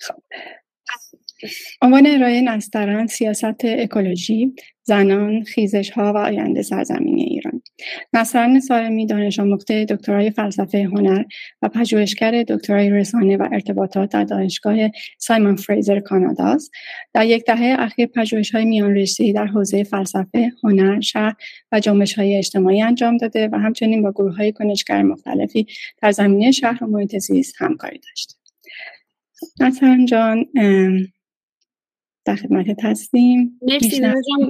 خب 0.00 0.22
عنوان 1.82 2.06
ارائه 2.06 2.40
نسترن 2.40 3.06
سیاست 3.06 3.64
اکولوژی 3.64 4.52
زنان 4.88 5.44
خیزش 5.44 5.90
ها 5.90 6.12
و 6.12 6.16
آینده 6.16 6.62
سرزمین 6.62 7.18
ایران. 7.18 7.62
نسترن 8.12 8.60
سارمی 8.60 9.06
دانش 9.06 9.40
آموخته 9.40 9.84
دکترای 9.84 10.30
فلسفه 10.30 10.84
هنر 10.84 11.24
و 11.62 11.68
پژوهشگر 11.68 12.42
دکترای 12.42 12.90
رسانه 12.90 13.36
و 13.36 13.48
ارتباطات 13.52 14.12
در 14.12 14.24
دانشگاه 14.24 14.76
سایمون 15.18 15.56
فریزر 15.56 16.00
کانادا 16.00 16.44
است. 16.44 16.70
در 17.14 17.26
یک 17.26 17.44
دهه 17.44 17.76
اخیر 17.78 18.06
پژوهش 18.06 18.54
های 18.54 18.64
میان 18.64 18.94
رشته‌ای 18.94 19.32
در 19.32 19.46
حوزه 19.46 19.84
فلسفه 19.84 20.52
هنر 20.64 21.00
شهر 21.00 21.34
و 21.72 21.80
جنبش 21.80 22.14
های 22.14 22.36
اجتماعی 22.36 22.82
انجام 22.82 23.16
داده 23.16 23.48
و 23.52 23.56
همچنین 23.56 24.02
با 24.02 24.12
گروه 24.12 24.36
های 24.36 24.52
کنشگر 24.52 25.02
مختلفی 25.02 25.66
در 26.02 26.10
زمینه 26.10 26.50
شهر 26.50 26.84
و 26.84 26.86
محیط 26.86 27.16
زیست 27.16 27.54
همکاری 27.58 27.98
داشته 27.98 28.34
نصران 29.60 30.06
جان 30.06 30.44
در 32.24 32.36
خدمتت 32.36 32.84
هستیم. 32.84 33.60
مرسی 33.62 34.00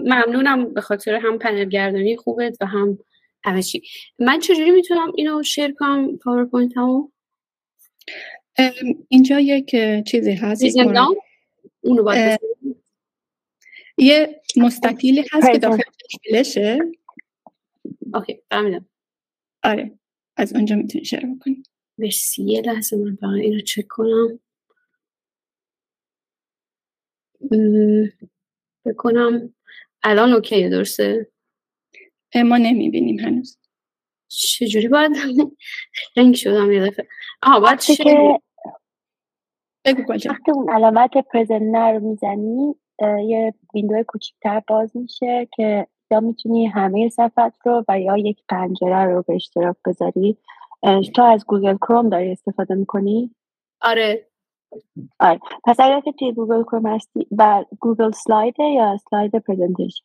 ممنونم 0.04 0.74
به 0.74 0.80
خاطر 0.80 1.14
هم 1.14 1.38
پنل 1.38 1.64
گردانی 1.64 2.16
خوبت 2.16 2.56
و 2.60 2.66
هم 2.66 2.98
همه 3.44 3.62
چی 3.62 3.82
من 4.18 4.38
چجوری 4.38 4.70
می‌تونم 4.70 5.12
اینو 5.16 5.42
share 5.42 5.72
کنم 5.72 6.16
PowerPoint 6.18 6.76
همو 6.76 7.10
اینجا 9.08 9.40
یک 9.40 9.76
چیزی 10.06 10.32
هست 10.32 10.62
اونو 11.80 12.02
باید 12.02 12.40
یه 13.98 14.40
مستطیلی 14.56 15.24
هست 15.32 15.52
که 15.52 15.58
داخل 15.58 15.82
فلشه 16.30 16.78
اوکی 18.14 18.42
فهمیدم 18.50 18.86
آره 19.64 19.98
از 20.36 20.54
اونجا 20.54 20.76
می‌تونی 20.76 21.04
شیر 21.04 21.20
بکنی. 21.20 21.62
مرسی 21.98 22.42
یه 22.42 22.60
لحظه 22.60 22.96
من 22.96 23.16
فقط 23.20 23.30
اینو 23.30 23.60
چک 23.60 23.86
کنم. 23.88 24.40
بکنم 28.86 29.54
الان 30.02 30.32
اوکی 30.32 30.68
درسته؟ 30.68 31.30
ما 32.34 32.56
نمی‌بینیم 32.56 33.18
هنوز. 33.18 33.58
چجوری 34.28 34.88
باید 34.88 35.12
رنگ 36.16 36.34
شدم 36.34 36.72
یه 36.72 36.86
دفعه؟ 36.86 37.08
آها 37.42 37.60
باید 37.60 37.80
که 37.80 38.38
وقتی 40.08 40.50
اون 40.52 40.70
علامت 40.70 41.10
present 41.32 41.79
رو 41.79 41.92
رو 41.92 42.00
می‌زنی 42.08 42.74
یه 43.26 43.54
window 43.74 44.02
کوچیکتر 44.08 44.62
باز 44.68 44.96
میشه 44.96 45.48
که 45.56 45.86
یا 46.10 46.20
می‌تونی 46.20 46.66
همه 46.66 47.08
صفحت 47.08 47.54
رو 47.64 47.84
و 47.88 48.00
یا 48.00 48.16
یک 48.16 48.42
پنجره 48.48 49.04
رو 49.04 49.22
به 49.22 49.34
اشتراک 49.34 49.76
بذاری. 49.86 50.38
تو 51.14 51.22
از 51.22 51.44
Google 51.46 51.76
Chrome 51.76 52.08
داری 52.08 52.32
استفاده 52.32 52.74
می‌کنی؟ 52.74 53.34
آره. 53.80 54.27
آره. 55.20 55.40
پس 55.64 55.80
اگر 55.80 56.00
که 56.00 56.12
توی 56.12 56.32
Google 56.32 56.62
Chrome 56.62 56.86
هستی 56.86 57.26
و 57.38 57.64
Google 57.80 58.10
Slide 58.10 58.55
ه 58.55 58.64
یا 58.64 58.96
slide 59.10 59.36
presentation 59.36 60.04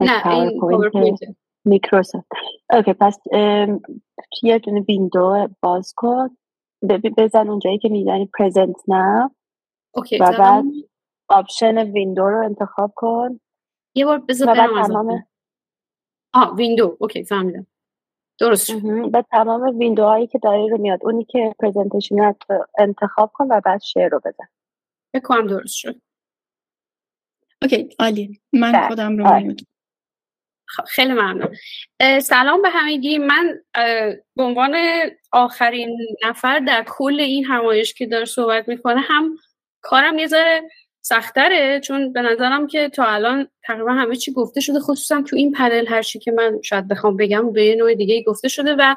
نه 0.00 0.26
این 0.26 1.18
Microsoft 1.64 2.26
okay 2.72 2.92
پس 2.92 3.18
یه 4.42 4.58
دونه 4.58 4.80
window 4.80 5.48
باز 5.60 5.92
کن. 5.96 6.36
بزن 7.18 7.48
اونجایی 7.48 7.78
که 7.78 7.88
می‌زنی 7.88 8.30
present 8.38 8.76
نه 8.88 9.30
okay 9.94 10.18
و 10.18 10.32
بعد 10.38 10.64
option 11.28 11.78
window 11.78 12.22
رو 12.22 12.44
انتخاب 12.44 12.92
کن. 12.96 13.40
یه 13.94 14.04
بار 14.04 14.18
بذار 14.18 14.54
برم 14.54 14.82
تمام 14.86 15.24
آه 16.34 16.54
window. 16.56 16.96
Okay 17.00 17.24
فهمیدم. 17.24 17.66
درست. 18.42 18.72
به 19.12 19.24
تمام 19.30 19.78
window 19.78 20.10
هایی 20.10 20.26
که 20.26 20.38
داری 20.38 20.68
رو 20.68 20.78
میاد. 20.78 20.98
اونی 21.02 21.24
که 21.24 21.54
presentation 21.58 22.14
انتخاب 22.78 23.32
کن 23.34 23.46
و 23.50 23.60
بعد 23.64 23.82
share 23.82 24.08
رو 24.08 24.20
بزن. 24.24 24.48
بکنم 25.14 25.46
درست 25.46 25.74
شد. 25.74 26.00
اوکی 27.62 27.88
عالی. 27.98 28.40
من 28.52 28.72
بله. 28.72 28.88
خودم 28.88 29.18
رو 29.18 29.34
میاد 29.34 29.60
خب، 30.68 30.84
خیلی 30.84 31.12
ممنون. 31.12 31.56
سلام 32.20 32.62
به 32.62 32.68
همگی. 32.70 33.18
من 33.18 33.60
به 34.36 34.42
عنوان 34.42 34.76
آخرین 35.32 35.98
نفر 36.24 36.58
در 36.58 36.84
کل 36.88 37.20
این 37.20 37.44
همایش 37.44 37.94
که 37.94 38.06
داره 38.06 38.24
صحبت 38.24 38.68
می‌کنه 38.68 39.00
هم 39.00 39.36
کارم 39.80 40.18
یه 40.18 40.26
ذره 40.26 40.62
سختره 41.02 41.80
چون 41.80 42.12
به 42.12 42.22
نظرم 42.22 42.66
که 42.66 42.88
تا 42.88 43.04
الان 43.04 43.48
تقریبا 43.62 43.92
همه 43.92 44.16
چی 44.16 44.32
گفته 44.32 44.60
شده 44.60 44.80
خصوصا 44.80 45.22
تو 45.22 45.36
این 45.36 45.52
پنل 45.52 45.86
هر 45.88 46.02
چی 46.02 46.18
که 46.18 46.32
من 46.32 46.60
شاید 46.62 46.88
بخوام 46.88 47.16
بگم 47.16 47.52
به 47.52 47.64
یه 47.64 47.74
نوع 47.74 47.94
دیگه 47.94 48.22
گفته 48.22 48.48
شده 48.48 48.74
و 48.78 48.94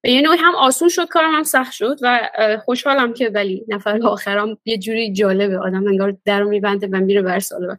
به 0.00 0.10
یه 0.10 0.20
نوعی 0.20 0.38
هم 0.38 0.54
آسون 0.54 0.88
شد 0.88 1.08
کارم 1.08 1.34
هم 1.34 1.42
سخت 1.42 1.72
شد 1.72 1.98
و 2.02 2.30
خوشحالم 2.64 3.12
که 3.12 3.28
ولی 3.28 3.64
نفر 3.68 4.02
آخرام 4.02 4.58
یه 4.64 4.78
جوری 4.78 5.12
جالبه 5.12 5.58
آدم 5.58 5.86
انگار 5.86 6.16
در 6.24 6.42
میبنده 6.42 6.88
و 6.92 6.96
میره 6.96 7.22
بر 7.22 7.40
سال 7.40 7.76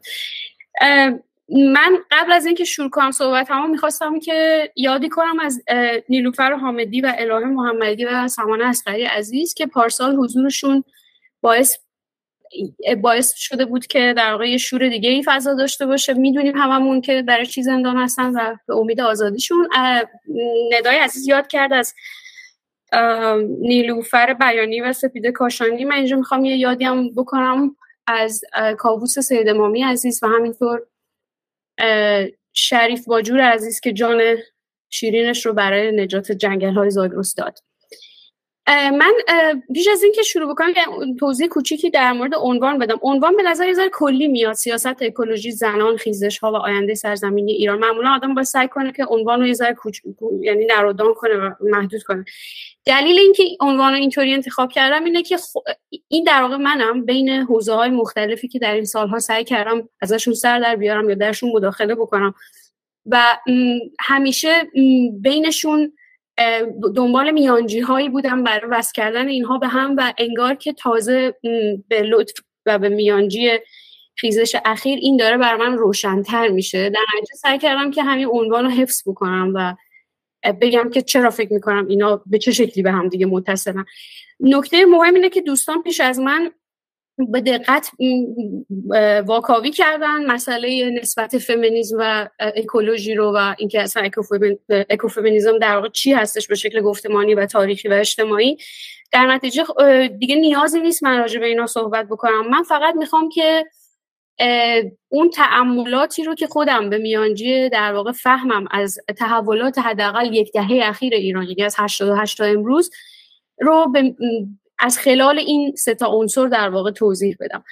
من 1.49 1.97
قبل 2.12 2.32
از 2.32 2.45
اینکه 2.45 2.64
شروع 2.64 2.89
کنم 2.89 3.12
صحبت 3.12 3.51
هم 3.51 3.70
می‌خواستم 3.70 4.20
که 4.20 4.70
یادی 4.76 5.10
کنم 5.10 5.39
از 5.39 5.64
نیلوفر 6.10 6.53
حامدی 6.53 7.01
و 7.01 7.14
الهه 7.18 7.45
محمدی 7.45 8.05
و 8.05 8.28
سامان 8.28 8.62
اسقری 8.62 9.03
عزیز 9.03 9.53
که 9.53 9.68
پارسال 9.68 10.16
حضورشون 10.16 10.84
باعث 11.41 11.78
باعث 13.02 13.34
شده 13.36 13.66
بود 13.66 13.88
که 13.88 14.14
در 14.18 14.32
واقع 14.32 14.50
یه 14.50 14.58
شور 14.58 14.89
دیگه 14.89 15.10
ای 15.10 15.24
فضا 15.26 15.54
داشته 15.54 15.86
باشه. 15.86 16.14
می‌دونیم 16.14 16.58
هممون 16.58 17.02
که 17.02 17.22
برای 17.22 17.45
چی 17.45 17.64
زندان 17.64 17.98
هستن 17.98 18.32
و 18.36 18.56
به 18.68 18.76
امید 18.76 19.02
آزادیشون. 19.02 19.70
ندای 20.72 20.98
عزیز 20.98 21.28
یاد 21.28 21.48
کرد 21.48 21.74
از 21.74 21.93
نیلوفر 23.60 24.34
بیانی 24.34 24.82
و 24.82 24.93
سپیده 24.93 25.32
کاشانی. 25.32 25.86
من 25.86 25.95
اینجا 25.95 26.18
می‌خوام 26.18 26.45
یه 26.45 26.58
یادی 26.58 26.86
بکنم 27.18 27.76
از 28.08 28.41
کاووس 28.78 29.20
سید 29.20 29.50
مامی 29.50 29.84
عزیز 29.84 30.24
و 30.24 30.28
همینطور 30.28 30.82
شریف 32.54 33.06
باجور 33.06 33.41
عزیز 33.41 33.80
که 33.80 33.93
جان 33.93 34.22
شیرینش 34.89 35.45
رو 35.45 35.54
برای 35.54 35.91
نجات 35.91 36.32
جنگل 36.32 36.74
های 36.74 36.89
زاگرس 36.89 37.36
داد. 37.36 37.60
من 38.70 39.13
بیش 39.70 39.88
از 39.88 40.03
اینکه 40.03 40.24
شروع 40.24 40.53
بکنم 40.53 40.74
توضیح 41.20 41.47
کوچیکی 41.47 41.89
در 41.89 42.11
مورد 42.11 42.32
عنوان 42.36 42.78
بدم. 42.78 42.99
عنوان 43.01 43.36
به 43.36 43.43
نظر 43.43 43.68
یه 43.68 43.76
کلی 43.93 44.28
میاد. 44.28 44.53
سیاست 44.53 45.01
اکولوژی 45.01 45.51
زنان 45.51 45.97
خیزش 45.97 46.38
ها 46.38 46.51
و 46.51 46.55
آینده 46.55 46.95
سرزمینی 46.95 47.51
ایران. 47.51 47.80
معمولا 47.80 48.09
آدم 48.09 48.34
باید 48.34 48.47
سعی 48.47 48.68
کنه 48.68 48.91
که 48.91 49.05
عنوان 49.05 49.39
رو 49.39 49.47
یه 49.47 49.53
ذره 49.53 49.76
یعنی 50.41 50.65
نرودان 50.65 51.13
کنه 51.13 51.34
و 51.34 51.51
محدود 51.61 52.03
کنه. 52.03 52.26
دلیل 52.86 53.20
اینکه 53.20 53.43
عنوان 53.59 53.91
رو 53.91 53.99
اینطوری 53.99 54.34
انتخاب 54.34 54.72
کردم 54.72 55.03
اینه 55.03 55.24
که 55.24 55.38
این 56.07 56.24
در 56.24 56.41
واقع 56.41 56.55
منم 56.55 57.05
بین 57.05 57.30
حوزه 57.30 57.74
های 57.74 57.89
مختلفی 57.89 58.47
که 58.47 58.59
در 58.59 58.74
این 58.74 58.86
سالها 58.86 59.20
سعی 59.20 59.43
کردم 59.43 59.89
ازشون 60.01 60.34
سر 60.34 60.59
در 60.59 60.76
بیارم 60.76 61.09
یا 61.09 61.15
درشون 61.15 61.51
مداخله 61.51 61.95
بکنم. 61.95 62.34
و 63.05 63.38
همیشه 63.99 64.49
بینشون 65.22 65.93
دنبال 66.96 67.32
میانجی 67.32 67.80
هایی 67.80 68.10
بودم 68.10 68.44
برای 68.44 68.72
وست 68.72 68.94
کردن 68.94 69.28
اینها 69.28 69.58
به 69.58 69.68
هم 69.68 69.96
و 69.98 70.14
انگار 70.18 70.56
که 70.56 70.74
تازه 70.74 71.36
به 71.88 72.02
لطف 72.02 72.34
و 72.66 72.80
به 72.80 72.90
میانجی 72.90 73.50
خیزش 74.16 74.56
اخیر 74.66 75.00
این 75.02 75.18
داره 75.18 75.38
بر 75.38 75.56
من 75.56 75.78
روشنتر 75.78 76.48
میشه. 76.48 76.90
در 76.90 77.06
نتیجه 77.18 77.34
سعی 77.36 77.58
کردم 77.58 77.92
که 77.92 78.04
همین 78.04 78.28
عنوان 78.32 78.64
رو 78.66 78.70
حفظ 78.70 79.04
بکنم 79.08 79.52
و 79.56 79.76
بگم 80.62 80.90
که 80.90 81.02
چرا 81.02 81.30
فکر 81.30 81.54
می‌کنم 81.54 81.88
اینا 81.88 82.22
به 82.26 82.38
چه 82.38 82.52
شکلی 82.52 82.84
به 82.84 82.92
هم 82.92 83.10
دیگه 83.10 83.26
متصلن. 83.26 83.86
نکته 84.40 84.86
مهم 84.86 85.14
اینه 85.14 85.30
که 85.30 85.42
دوستان 85.42 85.84
پیش 85.84 86.02
از 86.02 86.20
من 86.20 86.52
به 87.18 87.41
دقت 87.41 87.91
واکاوی 89.26 89.72
کردن 89.72 90.26
مسئله 90.26 90.89
نسبت 91.01 91.38
فمینیزم 91.38 91.97
و 91.99 92.30
اکولوژی 92.39 93.15
رو 93.15 93.34
و 93.36 93.55
اینکه 93.57 93.82
اصلا 93.82 94.09
اکوفمینیزم 94.89 95.59
در 95.59 95.76
واقع 95.76 95.89
چی 95.89 96.13
هستش 96.13 96.47
به 96.47 96.55
شکل 96.55 96.82
گفتمانی 96.82 97.34
و 97.34 97.45
تاریخی 97.45 97.88
و 97.88 97.93
اجتماعی. 97.93 98.57
در 99.11 99.28
نتیجه 99.28 99.63
دیگه 100.20 100.36
نیازی 100.36 100.80
نیست 100.80 101.03
من 101.03 101.18
راجع 101.18 101.39
به 101.39 101.45
اینا 101.45 101.68
صحبت 101.68 102.05
بکنم. 102.05 102.49
من 102.49 102.63
فقط 102.63 102.95
می‌خوام 102.95 103.30
که 103.30 103.65
اون 105.09 105.30
تعملاتی 105.30 106.24
رو 106.24 106.36
که 106.36 106.47
خودم 106.47 106.89
به 106.89 106.97
میانجی 106.97 107.70
در 107.70 107.93
واقع 107.93 108.11
فهمم 108.11 108.65
از 108.72 108.99
تحولات 109.18 109.78
حداقل 109.78 110.34
یک 110.34 110.51
دهه 110.53 110.80
اخیر 110.84 111.13
ایران 111.13 111.43
یعنی 111.43 111.63
از 111.63 111.76
88 111.78 112.38
تا 112.38 112.43
امروز 112.43 112.91
رو 113.59 113.91
به 113.93 114.15
از 114.80 115.00
خلال 115.00 115.40
این 115.40 115.76
سه 115.76 115.96
تا 115.96 116.08
عنصر 116.08 116.48
در 116.48 116.70
واقع 116.70 116.92
توضیح 116.92 117.36
بدم. 117.40 117.64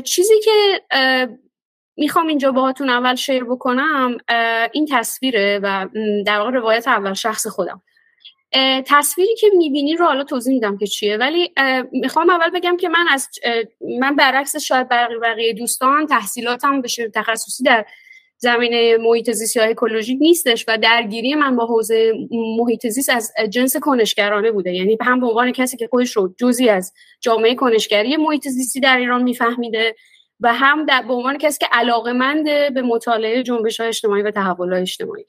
چیزی 0.00 0.34
که 0.44 0.80
می‌خوام 1.96 2.26
اینجا 2.26 2.52
باهاتون 2.52 2.90
اول 2.90 3.14
شیر 3.14 3.44
بکنم 3.44 4.18
این 4.72 4.88
تصویره 4.92 5.60
و 5.62 5.88
در 6.26 6.38
واقع 6.38 6.50
روایت 6.50 6.88
اول 6.88 7.12
شخص 7.12 7.46
خودم. 7.46 7.82
تصویری 8.86 9.34
که 9.34 9.46
می‌بینی 9.56 9.96
رو 9.96 10.06
حالا 10.06 10.24
توضیح 10.24 10.54
میدم 10.54 10.78
که 10.78 10.86
چیه 10.86 11.16
ولی 11.16 11.52
می‌خوام 11.92 12.30
اول 12.30 12.50
بگم 12.50 12.76
که 12.76 12.88
من 12.88 13.06
از 13.10 13.28
من 14.00 14.16
برعکس 14.16 14.56
شاید 14.56 14.88
بقیه 15.22 15.52
دوستان 15.52 16.06
تحصیلاتم 16.06 16.80
به 16.80 16.88
تخصصی 17.14 17.62
در 17.62 17.86
زمینه 18.38 18.96
محیط 18.96 19.30
زیست 19.30 19.56
یا 19.56 19.62
اکولوژی 19.64 20.14
نیستش 20.14 20.64
و 20.68 20.78
درگیری 20.78 21.34
من 21.34 21.56
با 21.56 21.66
حوزه 21.66 22.12
محیط 22.58 22.86
زیست 22.86 23.10
از 23.10 23.32
جنس 23.50 23.76
کنشگرانه 23.76 24.52
بوده. 24.52 24.72
یعنی 24.72 24.98
هم 25.00 25.20
به 25.20 25.26
عنوان 25.26 25.52
کسی 25.52 25.76
که 25.76 25.88
خودش 25.90 26.16
رو 26.16 26.34
جزی 26.38 26.68
از 26.68 26.92
جامعه 27.20 27.54
کنشگری 27.54 28.16
محیط 28.16 28.48
زیستی 28.48 28.80
در 28.80 28.96
ایران 28.96 29.22
میفهمیده 29.22 29.94
و 30.40 30.54
هم 30.54 30.86
در 30.86 31.02
به 31.02 31.12
عنوان 31.12 31.38
کسی 31.38 31.58
که 31.58 31.66
علاقمند 31.72 32.44
به 32.74 32.82
مطالعه 32.82 33.42
جنبش 33.42 33.80
های 33.80 33.88
اجتماعی 33.88 34.22
و 34.22 34.30
تحول 34.30 34.74
اجتماعی. 34.74 35.24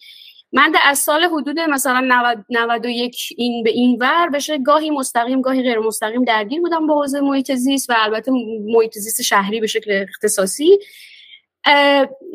من 0.53 0.71
در 0.71 0.79
از 0.85 0.99
سال 0.99 1.23
حدود 1.23 1.59
مثلا 1.59 2.35
91 2.49 3.17
این 3.37 3.63
به 3.63 3.69
این 3.69 3.97
ور 4.01 4.29
بشه 4.29 4.57
گاهی 4.57 4.89
مستقیم 4.89 5.41
گاهی 5.41 5.63
غیر 5.63 5.79
مستقیم 5.79 6.23
درگیر 6.23 6.61
بودم 6.61 6.87
با 6.87 7.01
حوزه 7.01 7.21
محیط 7.21 7.51
زیست 7.51 7.89
و 7.89 7.93
البته 7.97 8.31
محیط 8.65 8.97
زیست 8.97 9.21
شهری 9.21 9.59
به 9.59 9.67
شکل 9.67 9.91
اختصاصی. 10.09 10.79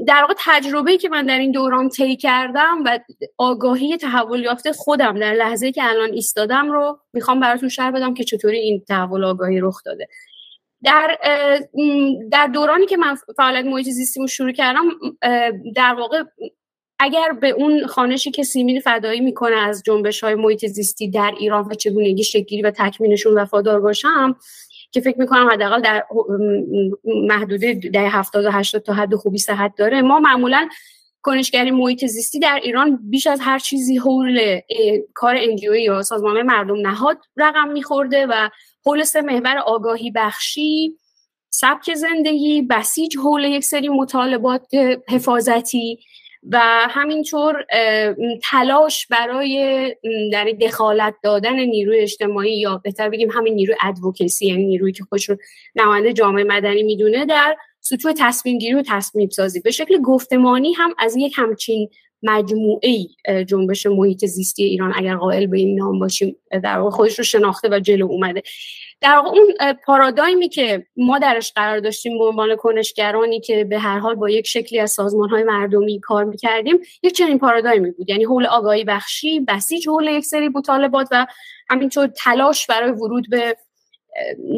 در 0.06 0.20
واقع 0.20 0.34
تجربه 0.38 0.96
که 0.96 1.08
من 1.08 1.26
در 1.26 1.38
این 1.38 1.52
دوران 1.52 1.88
طی 1.88 2.16
کردم 2.16 2.82
و 2.84 2.98
آگاهی 3.38 3.96
تحول 3.96 4.42
یافته 4.42 4.72
خودم 4.72 5.18
در 5.18 5.32
لحظه 5.32 5.72
که 5.72 5.84
الان 5.84 6.12
ایستادم 6.12 6.72
رو 6.72 6.98
می‌خوام 7.12 7.40
براتون 7.40 7.68
شرح 7.68 7.90
بدم 7.90 8.14
که 8.14 8.24
چطوری 8.24 8.58
این 8.58 8.84
تحول 8.88 9.24
آگاهی 9.24 9.60
رخ 9.60 9.82
داده. 9.84 10.08
در 10.84 11.18
در 12.30 12.46
دورانی 12.46 12.86
که 12.86 12.96
من 12.96 13.16
فعالیت 13.36 13.64
محیط 13.64 13.88
زیستیمو 13.88 14.26
شروع 14.26 14.52
کردم 14.52 14.84
در 15.76 15.94
واقع 15.94 16.22
اگر 16.98 17.32
به 17.32 17.50
اون 17.50 17.86
خانشی 17.86 18.30
که 18.30 18.42
سیمین 18.42 18.80
فدایی 18.80 19.20
می‌کنه 19.20 19.56
از 19.56 19.82
جنبش 19.86 20.24
های 20.24 20.34
محیط 20.34 20.66
زیستی 20.66 21.10
در 21.10 21.34
ایران 21.38 21.64
و 21.64 21.74
چگونگی 21.74 22.24
شکلی 22.24 22.62
و 22.62 22.70
تکمینشون 22.70 23.34
وفادار 23.34 23.80
باشم 23.80 24.36
که 24.92 25.00
فکر 25.00 25.20
می‌کنم 25.20 25.48
حداقل 25.52 25.80
در 25.80 26.04
محدوده 27.04 27.74
ده 27.74 28.08
هفتاد 28.08 28.44
و 28.44 28.50
هشتاد 28.50 28.82
تا 28.82 28.92
حد 28.92 29.14
خوبی 29.14 29.38
صحت 29.38 29.72
داره. 29.76 30.02
ما 30.02 30.20
معمولا 30.20 30.68
کنشگری 31.22 31.70
محیط 31.70 32.06
زیستی 32.06 32.38
در 32.38 32.60
ایران 32.62 32.98
بیش 33.10 33.26
از 33.26 33.40
هر 33.40 33.58
چیزی 33.58 33.96
حول 33.96 34.60
کار 35.14 35.36
انجیوی 35.38 35.82
یا 35.82 36.02
سازمان 36.02 36.42
مردم 36.42 36.86
نهاد 36.86 37.18
رقم 37.36 37.68
میخورده 37.68 38.26
و 38.26 38.48
حول 38.86 39.02
سه 39.02 39.22
محور 39.22 39.58
آگاهی 39.58 40.10
بخشی 40.10 40.96
سبک 41.50 41.94
زندگی 41.94 42.62
بسیج 42.62 43.16
حول 43.16 43.44
یک 43.44 43.64
سری 43.64 43.88
مطالبات 43.88 44.66
حفاظتی 45.08 45.98
و 46.50 46.60
همینطور 46.90 47.66
تلاش 48.42 49.06
برای 49.06 49.96
در 50.32 50.44
دخالت 50.44 51.14
دادن 51.22 51.60
نیروی 51.60 51.98
اجتماعی 51.98 52.60
یا 52.60 52.80
بهتر 52.84 53.08
بگیم 53.08 53.30
همین 53.30 53.54
نیروی 53.54 53.76
ادوکسی 53.82 54.46
یعنی 54.46 54.64
نیرویی 54.64 54.92
که 54.92 55.04
خودش 55.04 55.28
رو 55.28 55.36
نماینده 55.74 56.12
جامعه 56.12 56.44
مدنی 56.44 56.82
می‌دونه 56.82 57.26
در 57.26 57.56
سطوح 57.80 58.12
تصمیم 58.18 58.58
گیری 58.58 58.74
و 58.74 58.82
تصمیم 58.86 59.28
سازی 59.28 59.60
به 59.60 59.70
شکل 59.70 60.00
گفتمانی 60.00 60.72
هم 60.72 60.94
از 60.98 61.16
یک 61.16 61.32
همچین 61.36 61.88
مجموعه 62.22 63.06
جنبش 63.48 63.86
محیط 63.86 64.26
زیستی 64.26 64.62
ایران 64.62 64.92
اگر 64.96 65.16
قائل 65.16 65.46
به 65.46 65.58
این 65.58 65.78
نام 65.78 65.98
باشیم 65.98 66.36
در 66.50 66.78
واقع 66.78 66.90
خودش 66.90 67.18
رو 67.18 67.24
شناخته 67.24 67.68
و 67.68 67.80
جلو 67.80 68.06
اومده. 68.06 68.42
در 69.02 69.16
واقع 69.16 69.28
اون 69.28 69.72
پارادایمی 69.72 70.48
که 70.48 70.86
ما 70.96 71.18
درش 71.18 71.52
قرار 71.52 71.80
داشتیم 71.80 72.18
به 72.18 72.24
عنوان 72.24 72.56
کنشگرانی 72.56 73.40
که 73.40 73.64
به 73.64 73.78
هر 73.78 73.98
حال 73.98 74.14
با 74.14 74.30
یک 74.30 74.46
شکلی 74.46 74.80
از 74.80 74.90
سازمان 74.90 75.28
های 75.28 75.42
مردمی 75.42 76.00
کار 76.00 76.24
می‌کردیم 76.24 76.78
یک 77.02 77.12
چنین 77.12 77.38
پارادایمی 77.38 77.90
بود. 77.90 78.10
یعنی 78.10 78.24
حول 78.24 78.46
آگاهی 78.46 78.84
بخشی 78.84 79.40
بسیج 79.40 79.88
حول 79.88 80.06
یک 80.06 80.24
سری 80.24 80.48
مطالبات 80.48 81.08
و 81.10 81.26
همینطور 81.70 82.06
تلاش 82.06 82.66
برای 82.66 82.90
ورود 82.90 83.30
به 83.30 83.56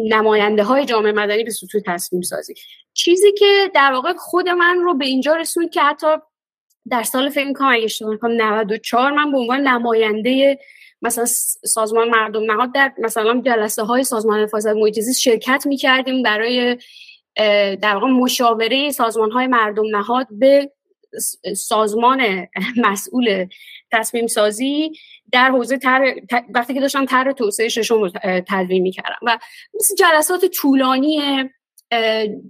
نماینده 0.08 0.62
های 0.62 0.84
جامعه 0.84 1.12
مدنی 1.12 1.44
به 1.44 1.50
سطوح 1.50 1.80
تصمیم 1.86 2.22
سازی. 2.22 2.54
چیزی 2.94 3.32
که 3.32 3.70
در 3.74 3.92
واقع 3.92 4.12
خود 4.12 4.48
من 4.48 4.78
رو 4.78 4.94
به 4.94 5.04
اینجا 5.04 5.34
رسوند 5.34 5.70
که 5.70 5.80
حتی 5.80 6.06
در 6.90 7.02
سال 7.02 7.28
فکر 7.28 7.46
می‌کنم 7.46 7.68
اگه 7.68 7.84
اشتباه 7.84 8.14
نکنم 8.14 8.42
94 8.42 9.12
من 9.12 9.32
به 9.32 9.38
عنوان 9.38 9.60
نماینده 9.60 10.58
مثلا 11.04 11.24
سازمان 11.64 12.08
مردم 12.08 12.52
نهاد 12.52 12.72
در 12.72 12.92
مثلا 12.98 13.42
جلسه 13.46 13.82
های 13.82 14.04
سازمان 14.04 14.40
حفاظت 14.40 14.76
محیط 14.76 15.12
شرکت 15.12 15.66
می‌کردیم 15.66 16.22
برای 16.22 16.78
در 17.76 17.94
واقع 17.94 18.06
مشاوره 18.06 18.90
سازمان 18.90 19.30
های 19.30 19.46
مردم 19.46 19.96
نهاد 19.96 20.26
به 20.30 20.70
سازمان 21.56 22.46
مسئول 22.90 23.46
تصمیم 23.92 24.26
سازی 24.26 24.92
در 25.32 25.50
حوزه 25.50 25.78
تر... 25.78 26.14
وقتی 26.54 26.74
که 26.74 26.80
داشتم 26.80 27.04
طرح 27.04 27.32
توسعه 27.32 27.68
ششم 27.68 28.02
رو 28.02 28.10
تدوین 28.48 28.82
می‌کردم 28.82 29.18
و 29.22 29.38
مثل 29.74 29.94
جلسات 29.94 30.44
طولانی 30.44 31.20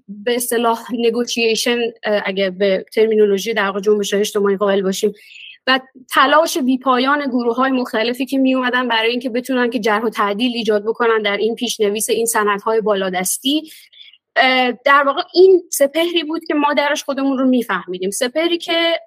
به 0.08 0.36
اصطلاح 0.36 0.78
نگوچیشن 0.92 1.78
اگه 2.24 2.50
به 2.50 2.84
ترمینولوژی 2.92 3.54
در 3.54 3.66
واقع 3.66 3.80
جنبش 3.80 4.14
اجتماعی 4.14 4.56
قائل 4.56 4.82
باشیم 4.82 5.12
و 5.66 5.80
تلاش 6.14 6.58
بیپایان 6.58 7.26
گروه 7.26 7.56
های 7.56 7.70
مختلفی 7.70 8.26
که 8.26 8.38
می 8.38 8.54
اومدن 8.54 8.88
برای 8.88 9.10
اینکه 9.10 9.30
بتونن 9.30 9.70
که 9.70 9.78
جرح 9.78 10.02
و 10.02 10.10
تعدیل 10.10 10.52
ایجاد 10.54 10.84
بکنن 10.84 11.22
در 11.22 11.36
این 11.36 11.54
پیشنویس 11.54 12.10
این 12.10 12.26
های 12.64 12.80
بالادستی. 12.80 13.70
در 14.84 15.02
واقع 15.06 15.22
این 15.34 15.62
سپهری 15.72 16.24
بود 16.24 16.44
که 16.44 16.54
ما 16.54 16.74
درش 16.74 17.04
خودمون 17.04 17.38
رو 17.38 17.48
میفهمیدیم. 17.48 18.10
سپهری 18.10 18.58
که 18.58 19.00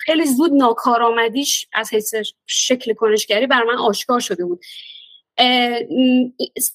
خیلی 0.00 0.24
زود 0.24 0.52
ناکارآمدیش 0.52 1.66
از 1.72 1.94
حیث 1.94 2.14
شکل 2.46 2.94
کنشگری 2.94 3.46
بر 3.46 3.62
من 3.62 3.76
آشکار 3.76 4.20
شده 4.20 4.44
بود. 4.44 4.60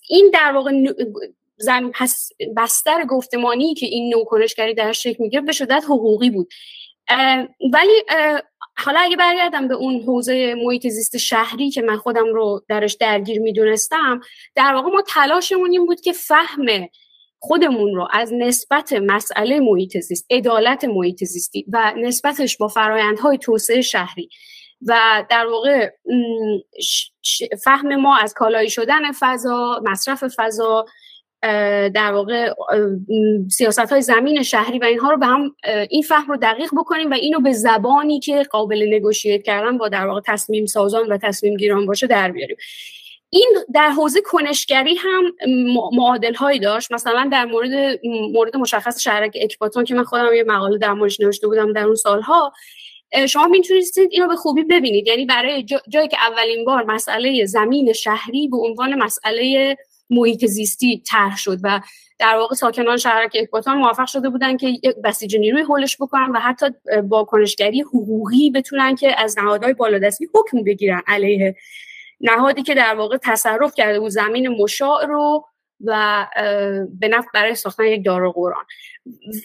این 0.09 0.31
در 0.33 0.51
واقع 0.51 0.71
بستر 2.57 3.05
گفتمانی 3.05 3.73
که 3.73 3.85
این 3.85 4.13
نوع 4.13 4.25
کنشگری 4.25 4.73
در 4.73 4.91
شکل 4.91 5.23
می‌گیره 5.23 5.41
به 5.41 5.51
شدت 5.51 5.83
حقوقی 5.85 6.29
بود. 6.29 6.49
ولی 7.73 8.03
حالا 8.77 8.99
اگه 8.99 9.15
برگردم 9.15 9.67
به 9.67 9.73
اون 9.73 10.01
حوزه 10.01 10.55
محیط 10.65 10.87
زیست 10.87 11.17
شهری 11.17 11.69
که 11.69 11.81
من 11.81 11.97
خودم 11.97 12.33
رو 12.33 12.65
درش 12.67 12.93
درگیر 12.93 13.41
می‌دونستم 13.41 14.21
در 14.55 14.73
واقع 14.73 14.89
ما 14.89 15.01
تلاشمون 15.07 15.71
این 15.71 15.85
بود 15.85 16.01
که 16.01 16.13
فهم 16.13 16.87
خودمون 17.39 17.95
رو 17.95 18.07
از 18.11 18.33
نسبت 18.33 18.93
مسئله 18.93 19.59
محیط 19.59 19.97
زیست 19.97 20.25
عدالت 20.29 20.85
محیط 20.85 21.23
زیستی 21.23 21.65
و 21.73 21.93
نسبتش 21.97 22.57
با 22.57 22.67
فرایندهای 22.67 23.37
توسعه 23.37 23.81
شهری 23.81 24.29
و 24.87 25.23
در 25.29 25.45
واقع 25.45 25.89
فهم 27.63 27.95
ما 27.95 28.17
از 28.17 28.33
کالایی 28.33 28.69
شدن 28.69 29.11
فضا 29.19 29.81
مصرف 29.83 30.23
فضا 30.35 30.85
در 31.93 32.11
واقع 32.13 32.53
سیاست 33.51 33.79
های 33.91 34.01
زمین 34.01 34.43
شهری 34.43 34.79
و 34.79 34.83
اینها 34.83 35.09
رو 35.09 35.17
به 35.17 35.25
هم 35.25 35.55
این 35.89 36.01
فهم 36.01 36.27
رو 36.27 36.37
دقیق 36.37 36.69
بکنیم 36.77 37.11
و 37.11 37.13
اینو 37.13 37.39
به 37.39 37.51
زبانی 37.51 38.19
که 38.19 38.43
قابل 38.43 38.85
نگوشیت 38.93 39.43
کردن 39.43 39.77
با 39.77 39.89
در 39.89 40.07
واقع 40.07 40.21
تصمیم 40.25 40.65
سازان 40.65 41.07
و 41.07 41.17
تصمیم 41.17 41.57
گیران 41.57 41.85
باشه 41.85 42.07
در 42.07 42.31
بیاریم. 42.31 42.57
این 43.29 43.57
در 43.73 43.89
حوزه 43.89 44.21
کنشگری 44.21 44.95
هم 44.95 45.23
معادل 45.93 46.33
هایی 46.33 46.59
داشت. 46.59 46.91
مثلا 46.91 47.29
در 47.31 47.45
مورد 47.45 47.99
مورد 48.33 48.57
مشخص 48.57 49.01
شهرک 49.01 49.37
اکباتان 49.41 49.83
که 49.83 49.95
من 49.95 50.03
خودم 50.03 50.33
یه 50.33 50.43
مقاله 50.43 50.77
در 50.77 50.93
موردش 50.93 51.19
نوشته 51.19 51.47
بودم 51.47 51.73
در 51.73 51.85
اون 51.85 51.95
سالها 51.95 52.53
شما 53.29 53.47
می‌تونید 53.47 53.83
اینو 54.11 54.27
به 54.27 54.35
خوبی 54.35 54.63
ببینید. 54.63 55.07
یعنی 55.07 55.25
برای 55.25 55.65
جایی 55.89 56.07
که 56.07 56.17
اولین 56.27 56.65
بار 56.65 56.83
مسئله 56.83 57.45
زمین 57.45 57.93
شهری 57.93 58.47
به 58.47 58.57
عنوان 58.57 58.93
مسئله 58.93 59.77
محیط 60.09 60.45
زیستی 60.45 61.03
طرح 61.07 61.37
شد 61.37 61.59
و 61.63 61.81
در 62.19 62.35
واقع 62.35 62.55
ساکنان 62.55 62.97
شهرک 62.97 63.37
اکباتان 63.39 63.77
موفق 63.77 64.05
شده 64.05 64.29
بودن 64.29 64.57
که 64.57 64.67
بسیج 65.03 65.35
نیروی 65.35 65.61
هولش 65.61 65.97
بکنن 65.99 66.31
و 66.31 66.39
حتی 66.39 66.65
با 67.03 67.23
کنشگری 67.23 67.81
حقوقی 67.81 68.49
بتونن 68.49 68.95
که 68.95 69.21
از 69.21 69.39
نهادهای 69.39 69.73
بالادستی 69.73 70.27
حکم 70.35 70.63
بگیرن 70.63 71.01
علیه 71.07 71.55
نهادی 72.21 72.63
که 72.63 72.75
در 72.75 72.95
واقع 72.95 73.17
تصرف 73.21 73.73
کرده 73.75 73.99
بود. 73.99 74.09
زمین 74.09 74.47
مشاع 74.47 75.05
رو 75.05 75.45
و 75.83 76.25
به 76.99 77.07
نفع 77.07 77.27
برای 77.33 77.55
ساختن 77.55 77.85
یک 77.85 78.05
دار 78.05 78.31
قرآن. 78.31 78.63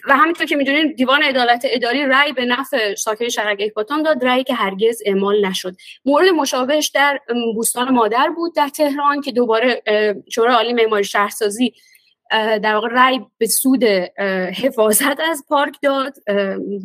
و 0.07 0.17
همینطور 0.17 0.45
که 0.45 0.55
می‌دونید 0.55 0.95
دیوان 0.95 1.23
عدالت 1.23 1.65
اداری 1.69 2.05
رأی 2.05 2.33
به 2.33 2.45
نفع 2.45 2.95
ساکن 2.95 3.29
شهرک 3.29 3.61
اکباتان 3.61 4.03
داد 4.03 4.25
رأی 4.25 4.43
که 4.43 4.53
هرگز 4.53 5.01
اعمال 5.05 5.45
نشد. 5.45 5.75
مورد 6.05 6.27
مشابهش 6.27 6.87
در 6.87 7.19
بوستان 7.55 7.89
مادر 7.89 8.29
بود 8.35 8.55
در 8.55 8.69
تهران 8.69 9.21
که 9.21 9.31
دوباره 9.31 9.81
شورای 10.29 10.55
عالی 10.55 10.73
معماری 10.73 11.03
شهرسازی 11.03 11.73
در 12.31 12.73
واقع 12.73 12.87
رأی 12.91 13.21
به 13.37 13.47
سود 13.47 13.83
حفاظت 14.63 15.19
از 15.19 15.45
پارک 15.49 15.75
داد 15.81 16.13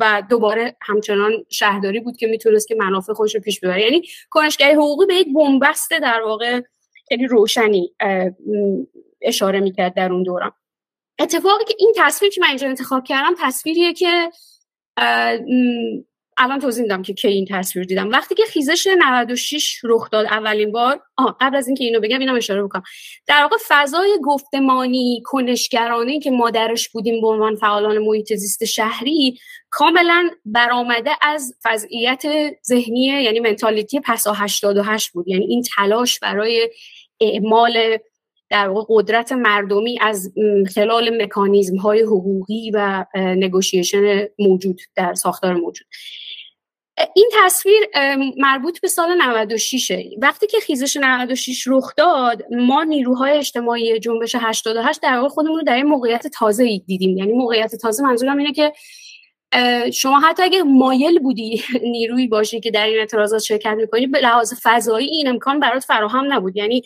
و 0.01 0.23
دوباره 0.31 0.77
همچنان 0.81 1.33
شهرداری 1.51 2.01
بود 2.01 2.17
که 2.17 2.27
می‌تونست 2.27 2.69
که 2.69 2.75
منافع 2.75 3.13
خودش 3.13 3.35
رو 3.35 3.41
پیش 3.41 3.61
ببره. 3.61 3.83
یعنی 3.83 4.03
کنشگری 4.31 4.73
حقوقی 4.73 5.07
به 5.07 5.15
یک 5.15 5.29
بنبست 5.35 5.91
در 5.91 6.23
واقع 6.23 6.61
خیلی 7.09 7.27
روشنی 7.27 7.93
اشاره 9.23 9.61
می‌کرد 9.61 9.95
در 9.95 10.13
اون 10.13 10.23
دوران. 10.23 10.53
اتفاقی 11.19 11.65
که 11.65 11.75
این 11.79 11.93
تصویر 11.97 12.33
که 12.33 12.41
من 12.41 12.49
اینجا 12.49 12.69
انتخاب 12.69 13.05
کردم 13.05 13.35
تصویریه 13.39 13.93
که 13.93 14.31
الان 16.37 16.59
توضیح 16.61 16.83
میدم 16.83 17.03
که 17.03 17.15
کی 17.15 17.29
این 17.29 17.47
تصویر 17.51 17.85
دیدم. 17.85 18.11
وقتی 18.11 18.35
که 18.35 18.43
خیزش 18.43 18.89
96 18.99 19.81
رخ 19.85 20.11
داد 20.11 20.27
اولین 20.27 20.73
بار 20.73 21.03
قبل 21.41 21.57
از 21.57 21.67
اینکه 21.67 21.85
اینو 21.85 22.01
بگم 22.01 22.19
اینم 22.19 22.35
اشاره 22.35 22.63
بکنم. 22.63 22.83
در 23.27 23.43
واقع 23.43 23.57
فضای 23.69 24.19
گفتمانی 24.23 25.23
کنشگرانه 25.25 26.21
که 26.21 26.31
ما 26.31 26.51
درش 26.51 26.89
بودیم 26.89 27.21
به 27.21 27.29
عنوان 27.29 27.57
فعالان 27.57 27.99
محیط 27.99 28.35
زیست 28.35 28.65
شهری 28.65 29.39
کاملا 29.71 30.31
برآمده 30.45 31.11
از 31.23 31.55
وضعیت 31.65 32.23
ذهنی 32.67 33.05
یعنی 33.05 33.41
منتالیتی 33.41 34.01
پسا 34.01 34.33
88 34.33 35.13
بود. 35.13 35.29
یعنی 35.29 35.45
این 35.45 35.63
تلاش 35.77 36.19
برای 36.19 36.71
اعمال 37.21 37.99
در 38.55 38.69
واقع 38.69 38.85
قدرت 38.89 39.33
مردمی 39.33 39.99
از 40.01 40.33
خلال 40.75 41.23
مکانیزم 41.23 41.77
های 41.77 42.03
حقوقی 42.03 42.71
و 42.75 43.05
نگوشیشن 43.17 44.29
موجود 44.39 44.81
در 44.97 45.15
ساختار 45.15 45.55
موجود. 45.55 45.87
این 47.17 47.31
تصویر 47.33 47.83
مربوط 48.37 48.81
به 48.81 48.89
سال 48.89 49.15
96 49.23 49.93
وقتی 50.23 50.47
که 50.47 50.61
خیزش 50.61 50.97
96 50.97 51.65
رخ 51.67 51.95
داد 51.97 52.43
ما 52.51 52.85
نیروهای 52.85 53.33
اجتماعی 53.39 53.99
جنبش 53.99 54.37
88 54.39 55.03
در 55.03 55.17
واقع 55.17 55.29
خودمون 55.29 55.57
رو 55.57 55.63
در 55.63 55.77
این 55.77 55.87
موقعیت 55.87 56.27
تازه 56.27 56.79
دیدیم. 56.87 57.19
یعنی 57.19 57.33
موقعیت 57.33 57.75
تازه 57.75 58.03
منظورم 58.03 58.39
اینه 58.39 58.53
که 58.53 58.73
شما 59.93 60.21
حتی 60.21 60.43
اگه 60.43 60.63
مایل 60.63 61.19
بودی 61.19 61.63
نیروی 61.83 62.27
باشی 62.27 62.61
که 62.61 62.71
در 62.71 62.87
این 62.87 62.99
اعتراضات 62.99 63.43
شرکت 63.43 63.75
می‌کنی 63.77 64.07
به 64.07 64.21
لحاظ 64.21 64.55
فضایی 64.63 65.07
این 65.07 65.29
امکان 65.29 65.61
برات 65.61 65.85
فراهم 65.85 66.33
نبود. 66.33 66.57
یعنی 66.57 66.83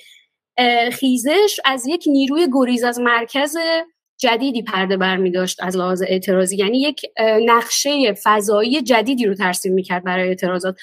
خیزش 0.93 1.61
از 1.65 1.87
یک 1.87 2.05
نیروی 2.07 2.49
گریز 2.53 2.85
از 2.85 3.01
مرکز 3.01 3.57
جدیدی 4.21 4.63
پرده 4.63 4.97
بر 4.97 5.17
می 5.17 5.31
داشت 5.31 5.63
از 5.63 5.77
لحاظ 5.77 6.03
اعتراضی. 6.03 6.57
یعنی 6.57 6.81
یک 6.81 7.01
نقشه 7.47 8.15
فضایی 8.25 8.83
جدیدی 8.83 9.27
رو 9.27 9.35
ترسیم 9.35 9.73
می‌کرد 9.73 10.05
برای 10.05 10.29
اعتراضات. 10.29 10.77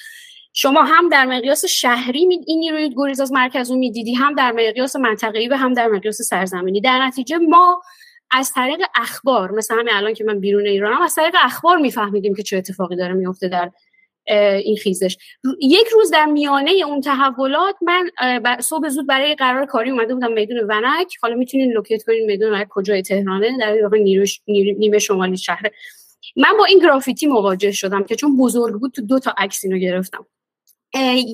شما 0.52 0.82
هم 0.82 1.08
در 1.08 1.26
مقیاس 1.26 1.64
شهری 1.64 2.26
می 2.26 2.40
این 2.46 2.58
نیروی 2.58 2.94
گریز 2.96 3.20
از 3.20 3.32
مرکز 3.32 3.70
رو 3.70 3.76
می‌دیدی 3.76 4.14
هم 4.14 4.34
در 4.34 4.52
مقیاس 4.52 4.96
منطقه‌ای 4.96 5.48
و 5.48 5.54
هم 5.54 5.72
در 5.72 5.88
مقیاس 5.88 6.22
سرزمینی. 6.22 6.80
در 6.80 7.06
نتیجه 7.06 7.38
ما 7.38 7.82
از 8.30 8.52
طریق 8.52 8.80
اخبار 8.94 9.50
مثلا 9.50 9.76
همین 9.76 9.92
الان 9.92 10.14
که 10.14 10.24
من 10.24 10.40
بیرون 10.40 10.66
ایرانم 10.66 11.02
از 11.02 11.14
طریق 11.14 11.34
اخبار 11.44 11.76
میفهمیدیم 11.76 12.34
که 12.34 12.42
چه 12.42 12.56
اتفاقی 12.56 12.96
داره 12.96 13.14
میفته 13.14 13.48
در 13.48 13.70
این 14.28 14.76
خیزش. 14.76 15.16
یک 15.60 15.86
روز 15.88 16.10
در 16.10 16.26
میانه 16.26 16.70
اون 16.86 17.00
تحولات 17.00 17.74
من 17.82 18.10
صبح 18.60 18.88
زود 18.88 19.06
برای 19.06 19.34
قرار 19.34 19.66
کاری 19.66 19.90
اومده 19.90 20.14
بودم 20.14 20.32
میدون 20.32 20.60
ونک. 20.60 21.14
حالا 21.22 21.34
می‌تونین 21.34 21.72
لوکیت 21.72 22.02
کنین 22.02 22.26
میدون 22.26 22.52
ونک 22.52 22.68
کجای 22.70 23.02
تهرانه؟ 23.02 23.58
در 23.58 23.82
واقع 23.82 23.98
نیمه 24.78 24.98
شمالی 24.98 25.36
شهره 25.36 25.72
من 26.36 26.56
با 26.58 26.64
این 26.64 26.78
گرافیتی 26.78 27.26
مواجه 27.26 27.72
شدم 27.72 28.04
که 28.04 28.16
چون 28.16 28.36
بزرگ 28.36 28.80
بود 28.80 28.92
تو 28.92 29.02
دو 29.02 29.18
تا 29.18 29.34
عکس 29.38 29.64
اینو 29.64 29.78
گرفتم. 29.78 30.26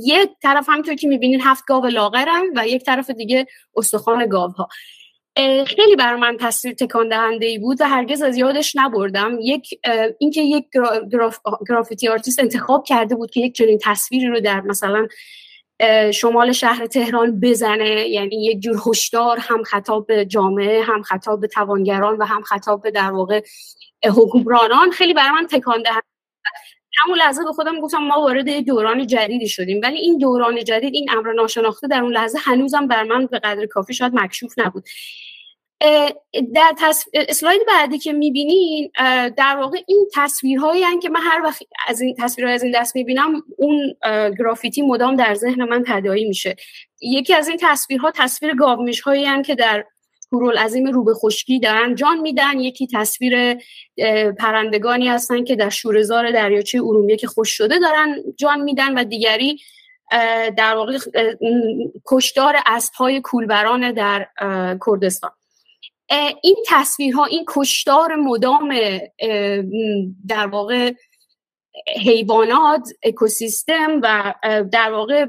یه 0.02 0.28
طرف 0.42 0.68
همینطور 0.68 0.94
که 0.94 1.08
می‌بینین 1.08 1.40
هفت 1.40 1.64
گاو 1.66 1.86
لاغرم 1.86 2.44
و 2.56 2.68
یک 2.68 2.84
طرف 2.84 3.10
دیگه 3.10 3.46
استخوان 3.76 4.26
گاوها. 4.26 4.68
خیلی 5.66 5.96
برای 5.98 6.20
من 6.20 6.36
تصویر 6.40 6.74
تکان 6.74 7.08
دهنده 7.08 7.46
ای 7.46 7.58
بود 7.58 7.80
و 7.80 7.84
هرگز 7.84 8.22
از 8.22 8.36
یادش 8.36 8.76
نبردم. 8.76 9.38
یک 9.40 9.80
اینکه 10.18 10.42
یک 10.42 10.64
graf، 11.12 11.38
graffiti 11.68 12.08
artist 12.08 12.40
انتخاب 12.40 12.84
کرده 12.84 13.14
بود 13.14 13.30
که 13.30 13.40
یک 13.40 13.54
چنین 13.54 13.78
تصویری 13.82 14.26
رو 14.26 14.40
در 14.40 14.60
مثلا 14.60 15.06
شمال 16.14 16.52
شهر 16.52 16.86
تهران 16.86 17.40
بزنه 17.40 18.08
یعنی 18.08 18.44
یک 18.44 18.60
جور 18.60 18.82
هشدار 18.86 19.38
هم 19.40 19.62
خطاب 19.62 20.06
به 20.06 20.26
جامعه 20.26 20.82
هم 20.82 21.02
خطاب 21.02 21.40
به 21.40 21.46
توانگران 21.46 22.16
و 22.16 22.24
هم 22.24 22.42
خطاب 22.42 22.82
به 22.82 22.90
در 22.90 23.10
واقع 23.10 23.42
حکمرانان 24.04 24.90
خیلی 24.90 25.14
برای 25.14 25.30
من 25.30 25.46
تکان 25.46 25.82
دهنده 25.82 26.11
همون 27.04 27.18
لحظه 27.18 27.44
به 27.44 27.52
خودم 27.52 27.80
گفتم 27.80 27.98
ما 27.98 28.20
وارد 28.20 28.64
دوران 28.64 29.06
جدیدی 29.06 29.48
شدیم. 29.48 29.80
ولی 29.82 29.96
این 29.96 30.18
دوران 30.18 30.64
جدید 30.64 30.94
این 30.94 31.10
امر 31.10 31.32
ناشناخته 31.32 31.86
در 31.88 32.02
اون 32.02 32.12
لحظه 32.12 32.38
هنوزم 32.42 32.86
بر 32.86 33.02
من 33.02 33.26
به 33.26 33.38
قدر 33.38 33.66
کافی 33.66 33.94
شاید 33.94 34.14
مکشوف 34.14 34.58
نبود. 34.58 34.84
در 36.54 36.74
اسلاید 37.14 37.60
بعدی 37.68 37.98
که 37.98 38.12
می‌بینین 38.12 38.90
در 39.36 39.56
واقع 39.60 39.78
این 39.88 40.08
تصویرهایی 40.14 40.84
که 41.02 41.08
من 41.08 41.20
هر 41.20 41.42
وقت 41.44 41.62
از 41.88 42.00
این 42.00 42.16
تصویرهای 42.18 42.54
از 42.54 42.62
این 42.62 42.80
دست 42.80 42.96
می‌بینم 42.96 43.42
اون 43.58 43.94
گرافیتی 44.38 44.82
مدام 44.82 45.16
در 45.16 45.34
ذهن 45.34 45.64
من 45.64 45.84
تدایی 45.86 46.24
میشه. 46.24 46.56
یکی 47.00 47.34
از 47.34 47.48
این 47.48 47.58
تصویرها 47.60 48.10
تصویر 48.10 48.54
گاومیش 48.54 49.00
هایی 49.00 49.42
که 49.42 49.54
در 49.54 49.84
هورول 50.32 50.58
عظیم 50.58 50.86
روبه 50.86 51.14
خشکی 51.14 51.60
دارن 51.60 51.94
جان 51.94 52.20
میدن. 52.20 52.60
یکی 52.60 52.88
تصویر 52.92 53.56
پرندگانی 54.38 55.08
هستن 55.08 55.44
که 55.44 55.56
در 55.56 55.68
شورزار 55.68 56.30
دریاچه 56.30 56.78
ارومیه 56.78 57.16
که 57.16 57.26
خوش 57.26 57.50
شده 57.50 57.78
دارن 57.78 58.16
جان 58.36 58.60
میدن 58.60 58.98
و 58.98 59.04
دیگری 59.04 59.58
در 60.56 60.74
واقع 60.74 60.98
کشدار 62.06 62.56
اسبهای 62.66 63.20
کولبران 63.20 63.92
در 63.92 64.28
کردستان. 64.86 65.30
این 66.42 66.56
تصویرها 66.68 67.24
این 67.24 67.44
کشتار 67.48 68.14
مدام 68.14 68.74
در 70.28 70.46
واقع 70.46 70.92
حیوانات 72.04 72.88
اکوسیستم 73.02 74.00
و 74.02 74.34
در 74.72 74.92
واقع 74.92 75.26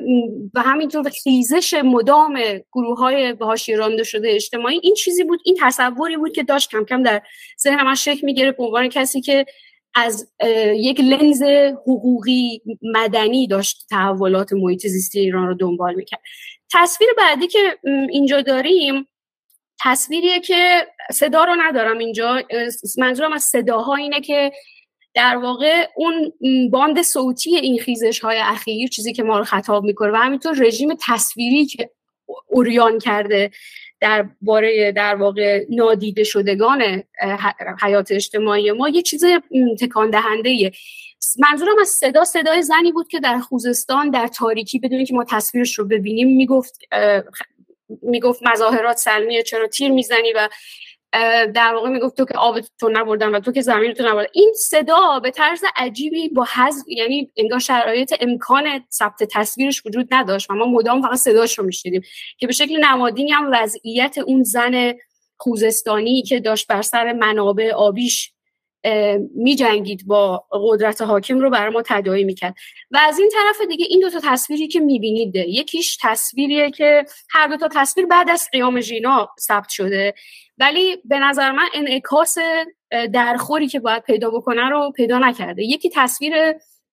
و 0.54 0.62
همینطور 0.62 1.10
خیزش 1.10 1.74
مدام 1.74 2.40
گروه 2.72 3.00
های 3.00 3.34
بهاش 3.34 3.70
رانده 3.70 4.04
شده 4.04 4.30
اجتماعی 4.32 4.80
این 4.84 4.94
چیزی 4.94 5.24
بود 5.24 5.40
این 5.46 5.58
تصوری 5.62 6.18
بود 6.18 6.34
که 6.34 6.44
داشت 6.44 6.70
کم 6.70 6.86
کم 6.86 7.04
در 7.04 7.22
ذهن 7.62 7.84
من 7.84 7.96
شکل 7.96 8.26
می‌گیره 8.26 8.52
به 8.52 8.64
عنوان 8.64 8.88
کسی 8.90 9.22
که 9.22 9.46
از 9.96 10.32
یک 10.76 11.00
لنز 11.00 11.44
حقوقی 11.88 12.62
مدنی 12.82 13.48
داشت 13.48 13.86
تحولات 13.90 14.54
محیط 14.54 14.88
زیستی 14.88 15.20
ایران 15.20 15.48
رو 15.48 15.54
دنبال 15.54 15.96
می‌کرد. 15.96 16.22
تصویر 16.74 17.10
بعدی 17.18 17.48
که 17.48 17.78
اینجا 18.10 18.42
داریم 18.42 19.08
تصویریه 19.84 20.40
که 20.40 20.88
صدا 21.12 21.44
رو 21.44 21.56
ندارم 21.60 21.98
اینجا. 21.98 22.42
منظورم 22.98 23.34
از 23.34 23.44
صداها 23.44 23.96
اینه 23.96 24.22
که 24.22 24.52
در 25.16 25.38
واقع 25.38 25.88
اون 25.96 26.34
باند 26.70 27.02
صوتی 27.02 27.56
این 27.56 27.80
خیزش 27.80 28.20
های 28.20 28.40
اخیر 28.40 28.90
چیزی 28.90 29.14
که 29.14 29.24
ما 29.24 29.38
رو 29.38 29.44
خطاب 29.44 29.84
می‌کنه 29.84 30.12
و 30.12 30.16
همینطور 30.16 30.58
رژیم 30.58 30.90
تصویری 31.08 31.66
که 31.66 31.90
اوریان 32.48 33.00
کرده 33.00 33.52
در 34.02 34.30
باره 34.42 34.92
در 34.92 35.16
واقع 35.16 35.66
نادیده 35.70 36.24
شدگان 36.24 37.04
حیات 37.82 38.12
اجتماعی 38.12 38.72
ما 38.72 38.90
یه 38.90 39.02
چیز 39.02 39.24
تکان 39.80 40.10
دهنده 40.10 40.72
منظورم 41.40 41.80
از 41.82 41.88
صدا 41.88 42.24
صدای 42.24 42.62
زنی 42.64 42.92
بود 42.92 43.08
که 43.08 43.20
در 43.20 43.40
خوزستان 43.40 44.10
در 44.10 44.28
تاریکی 44.28 44.80
بدون 44.80 45.06
که 45.06 45.14
ما 45.14 45.26
تصویرش 45.30 45.80
رو 45.80 45.86
ببینیم 45.86 46.36
می‌گفت 46.36 46.80
می‌گفت 48.02 48.42
مظاهرات 48.44 48.98
سلمیه 48.98 49.44
چرا 49.44 49.68
تیر 49.68 49.92
می‌زنی 49.92 50.34
و 50.34 50.50
در 51.54 51.74
واقع 51.74 51.90
می‌گفت 51.90 52.18
تو 52.18 52.26
که 52.26 52.38
آب 52.38 52.60
تو 52.80 52.90
نبردن 52.90 53.36
و 53.36 53.40
تو 53.40 53.52
که 53.52 53.62
زمین 53.62 53.94
تو 53.94 54.04
نبردن 54.04 54.28
این 54.34 54.54
صدا 54.56 55.20
به 55.24 55.32
طرز 55.32 55.64
عجیبی 55.76 56.30
با 56.30 56.48
حذف 56.56 56.88
یعنی 56.88 57.32
انگار 57.38 57.60
شرایط 57.60 58.14
امکان 58.22 58.86
ثبت 58.92 59.24
تصویرش 59.24 59.86
وجود 59.86 60.08
نداشت 60.12 60.50
و 60.50 60.54
ما 60.54 60.66
مدام 60.66 61.02
فقط 61.02 61.18
صداش 61.18 61.60
رو 61.60 61.66
میشنیدیم 61.66 62.02
که 62.38 62.48
به 62.48 62.54
شکل 62.54 62.86
نمادینی 62.86 63.32
هم 63.32 63.50
وضعیت 63.54 64.18
اون 64.18 64.44
زن 64.44 64.94
خوزستانی 65.38 66.22
که 66.22 66.40
داشت 66.40 66.68
بر 66.68 66.82
سر 66.82 67.14
منابع 67.14 67.72
آبیش 67.72 68.34
می 69.36 69.56
جنگید 69.56 70.08
با 70.08 70.46
قدرت 70.52 71.02
حاکم 71.02 71.40
رو 71.40 71.50
برای 71.50 71.74
ما 71.74 71.82
تداعی 71.86 72.24
می‌کرد. 72.24 72.56
و 72.92 72.98
از 73.02 73.20
این 73.20 73.30
طرف 73.30 73.68
دیگه 73.68 73.86
این 73.90 74.00
دوتا 74.00 74.20
تصویری 74.24 74.68
که 74.68 74.80
می‌بینید 74.80 75.36
یکیش 75.36 75.98
تصویریه 76.02 76.72
که 76.72 77.06
هر 77.30 77.48
دوتا 77.48 77.68
تصویر 77.68 78.06
بعد 78.08 78.30
از 78.30 78.50
قیام 78.52 78.82
ژینا 78.82 79.30
ثبت 79.40 79.70
شده. 79.70 80.14
ولی 80.58 80.98
به 81.06 81.20
نظر 81.20 81.52
من 81.52 81.68
انعکاس 81.74 82.38
درخوری 83.14 83.68
که 83.68 83.80
باید 83.80 84.04
پیدا 84.04 84.30
بکنه 84.30 84.70
رو 84.70 84.92
پیدا 84.96 85.20
نکرده. 85.20 85.64
یکی 85.64 85.90
تصویر 85.94 86.34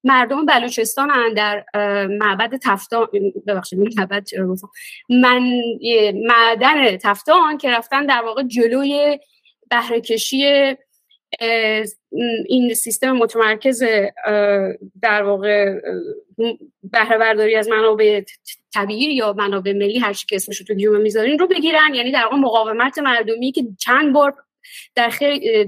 مردم 0.04 0.46
بلوچستان 0.46 1.10
هن 1.10 1.34
در 1.34 1.64
معبد 2.06 2.58
تفتان 2.62 3.06
ببخشید 3.46 3.98
معبد 3.98 4.28
من 5.08 5.50
معدن 6.14 6.96
تفتان 6.96 7.58
که 7.58 7.70
رفتن 7.70 8.06
در 8.06 8.22
واقع 8.22 8.42
جلوی 8.42 9.18
بهرهکشی 9.70 10.76
این 12.48 12.74
سیستم 12.74 13.12
متمرکز 13.12 13.82
در 15.02 15.22
واقع 15.22 15.74
بهره 16.82 17.18
برداری 17.18 17.56
از 17.56 17.68
منابع 17.68 18.22
طبیعی 18.74 19.14
یا 19.14 19.32
منابع 19.32 19.72
ملی 19.72 19.98
هر 19.98 20.12
چی 20.12 20.26
که 20.26 20.36
اسمش 20.36 20.58
تو 20.58 20.74
گیومه 20.74 20.98
می‌ذارین 20.98 21.38
رو 21.38 21.46
بگیرن. 21.46 21.94
یعنی 21.94 22.12
در 22.12 22.24
واقع 22.24 22.36
مقاومت 22.36 22.98
مردمی 22.98 23.52
که 23.52 23.64
چند 23.78 24.12
بار 24.12 24.34
در, 24.94 25.12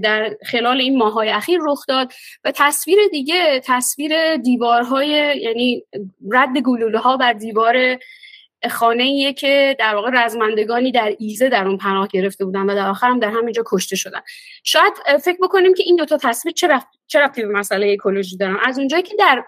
در 0.02 0.36
خلال 0.46 0.80
این 0.80 0.98
ماهای 0.98 1.28
اخیر 1.28 1.58
رخ 1.62 1.86
داد. 1.88 2.12
و 2.44 2.52
تصویر 2.56 2.98
دیگه 3.10 3.60
تصویر 3.64 4.36
دیوارهای 4.36 5.08
یعنی 5.42 5.84
رد 6.32 6.58
گلوله 6.58 6.98
ها 6.98 7.16
بر 7.16 7.32
دیوار 7.32 7.98
خانه 8.70 9.02
ایه 9.02 9.32
که 9.32 9.76
در 9.78 9.94
واقع 9.94 10.10
رزمندگانی 10.24 10.92
در 10.92 11.14
ایزه 11.18 11.48
در 11.48 11.66
اون 11.66 11.76
پناه 11.76 12.08
گرفته 12.08 12.44
بودن 12.44 12.60
و 12.60 12.74
در 12.74 12.88
آخر 12.88 13.06
هم 13.06 13.18
در 13.18 13.28
همینجا 13.28 13.62
کشته 13.66 13.96
شدن. 13.96 14.20
شاید 14.64 14.92
فکر 15.24 15.38
بکنیم 15.42 15.74
که 15.74 15.82
این 15.82 15.96
دوتا 15.96 16.16
تصویر 16.16 16.54
چه 16.54 16.66
رفت 16.66 16.86
چه 17.06 17.20
رفتی 17.20 17.42
به 17.42 17.48
مسئله 17.48 17.92
اکولوژی 17.92 18.36
دارن؟ 18.36 18.56
از 18.64 18.78
اونجایی 18.78 19.02
که 19.02 19.14
در 19.18 19.44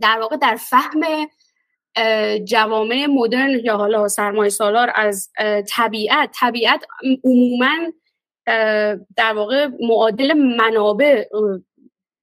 در 0.00 0.18
واقع 0.20 0.36
در 0.36 0.56
فهم 0.56 1.00
جوامع 2.44 3.06
مدرن 3.06 3.50
یا 3.64 3.76
حالا 3.76 4.08
سرمایه 4.08 4.50
سالار 4.50 4.92
از 4.94 5.30
طبیعت 5.68 6.30
طبیعت 6.40 6.84
عموما 7.24 7.92
در 9.16 9.32
واقع 9.34 9.68
معادل 9.80 10.32
منابع 10.32 11.24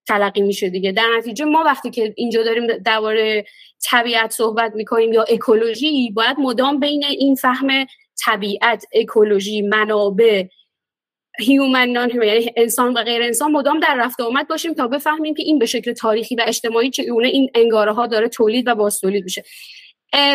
تلقی 0.07 0.41
میشه 0.41 0.69
دیگه. 0.69 0.91
در 0.91 1.07
نتیجه 1.17 1.45
ما 1.45 1.63
وقتی 1.63 1.89
که 1.89 2.13
اینجا 2.17 2.43
داریم 2.43 2.67
درباره 2.67 3.45
طبیعت 3.89 4.31
صحبت 4.31 4.71
می‌کنیم 4.75 5.13
یا 5.13 5.23
اکولوژی 5.23 6.11
باید 6.11 6.37
مدام 6.39 6.79
بین 6.79 7.03
این 7.03 7.35
فهم 7.35 7.85
طبیعت 8.25 8.85
اکولوژی 8.93 9.61
منابع 9.61 10.43
هیومن 11.39 11.89
نان 11.89 12.09
یعنی 12.09 12.51
انسان 12.57 12.93
و 12.93 13.03
غیر 13.03 13.21
انسان 13.21 13.51
مدام 13.51 13.79
در 13.79 13.95
رفت 13.99 14.21
آمد 14.21 14.47
باشیم 14.47 14.73
تا 14.73 14.87
بفهمیم 14.87 15.33
که 15.33 15.43
این 15.43 15.59
به 15.59 15.65
شکل 15.65 15.93
تاریخی 15.93 16.35
و 16.35 16.43
اجتماعی 16.47 16.89
چگونه 16.89 17.27
این 17.27 17.49
انگاره 17.55 17.93
ها 17.93 18.07
داره 18.07 18.29
تولید 18.29 18.67
و 18.67 18.75
باز 18.75 18.99
تولید 18.99 19.23
میشه 19.23 19.43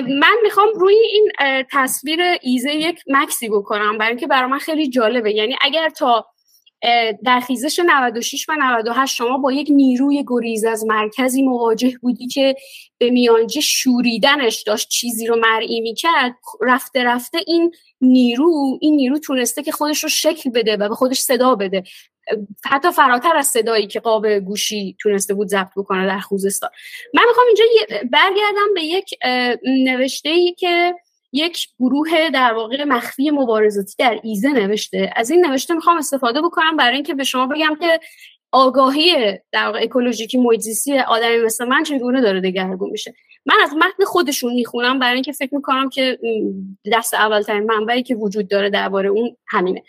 من 0.02 0.36
می‌خوام 0.42 0.68
روی 0.74 0.94
این 0.94 1.32
تصویر 1.72 2.20
ایزه 2.42 2.74
یک 2.74 3.02
مکسی 3.06 3.48
بکنم 3.48 3.98
برای 3.98 4.10
اینکه 4.10 4.26
برای 4.26 4.50
من 4.50 4.58
خیلی 4.58 4.88
جالبه. 4.88 5.32
یعنی 5.32 5.56
اگر 5.60 5.88
تا 5.88 6.26
در 7.24 7.40
خیزش 7.40 7.80
96 7.86 8.48
و 8.48 8.52
98 8.60 9.16
شما 9.16 9.38
با 9.38 9.52
یک 9.52 9.68
نیروی 9.70 10.24
گریز 10.26 10.64
از 10.64 10.84
مرکزی 10.84 11.42
مواجه 11.42 11.98
بودی 12.02 12.26
که 12.26 12.54
به 12.98 13.10
میانجه 13.10 13.60
شوریدنش 13.60 14.62
داشت 14.62 14.88
چیزی 14.88 15.26
رو 15.26 15.36
مرئی 15.36 15.80
می‌کرد. 15.80 16.34
رفته 16.60 17.04
رفته 17.04 17.38
این 17.46 17.74
نیرو 18.00 18.78
این 18.80 18.96
نیرو 18.96 19.18
تونسته 19.18 19.62
که 19.62 19.72
خودش 19.72 20.02
رو 20.02 20.08
شکل 20.08 20.50
بده 20.50 20.76
و 20.76 20.88
به 20.88 20.94
خودش 20.94 21.18
صدا 21.18 21.54
بده. 21.54 21.82
حتی 22.64 22.90
فراتر 22.90 23.36
از 23.36 23.46
صدایی 23.46 23.86
که 23.86 24.00
قاب 24.00 24.28
گوشی 24.28 24.96
تونسته 25.00 25.34
بود 25.34 25.48
ضبط 25.48 25.70
بکنه 25.76 26.06
در 26.06 26.18
خوزستان. 26.18 26.70
من 27.14 27.22
می‌خوام 27.28 27.46
اینجا 27.46 27.64
برگردم 28.12 28.74
به 28.74 28.82
یک 28.82 29.10
نوشته 29.84 30.28
ای 30.28 30.54
که 30.54 30.94
یک 31.32 31.68
گروه 31.78 32.30
در 32.30 32.52
واقع 32.54 32.84
مخفی 32.84 33.30
مبارزاتی 33.30 33.94
در 33.98 34.20
ایزه 34.22 34.48
نوشته. 34.48 35.10
از 35.16 35.30
این 35.30 35.46
نوشته 35.46 35.74
می‌خوام 35.74 35.96
استفاده 35.96 36.42
بکنم 36.42 36.76
برای 36.76 36.94
اینکه 36.94 37.14
به 37.14 37.24
شما 37.24 37.46
بگم 37.46 37.76
که 37.80 38.00
آگاهی 38.52 39.38
در 39.52 39.66
واقع 39.66 39.82
اکولوژیکی 39.82 40.38
محیط 40.38 40.64
آدمی 41.08 41.38
مثل 41.38 41.64
من 41.64 41.82
چگونه 41.82 42.20
داره 42.20 42.40
دگرگون 42.40 42.90
میشه. 42.90 43.14
من 43.46 43.54
از 43.62 43.74
متن 43.74 44.04
خودشون 44.04 44.54
می‌خونم 44.54 44.98
برای 44.98 45.14
اینکه 45.14 45.32
فکر 45.32 45.54
می‌کنم 45.54 45.88
که 45.88 46.18
دست 46.92 47.14
اولترین 47.14 47.64
منبعی 47.64 48.02
که 48.02 48.14
وجود 48.14 48.48
داره 48.48 48.70
درباره 48.70 49.08
اون 49.08 49.36
همینه. 49.48 49.82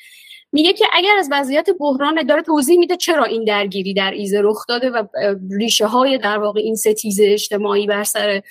میگه 0.52 0.74
که 0.74 0.86
اگر 0.94 1.16
از 1.20 1.30
وضعیت 1.32 1.70
بحران 1.80 2.24
داره 2.24 2.42
توضیح 2.42 2.80
میده 2.80 2.98
چرا 2.98 3.24
این 3.24 3.44
درگیری 3.44 3.94
در 3.94 4.12
ایزه 4.12 4.42
رخ 4.44 4.66
داده 4.68 4.90
و 4.90 5.04
ریشه 5.52 5.86
های 5.86 6.18
در 6.18 6.38
واقع 6.38 6.60
این 6.60 6.76
ستیزه 6.76 7.24
اجتماعی 7.28 7.88
بر 7.88 8.04
سر 8.04 8.42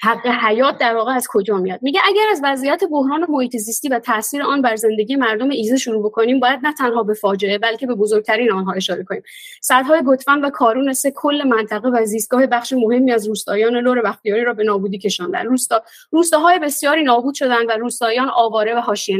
حق 0.00 0.26
حیات 0.26 0.78
در 0.78 0.94
واقع 0.94 1.12
از 1.12 1.26
کجا 1.30 1.56
میاد؟ 1.56 1.82
میگه 1.82 2.00
اگر 2.04 2.22
از 2.32 2.40
وضعیت 2.44 2.82
بحران 2.90 3.26
محیط 3.28 3.56
زیستی 3.56 3.88
و 3.88 3.98
تاثیر 3.98 4.42
آن 4.42 4.62
بر 4.62 4.76
زندگی 4.76 5.16
مردم 5.16 5.50
ایزه 5.50 5.76
شروع 5.76 6.04
بکنیم 6.04 6.40
باید 6.40 6.60
نه 6.62 6.74
تنها 6.74 7.02
به 7.02 7.14
فاجعه 7.14 7.58
بلکه 7.58 7.86
به 7.86 7.94
بزرگترین 7.94 8.52
آنها 8.52 8.72
اشاره 8.72 9.04
کنیم. 9.04 9.22
سدهای 9.60 10.02
گتفن 10.06 10.40
و 10.40 10.50
کارون 10.50 10.92
سه 10.92 11.10
کل 11.10 11.42
منطقه 11.42 11.88
و 11.88 12.04
زیستگاه 12.04 12.46
بخش 12.46 12.72
مهمی 12.72 13.12
از 13.12 13.28
روستایان 13.28 13.76
لور 13.76 14.02
بختیاری 14.02 14.44
را 14.44 14.54
به 14.54 14.64
نابودی 14.64 14.98
کشاندن 14.98 15.46
روستا 15.46 15.82
روستاهای 16.10 16.58
بسیاری 16.58 17.02
نابود 17.02 17.34
شدند 17.34 17.68
و 17.68 17.72
روستایان 17.72 18.28
آواره 18.28 18.74
و 18.74 18.80
حاشیه 18.80 19.16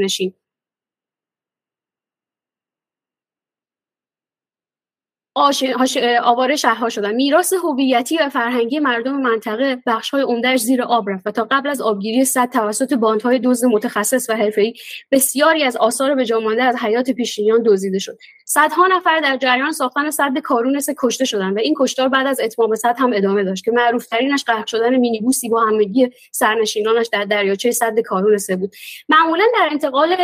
نشین 5.47 5.75
آواره 6.23 6.57
شهرها 6.57 6.89
شدن. 6.89 7.15
میراث 7.15 7.53
هویتی 7.53 8.19
و 8.19 8.29
فرهنگی 8.29 8.79
مردم 8.79 9.21
منطقه 9.21 9.83
بخش 9.87 10.11
های 10.11 10.23
عمدهش 10.23 10.61
زیر 10.61 10.83
آب 10.83 11.11
رفت 11.11 11.27
و 11.27 11.31
تا 11.31 11.47
قبل 11.51 11.69
از 11.69 11.81
آبگیری 11.81 12.25
صد 12.25 12.51
توسط 12.51 12.95
باندهای 12.95 13.39
دزد 13.39 13.67
متخصص 13.67 14.31
و 14.31 14.37
حرفه‌ای 14.37 14.75
بسیاری 15.13 15.63
از 15.63 15.77
آثار 15.77 16.15
به 16.15 16.27
مانده 16.45 16.63
از 16.63 16.77
حیات 16.77 17.11
پیشینیان 17.11 17.63
دزدیده 17.63 17.99
شد. 17.99 18.19
صدها 18.45 18.87
نفر 18.87 19.21
در 19.21 19.37
جریان 19.37 19.73
ساختن 19.73 20.11
سد 20.11 20.39
کارونس 20.39 20.89
کشته 20.99 21.25
شدند 21.25 21.57
و 21.57 21.61
این 21.61 21.75
کشتار 21.79 22.09
بعد 22.09 22.27
از 22.27 22.41
اتمام 22.41 22.75
سد 22.75 22.97
هم 22.99 23.13
ادامه 23.15 23.45
داشت 23.45 23.65
که 23.65 23.71
معروف 23.71 24.07
ترینش 24.07 24.45
غرق 24.45 24.67
شدن 24.67 24.97
مینیبوسی 24.97 25.49
با 25.49 25.61
همگی 25.61 26.11
سرنشینانش 26.33 27.09
در 27.13 27.25
دریاچه 27.25 27.71
سد 27.71 28.01
کارونس 28.01 28.51
بود. 28.51 28.75
معمولا 29.09 29.45
در 29.55 29.69
انتقال 29.71 30.17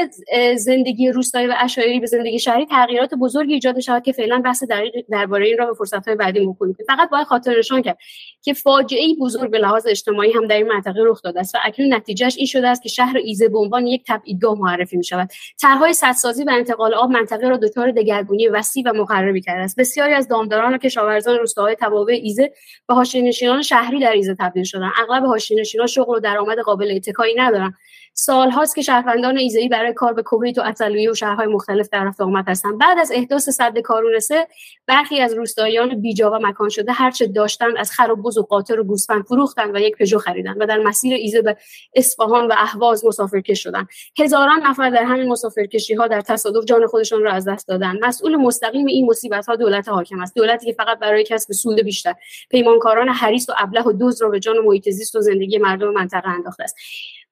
زندگی 0.57 1.11
روستایی 1.11 1.47
و 1.47 1.55
اشایری 1.61 2.01
به 2.01 2.07
زندگی 2.07 2.39
شهری 2.39 2.67
تغییرات 2.67 3.15
بزرگی 3.15 3.55
ایجاد 3.55 3.81
شود 3.81 4.03
که 4.03 4.13
فعلا 4.13 4.39
بحث 4.45 4.65
دقیق 4.65 5.04
درباره 5.11 5.47
این 5.47 5.59
را 5.59 5.67
به 5.67 5.75
فرصت‌های 5.75 6.17
بعدی 6.17 6.47
می‌کنیم 6.47 6.77
فقط 6.87 7.11
باید 7.11 7.27
خاطر 7.27 7.59
نشان 7.59 7.83
کرد 7.83 7.99
که 8.43 8.53
فاجعه 8.55 9.15
بزرگ 9.21 9.51
به 9.51 9.59
لحاظ 9.59 9.87
اجتماعی 9.87 10.33
هم 10.33 10.47
در 10.47 10.57
این 10.57 10.69
منطقه 10.69 11.01
رخ 11.05 11.23
داده 11.23 11.41
است 11.41 11.55
و 11.55 11.59
اکنون 11.65 11.95
نتیجهش 11.95 12.37
این 12.37 12.47
شده 12.47 12.69
است 12.69 12.83
که 12.83 12.89
شهر 12.89 13.17
ایزه 13.17 13.49
به 13.49 13.59
عنوان 13.59 13.87
یک 13.87 14.05
تبعیدگاه 14.09 14.59
معرفی 14.59 14.97
می 14.97 15.05
شود 15.05 15.29
طرحهای 15.61 15.93
سدسازی 15.93 16.45
و 16.45 16.51
انتقال 16.51 16.95
آب 16.95 17.11
منطقه 17.11 17.49
را 17.49 17.57
دچار 17.57 17.91
دگرگونی 17.91 18.49
وسیع 18.49 18.85
و 18.87 18.93
مخربی 18.93 19.41
کرده 19.41 19.61
است. 19.61 19.81
بسیاری 19.81 20.15
از 20.15 20.29
دامداران 20.29 20.75
و 20.75 20.79
کشاورزان 20.79 21.39
روستاهای 21.39 21.77
تبابع 21.81 22.15
ایزه 22.23 22.53
به 22.89 22.95
حاشیه‌نشینان 22.95 23.63
شهری 23.63 24.01
در 24.01 24.13
ایزه 24.13 24.35
تبدیل 24.35 24.65
شدن 24.65 24.91
اغلب 25.03 25.25
حاشیه‌نشینان 25.25 25.87
شغل 25.87 26.17
و 26.17 26.21
درآمد 26.21 26.59
قابل 26.59 26.93
اتکایی 26.97 27.35
ندارند. 27.35 27.75
سال 28.17 28.51
هاست 28.51 28.75
که 28.75 28.83
شهروندان 28.83 29.39
ایزه‌ای 29.39 29.69
برای 29.69 29.93
کار 29.93 30.13
به 30.13 30.23
کویت 30.23 30.59
و 30.59 30.63
اطلویه 30.65 31.11
و 31.11 31.15
شهرهای 31.15 31.47
مختلف 31.47 31.89
در 31.89 32.05
رفت 32.05 32.21
آمد 32.21 32.49
هستند 32.49 32.79
بعد 32.79 32.99
از 32.99 33.13
احداث 33.15 33.49
سد 33.49 33.79
کارونسه 33.79 34.47
برخی 34.87 35.21
از 35.21 35.35
روستاییان 35.35 36.01
بیجا 36.01 36.31
و 36.31 36.35
مکان 36.35 36.69
شده 36.69 36.93
هرچه 36.93 37.27
داشتند 37.27 37.75
از 37.79 37.91
خر 37.91 38.11
و 38.11 38.17
بز 38.17 38.39
و 38.39 38.43
قاطر 38.43 38.81
و 38.81 38.85
گوسفند 38.85 39.25
فروختند 39.25 39.75
و 39.75 39.79
یک 39.79 39.97
پژو 39.97 40.19
خریدند 40.19 40.57
و 40.61 40.67
در 40.67 40.79
مسیر 40.79 41.15
ایزه 41.15 41.43
به 41.43 41.57
اصفهان 41.95 42.47
و 42.47 42.55
اهواز 42.59 43.05
مسافرکش 43.05 43.63
شدند 43.63 43.89
هزاران 44.19 44.61
نفر 44.67 44.91
در 44.91 45.05
همین 45.05 45.29
مسافرکشی 45.29 45.95
ها 45.95 46.07
در 46.07 46.21
تصادف 46.21 46.65
جان 46.65 46.87
خودشان 46.87 47.23
را 47.23 47.33
از 47.33 47.49
دست 47.49 47.69
دادند 47.69 48.05
مسئول 48.05 48.37
مستقیم 48.37 48.87
این 48.87 49.07
مصیبت 49.07 49.47
ها 49.47 49.57
دولت 49.57 49.89
حاکم 49.89 50.21
است. 50.21 50.35
دولتی 50.35 50.67
که 50.67 50.73
فقط 50.73 50.99
برای 50.99 51.25
کسب 51.25 51.53
سود 51.53 51.81
بیشتر. 51.81 52.15
پیمانکاران 52.51 53.09
حریص 53.09 53.49
و 53.49 53.53
ابله 53.59 53.83
و 53.83 53.93
دزد 54.01 54.23
را 54.23 54.29
به 54.29 54.41
جان 54.41 54.59
محیط 54.59 54.91
زیست 54.91 55.17
و 55.17 55.21
زندگی 55.21 55.59
مردم 55.59 55.93
منطقه 55.93 56.29
انداخته 56.29 56.65
است. 56.65 56.77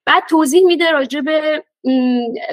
بعد 0.07 0.23
توضیح 0.31 0.67
میده 0.67 0.91
راجع 0.91 1.21
به 1.21 1.65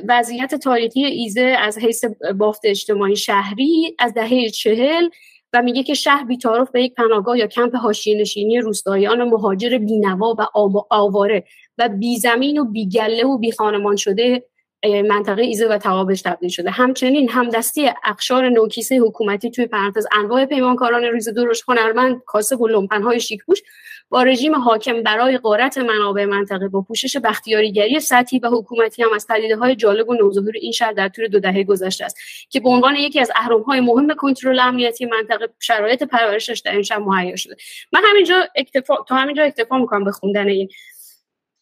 وضعیت 0.08 0.56
تاریخی 0.56 1.06
ایزه 1.06 1.42
از 1.42 1.78
حیث 1.78 2.06
بافت 2.38 2.62
اجتماعی 2.64 3.16
شهری 3.16 3.96
از 4.00 4.14
دهه 4.14 4.50
چهل 4.50 5.10
و 5.54 5.62
میگه 5.62 5.84
که 5.84 5.94
شهر 5.94 6.24
بیتارف 6.24 6.72
به 6.72 6.84
یک 6.84 6.94
پناهگاه 6.94 7.38
یا 7.38 7.48
کمپ 7.48 7.76
حاشیه 7.76 8.22
نشینی 8.22 8.60
روستاییان 8.60 9.24
مهاجر 9.24 9.78
بینوا 9.78 10.36
و 10.40 10.48
آواره 10.90 11.44
و 11.78 11.90
بیزمین 11.90 12.58
و 12.58 12.66
بیگله 12.66 13.26
و 13.26 13.38
بیخانمان 13.38 13.96
شده 13.96 14.44
منطقه 14.86 15.42
ایزه 15.42 15.68
و 15.68 15.78
توابش 15.78 16.22
تبدیل 16.22 16.50
شده. 16.50 16.72
همچنین 16.72 17.30
همدستی 17.30 17.90
اقشار 18.04 18.50
نوکیسه 18.50 18.98
حکومتی 18.98 19.52
توی 19.52 19.68
پرانتز 19.68 20.08
انواع 20.12 20.46
پیمانکاران 20.46 21.04
ریز 21.04 21.30
دورش 21.30 21.64
هنرمند 21.68 22.22
کاسب 22.26 22.62
و 22.62 22.68
لومپنهای 22.68 23.20
شیکپوش 23.20 23.62
با 24.10 24.24
رژیم 24.24 24.56
حاکم 24.56 25.04
برای 25.04 25.38
قارت 25.38 25.78
منابع 25.78 26.26
منطقه 26.26 26.68
با 26.68 26.82
پوشش 26.82 27.18
بختیاریگری 27.18 28.00
سطحی 28.00 28.40
و 28.40 28.48
حکومتی 28.48 29.04
هم 29.04 29.14
از 29.14 29.28
پدیده 29.28 29.56
های 29.56 29.76
جالب 29.76 30.10
و 30.10 30.14
نوظهور 30.14 30.54
این 30.62 30.72
شهر 30.72 30.92
در 30.92 31.10
طول 31.10 31.28
دو 31.28 31.40
دهه 31.40 31.64
گذشته 31.64 32.06
است 32.06 32.18
که 32.50 32.60
به 32.60 32.70
عنوان 32.70 32.96
یکی 32.96 33.20
از 33.20 33.32
های 33.68 33.80
مهم 33.80 34.14
کنترل 34.14 34.60
امنیتی 34.60 35.06
منطقه 35.06 35.50
شرایط 35.60 36.04
پرورشش 36.04 36.60
در 36.60 36.72
این 36.72 36.84
شهر 36.84 37.00
مهیا 37.00 37.36
شده. 37.36 37.56
من 37.94 38.02
همینجا 38.10 38.48
اکتفا 38.56 38.96
تا 39.08 39.16
همینجا 39.16 39.44
اکتفا 39.44 39.78
می‌کنم 39.78 40.04
به 40.04 40.12
خوندن 40.12 40.48
این. 40.48 40.70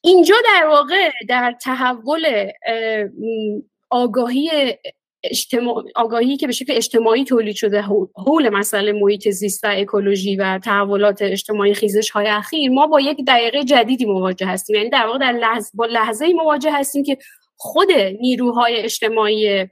اینجا 0.02 0.36
در 0.46 0.68
واقع 0.68 1.12
در 1.28 1.56
تحول 1.62 2.52
آگاهی 3.90 4.50
اجتماع... 5.24 5.84
آگاهی 5.96 6.38
که 6.38 6.48
به 6.48 6.54
شکل 6.54 6.74
اجتماعی 6.76 7.24
تولید 7.24 7.56
شده 7.56 7.82
حول 8.26 8.50
مسئله 8.50 8.92
محیط 8.92 9.30
زیست 9.30 9.64
و 9.64 9.68
اکولوژی 9.72 10.36
و 10.36 10.60
تحولات 10.64 11.22
اجتماعی 11.22 11.74
خیزش 11.74 12.10
های 12.10 12.28
اخیر 12.28 12.72
ما 12.72 12.88
با 12.88 13.00
یک 13.00 13.18
دقیقه 13.28 13.64
جدیدی 13.64 14.06
مواجه 14.06 14.46
هستیم. 14.46 14.76
یعنی 14.76 14.90
در 14.90 15.06
واقع 15.06 15.20
در 15.20 15.32
لحظه 15.32 15.72
با 15.74 15.86
لحظه 15.86 16.34
مواجه 16.34 16.72
هستیم 16.74 17.04
که 17.04 17.18
خود 17.56 17.92
نیروهای 18.22 18.76
اجتماعی 18.76 19.68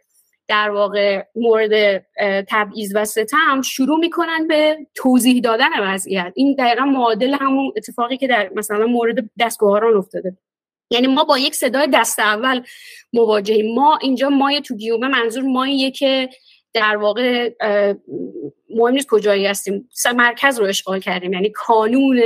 در 0.48 0.70
واقع 0.70 1.24
مورد 1.36 2.06
تبعیض 2.50 2.92
و 2.96 3.06
ستم 3.06 3.62
شروع 3.62 4.00
می‌کنن 4.00 4.48
به 4.48 4.78
توضیح 4.96 5.42
دادن 5.42 5.70
وضعیت. 5.80 6.34
این 6.36 6.56
دقیقا 6.60 6.86
معادل 6.86 7.34
همون 7.34 7.74
اتفاقی 7.78 8.18
که 8.18 8.28
در 8.28 8.50
مثلا 8.56 8.86
مورد 8.86 9.30
دستگاهاران 9.40 9.98
افتاده. 9.98 10.38
یعنی 10.96 11.08
ما 11.08 11.24
با 11.24 11.38
یک 11.38 11.56
صدای 11.56 11.88
دست 11.94 12.20
اول 12.20 12.62
مواجهیم. 13.14 13.76
ما 13.76 14.00
اینجا 14.02 14.30
مای 14.30 14.62
تو 14.62 14.76
گیومه 14.76 15.08
منظور 15.08 15.44
ماییه 15.44 15.92
که 15.92 16.30
در 16.74 16.98
واقع 16.98 17.54
مهم 18.70 18.94
نیست 18.94 19.08
کجایی 19.10 19.46
هستیم. 19.46 19.90
مرکز 20.16 20.60
رو 20.60 20.66
اشغال 20.66 21.00
کردیم. 21.00 21.34
یعنی 21.34 21.50
کانون 21.50 22.22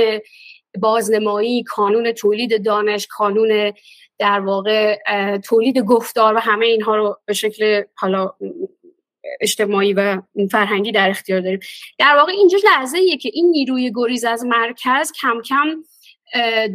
بازنمایی 0.78 1.62
کانون 1.62 2.12
تولید 2.12 2.64
دانش 2.64 3.06
کانون 3.10 3.72
در 4.18 4.40
واقع 4.40 4.98
تولید 5.38 5.78
گفتار 5.78 6.34
و 6.34 6.38
همه 6.38 6.66
اینها 6.66 6.96
رو 6.96 7.18
به 7.26 7.32
شکل 7.32 7.82
حالا 7.94 8.32
اجتماعی 9.40 9.92
و 9.92 10.22
فرهنگی 10.50 10.92
در 10.92 11.10
اختیار 11.10 11.40
داریم. 11.40 11.60
در 11.98 12.16
واقع 12.16 12.32
اینجا 12.32 12.58
لحظه 12.64 13.16
که 13.16 13.30
این 13.32 13.50
نیروی 13.50 13.92
گریز 13.94 14.24
از 14.24 14.44
مرکز 14.44 15.12
کم 15.22 15.40
کم 15.48 15.82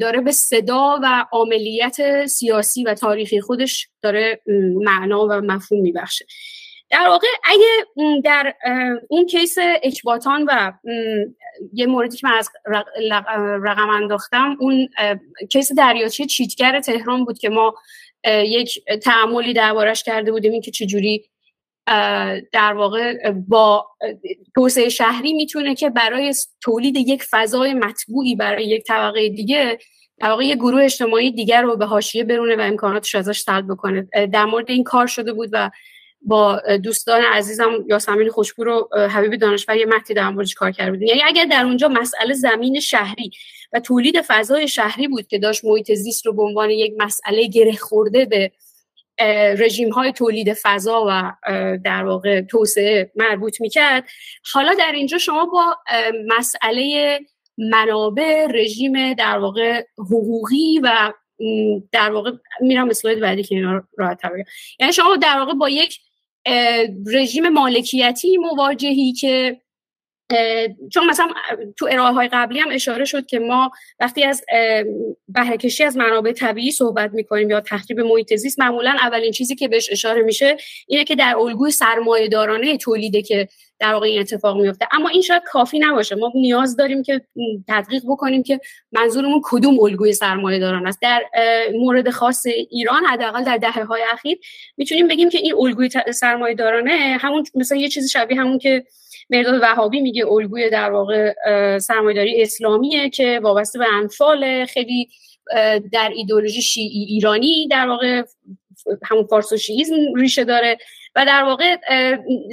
داره 0.01 0.21
به 0.21 0.31
صدا 0.31 0.99
و 1.03 1.25
عملیت 1.31 2.25
سیاسی 2.25 2.83
و 2.83 2.93
تاریخی 2.93 3.41
خودش 3.41 3.87
داره 4.01 4.41
معنا 4.83 5.27
و 5.27 5.31
مفهوم 5.31 5.81
میبخشه. 5.81 6.25
در 6.89 7.07
واقع 7.07 7.27
اگه 7.43 7.85
در 8.23 8.53
اون 9.09 9.25
کیس 9.25 9.57
اکباتان 9.83 10.45
و 10.47 10.71
یه 11.73 11.85
موردی 11.85 12.17
که 12.17 12.27
من 12.27 12.33
از 12.33 12.49
رقم 13.63 13.89
انداختم 13.89 14.57
اون 14.59 14.89
کیس 15.51 15.71
دریاچه 15.73 16.25
چیتگر 16.25 16.79
تهران 16.79 17.25
بود 17.25 17.37
که 17.37 17.49
ما 17.49 17.75
یک 18.27 18.79
تعملی 19.03 19.53
دربارش 19.53 20.03
کرده 20.03 20.31
بودیم 20.31 20.51
این 20.51 20.61
که 20.61 20.71
چجوری 20.71 21.29
در 22.51 22.73
واقع 22.73 23.31
با 23.31 23.87
توسعه 24.55 24.89
شهری 24.89 25.33
می‌تونه 25.33 25.75
که 25.75 25.89
برای 25.89 26.33
تولید 26.61 26.95
یک 26.95 27.23
فضای 27.31 27.73
مطبوعی 27.73 28.35
برای 28.35 28.65
یک 28.65 28.83
طبقه 28.83 29.29
دیگه 29.29 29.77
واقع 30.21 30.45
یک 30.45 30.57
گروه 30.57 30.83
اجتماعی 30.83 31.31
دیگر 31.31 31.61
رو 31.61 31.77
به 31.77 31.85
حاشیه 31.85 32.23
برونه 32.23 32.55
و 32.55 32.61
امکاناتش 32.61 33.15
ازش 33.15 33.39
سلب 33.39 33.67
بکنه. 33.67 34.07
در 34.33 34.45
مورد 34.45 34.71
این 34.71 34.83
کار 34.83 35.07
شده 35.07 35.33
بود 35.33 35.49
و 35.51 35.71
با 36.21 36.61
دوستان 36.83 37.21
عزیزم 37.21 37.85
یاسمین 37.89 38.29
خوشپور 38.29 38.67
و 38.67 38.89
حبیب 38.97 39.35
دانشور 39.35 39.75
یه 39.75 39.85
مهدی 39.85 40.13
در 40.13 40.29
موردش 40.29 40.53
کار 40.53 40.71
کرده 40.71 40.91
بودیم. 40.91 41.07
یعنی 41.07 41.21
اگر 41.25 41.45
در 41.45 41.65
اونجا 41.65 41.87
مسئله 41.87 42.33
زمین 42.33 42.79
شهری 42.79 43.31
و 43.73 43.79
تولید 43.79 44.21
فضای 44.21 44.67
شهری 44.67 45.07
بود 45.07 45.27
که 45.27 45.39
داشت 45.39 45.65
محیط 45.65 45.93
زیست 45.93 46.25
رو 46.25 46.33
به 46.33 46.41
عنوان 46.41 46.69
یک 46.69 46.93
مسئله 46.97 47.47
گره 47.47 47.75
خورده 47.75 48.25
به 48.25 48.51
رژیم 49.57 49.89
های 49.89 50.11
تولید 50.11 50.53
فضا 50.53 51.05
و 51.09 51.33
در 51.83 52.03
واقع 52.03 52.41
توسعه 52.41 53.11
مربوط 53.15 53.61
می‌کرد. 53.61 54.09
حالا 54.53 54.73
در 54.73 54.91
اینجا 54.91 55.17
شما 55.17 55.45
با 55.45 55.77
مسئله 56.37 57.19
منابع 57.57 58.47
رژیم 58.47 59.13
در 59.13 59.37
واقع 59.37 59.83
حقوقی 59.97 60.79
و 60.83 61.13
در 61.91 62.11
واقع 62.11 62.31
میرم 62.61 62.89
اسلاید 62.89 63.19
بعدی 63.19 63.43
که 63.43 63.55
اینا 63.55 63.83
راحت 63.97 64.19
یعنی 64.79 64.93
شما 64.93 65.15
در 65.15 65.39
واقع 65.39 65.53
با 65.53 65.69
یک 65.69 65.99
رژیم 67.13 67.49
مالکیتی 67.49 68.37
مواجهی 68.37 69.13
که 69.13 69.61
چون 70.93 71.05
مثلا 71.09 71.27
تو 71.77 71.87
ارائه 71.91 72.13
های 72.13 72.27
قبلی 72.27 72.59
هم 72.59 72.69
اشاره 72.71 73.05
شد 73.05 73.25
که 73.25 73.39
ما 73.39 73.71
وقتی 73.99 74.23
از 74.23 74.43
بهرهکشی 75.27 75.83
از 75.83 75.97
منابع 75.97 76.31
طبیعی 76.31 76.71
صحبت 76.71 77.11
می‌کنیم 77.13 77.49
یا 77.49 77.61
تخریب 77.61 77.99
محیط 77.99 78.35
زیست 78.35 78.59
معمولا 78.59 78.95
اولین 79.01 79.31
چیزی 79.31 79.55
که 79.55 79.67
بهش 79.67 79.91
اشاره 79.91 80.21
میشه 80.21 80.57
اینه 80.87 81.03
که 81.03 81.15
در 81.15 81.35
الگوی 81.37 81.71
سرمایه 81.71 82.27
دارانه 82.27 82.77
تولیده 82.77 83.21
که 83.21 83.47
در 83.79 83.93
واقع 83.93 84.07
این 84.07 84.19
اتفاق 84.19 84.61
میفته 84.61 84.87
اما 84.91 85.09
این 85.09 85.21
شاید 85.21 85.43
کافی 85.45 85.79
نباشه. 85.79 86.15
ما 86.15 86.31
نیاز 86.35 86.75
داریم 86.75 87.03
که 87.03 87.21
تدقیق 87.67 88.03
بکنیم 88.07 88.43
که 88.43 88.59
منظورمون 88.91 89.41
کدوم 89.43 89.79
الگوی 89.79 90.13
سرمایه 90.13 90.59
داران 90.59 90.87
است. 90.87 91.01
در 91.01 91.23
مورد 91.73 92.09
خاص 92.09 92.45
ایران 92.69 93.05
حداقل 93.05 93.43
در 93.43 93.57
دهه 93.57 93.83
های 93.83 94.01
اخیر 94.13 94.37
می‌تونیم 94.77 95.07
بگیم 95.07 95.29
که 95.29 95.37
این 95.37 95.53
الگوی 95.55 95.89
سرمایه 96.13 96.55
دارانه 96.55 97.17
همون 97.21 97.43
مثلا 97.55 97.77
یه 97.77 97.89
چیزی 97.89 98.09
شبیه 98.09 98.39
همون 98.39 98.57
که 98.57 98.83
مرداد 99.29 99.61
وهابی 99.61 100.01
میگه 100.01 100.27
الگوی 100.27 100.69
در 100.69 100.91
واقع 100.91 101.33
سرمایه‌داری 101.79 102.41
اسلامیه 102.41 103.09
که 103.09 103.39
وابسته 103.43 103.79
به 103.79 103.85
انفال 103.93 104.65
خیلی 104.65 105.09
در 105.91 106.11
ایدولوژی 106.15 106.61
شیعی 106.61 107.03
ایرانی 107.03 107.67
در 107.67 107.87
واقع 107.87 108.23
همون 109.03 109.23
فارس 109.23 109.51
و 109.51 109.57
شیعیزم 109.57 109.95
ریشه 110.15 110.43
داره 110.43 110.77
و 111.15 111.25
در 111.25 111.43
واقع 111.43 111.75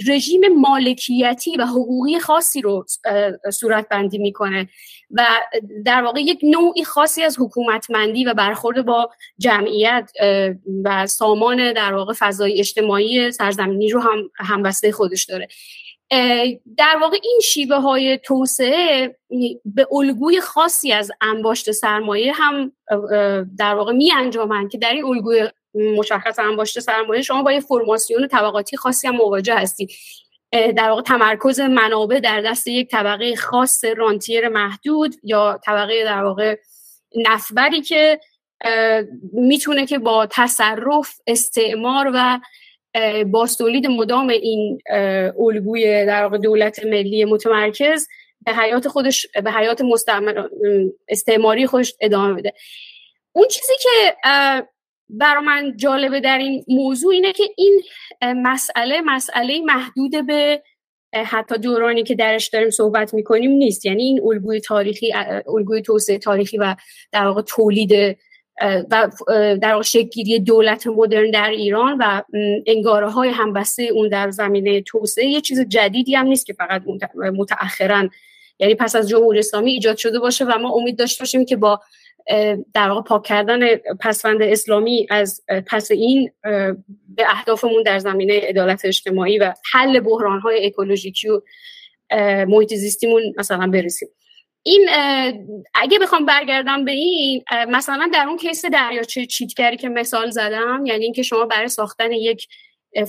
رژیم 0.08 0.40
مالکیتی 0.60 1.56
و 1.56 1.66
حقوقی 1.66 2.18
خاصی 2.18 2.60
رو 2.60 2.84
صورت 3.52 3.88
بندی 3.88 4.18
می‌کنه 4.18 4.68
و 5.10 5.26
در 5.84 6.02
واقع 6.02 6.20
یک 6.20 6.40
نوعی 6.42 6.84
خاصی 6.84 7.22
از 7.22 7.36
حکومتمندی 7.40 8.24
و 8.24 8.34
برخورد 8.34 8.82
با 8.82 9.10
جمعیت 9.38 10.10
و 10.84 11.06
سامان 11.06 11.72
در 11.72 11.94
واقع 11.94 12.12
فضای 12.18 12.58
اجتماعی 12.58 13.32
سرزمینی 13.32 13.88
رو 13.90 14.00
هم 14.00 14.30
همبسته 14.36 14.92
خودش 14.92 15.24
داره. 15.24 15.48
در 16.76 16.98
واقع 17.00 17.16
این 17.22 17.40
شیوه 17.44 17.76
های 17.76 18.18
توسعه 18.18 19.16
به 19.64 19.86
الگوی 19.92 20.40
خاصی 20.40 20.92
از 20.92 21.10
انباشت 21.20 21.70
سرمایه 21.70 22.32
هم 22.32 22.72
در 23.58 23.74
واقع 23.74 23.92
می 23.92 24.12
انجامن 24.12 24.68
که 24.68 24.78
در 24.78 24.92
این 24.92 25.04
الگوی 25.04 25.48
مشخص 25.74 26.38
انباشت 26.38 26.80
سرمایه 26.80 27.22
شما 27.22 27.42
با 27.42 27.52
یه 27.52 27.60
فرماسیون 27.60 28.28
طبقاتی 28.28 28.76
خاصی 28.76 29.08
هم 29.08 29.16
مواجه 29.16 29.54
هستید. 29.54 29.90
در 30.52 30.88
واقع 30.88 31.02
تمرکز 31.02 31.60
منابع 31.60 32.20
در 32.20 32.40
دست 32.40 32.66
یک 32.66 32.88
طبقه 32.88 33.36
خاص 33.36 33.84
رانتیر 33.84 34.48
محدود 34.48 35.14
یا 35.22 35.60
طبقه 35.64 36.04
در 36.04 36.24
واقع 36.24 36.56
نفبری 37.16 37.80
که 37.80 38.20
می‌تونه 39.32 39.86
که 39.86 39.98
با 39.98 40.26
تصرف 40.30 41.20
استعمار 41.26 42.10
و 42.14 42.40
با 43.26 43.46
تولید 43.58 43.86
مدام 43.86 44.28
این 44.28 44.78
الگوی 45.38 46.06
در 46.06 46.28
دولت 46.28 46.84
ملی 46.84 47.24
متمرکز 47.24 48.08
به 48.46 48.52
حیات 48.52 48.88
خودش 48.88 49.26
به 49.44 49.52
حیات 49.52 49.80
مستعمر 49.80 50.48
استعماری 51.08 51.66
خودش 51.66 51.94
ادامه 52.00 52.34
بده. 52.34 52.52
اون 53.32 53.48
چیزی 53.48 53.72
که 53.82 54.16
برای 55.08 55.44
من 55.44 55.76
جالبه 55.76 56.20
در 56.20 56.38
این 56.38 56.64
موضوع 56.68 57.12
اینه 57.14 57.32
که 57.32 57.44
این 57.56 57.82
مسئله 58.22 59.00
مسئله 59.00 59.60
محدود 59.60 60.26
به 60.26 60.62
حتی 61.14 61.58
دورانی 61.58 62.02
که 62.02 62.14
درش 62.14 62.48
داریم 62.48 62.70
صحبت 62.70 63.14
می‌کنیم 63.14 63.50
نیست. 63.50 63.86
یعنی 63.86 64.02
این 64.02 64.20
الگوی 64.24 64.60
تاریخی 64.60 65.12
الگوی 65.56 65.82
توسعه 65.82 66.18
تاریخی 66.18 66.58
و 66.58 66.76
در 67.12 67.26
واقع 67.26 67.42
تولید 67.42 68.18
و 68.60 69.10
در 69.62 69.82
شکلگیری 69.82 70.38
دولت 70.40 70.86
مدرن 70.86 71.30
در 71.30 71.50
ایران 71.50 71.98
و 72.00 72.22
انگاره 72.66 73.10
های 73.10 73.28
همبسته 73.28 73.82
اون 73.82 74.08
در 74.08 74.30
زمینه 74.30 74.80
توسعه 74.80 75.26
یه 75.26 75.40
چیز 75.40 75.60
جدیدی 75.60 76.14
هم 76.14 76.26
نیست 76.26 76.46
که 76.46 76.52
فقط 76.52 76.82
متأخرا 77.16 78.08
یعنی 78.58 78.74
پس 78.74 78.96
از 78.96 79.08
جمهوری 79.08 79.38
اسلامی 79.38 79.70
ایجاد 79.70 79.96
شده 79.96 80.18
باشه 80.18 80.44
و 80.44 80.58
ما 80.58 80.70
امید 80.70 80.98
داشته 80.98 81.22
باشیم 81.22 81.44
که 81.44 81.56
با 81.56 81.80
در 82.74 82.88
واقع 82.88 83.02
پاک 83.02 83.22
کردن 83.22 83.76
پسوند 83.76 84.42
اسلامی 84.42 85.06
از 85.10 85.42
پس 85.66 85.90
این 85.90 86.30
به 87.08 87.24
اهدافمون 87.28 87.82
در 87.82 87.98
زمینه 87.98 88.40
عدالت 88.40 88.84
اجتماعی 88.84 89.38
و 89.38 89.54
حل 89.72 90.00
بحران 90.00 90.40
های 90.40 90.66
اکولوژیکی 90.66 91.28
و 91.28 91.40
محیط 92.48 92.74
زیستیمون 92.74 93.22
مثلا 93.38 93.66
برسیم. 93.66 94.08
این 94.62 94.88
اگه 95.74 95.98
بخوام 95.98 96.26
برگردم 96.26 96.84
به 96.84 96.92
این 96.92 97.44
مثلا 97.68 98.10
در 98.12 98.26
اون 98.28 98.36
کیس 98.36 98.64
دریاچه 98.64 99.26
چیتگری 99.26 99.76
که 99.76 99.88
مثال 99.88 100.30
زدم 100.30 100.86
یعنی 100.86 101.04
اینکه 101.04 101.22
شما 101.22 101.44
برای 101.44 101.68
ساختن 101.68 102.12
یک 102.12 102.48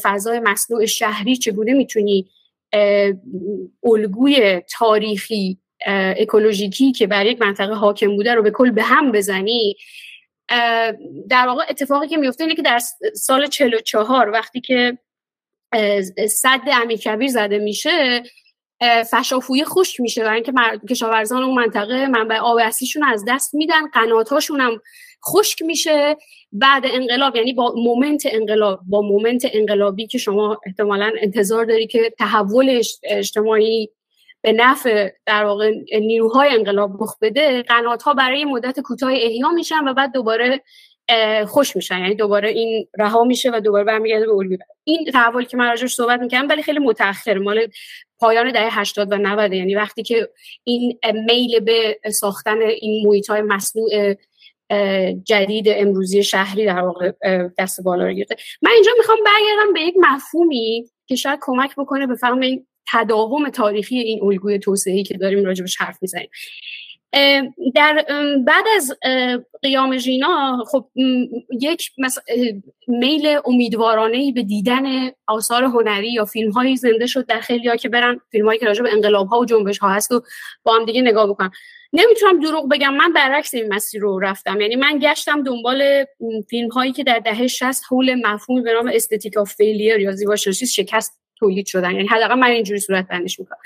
فضای 0.02 0.40
مصنوع 0.40 0.86
شهری 0.86 1.38
چگونه 1.38 1.74
می‌تونی 1.74 2.30
الگوی 3.84 4.62
تاریخی 4.78 5.58
اکولوژیکی 6.18 6.92
که 6.92 7.08
بر 7.08 7.26
یک 7.26 7.42
منطقه 7.42 7.74
حاکم 7.74 8.16
بوده 8.16 8.34
رو 8.34 8.44
به 8.44 8.52
کل 8.52 8.72
به 8.72 8.84
هم 8.84 9.12
بزنی 9.12 9.76
در 11.30 11.48
واقع 11.48 11.64
اتفاقی 11.70 12.08
که 12.08 12.18
میفته 12.18 12.44
اینه 12.44 12.56
که 12.56 12.62
در 12.62 12.80
سال 13.16 13.48
44 13.48 14.30
وقتی 14.30 14.62
که 14.62 14.98
صد 16.30 16.62
امیرکبیر 16.72 17.28
زده 17.28 17.58
میشه 17.58 18.24
فشافوی 19.12 19.64
خشک 19.64 20.00
میشه 20.00 20.24
برای 20.24 20.36
اینکه 20.36 20.54
کشاورزان 20.90 21.44
اون 21.44 21.56
منطقه 21.56 22.08
منبع 22.08 22.38
آب 22.38 22.58
اصلیشون 22.62 23.04
از 23.04 23.26
دست 23.28 23.56
میدن 23.56 23.88
قناتاشون 23.88 24.62
هم 24.62 24.82
خشک 25.30 25.62
میشه. 25.62 26.18
بعد 26.52 26.84
انقلاب 26.86 27.36
یعنی 27.36 27.54
با 27.54 27.74
مومنت 27.78 28.22
انقلاب 28.26 28.80
با 28.88 29.02
مومنت 29.02 29.46
انقلابی 29.54 30.08
که 30.08 30.18
شما 30.18 30.58
احتمالا 30.66 31.12
انتظار 31.22 31.66
داری 31.66 31.88
که 31.88 32.14
تحول 32.20 32.82
اجتماعی 33.04 33.90
به 34.42 34.52
نفع 34.52 35.10
در 35.26 35.46
واقع 35.46 35.72
نیروهای 36.00 36.50
انقلاب 36.50 37.04
رخ 37.04 37.18
بده 37.22 37.62
قنات 37.62 38.04
ها 38.04 38.14
برای 38.14 38.46
مدت 38.46 38.80
کوتاه 38.80 39.12
احیا 39.12 39.50
میشن 39.50 39.88
و 39.88 39.94
بعد 39.94 40.14
دوباره 40.14 40.62
خوش 41.48 41.76
میشن. 41.76 42.00
یعنی 42.00 42.16
دوباره 42.16 42.50
این 42.50 42.88
رها 43.00 43.24
میشه 43.24 43.52
و 43.54 43.60
دوباره 43.60 43.84
برمیگرده 43.84 44.26
به 44.26 44.32
الگوی. 44.32 44.58
این 44.84 45.12
تحول 45.12 45.46
که 45.46 45.58
من 45.58 45.70
راجعش 45.70 45.94
صحبت 45.94 46.20
می‌کنم 46.20 46.48
ولی 46.50 46.64
خیلی 46.64 46.80
متأخر 46.80 47.38
مال 47.38 47.68
پایان 48.24 48.52
دهه 48.52 48.80
80 48.80 49.12
و 49.12 49.18
90 49.18 49.54
یعنی 49.54 49.76
وقتی 49.76 50.04
که 50.04 50.30
این 50.64 51.00
میل 51.28 51.60
به 51.60 52.00
ساختن 52.12 52.62
این 52.62 53.08
محیط 53.08 53.30
های 53.30 53.42
مصنوع 53.42 54.16
جدید 55.24 55.66
امروزی 55.70 56.24
شهری 56.24 56.66
در 56.66 56.80
واقع 56.80 57.12
دست 57.58 57.82
بالا 57.82 58.08
رو 58.08 58.14
گرفته. 58.14 58.36
من 58.62 58.72
اینجا 58.72 58.92
می‌خوام 58.98 59.18
برگردم 59.26 59.74
به 59.74 59.82
یک 59.82 59.96
مفهومی 59.98 60.86
که 61.08 61.16
شاید 61.16 61.40
کمک 61.42 61.76
بکنه 61.78 62.08
به 62.08 62.16
فهم 62.16 62.40
تداوم 62.94 63.50
تاریخی 63.50 63.98
این 63.98 64.24
الگوی 64.24 64.60
توسعه‌ای 64.60 65.04
که 65.04 65.18
داریم 65.18 65.46
راجبش 65.46 65.78
حرف 65.78 65.98
می‌زنیم. 66.02 66.30
در 67.76 68.06
بعد 68.46 68.66
از 68.76 68.98
قیام 69.62 69.98
ژینا 69.98 70.64
خب 70.72 70.86
یک 71.62 71.92
میل 72.88 73.38
امیدوارانه 73.46 74.32
به 74.32 74.44
دیدن 74.44 75.12
آثار 75.28 75.64
هنری 75.64 76.14
یا 76.14 76.26
فیلم 76.26 76.52
هایی 76.52 76.76
زنده 76.76 77.08
شد 77.08 77.26
در 77.26 77.40
خیلی 77.40 77.68
ها 77.68 77.76
که 77.76 77.90
برن 77.90 78.20
فیلم 78.32 78.46
هایی 78.46 78.60
که 78.60 78.66
راجع 78.66 78.84
به 78.84 78.94
انقلاب 78.94 79.28
ها 79.28 79.40
و 79.40 79.46
جنبش 79.46 79.78
ها 79.78 79.90
هست 79.90 80.12
و 80.12 80.22
با 80.64 80.76
هم 80.76 80.86
دیگه 80.86 81.02
نگاه 81.02 81.30
بکنن. 81.30 81.52
نمی‌تونم 81.94 82.40
دروغ 82.40 82.70
بگم 82.70 82.94
من 82.94 83.14
برعکس 83.14 83.54
این 83.54 83.74
مسیر 83.74 84.02
رو 84.02 84.20
رفتم. 84.20 84.62
یعنی 84.62 84.76
من 84.76 85.00
گشتم 85.00 85.44
دنبال 85.44 86.06
فیلم 86.50 86.70
هایی 86.70 86.92
که 86.92 87.04
در 87.04 87.20
دهه 87.20 87.48
60 87.48 87.84
حول 87.90 88.22
مفهومی 88.26 88.62
به 88.62 88.74
نام 88.74 88.92
aesthetic 88.94 89.38
of 89.38 89.54
failure 89.54 90.00
یا 90.00 90.12
زیباشناسی 90.12 90.68
شکست 90.68 91.20
تولید 91.40 91.66
شدن. 91.66 91.92
یعنی 91.92 92.08
حداقل 92.08 92.36
من 92.36 92.48
اینجوری 92.48 92.80
صورت 92.80 93.08
بندیش 93.08 93.40
می‌کنم. 93.40 93.58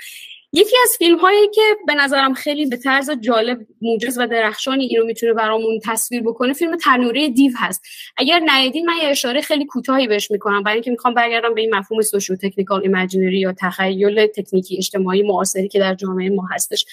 یکی 0.52 0.76
از 0.82 0.90
فیلم 0.98 1.18
هایی 1.18 1.48
که 1.54 1.62
به 1.86 1.94
نظرم 1.94 2.34
خیلی 2.34 2.66
به 2.66 2.76
طرز 2.76 3.10
جالب 3.10 3.58
موجز 3.82 4.18
و 4.18 4.26
درخشانی 4.26 4.84
اینو 4.84 5.04
می‌تونه 5.04 5.32
برامون 5.32 5.80
تصویر 5.84 6.22
بکنه 6.22 6.52
فیلم 6.52 6.76
تنوره 6.76 7.28
دیو 7.28 7.52
هست. 7.56 7.82
اگر 8.16 8.42
ندیدین 8.46 8.86
من 8.86 8.94
یه 9.02 9.08
اشاره 9.08 9.40
خیلی 9.40 9.64
کوتاهی 9.64 10.06
بهش 10.06 10.30
می‌کنم 10.30 10.62
برای 10.62 10.74
اینکه 10.74 10.90
می‌خوام 10.90 11.14
برگردم 11.14 11.54
به 11.54 11.60
این 11.60 11.74
مفهوم 11.74 12.02
sociotechnical 12.02 12.82
imaginary 12.82 13.38
یا 13.38 13.52
تخیل 13.52 14.26
تکنیکی 14.26 14.76
اجتماعی 14.76 15.22
معاصری 15.22 15.68
که 15.68 15.78
در 15.78 15.94
جامعه 15.94 16.30
ما 16.30 16.46
هستش. 16.50 16.86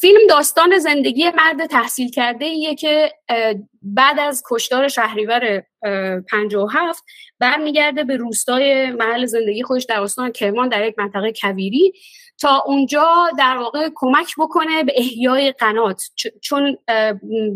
فیلم 0.00 0.20
داستان 0.28 0.78
زندگی 0.78 1.30
مرد 1.30 1.66
تحصیل 1.66 2.10
کرده 2.10 2.44
ایه 2.44 2.74
که 2.74 3.12
بعد 3.82 4.18
از 4.18 4.42
کشتار 4.50 4.88
شهریور 4.88 5.62
57 6.30 7.04
برمیگرده 7.38 8.04
به 8.04 8.16
روستای 8.16 8.90
محل 8.90 9.26
زندگی 9.26 9.62
خودش 9.62 9.84
در 9.84 10.00
استان 10.00 10.32
کرمان 10.32 10.68
در 10.68 10.88
یک 10.88 10.94
منطقه 10.98 11.32
کویری 11.32 11.92
تا 12.40 12.62
اونجا 12.66 13.30
در 13.38 13.56
واقع 13.56 13.88
کمک 13.94 14.34
بکنه 14.38 14.84
به 14.84 14.92
احیای 14.96 15.52
قنات. 15.52 16.02
چون 16.42 16.78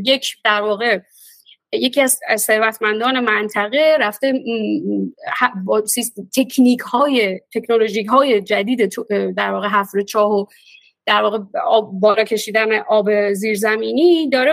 یک 0.05 0.37
در 0.45 0.63
واقع 0.63 1.01
یکی 1.73 2.01
از 2.01 2.21
ثروتمندان 2.37 3.21
منطقه 3.21 3.97
رفته 4.01 4.43
تکنیک 6.37 6.81
های 6.81 7.41
تکنولوژیک 7.55 8.07
های 8.07 8.41
جدید 8.41 8.93
در 9.37 9.53
واقع 9.53 9.69
حفر 9.69 10.01
چاه 10.01 10.31
و 10.31 10.47
در 11.09 11.23
واقع 11.23 11.39
بارا 11.93 12.25
کشیدن 12.25 12.79
آب 12.79 13.33
زیرزمینی 13.33 14.29
داره 14.29 14.53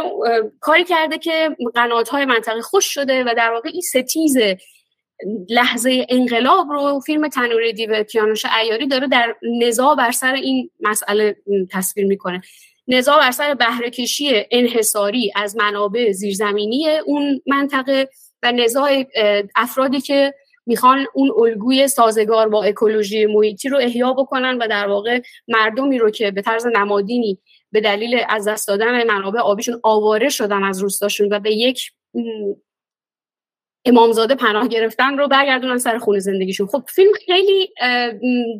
کاری 0.59 0.83
کرده 0.83 1.17
که 1.17 1.55
قنات 1.75 2.09
های 2.09 2.25
منطقه 2.25 2.61
خوش 2.61 2.93
شده 2.93 3.23
و 3.23 3.33
در 3.37 3.51
واقع 3.51 3.69
این 3.73 3.81
ستیز 3.81 4.37
لحظه 5.49 6.05
انقلاب 6.09 6.67
رو 6.69 6.99
فیلم 6.99 7.27
تنوری 7.27 7.73
دیو 7.73 8.03
کیانوش 8.03 8.45
ایاری 8.61 8.87
داره 8.87 9.07
در 9.07 9.35
نزاع 9.61 9.95
بر 9.95 10.11
سر 10.11 10.33
این 10.33 10.69
مسئله 10.79 11.35
تصویر 11.71 12.05
می‌کنه. 12.07 12.41
نزاع 12.87 13.19
بر 13.19 13.31
سر 13.31 13.53
بهره 13.53 13.89
کشی 13.89 14.45
انحصاری 14.51 15.31
از 15.35 15.57
منابع 15.57 16.11
زیرزمینی 16.11 16.87
اون 17.05 17.41
منطقه 17.47 18.09
و 18.43 18.51
نزاع 18.51 19.05
افرادی 19.55 20.01
که 20.01 20.33
می‌خوان 20.65 21.05
اون 21.13 21.31
الگوی 21.37 21.87
سازگار 21.87 22.49
با 22.49 22.63
اکولوژی 22.63 23.25
محیطی 23.25 23.69
رو 23.69 23.77
احیا 23.77 24.13
بکنن 24.13 24.57
و 24.57 24.67
در 24.67 24.87
واقع 24.87 25.21
مردمی 25.47 25.97
رو 25.97 26.09
که 26.09 26.31
به 26.31 26.41
طرز 26.41 26.65
نمادینی 26.65 27.39
به 27.71 27.81
دلیل 27.81 28.19
از 28.29 28.47
دست 28.47 28.67
دادن 28.67 29.03
منابع 29.07 29.39
آبیشون 29.39 29.79
آواره 29.83 30.29
شدن 30.29 30.63
از 30.63 30.79
روستاشون 30.79 31.33
و 31.33 31.39
به 31.39 31.51
یک 31.51 31.91
امامزاده 33.87 34.35
پناه 34.35 34.67
گرفتن 34.67 35.17
رو 35.17 35.27
برگردونن 35.27 35.77
سر 35.77 35.97
خونه 35.97 36.19
زندگیشون. 36.19 36.67
خب 36.67 36.83
فیلم 36.87 37.11
خیلی 37.25 37.73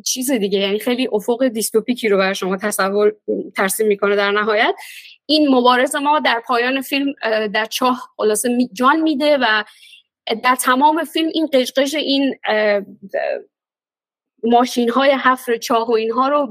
چیز 0.04 0.30
دیگه 0.30 0.58
یعنی 0.58 0.78
خیلی 0.78 1.08
افق 1.12 1.48
دیستوپیکی 1.48 2.08
رو 2.08 2.16
برای 2.16 2.34
شما 2.34 2.56
تصور 2.56 3.14
ترسیم 3.56 3.86
می‌کنه 3.86 4.16
در 4.16 4.30
نهایت. 4.30 4.74
این 5.26 5.48
مبارز 5.48 5.96
ما 5.96 6.20
در 6.20 6.42
پایان 6.46 6.80
فیلم 6.80 7.12
در 7.54 7.64
چاه 7.64 8.10
خلاصه 8.16 8.58
جان 8.72 9.00
میده 9.00 9.38
و 9.40 9.64
در 10.42 10.56
تمام 10.56 11.04
فیلم 11.04 11.30
این 11.34 11.48
قشقش 11.52 11.94
این 11.94 12.34
ماشین 14.42 14.90
های 14.90 15.10
حفر 15.10 15.56
چاه 15.56 15.88
و 15.88 15.92
اینها 15.92 16.28
رو 16.28 16.50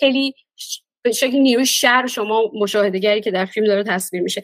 خیلی 0.00 0.34
به 1.02 1.12
شکل 1.12 1.38
نیروی 1.38 1.66
شهر 1.66 2.06
شما 2.06 2.50
مشاهدهگری 2.54 3.20
که 3.20 3.30
در 3.30 3.44
فیلم 3.44 3.66
داره 3.66 3.84
تصویر 3.84 4.22
میشه. 4.22 4.42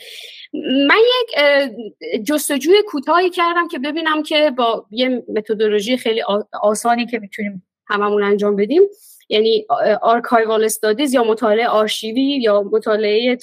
من 0.89 0.99
یک 1.21 2.27
جستجوی 2.27 2.83
کوتاهی 2.87 3.31
کردم 3.31 3.69
که 3.69 3.79
ببینم 3.79 4.23
که 4.23 4.51
با 4.51 4.87
یه 4.91 5.25
متدولوژی 5.29 5.97
خیلی 5.97 6.23
آسانی 6.63 7.07
که 7.07 7.19
می‌تونیم 7.19 7.67
هممون 7.87 8.23
انجام 8.23 8.57
بدیم. 8.57 8.83
یعنی 9.29 9.67
archival 10.03 10.65
studies 10.65 11.15
یا 11.15 11.25
مطالعه 11.25 11.69
آرشیوی 11.69 12.39
یا 12.43 12.63
مطالعه 12.73 13.39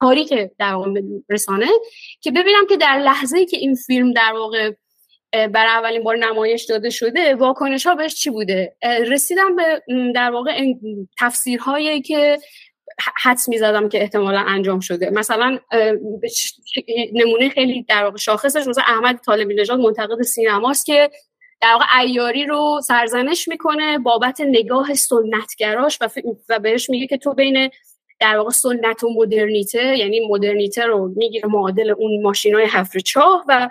تاریخ 0.00 0.32
در 0.58 0.76
رسانه 1.28 1.66
که 2.20 2.30
ببینم 2.30 2.66
که 2.68 2.76
در 2.76 2.98
لحظه 2.98 3.38
ای 3.38 3.46
که 3.46 3.56
این 3.56 3.74
فیلم 3.74 4.12
در 4.12 4.32
واقع 4.32 4.72
برای 5.32 5.70
اولین 5.70 6.02
بار 6.02 6.16
نمایش 6.16 6.64
داده 6.64 6.90
شده 6.90 7.34
واکنش 7.34 7.86
ها 7.86 7.94
بهش 7.94 8.14
چی 8.14 8.30
بوده؟ 8.30 8.76
رسیدم 9.06 9.56
به 9.56 9.82
در 10.14 10.30
واقع 10.30 10.64
تفسیرهایی 11.18 12.02
که 12.02 12.38
حدس 13.22 13.48
می‌زدم 13.48 13.88
که 13.88 14.02
احتمالا 14.02 14.38
انجام 14.38 14.80
شده. 14.80 15.10
مثلا 15.10 15.58
نمونه 17.12 17.48
خیلی 17.48 17.82
در 17.82 18.04
واقع 18.04 18.16
شاخصش 18.16 18.66
مثلا 18.66 18.84
احمد 18.86 19.20
طالبی 19.26 19.54
نژاد 19.54 19.78
منتقد 19.78 20.22
سینماست 20.22 20.86
که 20.86 21.10
در 21.60 21.72
واقع 21.72 21.84
ایاری 22.00 22.46
رو 22.46 22.80
سرزنش 22.84 23.48
می‌کنه 23.48 23.98
بابت 23.98 24.40
نگاه 24.40 24.94
سنتگراش 24.94 25.98
و, 26.00 26.08
و 26.48 26.58
بهش 26.58 26.90
میگه 26.90 27.06
که 27.06 27.16
تو 27.16 27.34
بین 27.34 27.70
در 28.20 28.36
واقع 28.36 28.50
سنت 28.50 29.04
و 29.04 29.10
مدرنیته 29.16 29.98
یعنی 29.98 30.28
مدرنیته 30.28 30.86
رو 30.86 31.12
می‌گیره 31.16 31.48
معادل 31.48 31.90
اون 31.90 32.22
ماشین 32.22 32.54
های 32.54 32.64
حفر 32.64 32.98
چاه 32.98 33.44
و 33.48 33.68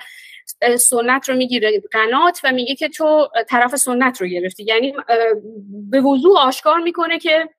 سنت 0.77 1.29
رو 1.29 1.35
می‌گیره 1.35 1.81
قنات 1.91 2.39
و 2.43 2.51
میگه 2.51 2.75
که 2.75 2.89
تو 2.89 3.29
طرف 3.49 3.75
سنت 3.75 4.21
رو 4.21 4.27
گرفتی. 4.27 4.63
یعنی 4.63 4.93
به 5.89 6.01
وضوح 6.01 6.39
آشکار 6.39 6.79
می‌کنه 6.79 7.19
که 7.19 7.49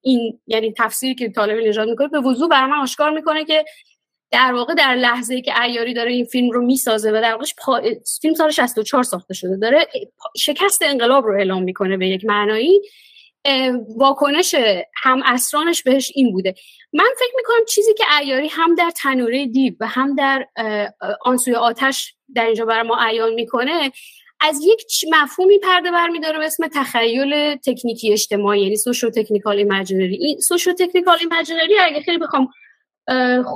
این 0.00 0.40
یعنی 0.46 0.74
تفسیری 0.78 1.14
که 1.14 1.28
طالب 1.28 1.58
نژاد 1.58 1.88
می‌کنه 1.88 2.08
به 2.08 2.20
وضوح 2.20 2.48
برای 2.48 2.70
من 2.70 2.78
آشکار 2.78 3.10
می‌کنه 3.10 3.44
که 3.44 3.64
در 4.30 4.52
واقع 4.52 4.74
در 4.74 4.94
لحظه 4.94 5.40
که 5.40 5.62
عیاری 5.62 5.94
داره 5.94 6.12
این 6.12 6.24
فیلم 6.24 6.50
رو 6.50 6.66
می‌سازه 6.66 7.10
و 7.10 7.20
در 7.22 7.32
واقع 7.32 7.44
فیلم 8.20 8.34
سال 8.34 8.50
64 8.50 9.02
ساخته 9.02 9.34
شده 9.34 9.56
داره 9.56 9.86
شکست 10.36 10.82
انقلاب 10.82 11.24
رو 11.24 11.34
اعلام 11.38 11.62
می‌کنه 11.62 11.96
به 11.96 12.08
یک 12.08 12.24
معنایی. 12.24 12.82
واکنش 13.96 14.54
هم‌عصرانش 15.02 15.82
بهش 15.82 16.12
این 16.14 16.32
بوده. 16.32 16.54
من 16.92 17.08
فکر 17.18 17.32
می‌کنم 17.36 17.64
چیزی 17.68 17.94
که 17.94 18.04
عیاری 18.20 18.48
هم 18.48 18.74
در 18.74 18.90
تنوره 18.96 19.46
دیو 19.46 19.74
و 19.80 19.86
هم 19.86 20.14
در 20.14 20.46
آنسوی 21.24 21.54
آتش 21.54 22.14
در 22.34 22.44
اینجا 22.44 22.64
برای 22.64 22.88
ما 22.88 23.04
عیان 23.06 23.34
می‌کنه 23.34 23.92
از 24.40 24.60
یک 24.64 24.82
مفهومی 25.12 25.58
پرده 25.58 25.90
برمیداره 25.90 26.38
به 26.38 26.46
اسم 26.46 26.68
تخیل 26.68 27.56
تکنیکی 27.56 28.12
اجتماعی 28.12 28.62
یعنی 28.62 28.76
sociotechnical 28.76 29.56
imaginary 29.56 30.16
این 30.16 30.40
sociotechnical 30.40 31.18
imaginary 31.20 31.78
اگه 31.78 32.00
خیلی 32.00 32.18
بخوام 32.18 32.48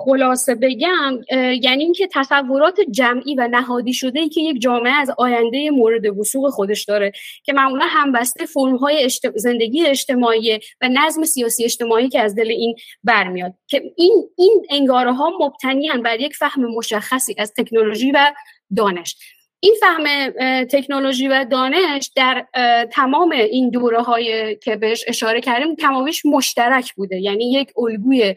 خلاصه 0.05 0.55
بگم 0.55 1.19
یعنی 1.63 1.85
اینکه 1.85 2.09
تصورات 2.13 2.81
جمعی 2.91 3.35
و 3.35 3.49
نهادی 3.49 3.95
شده 3.95 4.21
ای 4.21 4.29
که 4.29 4.41
یک 4.41 4.61
جامعه 4.61 4.93
از 4.93 5.11
آینده 5.19 5.71
مورد 5.71 6.19
وسوق 6.19 6.51
خودش 6.51 6.85
داره 6.85 7.13
که 7.45 7.53
معمولا 7.53 7.85
همبسته 7.89 8.47
فرم 8.47 8.77
های 8.77 9.09
زندگی 9.35 9.87
اجتماعی 9.87 10.59
و 10.81 10.89
نظم 10.89 11.25
سیاسی 11.25 11.65
اجتماعی 11.65 12.09
که 12.09 12.21
از 12.21 12.35
دل 12.35 12.51
این 12.51 12.77
برمیاد. 13.05 13.55
که 13.69 13.83
این 13.97 14.29
این 14.39 14.67
انگاره 14.71 15.13
ها 15.13 15.33
مبتنی 15.41 15.89
بر 16.05 16.21
یک 16.21 16.37
فهم 16.37 16.65
مشخصی 16.65 17.35
از 17.39 17.53
تکنولوژی 17.57 18.11
و 18.11 18.33
دانش. 18.77 19.17
این 19.61 19.77
فهم 19.81 20.31
تکنولوژی 20.65 21.29
و 21.29 21.45
دانش 21.45 22.11
در 22.17 22.47
تمام 22.93 23.31
این 23.31 23.71
دوره 23.71 24.03
های 24.03 24.57
که 24.57 24.77
بهش 24.77 25.05
اشاره 25.07 25.41
کردیم 25.41 25.77
کمابیش 25.77 26.27
مشترک 26.27 26.93
بوده. 26.95 27.21
یعنی 27.21 27.53
یک 27.53 27.73
الگوی 27.79 28.35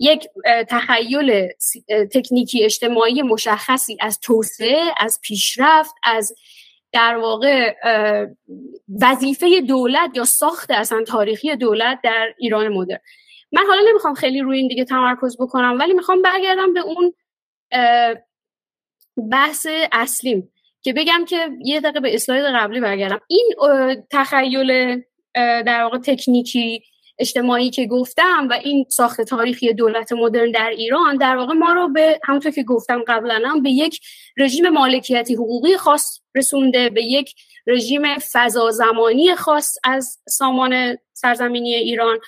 یک 0.00 0.28
تخیل 0.68 1.48
تکنیکی 2.12 2.64
اجتماعی 2.64 3.22
مشخصی 3.22 3.96
از 4.00 4.20
توسعه 4.20 4.80
از 4.96 5.20
پیشرفت 5.22 5.94
از 6.04 6.34
در 6.92 7.16
واقع 7.16 7.74
وظیفه 9.00 9.60
دولت 9.60 10.10
یا 10.14 10.24
ساخت 10.24 10.70
اصلا 10.70 11.04
تاریخی 11.04 11.56
دولت 11.56 11.98
در 12.04 12.34
ایران 12.38 12.68
مدرن. 12.68 12.98
من 13.52 13.62
حالا 13.68 13.82
نمی‌خوام 13.88 14.14
خیلی 14.14 14.40
روی 14.40 14.58
این 14.58 14.68
دیگه 14.68 14.84
تمرکز 14.84 15.36
بکنم 15.40 15.78
ولی 15.80 15.92
می‌خوام 15.92 16.22
برگردم 16.22 16.74
به 16.74 16.80
اون 16.80 17.14
بحث 19.30 19.66
اصلیم 19.92 20.52
که 20.82 20.92
بگم 20.92 21.24
که 21.28 21.48
یه 21.64 21.80
دقیقه 21.80 22.00
به 22.00 22.14
اسلاید 22.14 22.44
قبلی 22.44 22.80
برگردم. 22.80 23.20
این 23.28 23.54
تخیل 24.10 25.02
در 25.34 25.82
واقع 25.82 25.98
تکنیکی 25.98 26.82
اجتماعی 27.20 27.70
که 27.70 27.86
گفتم 27.86 28.48
و 28.50 28.52
این 28.52 28.86
ساخت 28.88 29.20
تاریخی 29.20 29.72
دولت 29.72 30.12
مدرن 30.12 30.50
در 30.50 30.70
ایران 30.70 31.16
در 31.16 31.36
واقع 31.36 31.54
ما 31.54 31.72
رو 31.72 31.88
به 31.88 32.20
همونطور 32.24 32.52
که 32.52 32.62
گفتم 32.62 33.02
قبلا 33.06 33.42
هم 33.44 33.62
به 33.62 33.70
یک 33.70 34.00
رژیم 34.36 34.68
مالکیتی 34.68 35.34
حقوقی 35.34 35.76
خاص 35.76 36.20
رسونده 36.34 36.90
به 36.90 37.04
یک 37.04 37.34
رژیم 37.66 38.02
فضا 38.32 38.70
زمانی 38.70 39.34
خاص 39.34 39.74
از 39.84 40.18
سامان 40.28 40.98
سرزمینی 41.12 41.74
ایران 41.74 42.18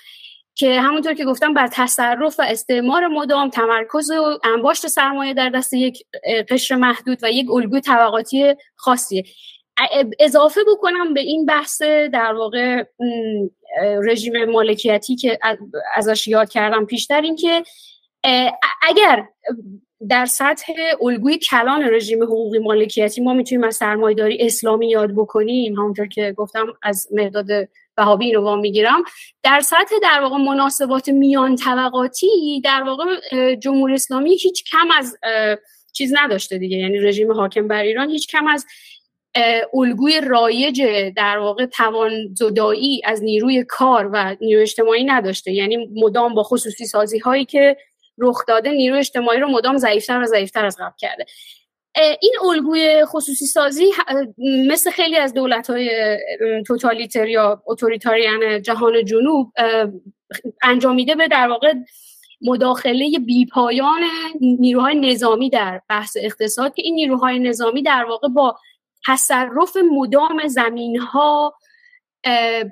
که 0.54 0.80
همونطور 0.80 1.14
که 1.14 1.24
گفتم 1.24 1.54
بر 1.54 1.68
تصرف 1.72 2.40
و 2.40 2.42
استعمار 2.42 3.06
مدام 3.06 3.50
تمرکز 3.50 4.10
و 4.10 4.38
انباشت 4.44 4.86
سرمایه 4.86 5.34
در 5.34 5.48
دست 5.48 5.72
یک 5.72 6.02
قشر 6.48 6.74
محدود 6.74 7.18
و 7.22 7.30
یک 7.30 7.50
الگوی 7.50 7.80
طبقاتی 7.80 8.54
خاصیه. 8.76 9.24
اضافه 10.20 10.60
بکنم 10.72 11.14
به 11.14 11.20
این 11.20 11.46
بحث 11.46 11.82
در 12.12 12.32
واقع 12.34 12.84
رژیم 13.80 14.44
مالکیتی 14.44 15.16
که 15.16 15.38
ازش 15.94 16.28
یاد 16.28 16.50
کردم 16.50 16.84
پیشتر 16.84 17.20
این 17.20 17.36
که 17.36 17.62
اگر 18.82 19.24
در 20.08 20.26
سطح 20.26 20.72
الگوی 21.02 21.38
کلان 21.38 21.82
رژیم 21.82 22.22
حقوقی 22.22 22.58
مالکیتی 22.58 23.20
ما 23.20 23.32
می‌تونیم 23.32 23.64
از 23.64 23.76
سرمایهداری 23.76 24.38
اسلامی 24.40 24.90
یاد 24.90 25.14
بکنیم 25.16 25.74
همونطور 25.74 26.06
که 26.06 26.34
گفتم 26.36 26.66
از 26.82 27.08
مرداد 27.12 27.46
وهابی 27.98 28.32
رو 28.32 28.42
وام 28.42 28.60
می‌گیرم 28.60 29.02
در 29.42 29.60
سطح 29.60 29.94
در 30.02 30.20
واقع 30.20 30.36
مناسبات 30.36 31.08
میان 31.08 31.56
طبقاتی 31.56 32.60
در 32.64 32.82
واقع 32.82 33.04
جمهوری 33.54 33.94
اسلامی 33.94 34.36
هیچ 34.36 34.64
کم 34.70 34.88
از 34.96 35.18
چیز 35.92 36.14
نداشته 36.16 36.58
دیگه. 36.58 36.76
یعنی 36.76 36.98
رژیم 36.98 37.32
حاکم 37.32 37.68
بر 37.68 37.82
ایران 37.82 38.10
هیچ 38.10 38.28
کم 38.28 38.46
از 38.46 38.66
الگوی 39.74 40.20
رایج 40.20 40.82
در 41.16 41.38
واقع 41.38 41.66
توان 41.66 42.34
زدایی 42.34 43.02
از 43.04 43.22
نیروی 43.22 43.64
کار 43.64 44.10
و 44.12 44.36
نیروی 44.40 44.62
اجتماعی 44.62 45.04
نداشته. 45.04 45.52
یعنی 45.52 45.88
مدام 45.94 46.34
با 46.34 46.42
خصوصی 46.42 46.86
سازی 46.86 47.18
هایی 47.18 47.44
که 47.44 47.76
رخ 48.18 48.46
داده 48.48 48.70
نیروی 48.70 48.98
اجتماعی 48.98 49.40
رو 49.40 49.48
مدام 49.48 49.78
ضعیفتر 49.78 50.22
و 50.22 50.26
ضعیفتر 50.26 50.64
از 50.64 50.76
قبل 50.80 50.96
کرده. 50.98 51.26
این 52.20 52.32
الگوی 52.48 53.04
خصوصی 53.04 53.46
سازی 53.46 53.92
مثل 54.68 54.90
خیلی 54.90 55.16
از 55.16 55.34
دولت 55.34 55.70
های 55.70 56.18
توتالیتر 56.66 57.28
یا 57.28 57.62
اتوریتاریان 57.66 58.62
جهان 58.62 59.04
جنوب 59.04 59.52
انجامیده 60.62 61.14
به 61.14 61.28
در 61.28 61.48
واقع 61.48 61.74
مداخله 62.42 63.18
بیپایان 63.26 64.00
نیروهای 64.40 64.94
نظامی 64.94 65.50
در 65.50 65.80
بحث 65.88 66.16
اقتصاد 66.20 66.74
که 66.74 66.82
این 66.82 66.94
نیروهای 66.94 67.38
نظامی 67.38 67.82
در 67.82 68.04
واقع 68.08 68.28
با 68.28 68.56
تصرف 69.06 69.76
مدام 69.92 70.48
زمین 70.48 70.98
ها 70.98 71.54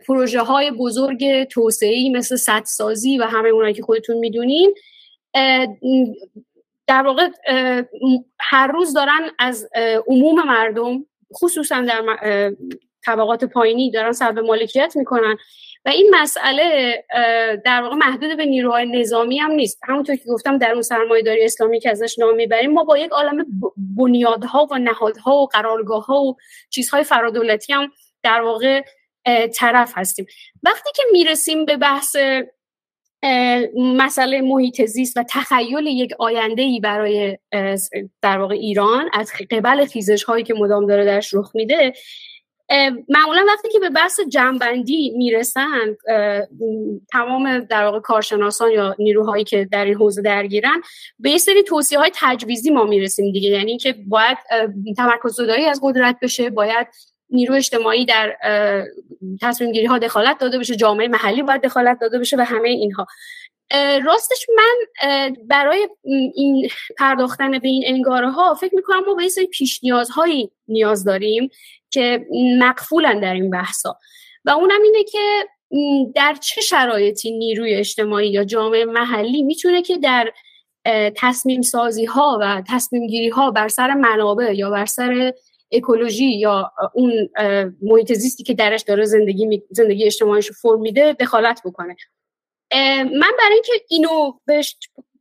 پروژه 0.07 0.41
های 0.41 0.71
بزرگ 0.71 1.45
توسعه 1.45 2.11
مثل 2.11 2.37
سدسازی 2.37 3.19
و 3.19 3.25
همه 3.25 3.49
اونایی 3.49 3.75
که 3.75 3.83
خودتون 3.83 4.17
می‌دونین 4.17 4.75
در 6.87 7.03
واقع 7.03 7.29
هر 8.41 8.67
روز 8.67 8.93
دارن 8.93 9.31
از 9.39 9.69
عموم 10.07 10.43
مردم 10.47 11.07
خصوصا 11.35 11.81
در 11.81 12.03
طبقات 13.05 13.45
پایینی 13.45 13.91
دارن 13.91 14.13
سلب 14.13 14.39
مالکیت 14.39 14.93
می‌کنن. 14.97 15.37
و 15.85 15.89
این 15.89 16.15
مسئله 16.15 17.05
در 17.65 17.83
واقع 17.83 17.97
محدود 17.97 18.37
به 18.37 18.45
نیروهای 18.47 18.87
نظامی 18.87 19.39
هم 19.39 19.51
نیست. 19.51 19.81
همونطور 19.89 20.17
که 20.17 20.25
گفتم 20.29 20.59
در 20.59 20.73
اون 20.73 20.83
سرمایه 20.83 21.23
داری 21.23 21.45
اسلامی 21.45 21.81
که 21.81 21.91
ازش 21.91 22.19
نام 22.19 22.35
می‌بریم 22.35 22.73
ما 22.73 22.85
با 22.85 22.99
یک 22.99 23.11
عالم 23.11 23.47
بنیادها 23.97 24.69
و 24.71 24.79
نهادها 24.79 25.33
و 25.33 25.47
قرارگاه 25.47 26.07
ها 26.07 26.23
و 26.23 26.37
چیزهای 26.71 27.05
فرادولتی 27.05 27.73
هم 27.73 27.93
در 28.23 28.41
واقع 28.41 28.83
طرف 29.55 29.93
هستیم. 29.97 30.27
وقتی 30.63 30.91
که 30.95 31.03
می‌رسیم 31.13 31.65
به 31.65 31.77
بحث 31.77 32.17
مسئله 33.77 34.41
محیط 34.41 34.85
زیست 34.85 35.17
و 35.17 35.23
تخیل 35.23 35.87
یک 35.87 36.13
آینده 36.19 36.63
ای 36.63 36.81
برای 36.81 37.39
در 38.23 38.39
واقع 38.39 38.55
ایران 38.55 39.11
از 39.13 39.33
قبل 39.51 39.85
خیزش 39.87 40.23
هایی 40.23 40.45
که 40.45 40.55
مدام 40.55 40.87
داره 40.87 41.05
درش 41.05 41.35
رخ 41.35 41.51
میده 41.55 41.93
معمولا 43.09 43.45
وقتی 43.49 43.69
که 43.69 43.79
به 43.79 43.91
بحث 43.91 44.21
جنبندی 44.21 45.11
می‌رسن 45.17 45.97
تمام 47.13 47.59
در 47.59 47.85
واقع 47.85 48.01
کارشناسان 48.01 48.71
یا 48.71 48.97
نیروهایی 48.99 49.45
که 49.45 49.69
در 49.73 49.85
این 49.85 49.95
حوزه 49.95 50.23
درگیرن 50.23 50.83
به 51.19 51.31
یه 51.31 51.39
سری 51.39 51.63
توصیه 51.63 51.99
های 51.99 52.11
تجویزی 52.15 52.71
ما 52.71 52.85
می‌رسیم 52.85 53.33
دیگه. 53.33 53.49
یعنی 53.49 53.79
که 53.79 53.95
باید 54.07 54.39
تمرکز 54.97 55.35
زدایی 55.35 55.65
از 55.65 55.81
قدرت 55.83 56.17
بشه 56.23 56.51
باید 56.51 56.87
نیرو 57.31 57.55
اجتماعی 57.55 58.07
در 58.07 58.37
تصمیم 59.41 59.73
گیری 59.73 59.87
ها 59.87 59.99
دخالت 59.99 60.39
داده 60.39 60.59
بشه 60.59 60.77
جامعه 60.77 61.09
محلی 61.09 61.43
باید 61.43 61.63
دخالت 61.63 61.99
داده 62.01 62.19
بشه 62.19 62.37
و 62.37 62.41
همه 62.41 62.69
اینها. 62.69 63.07
راستش 64.05 64.47
من 64.57 65.05
برای 65.49 65.89
این 66.35 66.69
پرداختن 66.99 67.59
به 67.59 67.69
این 67.69 67.83
انگاره 67.87 68.31
ها 68.31 68.55
فکر 68.55 68.75
می‌کنم 68.75 69.05
ما 69.07 69.15
به 69.15 69.21
این 69.21 69.31
سری 69.31 69.47
پیش 69.47 69.85
نیازهایی 69.85 70.51
نیاز 70.69 71.05
داریم 71.05 71.51
که 71.91 72.27
مقفولن 72.59 73.21
در 73.21 73.35
این 73.35 73.51
بحثا 73.51 73.99
و 74.45 74.51
اونم 74.51 74.83
اینه 74.83 75.05
که 75.05 75.45
در 76.15 76.35
چه 76.41 76.61
شرایطی 76.61 77.31
نیروی 77.31 77.75
اجتماعی 77.75 78.31
یا 78.31 78.45
جامعه 78.45 78.85
محلی 78.85 79.43
می‌تونه 79.43 79.83
که 79.83 79.99
در 79.99 80.33
تصمیم 81.17 81.63
سازی 81.63 82.05
ها 82.05 82.39
و 82.41 82.63
تصمیم 82.69 83.07
گیری 83.07 83.29
ها 83.29 83.51
بر 83.51 83.69
سر 83.69 83.95
منابع 83.95 84.53
یا 84.55 84.71
بر 84.71 84.87
سر 84.87 85.33
اکولوژی 85.73 86.39
یا 86.39 86.73
اون 86.95 87.29
محیط 87.83 88.13
زیستی 88.13 88.45
که 88.45 88.55
درش 88.55 88.83
داره 88.83 89.05
زندگی 89.05 89.63
زندگی 89.71 90.05
اجتماعیش 90.05 90.51
فرم 90.51 90.81
میده 90.81 91.13
دخالت 91.13 91.61
بکنه. 91.65 91.97
من 93.05 93.33
برای 93.39 93.53
اینکه 93.53 93.73
اینو 93.89 94.33
بهش 94.47 94.77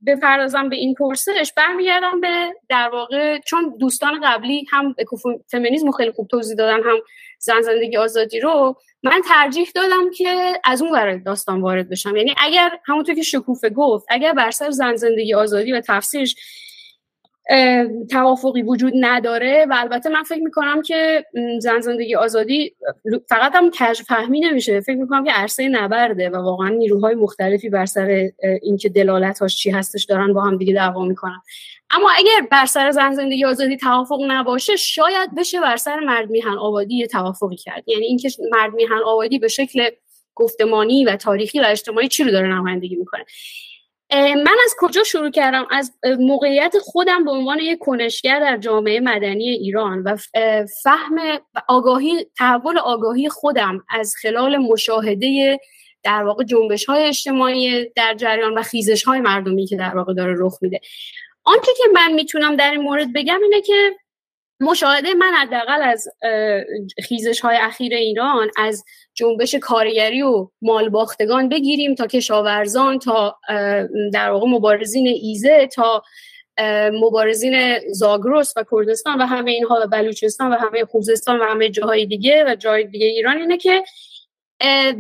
بپردازم 0.07 0.69
به 0.69 0.75
این 0.75 0.93
پرسش 0.93 1.53
برمیگردم 1.57 2.21
به 2.21 2.53
در 2.69 2.89
واقع 2.89 3.39
چون 3.39 3.75
دوستان 3.79 4.19
قبلی 4.23 4.65
هم 4.71 4.95
فمینیسم 5.51 5.91
خیلی 5.91 6.11
خوب 6.11 6.27
توضیح 6.27 6.55
دادن 6.55 6.83
هم 6.83 6.97
زن 7.39 7.61
زندگی 7.61 7.97
آزادی 7.97 8.39
رو 8.39 8.75
من 9.03 9.21
ترجیح 9.29 9.69
دادم 9.75 10.11
که 10.17 10.59
از 10.63 10.81
اون 10.81 10.91
ور 10.91 11.17
داستان 11.17 11.61
وارد 11.61 11.89
بشم. 11.89 12.15
یعنی 12.15 12.35
اگر 12.37 12.79
همونطور 12.85 13.15
که 13.15 13.21
شکوفه 13.21 13.69
گفت 13.69 14.05
اگر 14.09 14.33
بر 14.33 14.51
سر 14.51 14.69
زن 14.69 14.95
زندگی 14.95 15.33
آزادی 15.33 15.71
و 15.71 15.81
تفسیرش 15.87 16.35
توافقی 18.11 18.61
وجود 18.61 18.93
نداره 18.95 19.65
و 19.69 19.75
البته 19.77 20.09
من 20.09 20.23
فکر 20.23 20.43
می‌کنم 20.43 20.81
که 20.81 21.25
زن 21.59 21.79
زندگی 21.79 22.15
آزادی 22.15 22.75
فقط 23.29 23.55
هم 23.55 23.69
کج 23.69 24.01
فهمی 24.01 24.39
نمیشه. 24.39 24.81
فکر 24.81 24.95
می‌کنم 24.95 25.23
که 25.23 25.31
عرصه 25.31 25.69
نبرده 25.69 26.29
و 26.29 26.35
واقعا 26.35 26.69
نیروهای 26.69 27.15
مختلفی 27.15 27.69
بر 27.69 27.85
سر 27.85 28.29
اینکه 28.61 28.89
دلالتاش 28.89 29.57
چی 29.57 29.69
هستش 29.69 30.03
دارن 30.03 30.33
با 30.33 30.41
هم 30.41 30.57
دیگه 30.57 30.73
دعوا 30.73 31.05
می‌کنن. 31.05 31.41
اما 31.91 32.09
اگر 32.17 32.47
بر 32.51 32.65
سر 32.65 32.91
زن 32.91 33.13
زندگی 33.13 33.45
آزادی 33.45 33.77
توافق 33.77 34.19
نباشه 34.27 34.75
شاید 34.75 35.35
بشه 35.37 35.61
بر 35.61 35.77
سر 35.77 35.99
مرد 35.99 36.29
میهن 36.29 36.57
آبادی 36.57 37.07
توافقی 37.07 37.55
کرد. 37.55 37.83
یعنی 37.87 38.05
اینکه 38.05 38.29
مرد 38.51 38.73
میهن 38.73 38.99
آبادی 39.05 39.39
به 39.39 39.47
شکل 39.47 39.89
گفتمانی 40.35 41.05
و 41.05 41.15
تاریخی 41.15 41.59
و 41.59 41.65
اجتماعی 41.67 42.07
چی 42.07 42.23
رو 42.23 42.31
داره 42.31 42.47
نمایندگی 42.47 42.95
می‌کنه. 42.95 43.25
من 44.11 44.55
از 44.65 44.75
کجا 44.79 45.03
شروع 45.03 45.29
کردم؟ 45.29 45.67
از 45.71 45.91
موقعیت 46.19 46.75
خودم 46.81 47.25
به 47.25 47.31
عنوان 47.31 47.59
یک 47.59 47.79
کنشگر 47.79 48.39
در 48.39 48.57
جامعه 48.57 48.99
مدنی 48.99 49.49
ایران 49.49 50.03
و 50.03 50.17
فهم 50.83 51.17
آگاهی 51.67 52.27
تحول 52.37 52.77
آگاهی 52.77 53.29
خودم 53.29 53.83
از 53.89 54.15
خلال 54.21 54.57
مشاهده 54.57 55.59
در 56.03 56.23
واقع 56.23 56.43
جنبش 56.43 56.85
های 56.85 57.03
اجتماعی 57.03 57.89
در 57.95 58.13
جریان 58.13 58.57
و 58.57 58.61
خیزش 58.61 59.03
های 59.03 59.19
مردمی 59.19 59.65
که 59.65 59.75
در 59.75 59.97
واقع 59.97 60.13
داره 60.13 60.35
رخ 60.37 60.57
میده. 60.61 60.79
آنچه 61.43 61.71
که 61.77 61.83
من 61.93 62.13
می‌تونم 62.13 62.55
در 62.55 62.71
این 62.71 62.81
مورد 62.81 63.13
بگم 63.13 63.39
اینه 63.43 63.61
که 63.61 63.95
مشاهده 64.59 65.13
من 65.13 65.33
حداقل 65.33 65.81
از 65.81 66.07
خیزش 67.07 67.39
های 67.39 67.57
اخیر 67.57 67.93
ایران 67.93 68.49
از 68.57 68.85
جنبش 69.13 69.55
کارگری 69.55 70.21
و 70.21 70.47
مالباختگان 70.61 71.49
بگیریم 71.49 71.95
تا 71.95 72.07
کشاورزان 72.07 72.99
تا 72.99 73.39
در 74.13 74.29
واقع 74.29 74.47
مبارزین 74.47 75.07
ایزه 75.07 75.67
تا 75.67 76.03
مبارزین 76.93 77.79
زاگرس 77.91 78.53
و 78.57 78.63
کردستان 78.71 79.21
و 79.21 79.25
همه 79.25 79.51
اینها 79.51 79.79
و 79.83 79.87
بلوچستان 79.87 80.51
و 80.51 80.55
همه 80.55 80.85
خوزستان 80.85 81.39
و 81.39 81.43
همه 81.43 81.69
جاهای 81.69 82.05
دیگه 82.05 82.43
و 82.47 82.55
جای 82.55 82.83
دیگه 82.83 83.05
ایران 83.05 83.37
اینه 83.37 83.57
که 83.57 83.83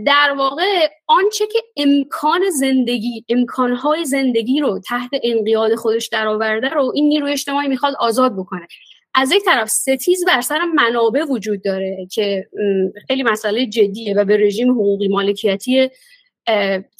در 0.05 0.33
واقع 0.37 0.87
آنچه 1.07 1.47
که 1.47 1.59
امکان 1.77 2.49
زندگی 2.49 3.25
امکانهای 3.29 4.05
زندگی 4.05 4.59
رو 4.59 4.79
تحت 4.79 5.09
انقیاد 5.23 5.75
خودش 5.75 6.07
درآورده 6.07 6.69
رو 6.69 6.91
این 6.95 7.07
نیروی 7.07 7.31
اجتماعی 7.31 7.67
می‌خواد 7.67 7.93
آزاد 7.99 8.35
بکنه. 8.37 8.67
از 9.19 9.31
یک 9.31 9.43
طرف 9.45 9.69
ستیز 9.69 10.25
بر 10.27 10.41
سر 10.41 10.65
منابع 10.65 11.23
وجود 11.23 11.63
داره 11.63 12.07
که 12.11 12.47
خیلی 13.07 13.23
مسئله 13.23 13.65
جدیه 13.65 14.13
و 14.13 14.25
به 14.25 14.37
رژیم 14.37 14.71
حقوقی 14.71 15.07
مالکیتی 15.07 15.89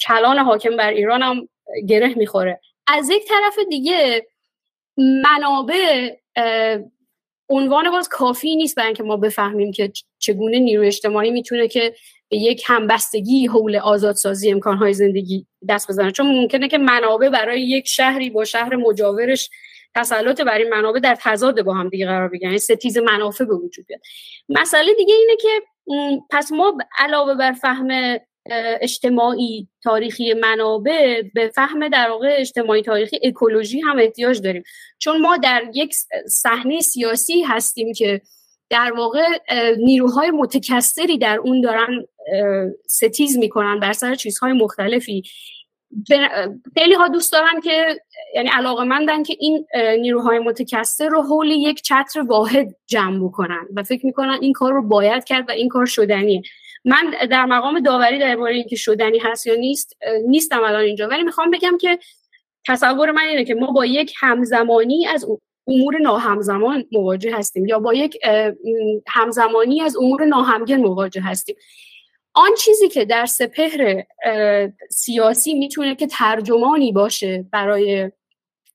کلان 0.06 0.38
حاکم 0.38 0.76
بر 0.76 0.90
ایران 0.90 1.22
هم 1.22 1.48
گره 1.88 2.14
می‌خوره. 2.14 2.60
از 2.86 3.10
یک 3.10 3.22
طرف 3.28 3.58
دیگه 3.70 4.26
منابع 4.96 6.14
عنوان 7.48 7.90
باز 7.90 8.08
کافی 8.08 8.56
نیست 8.56 8.76
برای 8.76 8.86
اینکه 8.86 9.02
ما 9.02 9.16
بفهمیم 9.16 9.72
که 9.72 9.92
چگونه 10.18 10.58
نیروی 10.58 10.86
اجتماعی 10.86 11.30
می‌تونه 11.30 11.68
که 11.68 11.94
یک 12.30 12.62
همبستگی 12.66 13.46
حول 13.46 13.76
آزادسازی 13.76 14.50
امکانهای 14.50 14.92
زندگی 14.92 15.46
دست 15.68 15.88
بزنه. 15.88 16.10
چون 16.10 16.26
ممکنه 16.26 16.68
که 16.68 16.78
منابع 16.78 17.28
برای 17.28 17.62
یک 17.62 17.88
شهری 17.88 18.30
با 18.30 18.44
شهر 18.44 18.76
مجاورش 18.76 19.50
تسلط 19.94 20.40
بر 20.40 20.58
این 20.58 20.68
منابع 20.68 21.00
در 21.00 21.16
تضاد 21.20 21.62
با 21.62 21.74
هم 21.74 21.88
دیگه 21.88 22.06
قرار 22.06 22.28
بگیرن. 22.28 22.50
یعنی 22.50 22.58
ستیز 22.58 22.98
منافع 22.98 23.44
به 23.44 23.54
وجود 23.54 23.86
بیاد. 23.86 24.00
مسئله 24.48 24.94
دیگه 24.94 25.14
اینه 25.14 25.36
که 25.36 25.62
پس 26.30 26.52
ما 26.52 26.78
علاوه 26.98 27.34
بر 27.34 27.52
فهم 27.52 28.18
اجتماعی 28.80 29.68
تاریخی 29.82 30.34
منابع 30.34 31.22
به 31.34 31.48
فهم 31.48 31.88
در 31.88 32.10
واقع 32.10 32.36
اجتماعی 32.38 32.82
تاریخی 32.82 33.20
اکولوژی 33.22 33.80
هم 33.80 33.98
احتیاج 33.98 34.40
داریم. 34.40 34.62
چون 34.98 35.20
ما 35.20 35.36
در 35.36 35.62
یک 35.74 35.94
صحنه 36.28 36.80
سیاسی 36.80 37.42
هستیم 37.42 37.92
که 37.92 38.20
در 38.70 38.92
واقع 38.96 39.22
نیروهای 39.78 40.30
متکثری 40.30 41.18
در 41.18 41.38
اون 41.38 41.60
دارن 41.60 42.04
ستیز 42.88 43.38
می‌کنن 43.38 43.80
بر 43.80 43.92
سر 43.92 44.14
چیزهای 44.14 44.52
مختلفی. 44.52 45.22
خیلی 46.78 46.94
ها 46.94 47.08
دوست 47.08 47.32
دارن 47.32 47.60
که 47.60 48.00
یعنی 48.34 48.48
علاقه 48.48 48.84
مندن 48.84 49.22
که 49.22 49.36
این 49.38 49.66
نیروهای 50.00 50.38
متکثر 50.38 51.08
رو 51.08 51.22
حول 51.22 51.50
یک 51.50 51.82
چتر 51.82 52.20
واحد 52.20 52.76
جمع 52.86 53.24
بکنن 53.24 53.68
و 53.76 53.82
فکر 53.82 54.06
می‌کنن 54.06 54.38
این 54.40 54.52
کار 54.52 54.72
رو 54.72 54.88
باید 54.88 55.24
کرد 55.24 55.48
و 55.48 55.52
این 55.52 55.68
کار 55.68 55.86
شدنیه. 55.86 56.42
من 56.84 57.14
در 57.30 57.44
مقام 57.44 57.80
داوری 57.80 58.18
درباره 58.18 58.54
اینکه 58.54 58.76
شدنی 58.76 59.18
هست 59.18 59.46
یا 59.46 59.54
نیست 59.54 59.96
نیستم 60.26 60.64
الان 60.64 60.80
اینجا. 60.80 61.08
ولی 61.08 61.22
می‌خوام 61.22 61.50
بگم 61.50 61.78
که 61.80 61.98
تصور 62.66 63.10
من 63.10 63.22
اینه 63.22 63.44
که 63.44 63.54
ما 63.54 63.70
با 63.70 63.86
یک 63.86 64.14
همزمانی 64.20 65.06
از 65.06 65.26
امور 65.66 65.98
ناهمزمان 65.98 66.84
مواجه 66.92 67.36
هستیم 67.36 67.66
یا 67.66 67.78
با 67.78 67.94
یک 67.94 68.18
همزمانی 69.08 69.80
از 69.80 69.96
امور 69.96 70.24
ناهمگن 70.24 70.80
مواجه 70.80 71.22
هستیم. 71.22 71.56
آن 72.34 72.50
چیزی 72.58 72.88
که 72.88 73.04
در 73.04 73.26
سپهر 73.26 74.04
سیاسی 74.90 75.54
می‌تونه 75.54 75.94
که 75.94 76.06
ترجمانی 76.06 76.92
باشه 76.92 77.44
برای 77.52 78.10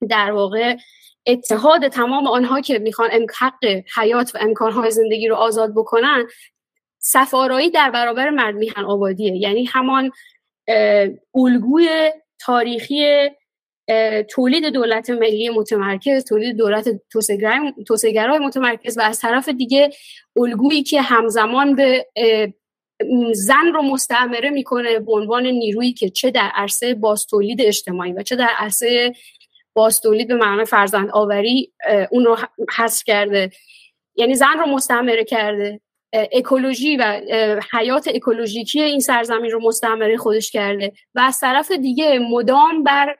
در 0.10 0.32
واقع 0.32 0.78
اتحاد 1.26 1.88
تمام 1.88 2.28
آنها 2.28 2.62
که 2.62 2.80
می‌خوان 2.80 3.10
حق 3.40 3.66
حیات 3.96 4.36
و 4.36 4.38
امکانهای 4.42 4.92
زندگی 4.92 5.28
رو 5.28 5.36
آزاد 5.36 5.72
بکنن 5.76 6.28
سفارایی 7.00 7.70
در 7.70 7.92
برابر 7.92 8.30
مرد 8.30 8.56
میهن 8.56 8.86
آبادیه. 8.86 9.36
یعنی 9.36 9.66
همان 9.66 10.12
الگوی 11.36 12.12
تاریخی 12.40 13.30
تولید 14.30 14.66
دولت 14.66 15.10
ملی 15.10 15.50
متمرکز 15.50 16.26
تولید 16.26 16.58
دولت 16.58 16.90
توسعه‌گرای 17.88 18.40
متمرکز 18.40 18.98
و 18.98 19.02
از 19.02 19.20
طرف 19.20 19.50
دیگه 19.50 19.90
الگویی 20.38 20.84
که 20.84 21.02
همزمان 21.02 21.76
به 21.76 22.08
زن 23.34 23.74
رو 23.74 23.82
مستعمره 23.82 24.50
می‌کنه 24.50 25.00
به 25.00 25.12
عنوان 25.14 25.48
نیرویی 25.48 25.94
که 25.94 26.10
چه 26.10 26.32
در 26.32 26.52
عرصه 26.56 26.94
باستولید 26.94 27.62
اجتماعی 27.62 28.14
و 28.14 28.24
چه 28.24 28.36
در 28.36 28.50
عرصه 28.58 29.14
باستولید 29.74 30.28
به 30.28 30.36
معنای 30.36 30.66
فرزند 30.66 31.10
آوری 31.14 31.74
اون 32.12 32.26
رو 32.26 32.38
حذف 32.78 33.04
کرده. 33.04 33.50
یعنی 34.16 34.36
زن 34.36 34.58
رو 34.60 34.66
مستعمره 34.66 35.24
کرده. 35.24 35.82
اکولوژی 36.32 36.98
و 36.98 37.22
حیات 37.74 38.08
اکولوژیکی 38.08 38.82
این 38.82 39.00
سرزمین 39.00 39.52
رو 39.52 39.62
مستعمره 39.62 40.18
خودش 40.18 40.52
کرده 40.52 40.94
و 41.16 41.20
از 41.20 41.40
طرف 41.40 41.72
دیگه 41.72 42.20
مدام 42.20 42.84
بر 42.84 43.18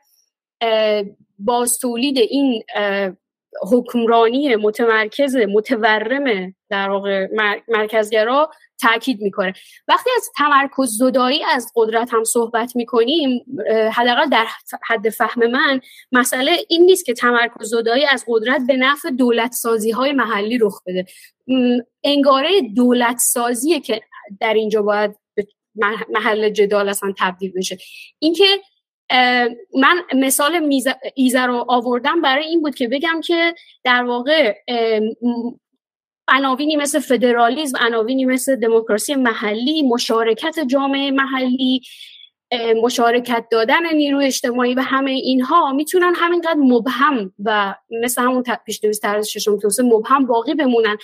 باستولید 1.40 2.18
این 2.18 2.64
حکمرانی 3.72 4.56
متمرکز 4.56 5.36
متورم 5.36 6.56
در 6.70 6.90
واقع 6.90 7.28
مرکزگرا 7.68 8.52
تاکید 8.82 9.22
می‌کنه. 9.22 9.54
وقتی 9.88 10.10
از 10.18 10.30
تمرکز 10.38 10.98
زدایی 10.98 11.44
از 11.44 11.72
قدرت 11.76 12.14
هم 12.14 12.24
صحبت 12.24 12.76
می‌کنیم 12.76 13.46
حداقل 13.94 14.30
در 14.30 14.46
حد 14.88 15.10
فهم 15.10 15.48
من 15.48 15.82
مسئله 16.12 16.58
این 16.70 16.82
نیست 16.82 17.06
که 17.06 17.14
تمرکز 17.14 17.70
زدایی 17.70 18.06
از 18.06 18.26
قدرت 18.28 18.62
به 18.68 18.78
نفع 18.78 19.10
دولت 19.10 19.52
سازی 19.52 19.92
های 19.92 20.12
محلی 20.12 20.58
رخ 20.58 20.82
بده. 20.86 21.06
انگاره 22.04 22.62
دولت 22.62 23.18
سازیه 23.18 23.80
که 23.80 24.02
در 24.40 24.54
اینجا 24.54 24.82
باید 24.82 25.16
محل 26.10 26.50
جدال 26.50 26.90
اصلا 26.90 27.14
تبدیل 27.18 27.52
بشه. 27.52 27.78
اینکه 28.20 28.46
من 29.74 30.04
مثال 30.16 30.70
ایزه 31.16 31.42
رو 31.42 31.66
آوردم 31.68 32.22
برای 32.22 32.46
این 32.46 32.62
بود 32.62 32.76
که 32.76 32.88
بگم 32.88 33.22
که 33.22 33.56
در 33.84 34.04
واقع 34.04 34.56
عناوینی 36.28 36.76
مثل 36.76 37.00
فدرالیزم 37.00 37.78
عناوینی 37.82 38.26
مثل 38.26 38.56
دموکراسی 38.56 39.16
محلی 39.16 39.82
مشارکت 39.82 40.60
جامعه 40.68 41.12
محلی 41.12 41.82
مشارکت 42.84 43.46
دادن 43.52 43.96
نیروی 43.96 44.26
اجتماعی 44.26 44.74
و 44.74 44.82
همه 44.82 45.12
اینها 45.12 45.72
می‌تونن 45.72 46.14
همینقدر 46.16 46.58
مبهم 46.58 47.34
و 47.46 47.76
مثل 48.04 48.22
همون 48.22 48.44
پیشنویس 48.66 49.00
طرز 49.00 49.28
ششم 49.28 49.58
توسعه 49.58 49.86
مبهم 49.86 50.26
باقی 50.26 50.54
بمونن. 50.54 50.98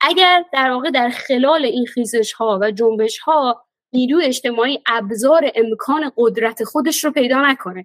اگر 0.00 0.44
در 0.52 0.70
واقع 0.70 0.90
در 0.90 1.10
خلال 1.10 1.64
این 1.64 1.86
خیزش 1.86 2.32
ها 2.32 2.58
و 2.62 2.70
جنبش 2.70 3.18
ها 3.18 3.64
نیروی 3.92 4.24
اجتماعی 4.24 4.78
ابزار 4.86 5.52
امکان 5.54 6.12
قدرت 6.16 6.64
خودش 6.64 7.04
رو 7.04 7.10
پیدا 7.10 7.42
نکنه. 7.42 7.84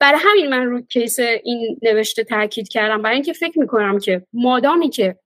برای 0.00 0.20
همین 0.24 0.50
من 0.50 0.66
رو 0.66 0.80
کیس 0.80 1.18
این 1.18 1.78
نوشته 1.82 2.24
تاکید 2.24 2.68
کردم. 2.68 3.02
برای 3.02 3.14
اینکه 3.14 3.32
فکر 3.32 3.58
می‌کنم 3.58 3.98
که 3.98 4.26
مادامی 4.32 4.90
که 4.90 5.16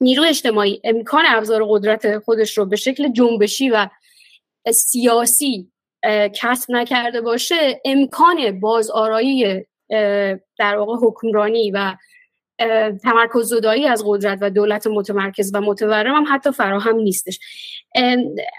نیروی 0.00 0.28
اجتماعی 0.28 0.80
امکان 0.84 1.24
ابزار 1.28 1.64
قدرت 1.68 2.18
خودش 2.18 2.58
رو 2.58 2.66
به 2.66 2.76
شکل 2.76 3.12
جنبشی 3.12 3.70
و 3.70 3.88
سیاسی 4.72 5.70
کسب 6.34 6.70
نکرده 6.70 7.20
باشه 7.20 7.80
امکان 7.84 8.60
بازآرایی 8.60 9.64
در 10.58 10.76
واقع 10.76 11.06
حکمرانی 11.06 11.70
و 11.70 11.96
تمرکز 13.02 13.48
زدایی 13.48 13.86
از 13.86 14.02
قدرت 14.06 14.38
و 14.40 14.50
دولت 14.50 14.86
متمرکز 14.86 15.50
و 15.54 15.60
متورم 15.60 16.14
هم 16.14 16.24
حتی 16.34 16.52
فراهم 16.52 16.96
نیستش. 16.96 17.38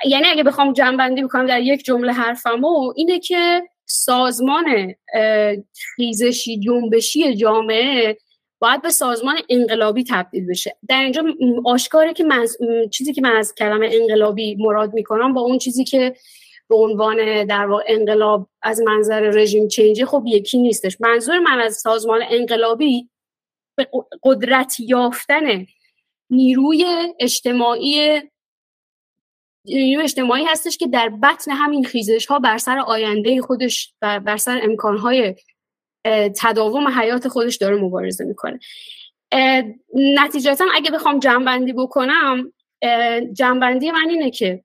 یعنی 0.06 0.28
اگه 0.32 0.44
بخوام 0.44 0.74
جنبندی 0.74 1.24
بکنم 1.24 1.46
در 1.46 1.62
یک 1.62 1.86
جمله 1.86 2.14
حرفمو 2.14 2.94
اینه 2.96 3.20
که 3.20 3.64
سازمان 3.86 4.96
خیزشی 5.96 6.60
جنبشی 6.60 7.36
جامعه 7.36 8.18
باید 8.60 8.82
به 8.82 8.90
سازمان 8.90 9.36
انقلابی 9.50 10.04
تبدیل 10.04 10.48
بشه. 10.48 10.78
در 10.90 11.02
اینجا 11.02 11.24
آشکاره 11.66 12.14
که 12.14 12.24
من 12.24 12.46
چیزی 12.92 13.14
که 13.14 13.22
من 13.22 13.36
از 13.36 13.54
کلمه 13.56 13.90
انقلابی 13.92 14.56
مراد 14.56 14.94
می‌کنم 14.94 15.34
با 15.34 15.42
اون 15.42 15.58
چیزی 15.58 15.84
که 15.84 16.16
به 16.70 16.76
عنوان 16.76 17.46
در 17.46 17.66
واقع 17.66 17.84
انقلاب 17.88 18.50
از 18.62 18.82
منظر 18.82 19.20
رژیم 19.20 19.68
چینجی 19.68 20.06
خب 20.06 20.24
یکی 20.26 20.58
نیستش. 20.58 20.98
منظور 21.02 21.40
من 21.40 21.60
از 21.60 21.76
سازمان 21.76 22.22
انقلابی 22.30 23.10
به 23.78 23.88
قدرت 24.24 24.80
یافتن 24.80 25.66
نیروی 26.30 26.86
اجتماعی 27.20 28.22
نیروی 29.66 30.04
اجتماعی 30.04 30.44
هستش 30.44 30.78
که 30.78 30.88
در 30.88 31.10
بطن 31.10 31.52
همین 31.52 31.84
خیزش 31.84 32.26
ها 32.26 32.40
بر 32.40 32.58
سر 32.58 32.80
آینده 32.80 33.42
خودش 33.42 33.94
و 34.02 34.20
بر 34.20 34.38
سر 34.38 34.60
امکان 34.64 34.98
های 34.98 35.36
تداوم 36.42 36.88
حیات 36.88 37.28
خودش 37.28 37.56
داره 37.56 37.76
مبارزه 37.76 38.26
می‌کنه. 38.26 38.60
نتیجتا 39.94 40.66
اگه 40.76 40.92
بخوام 40.92 41.20
جنبندی 41.20 41.74
بکنم 41.74 42.54
جنبندی 43.34 43.92
من 43.92 44.10
اینه 44.10 44.30
که 44.32 44.64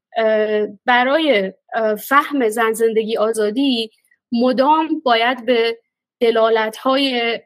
برای 0.86 1.52
فهم 1.98 2.48
زن 2.48 2.72
زندگی 2.72 3.16
آزادی 3.16 3.90
مدام 4.32 5.00
باید 5.04 5.46
به 5.46 5.78
دلالت 6.20 6.76
های 6.76 7.40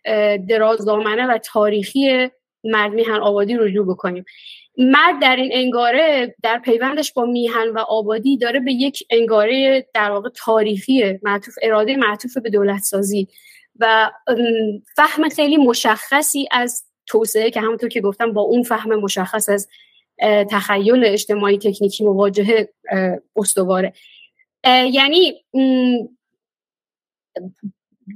درازدامنه 0.48 1.26
و 1.26 1.38
تاریخی 1.38 2.30
مرد 2.64 2.92
میهن 2.92 3.20
آبادی 3.20 3.56
رجوع 3.56 3.86
بکنیم. 3.86 4.24
مرد 4.78 5.22
در 5.22 5.36
این 5.36 5.50
انگاره 5.54 6.34
در 6.42 6.58
پیوندش 6.58 7.12
با 7.12 7.24
میهن 7.24 7.68
و 7.68 7.78
آبادی 7.78 8.36
داره 8.36 8.60
به 8.60 8.72
یک 8.72 9.06
انگاره 9.10 9.86
در 9.94 10.10
واقع 10.10 10.28
تاریخی 10.28 11.18
معطوف 11.22 11.54
اراده 11.62 11.96
معطوف 11.96 12.36
به 12.38 12.50
دولت 12.50 12.82
سازی 12.82 13.28
و 13.80 14.10
فهم 14.96 15.28
خیلی 15.28 15.56
مشخصی 15.56 16.48
از 16.50 16.84
توسعه 17.06 17.50
که 17.50 17.60
همونطور 17.60 17.88
که 17.88 18.00
گفتم 18.00 18.32
با 18.32 18.40
اون 18.40 18.62
فهم 18.62 18.94
مشخص 18.94 19.48
از 19.48 19.68
تخیل 20.50 21.04
اجتماعی 21.04 21.58
تکنیکی 21.58 22.04
مواجهه 22.04 22.72
استواره. 23.36 23.92
یعنی 24.90 25.44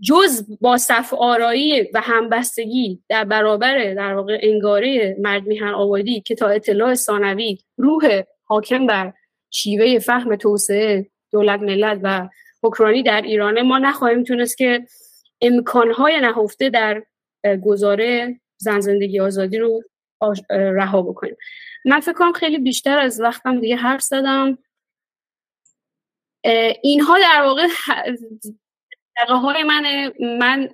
جز 0.04 0.58
با 0.60 0.78
صف 0.78 1.14
آرایی 1.14 1.82
و 1.94 2.00
همبستگی 2.00 3.02
در 3.08 3.24
برابر 3.24 3.94
در 3.94 4.14
واقع 4.14 4.38
انگاره 4.42 5.16
مرد 5.18 5.46
میهن 5.46 5.68
آبادی 5.68 6.20
که 6.20 6.34
تا 6.34 6.48
اطلاع 6.48 6.94
ثانوی 6.94 7.58
روح 7.76 8.22
حاکم 8.44 8.86
بر 8.86 9.12
شیوه 9.50 9.98
فهم 9.98 10.36
توسعه 10.36 11.10
دولت 11.32 11.60
ملت 11.60 12.00
و 12.02 12.28
حکرانی 12.62 13.02
در 13.02 13.22
ایرانه 13.22 13.62
ما 13.62 13.78
نخواهیم 13.78 14.24
تونست 14.24 14.58
که 14.58 14.86
امکانهای 15.40 16.20
نهفته 16.20 16.70
در 16.70 17.02
گزاره 17.64 18.40
زن 18.56 18.80
زندگی 18.80 19.20
آزادی 19.20 19.58
رو 19.58 19.82
رها 20.50 21.02
بکنیم. 21.02 21.36
من 21.84 22.00
فکر 22.00 22.12
کنم 22.12 22.32
خیلی 22.32 22.58
بیشتر 22.58 22.98
از 22.98 23.20
وقتم 23.20 23.60
دیگه 23.60 23.76
حرف 23.76 24.02
زدم. 24.02 24.58
اینها 26.82 27.18
در 27.18 27.42
واقع 27.42 27.66
های 29.28 29.62
من 29.62 30.12
من 30.38 30.68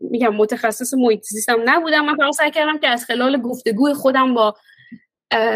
میگم 0.00 0.34
متخصص 0.34 0.94
محیط 0.94 1.22
زیستم 1.22 1.58
نبودم. 1.64 2.04
من 2.04 2.16
فقط 2.16 2.34
سعی 2.34 2.50
کردم 2.50 2.78
که 2.78 2.88
از 2.88 3.04
خلال 3.04 3.40
گفتگوی 3.40 3.94
خودم 3.94 4.34
با 4.34 4.56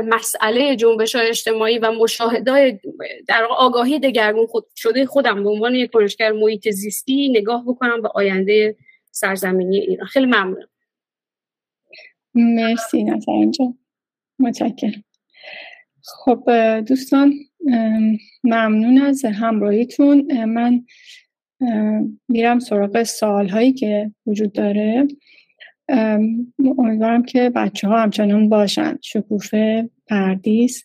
مسئله 0.05 0.77
جنبش 0.77 1.15
های 1.15 1.29
اجتماعی 1.29 1.79
و 1.79 1.93
مشاهده 1.93 2.81
در 3.29 3.45
آگاهی 3.45 3.99
دگرگون 3.99 4.47
خود 4.47 4.67
شده 4.77 5.07
خودم 5.07 5.45
به 5.45 5.51
عنوان 5.51 5.75
یک 5.75 5.91
کنشگر 5.91 6.33
محیط 6.33 6.69
زیستی 6.69 7.29
نگاه 7.29 7.65
بکنم 7.67 8.03
به 8.03 8.09
آینده 8.15 8.77
سرزمینی 9.11 9.79
ایران. 9.79 10.07
خیلی 10.07 10.27
ممنونم. 10.27 10.69
مرسی 12.35 13.05
نظر 13.05 13.33
اینجا 13.33 13.75
متشکرم. 14.39 15.05
خب 16.03 16.51
دوستان 16.89 17.35
ممنون 18.45 19.01
از 19.03 19.25
همراهیتون. 19.25 20.45
من 20.45 20.85
میرم 22.29 22.59
سراغ 22.59 23.03
سوال 23.03 23.49
هایی 23.49 23.73
که 23.73 24.11
وجود 24.27 24.53
داره. 24.53 25.09
امیدوارم 26.79 27.23
که 27.23 27.51
بچه 27.51 27.89
ها 27.89 28.03
همچنان 28.03 28.49
باشن. 28.49 28.99
شکوفه 29.03 29.91
پردیس 30.07 30.85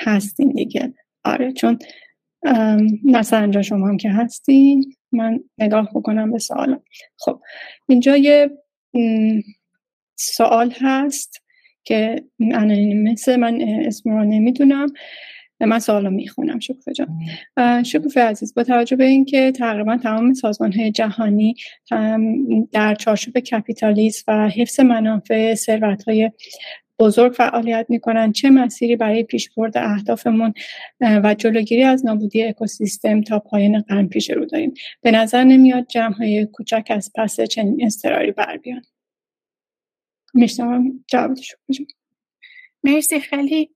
هستین 0.00 0.48
دیگه. 0.50 0.94
آره 1.24 1.52
چون 1.52 1.78
مثلا 3.04 3.40
اینجا 3.40 3.62
شما 3.62 3.88
هم 3.88 3.96
که 3.96 4.10
هستین 4.10 4.94
من 5.12 5.40
نگاه 5.58 5.90
بکنم 5.94 6.32
به 6.32 6.38
سوال 6.38 6.80
خب 7.18 7.40
اینجا 7.88 8.16
یه 8.16 8.50
سوال 10.16 10.74
هست 10.80 11.42
که 11.84 12.24
مثل 12.94 13.36
من 13.36 13.60
اسم 13.60 14.10
رو 14.10 14.24
نمی‌دونم. 14.24 14.92
من 15.66 15.78
سوالو 15.78 16.10
می‌خونم 16.10 16.58
شکوفه 16.58 16.92
جان. 16.92 17.08
شکوفه 17.82 18.20
عزیز 18.20 18.54
با 18.54 18.64
توجه 18.64 18.96
به 18.96 19.04
اینکه 19.04 19.52
تقریبا 19.52 19.96
تمام 19.96 20.34
سازمان 20.34 20.72
های 20.72 20.90
جهانی 20.90 21.54
در 22.72 22.94
چارچوب 22.94 23.38
کپیتالیسم 23.38 24.24
و 24.28 24.48
حفظ 24.48 24.80
منافع 24.80 25.54
ثروت 25.54 26.04
های 26.04 26.30
بزرگ 26.98 27.32
فعالیت 27.32 27.86
می‌کنن 27.88 28.32
چه 28.32 28.50
مسیری 28.50 28.96
برای 28.96 29.22
پیشبرد 29.22 29.78
اهدافمون 29.78 30.54
و 31.00 31.34
جلوگیری 31.34 31.82
از 31.82 32.06
نابودی 32.06 32.42
اکوسیستم 32.42 33.20
تا 33.20 33.38
پایان 33.38 33.80
قرن 33.80 34.08
پیش 34.08 34.30
رو 34.30 34.44
داریم؟ 34.44 34.74
به 35.00 35.10
نظر 35.10 35.44
نمیاد 35.44 35.86
جمع 35.86 36.14
های 36.14 36.46
کوچک 36.46 36.86
از 36.90 37.10
پس 37.14 37.40
چنین 37.40 37.86
استراری 37.86 38.32
بر 38.32 38.56
بیان. 38.56 38.82
میشنوم 40.34 41.04
جوابشو 41.08 41.56
مرسی. 42.84 43.20
خیلی 43.20 43.70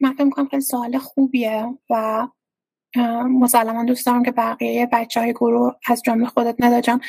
من 0.00 0.12
فکر 0.18 0.30
کنم 0.30 0.48
خیلی 0.48 0.62
سوال 0.62 0.98
خوبیه 0.98 1.66
و 1.90 2.28
مسلما 3.30 3.84
دوست 3.84 4.06
دارم 4.06 4.22
که 4.22 4.30
بقیه 4.30 4.88
بچه 4.92 5.20
های 5.20 5.32
گروه 5.32 5.74
از 5.86 6.02
جمله 6.02 6.26
خودت 6.26 6.56
نداجم. 6.58 7.00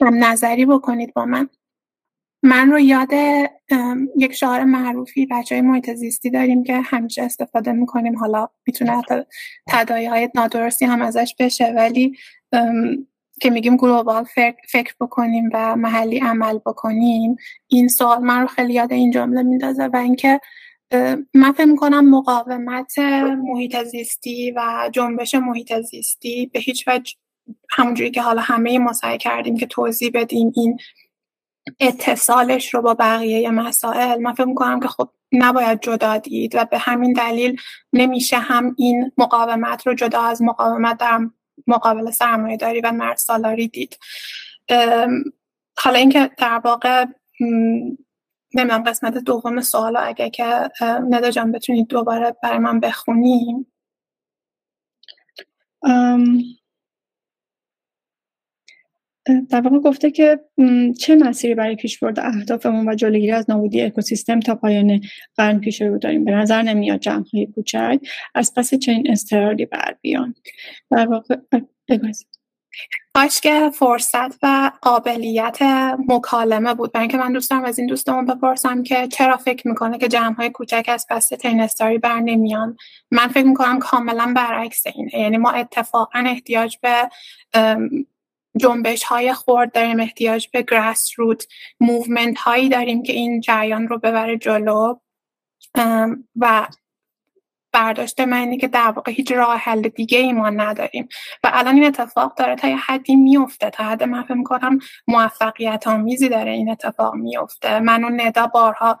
هم 0.00 0.24
نظری 0.24 0.66
بکنید 0.66 1.14
با 1.14 1.24
من. 1.24 1.48
من 2.42 2.70
رو 2.70 2.80
یاد 2.80 3.12
یک 4.18 4.32
شعار 4.32 4.64
معروفی 4.64 5.26
بچه 5.26 5.54
های 5.54 5.62
محیط 5.62 5.94
زیستی 5.94 6.30
داریم 6.30 6.64
که 6.64 6.80
همیشه 6.80 7.22
استفاده 7.22 7.72
می‌کنیم. 7.72 8.18
حالا 8.18 8.48
می‌تونه 8.66 9.02
تدایی 9.68 10.06
های 10.06 10.30
نادرستی 10.34 10.84
هم 10.84 11.02
ازش 11.02 11.34
بشه 11.38 11.72
ولی 11.76 12.16
که 13.40 13.50
میگیم 13.50 13.76
گلوبال 13.76 14.24
فکر 14.68 14.94
بکنیم 15.00 15.50
و 15.52 15.76
محلی 15.76 16.18
عمل 16.18 16.58
بکنیم 16.58 17.36
این 17.66 17.88
سوال 17.88 18.18
من 18.18 18.40
رو 18.40 18.46
خیلی 18.46 18.74
یاد 18.74 18.92
این 18.92 19.10
جمله 19.10 19.42
میندازه 19.42 19.86
و 19.86 19.96
اینکه 19.96 20.40
من 21.34 21.52
فکر 21.52 21.64
می‌کنم 21.64 22.10
مقاومت 22.10 22.98
محیط 22.98 23.82
زیستی 23.82 24.52
و 24.56 24.90
جنبش 24.92 25.34
محیط 25.34 25.80
زیستی 25.80 26.46
به 26.46 26.60
هیچ 26.60 26.88
وجه 26.88 27.14
همونجوری 27.70 28.10
که 28.10 28.22
حالا 28.22 28.42
همه 28.42 28.78
ما 28.78 28.92
سعی 28.92 29.18
کردیم 29.18 29.56
که 29.56 29.66
توضیح 29.66 30.10
بدیم 30.14 30.52
این 30.54 30.78
اتصالش 31.80 32.74
رو 32.74 32.82
با 32.82 32.94
بقیه 32.94 33.50
مسائل 33.50 34.20
من 34.20 34.32
فکر 34.32 34.44
می‌کنم 34.44 34.80
که 34.80 34.88
خب 34.88 35.10
نباید 35.32 35.80
جدا 35.80 36.18
دید 36.18 36.54
و 36.54 36.64
به 36.64 36.78
همین 36.78 37.12
دلیل 37.12 37.60
نمیشه 37.92 38.38
هم 38.38 38.74
این 38.78 39.12
مقاومت 39.18 39.86
رو 39.86 39.94
جدا 39.94 40.22
از 40.22 40.42
مقاومت 40.42 40.98
در 40.98 41.20
مقابل 41.66 42.10
سرمایه 42.10 42.56
داری 42.56 42.80
و 42.80 42.92
مرد 42.92 43.16
سالاری 43.16 43.68
دید. 43.68 43.98
حالا 45.78 45.98
اینکه 45.98 46.30
در 46.38 46.60
واقع 46.64 47.06
نمی‌دونم 48.54 48.82
قسمت 48.82 49.18
دوم 49.18 49.60
سوال 49.60 49.96
اگه 49.96 50.30
که 50.30 50.70
ندا 51.10 51.30
جان 51.30 51.52
بتونید 51.52 51.88
دوباره 51.88 52.36
برای 52.42 52.58
من 52.58 52.80
بخونیم 52.80 53.72
در 59.50 59.60
واقع 59.60 59.78
گفته 59.78 60.10
که 60.10 60.40
چه 61.00 61.16
مسیری 61.16 61.54
برای 61.54 61.76
پیشبرد 61.76 62.20
اهدافمون 62.20 62.88
و 62.88 62.94
جلوگیری 62.94 63.32
از 63.32 63.50
نابودی 63.50 63.82
اکوسیستم 63.82 64.40
تا 64.40 64.54
پایان 64.54 65.00
قرن 65.36 65.58
پیش 65.60 65.82
رو 65.82 65.98
داریم؟ 65.98 66.24
به 66.24 66.30
نظر 66.30 66.62
نمیاد 66.62 67.00
جمع 67.00 67.24
های 67.32 67.46
کوچک. 67.46 67.98
از 68.34 68.54
پس 68.54 68.74
چنین 68.74 69.10
ساختاری 69.10 69.66
بر 69.66 69.96
بیان. 70.00 70.34
در 70.90 71.06
واقع 71.06 71.36
کاش 73.14 73.40
که 73.40 73.70
فرصت 73.74 74.38
و 74.42 74.70
قابلیت 74.82 75.58
مکالمه 76.08 76.74
بود. 76.74 76.92
برای 76.92 77.02
اینکه 77.02 77.16
من 77.16 77.32
دوست 77.32 77.50
دارم 77.50 77.64
از 77.64 77.78
این 77.78 77.88
دوستمون 77.88 78.26
بپرسم 78.26 78.82
که 78.82 79.08
چرا 79.08 79.36
فکر 79.36 79.68
می‌کنه 79.68 79.98
که 79.98 80.08
جمع 80.08 80.34
های 80.34 80.50
کوچک 80.50 80.84
از 80.88 81.06
پس 81.10 81.28
چنین 81.28 81.60
ساختاری 81.60 81.98
بر 81.98 82.20
نمیان. 82.20 82.76
من 83.10 83.28
فکر 83.28 83.46
می‌کنم 83.46 83.78
کاملا 83.78 84.32
برعکس 84.36 84.86
اینه. 84.86 85.18
یعنی 85.18 85.36
ما 85.36 85.50
اتفاقا 85.50 86.18
احتیاج 86.18 86.78
به 86.82 87.08
جنبش 88.56 89.02
های 89.02 89.32
خرد 89.32 89.72
داریم 89.72 90.00
احتیاج 90.00 90.48
به 90.52 90.62
grassroot 90.62 91.46
movement 91.80 92.38
هایی 92.38 92.68
داریم 92.68 93.02
که 93.02 93.12
این 93.12 93.40
جریان 93.40 93.88
رو 93.88 93.98
ببره 93.98 94.38
جلو. 94.38 94.94
و 96.36 96.66
برداشت 97.74 98.20
من 98.20 98.36
اینه 98.36 98.56
که 98.56 98.68
در 98.68 98.90
واقع 98.90 99.12
هیچ 99.12 99.32
راه 99.32 99.56
حل 99.56 99.80
دیگه 99.88 100.18
ای 100.18 100.32
ما 100.32 100.50
نداریم. 100.50 101.08
و 101.44 101.50
الان 101.52 101.74
این 101.74 101.84
اتفاق 101.84 102.34
داره 102.34 102.56
تا 102.56 102.68
یه 102.68 102.76
حدی 102.76 103.16
میفته 103.16 103.70
تا 103.70 103.84
حد 103.84 104.02
من 104.02 104.22
فکر 104.22 104.78
موفقیت 105.06 105.86
آمیزی 105.86 106.28
داره 106.28 106.50
این 106.50 106.70
اتفاق 106.70 107.14
میفته 107.14 107.80
من 107.80 108.04
و 108.04 108.10
ندا 108.10 108.46
بارها 108.46 108.98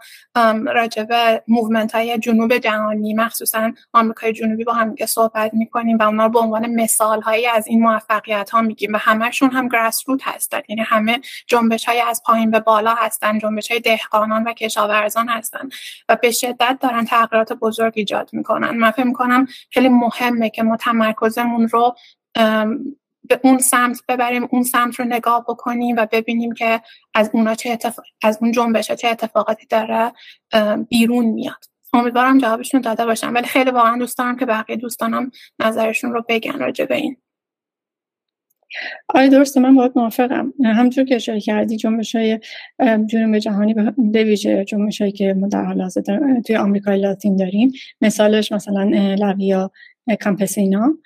راجع 0.66 0.91
به 0.91 1.08
movement 1.48 1.94
های 1.94 2.18
جنوب 2.18 2.58
جهانی 2.58 3.14
مخصوصا 3.14 3.72
آمریکای 3.92 4.32
جنوبی 4.32 4.64
با 4.64 4.72
هم 4.72 4.94
صحبت 5.08 5.54
می‌کنیم 5.54 5.98
و 5.98 6.02
اونا 6.02 6.26
رو 6.26 6.32
به 6.32 6.38
عنوان 6.38 6.66
مثال 6.66 7.20
هایی 7.20 7.46
از 7.46 7.66
این 7.66 7.82
موفقیت 7.82 8.50
ها 8.50 8.62
میگیم 8.62 8.92
و 8.92 8.96
همهشون 8.96 9.50
هم 9.50 9.68
grassroot 9.68 10.28
هستن. 10.28 10.60
یعنی 10.68 10.82
همه 10.82 11.20
جنبش 11.46 11.84
های 11.84 12.00
از 12.00 12.22
پایین 12.26 12.50
به 12.50 12.60
بالا 12.60 12.94
هستن 12.94 13.38
جنبش 13.38 13.70
های 13.70 13.80
دهقانان 13.80 14.44
و 14.44 14.52
کشاورزان 14.52 15.28
هستن 15.28 15.68
و 16.08 16.16
به 16.16 16.30
شدت 16.30 16.78
دارن 16.80 17.04
تغییرات 17.04 17.52
بزرگ 17.52 17.92
ایجاد 17.96 18.30
می‌کنن. 18.32 18.63
من 18.72 18.90
فکر 18.90 19.06
می‌کنم 19.06 19.46
خیلی 19.70 19.88
مهمه 19.88 20.50
که 20.50 20.62
ما 20.62 20.76
تمرکزمون 20.76 21.68
رو 21.68 21.94
به 23.28 23.40
اون 23.44 23.58
سمت 23.58 24.00
ببریم 24.08 24.48
اون 24.50 24.62
سمت 24.62 25.00
رو 25.00 25.04
نگاه 25.04 25.44
بکنیم 25.48 25.96
و 25.96 26.06
ببینیم 26.12 26.52
که 26.54 26.80
از 27.14 27.30
اونا 27.32 27.54
چه 27.54 27.70
اتفاق... 27.70 28.04
از 28.22 28.38
اون 28.40 28.52
جنبش 28.52 28.92
چه 28.92 29.08
اتفاقاتی 29.08 29.66
داره 29.66 30.12
بیرون 30.88 31.24
میاد. 31.24 31.64
امیدوارم 31.92 32.38
جوابشون 32.38 32.80
داده 32.80 33.06
باشم 33.06 33.34
ولی 33.34 33.46
خیلی 33.46 33.70
واقعا 33.70 33.98
دوست 33.98 34.18
دارم 34.18 34.36
که 34.36 34.46
بقیه 34.46 34.76
دوستانم 34.76 35.30
نظرشون 35.58 36.12
رو 36.12 36.24
بگن 36.28 36.58
راجع 36.58 36.84
به 36.84 36.96
این. 36.96 37.16
آره 39.08 39.28
درسته 39.28 39.60
من 39.60 39.74
باید 39.74 39.92
موافقم. 39.96 40.52
همونطور 40.64 41.04
که 41.04 41.14
اشاره 41.14 41.40
کردی 41.40 41.76
جنبش 41.76 42.14
های 42.14 42.40
جنوب 43.06 43.38
جهانی 43.38 43.74
به 44.12 44.24
ویژه 44.24 44.64
جنبش 44.64 45.00
هایی 45.00 45.12
که 45.12 45.34
ما 45.34 45.48
در 45.48 45.64
حال 45.64 45.82
حاضر 45.82 46.02
توی 46.46 46.56
آمریکای 46.56 47.00
لاتین 47.00 47.36
داریم. 47.36 47.72
مثالش 48.00 48.52
مثلا 48.52 49.14
لویا 49.18 49.70
کامپسینا 50.20 50.98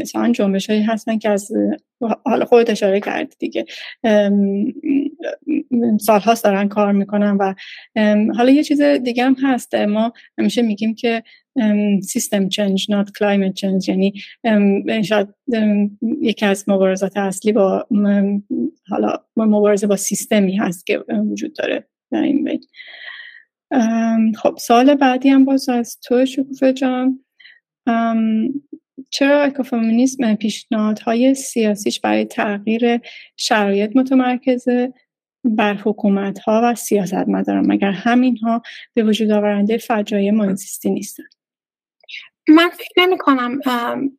مثلا 0.00 0.32
جنبش 0.32 0.70
هایی 0.70 0.82
هستن 0.82 1.18
که 1.18 1.30
از 1.30 1.52
حالا 2.24 2.44
خود 2.44 2.70
اشاره 2.70 3.00
کردی 3.00 3.36
دیگه. 3.38 3.66
سالهاست 6.00 6.44
دارن 6.44 6.68
کار 6.68 6.92
می‌کنن 6.92 7.36
و 7.36 7.54
حالا 8.36 8.50
یه 8.50 8.64
چیز 8.64 8.82
دیگه 8.82 9.24
هم 9.24 9.36
هست. 9.42 9.74
ما 9.74 10.12
همیشه 10.38 10.62
میگیم 10.62 10.94
که 10.94 11.22
سیستم 12.02 12.48
چنج 12.48 12.86
not 12.90 13.06
climate 13.06 13.54
change. 13.60 13.88
یعنی 13.88 14.12
شاید 15.04 15.28
یکی 16.20 16.46
از 16.46 16.68
مبارزات 16.68 17.16
اصلی 17.16 17.52
با 17.52 17.86
حالا 18.88 19.18
مبارزه 19.36 19.86
با 19.86 19.96
سیستمی 19.96 20.56
هست 20.56 20.86
که 20.86 21.04
وجود 21.30 21.54
داره 21.56 21.86
در 22.12 22.22
این 22.22 22.44
بین. 22.44 22.60
خب 24.34 24.56
سال 24.58 24.94
بعدی 24.94 25.28
هم 25.28 25.44
باز 25.44 25.68
از 25.68 25.98
تو 26.02 26.26
شکوفه 26.26 26.72
جان. 26.72 27.24
چرا 29.10 29.42
اکوفمینیسم 29.42 30.34
پیشنهادهای 30.34 31.34
سیاسیش 31.34 32.00
برای 32.00 32.24
تغییر 32.24 33.00
شرایط 33.36 33.96
متمرکزه 33.96 34.92
بر 35.44 35.74
حکومت 35.74 36.38
ها 36.38 36.60
و 36.64 36.74
سیاست 36.74 37.28
مدارم 37.28 37.66
مگر 37.66 37.90
همین 37.90 38.36
ها 38.36 38.62
به 38.94 39.02
وجود 39.02 39.30
آورنده 39.30 39.78
فجایع 39.78 40.30
محیطزیستی 40.30 40.90
نیستن؟ 40.90 41.24
من 42.48 42.68
فکر 42.68 42.92
نمی 42.96 43.18
کنم 43.18 43.60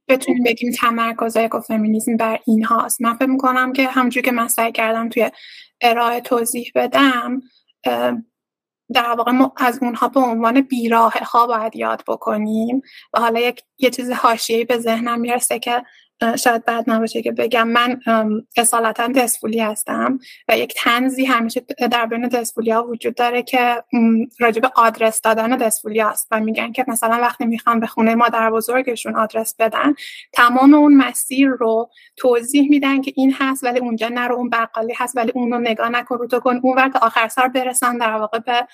بتونیم 0.07 0.43
بگیم 0.43 0.71
تمرکز 0.71 1.37
اکوفمینیسم 1.37 2.17
بر 2.17 2.39
این 2.47 2.63
هاست 2.63 3.01
من 3.01 3.13
فکر 3.13 3.25
می 3.25 3.37
کنم 3.37 3.73
که 3.73 3.87
همونجور 3.87 4.23
که 4.23 4.31
من 4.31 4.47
سعی 4.47 4.71
کردم 4.71 5.09
توی 5.09 5.31
ارائه 5.81 6.21
توضیح 6.21 6.71
بدم 6.75 7.41
در 8.93 9.15
واقع 9.17 9.31
ما 9.31 9.53
از 9.57 9.79
اونها 9.81 10.07
به 10.07 10.19
عنوان 10.19 10.61
بیراه 10.61 11.13
ها 11.13 11.47
باید 11.47 11.75
یاد 11.75 12.03
بکنیم. 12.07 12.81
و 13.13 13.19
حالا 13.19 13.39
یک 13.39 13.61
یه 13.79 13.89
چیز 13.89 14.11
حاشیه‌ای 14.11 14.65
به 14.65 14.77
ذهنم 14.77 15.19
می‌رسه 15.19 15.59
که 15.59 15.83
شاید 16.35 16.65
بعد 16.65 16.89
نباشه 16.89 17.21
که 17.21 17.31
بگم 17.31 17.67
من 17.67 17.99
اصالتا 18.57 19.07
دسفولی 19.07 19.59
هستم 19.59 20.19
و 20.47 20.57
یک 20.57 20.73
تنزی 20.77 21.25
همیشه 21.25 21.61
در 21.91 22.05
بین 22.05 22.27
دسفولی 22.27 22.71
ها 22.71 22.87
وجود 22.87 23.15
داره 23.15 23.43
که 23.43 23.83
راجب 24.39 24.71
آدرس 24.75 25.21
دادن 25.21 25.57
دسفولی 25.57 25.99
هست 25.99 26.27
و 26.31 26.39
میگن 26.39 26.71
که 26.71 26.85
مثلا 26.87 27.17
وقتی 27.21 27.45
می‌خوان 27.45 27.79
به 27.79 27.87
خونه 27.87 28.15
مادر 28.15 28.51
بزرگشون 28.51 29.15
آدرس 29.15 29.55
بدن 29.59 29.93
تمام 30.33 30.73
اون 30.73 30.93
مسیر 30.93 31.49
رو 31.49 31.89
توضیح 32.17 32.69
میدن 32.69 33.01
که 33.01 33.13
این 33.15 33.33
هست 33.39 33.63
ولی 33.63 33.79
اونجا 33.79 34.07
نرو 34.07 34.35
اون 34.35 34.49
بقالی 34.49 34.93
هست 34.97 35.17
ولی 35.17 35.31
اون 35.35 35.51
رو 35.51 35.59
نگاه 35.59 35.89
نکن 35.89 36.17
رو 36.17 36.27
تو 36.27 36.39
کن 36.39 36.59
اون 36.63 36.77
وقت 36.77 36.95
آخر 36.95 37.27
سر 37.27 37.47
برسن 37.47 37.97
در 37.97 38.13
واقع 38.13 38.39
به 38.39 38.67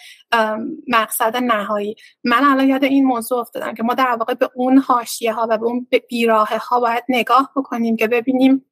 مقصد 0.87 1.37
نهایی. 1.37 1.95
من 2.23 2.43
الان 2.43 2.69
یاد 2.69 2.83
این 2.83 3.05
موضوع 3.05 3.39
افتادم 3.39 3.73
که 3.73 3.83
ما 3.83 3.93
در 3.93 4.15
واقع 4.19 4.33
به 4.33 4.49
اون 4.55 4.77
حاشیه 4.77 5.33
ها 5.33 5.47
و 5.49 5.57
به 5.57 5.65
اون 5.65 5.87
بیراه 6.09 6.49
ها 6.57 6.79
باید 6.79 7.03
نگاه 7.09 7.32
نگاه 7.33 7.51
بکنیم 7.55 7.95
که 7.95 8.07
ببینیم 8.07 8.65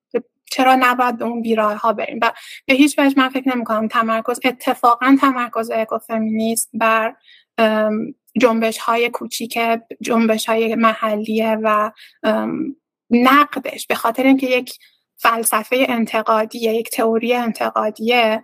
چرا 0.51 0.75
نباید 0.79 1.17
به 1.17 1.25
اون 1.25 1.41
بیراه 1.41 1.75
ها 1.75 1.93
بریم. 1.93 2.19
و 2.21 2.31
به 2.65 2.73
هیچ 2.73 2.99
وجه 2.99 3.13
من 3.17 3.29
فکر 3.29 3.55
نمی 3.55 3.63
کنم 3.63 3.87
تمرکز 3.87 4.39
اتفاقا 4.43 5.17
تمرکز 5.21 5.71
اکوفمینیست 5.71 6.69
بر 6.73 7.15
جنبش 8.41 8.77
های 8.77 9.09
کوچیک 9.09 9.59
جنبش 10.01 10.49
های 10.49 10.75
محلیه 10.75 11.57
و 11.63 11.91
نقدش. 13.09 13.87
به 13.87 13.95
خاطر 13.95 14.23
اینکه 14.23 14.47
یک 14.47 14.73
فلسفه 15.17 15.85
انتقادیه 15.89 16.73
یک 16.73 16.89
تئوری 16.89 17.33
انتقادیه 17.33 18.43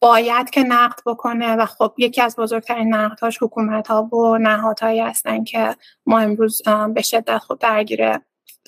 باید 0.00 0.50
که 0.50 0.62
نقد 0.62 1.00
بکنه 1.06 1.56
و 1.56 1.66
خب 1.66 1.94
یکی 1.98 2.20
از 2.20 2.36
بزرگترین 2.36 2.94
نقدهاش 2.94 3.38
حکومت 3.42 3.88
ها 3.88 4.02
و 4.02 4.38
نهادهایی 4.38 5.00
هستن 5.00 5.44
که 5.44 5.76
ما 6.06 6.18
امروز 6.18 6.62
به 6.94 7.02
شدت 7.02 7.38
خود 7.38 7.58
درگیر 7.58 8.18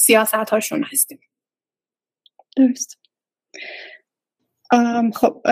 سیاست 0.01 0.35
هاشون 0.35 0.85
هستیم. 0.93 1.21
درست. 2.57 2.99
خب 5.15 5.43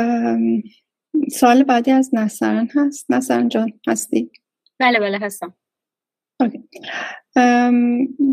سوال 1.32 1.62
بعدی 1.62 1.90
از 1.90 2.10
نصرن 2.12 2.68
هست. 2.74 3.10
نصرن 3.10 3.48
جان 3.48 3.80
هستی؟ 3.88 4.30
بله 4.78 5.00
بله 5.00 5.18
هستم. 5.18 5.54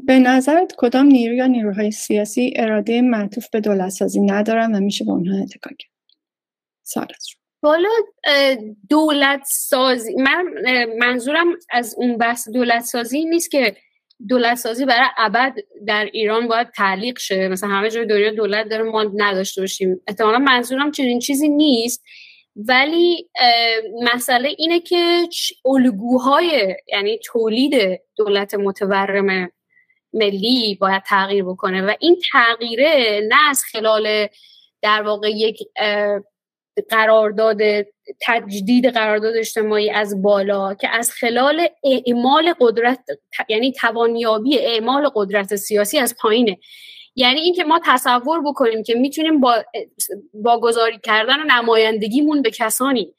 به 0.06 0.20
نظرت 0.20 0.74
کدام 0.78 1.06
نیرو 1.06 1.34
یا 1.34 1.48
نیروهای 1.48 1.92
سیاسی 1.92 2.54
اراده 2.56 3.02
معطوف 3.02 3.50
به 3.50 3.62
دولت 3.62 3.90
سازی 3.90 4.22
ندارن 4.22 4.76
و 4.76 4.80
میشه 4.80 5.06
به 5.06 5.12
اونها 5.12 5.44
اتکا 5.44 5.70
کرد؟ 5.80 5.92
سوال 6.84 7.08
حالا 7.64 7.90
دولت 8.90 9.44
سازی 9.48 10.16
من 10.16 10.46
منظورم 11.00 11.48
از 11.72 11.96
اون 11.98 12.18
بحث 12.18 12.50
دولت 12.50 12.84
سازی 12.84 13.26
نیست 13.26 13.52
که 13.52 13.78
دولت 14.30 14.56
سازی 14.56 14.86
برای 14.86 15.08
ابد 15.18 15.54
در 15.88 16.06
ایران 16.14 16.48
باید 16.48 16.72
تعلیق 16.72 17.20
شه. 17.20 17.48
مثلا 17.48 17.70
همه 17.70 17.90
جای 17.90 18.06
دنیا 18.06 18.32
دولت 18.32 18.70
داره 18.70 18.84
ما 18.84 19.04
نداشته 19.16 19.62
باشیم. 19.62 20.02
احتمالا 20.08 20.40
منظورم 20.40 20.92
چنین 20.92 21.20
چیزی 21.20 21.50
نیست. 21.50 22.04
ولی 22.56 23.30
مسئله 24.14 24.50
اینه 24.58 24.80
که 24.80 25.28
الگوهای 25.66 26.76
یعنی 26.88 27.20
تولید 27.26 28.00
دولت 28.18 28.54
متورم 28.54 29.52
ملی 30.14 30.78
باید 30.82 31.04
تغییر 31.04 31.44
بکنه. 31.44 31.82
و 31.82 31.94
این 32.00 32.22
تغییره 32.32 33.22
نه 33.30 33.50
از 33.50 33.64
خلال 33.72 34.28
در 34.82 35.02
واقع 35.02 35.30
یک 35.30 35.58
قرارداد 36.90 37.58
تجدید 38.22 38.86
قرارداد 38.86 39.36
اجتماعی 39.36 39.90
از 39.90 40.22
بالا 40.22 40.74
که 40.74 40.90
از 40.90 41.12
خلال 41.12 41.68
اعمال 41.84 42.54
قدرت 42.60 43.00
یعنی 43.50 43.72
توانیابی 43.72 44.60
اعمال 44.60 45.10
قدرت 45.16 45.56
سیاسی 45.56 45.98
از 45.98 46.16
پایینه. 46.20 46.58
یعنی 47.16 47.40
اینکه 47.40 47.64
ما 47.64 47.80
تصور 47.86 48.42
بکنیم 48.42 48.84
که 48.84 48.96
می‌تونیم 48.96 49.42
با 50.34 50.60
گذاری 50.60 51.00
کردن 51.04 51.40
و 51.40 51.44
نمایندگیمون 51.44 52.42
به 52.42 52.52
کسانی 52.52 53.14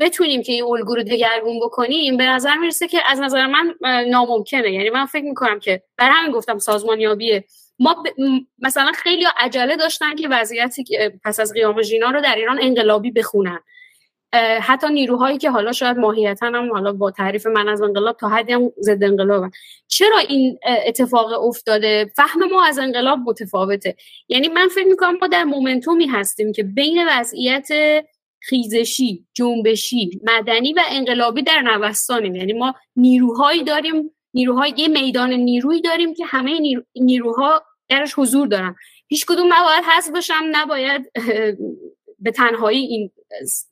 بتونیم 0.00 0.42
که 0.42 0.52
این 0.52 0.64
الگو 0.64 0.94
رو 0.94 1.02
دگرگون 1.02 1.60
بکنیم 1.60 2.16
به 2.16 2.26
نظر 2.26 2.54
می‌رسه 2.54 2.88
که 2.88 2.98
از 3.06 3.20
نظر 3.20 3.46
من 3.46 3.74
ناممکنه. 4.08 4.72
یعنی 4.72 4.90
من 4.90 5.06
فکر 5.06 5.24
می‌کنم 5.24 5.60
که 5.60 5.82
بر 5.96 6.10
همین 6.10 6.32
گفتم 6.32 6.58
سازمانیابی 6.58 7.40
ما 7.78 8.04
مثلا 8.58 8.92
خیلی 8.94 9.26
عجله 9.36 9.76
داشتن 9.76 10.14
که 10.14 10.28
وضعیتی 10.28 10.84
پس 11.24 11.40
از 11.40 11.52
قیام 11.52 11.82
ژینا 11.82 12.10
رو 12.10 12.20
در 12.20 12.34
ایران 12.36 12.58
انقلابی 12.62 13.10
بخونن. 13.10 13.60
حتی 14.62 14.88
نیروهایی 14.88 15.38
که 15.38 15.50
حالا 15.50 15.72
شاید 15.72 15.96
ماهیتا 15.96 16.46
هم 16.46 16.72
حالا 16.72 16.92
با 16.92 17.10
تعریف 17.10 17.46
من 17.46 17.68
از 17.68 17.82
انقلاب 17.82 18.16
تا 18.16 18.28
حدی 18.28 18.52
هم 18.52 18.72
ضد 18.80 19.04
انقلاب 19.04 19.50
چرا 19.88 20.18
این 20.18 20.58
اتفاق 20.86 21.44
افتاده؟ 21.44 22.10
فهم 22.16 22.44
ما 22.52 22.64
از 22.64 22.78
انقلاب 22.78 23.18
متفاوته. 23.18 23.96
یعنی 24.28 24.48
من 24.48 24.68
فکر 24.68 24.86
می‌کنم 24.86 25.18
ما 25.20 25.26
در 25.26 25.44
مومنتومی 25.44 26.06
هستیم 26.06 26.52
که 26.52 26.62
بین 26.62 27.08
وضعیت 27.08 27.68
خیزشی 28.40 29.26
جنبشی 29.34 30.20
مدنی 30.22 30.72
و 30.72 30.80
انقلابی 30.90 31.42
در 31.42 31.60
نوستانیم 31.60 32.34
یعنی 32.34 32.52
ما 32.52 32.74
نیروهایی 32.96 33.64
داریم 33.64 34.10
نیروهای 34.34 34.74
یه 34.76 34.88
میدان 34.88 35.32
نیرویی 35.32 35.80
داریم 35.80 36.14
که 36.14 36.24
همه 36.26 36.60
نیروها 36.94 37.62
درش 37.88 38.14
حضور 38.18 38.46
دارن. 38.46 38.74
هیچ 39.08 39.26
کدوم 39.26 39.46
نباید 39.52 39.84
حذف 39.84 40.10
باشم 40.10 40.44
نباید 40.52 41.12
به 42.18 42.30
تنهایی 42.30 42.86
این 42.86 43.10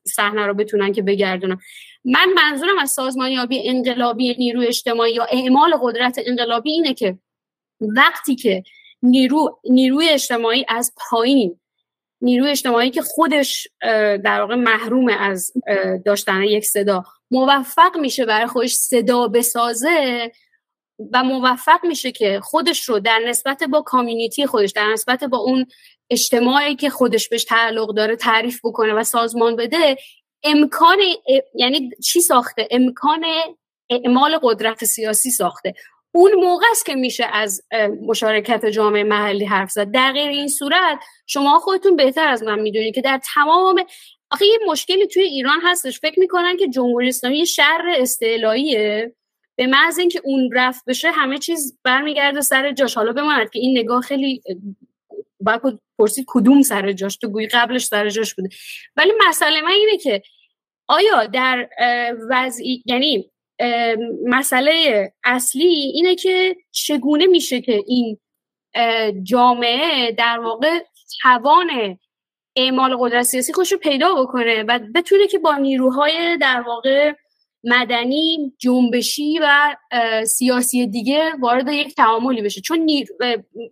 صحنه 0.06 0.46
رو 0.46 0.54
بتونن 0.54 0.92
که 0.92 1.02
بگردونن. 1.02 1.58
من 2.04 2.26
منظورم 2.36 2.78
از 2.78 2.90
سازمانیابی 2.90 3.68
انقلابی 3.68 4.34
نیروی 4.38 4.66
اجتماعی 4.66 5.14
یا 5.14 5.24
اعمال 5.24 5.74
قدرت 5.82 6.18
انقلابی 6.26 6.70
اینه 6.70 6.94
که 6.94 7.18
وقتی 7.80 8.34
که 8.34 8.62
نیرو 9.02 9.60
نیروی 9.70 10.08
اجتماعی 10.08 10.64
از 10.68 10.92
پایین 10.96 11.60
نیروی 12.20 12.50
اجتماعی 12.50 12.90
که 12.90 13.02
خودش 13.02 13.68
در 14.24 14.40
واقع 14.40 14.54
محروم 14.54 15.08
از 15.08 15.52
داشتن 16.04 16.42
یک 16.42 16.64
صدا 16.64 17.04
موفق 17.30 17.96
میشه 17.96 18.24
برای 18.26 18.46
خودش 18.46 18.74
صدا 18.74 19.28
بسازه 19.28 20.32
و 21.12 21.24
موفق 21.24 21.84
میشه 21.84 22.12
که 22.12 22.40
خودش 22.42 22.88
رو 22.88 22.98
در 22.98 23.20
نسبت 23.26 23.62
با 23.62 23.82
کامیونیتی 23.82 24.46
خودش 24.46 24.70
در 24.72 24.92
نسبت 24.92 25.24
با 25.24 25.38
اون 25.38 25.66
اجتماعی 26.10 26.76
که 26.76 26.90
خودش 26.90 27.28
بهش 27.28 27.44
تعلق 27.44 27.94
داره 27.94 28.16
تعریف 28.16 28.60
بکنه 28.64 28.92
و 28.92 29.04
سازمان 29.04 29.56
بده 29.56 29.96
امکان 30.44 30.98
یعنی 31.54 31.90
چی 32.04 32.20
ساخته؟ 32.20 32.68
امکان 32.70 33.24
اعمال 33.90 34.38
قدرت 34.42 34.84
سیاسی 34.84 35.30
ساخته. 35.30 35.74
اون 36.14 36.34
موقع 36.34 36.66
است 36.70 36.86
که 36.86 36.94
میشه 36.94 37.26
از 37.32 37.62
مشارکت 38.06 38.66
جامعه 38.66 39.04
محلی 39.04 39.44
حرف 39.44 39.70
زد. 39.70 39.90
در 39.90 40.12
غیر 40.12 40.28
این 40.28 40.48
صورت 40.48 40.98
شما 41.26 41.58
خودتون 41.58 41.96
بهتر 41.96 42.28
از 42.28 42.42
من 42.42 42.58
می‌دونید 42.58 42.94
که 42.94 43.00
در 43.00 43.20
تمام 43.34 43.84
آخه 44.30 44.46
یه 44.46 44.58
مشکلی 44.68 45.06
توی 45.06 45.22
ایران 45.22 45.58
هستش. 45.64 46.00
فکر 46.00 46.20
می‌کنن 46.20 46.56
که 46.56 46.68
جمهوری 46.68 47.08
اسلامی 47.08 47.46
شر 47.46 47.94
استعلاییه. 47.98 49.14
به 49.56 49.66
محض 49.66 49.98
اینکه 49.98 50.20
اون 50.24 50.50
رفت 50.54 50.84
بشه 50.84 51.10
همه 51.10 51.38
چیز 51.38 51.78
برمیگرده 51.84 52.40
سر 52.40 52.72
جاش. 52.72 52.94
حالا 52.94 53.12
بماند 53.12 53.50
که 53.50 53.58
این 53.58 53.78
نگاه 53.78 54.00
خیلی 54.00 54.42
باید 55.40 55.60
پرسید 55.98 56.24
کدوم 56.28 56.62
سر 56.62 56.92
جاش؟ 56.92 57.16
تو 57.16 57.28
گویی 57.28 57.46
قبلش 57.46 57.84
سر 57.84 58.08
جاش 58.08 58.34
بوده. 58.34 58.48
ولی 58.96 59.12
مسئله 59.28 59.60
من 59.60 59.70
اینه 59.70 59.98
که 59.98 60.22
آیا 60.88 61.26
در 61.26 61.68
وضعی 62.30 62.82
یعنی 62.86 63.30
مسئله 64.24 65.12
اصلی 65.24 65.66
اینه 65.66 66.14
که 66.14 66.56
چگونه 66.70 67.26
میشه 67.26 67.60
که 67.60 67.84
این 67.86 68.18
جامعه 69.22 70.12
در 70.12 70.38
واقع 70.38 70.78
توان 71.22 71.98
اعمال 72.56 72.96
قدرت 73.00 73.22
سیاسی 73.22 73.52
خوش 73.52 73.72
رو 73.72 73.78
پیدا 73.78 74.14
بکنه 74.14 74.62
و 74.62 74.80
بتونه 74.94 75.26
که 75.26 75.38
با 75.38 75.56
نیروهای 75.56 76.36
در 76.36 76.60
واقع 76.60 77.12
مدنی 77.64 78.52
جنبشی 78.58 79.38
و 79.42 79.76
سیاسی 80.26 80.86
دیگه 80.86 81.32
وارد 81.40 81.68
یک 81.68 81.94
تعاملی 81.94 82.42
بشه. 82.42 82.60
چون 82.60 82.78
نیر... 82.78 83.08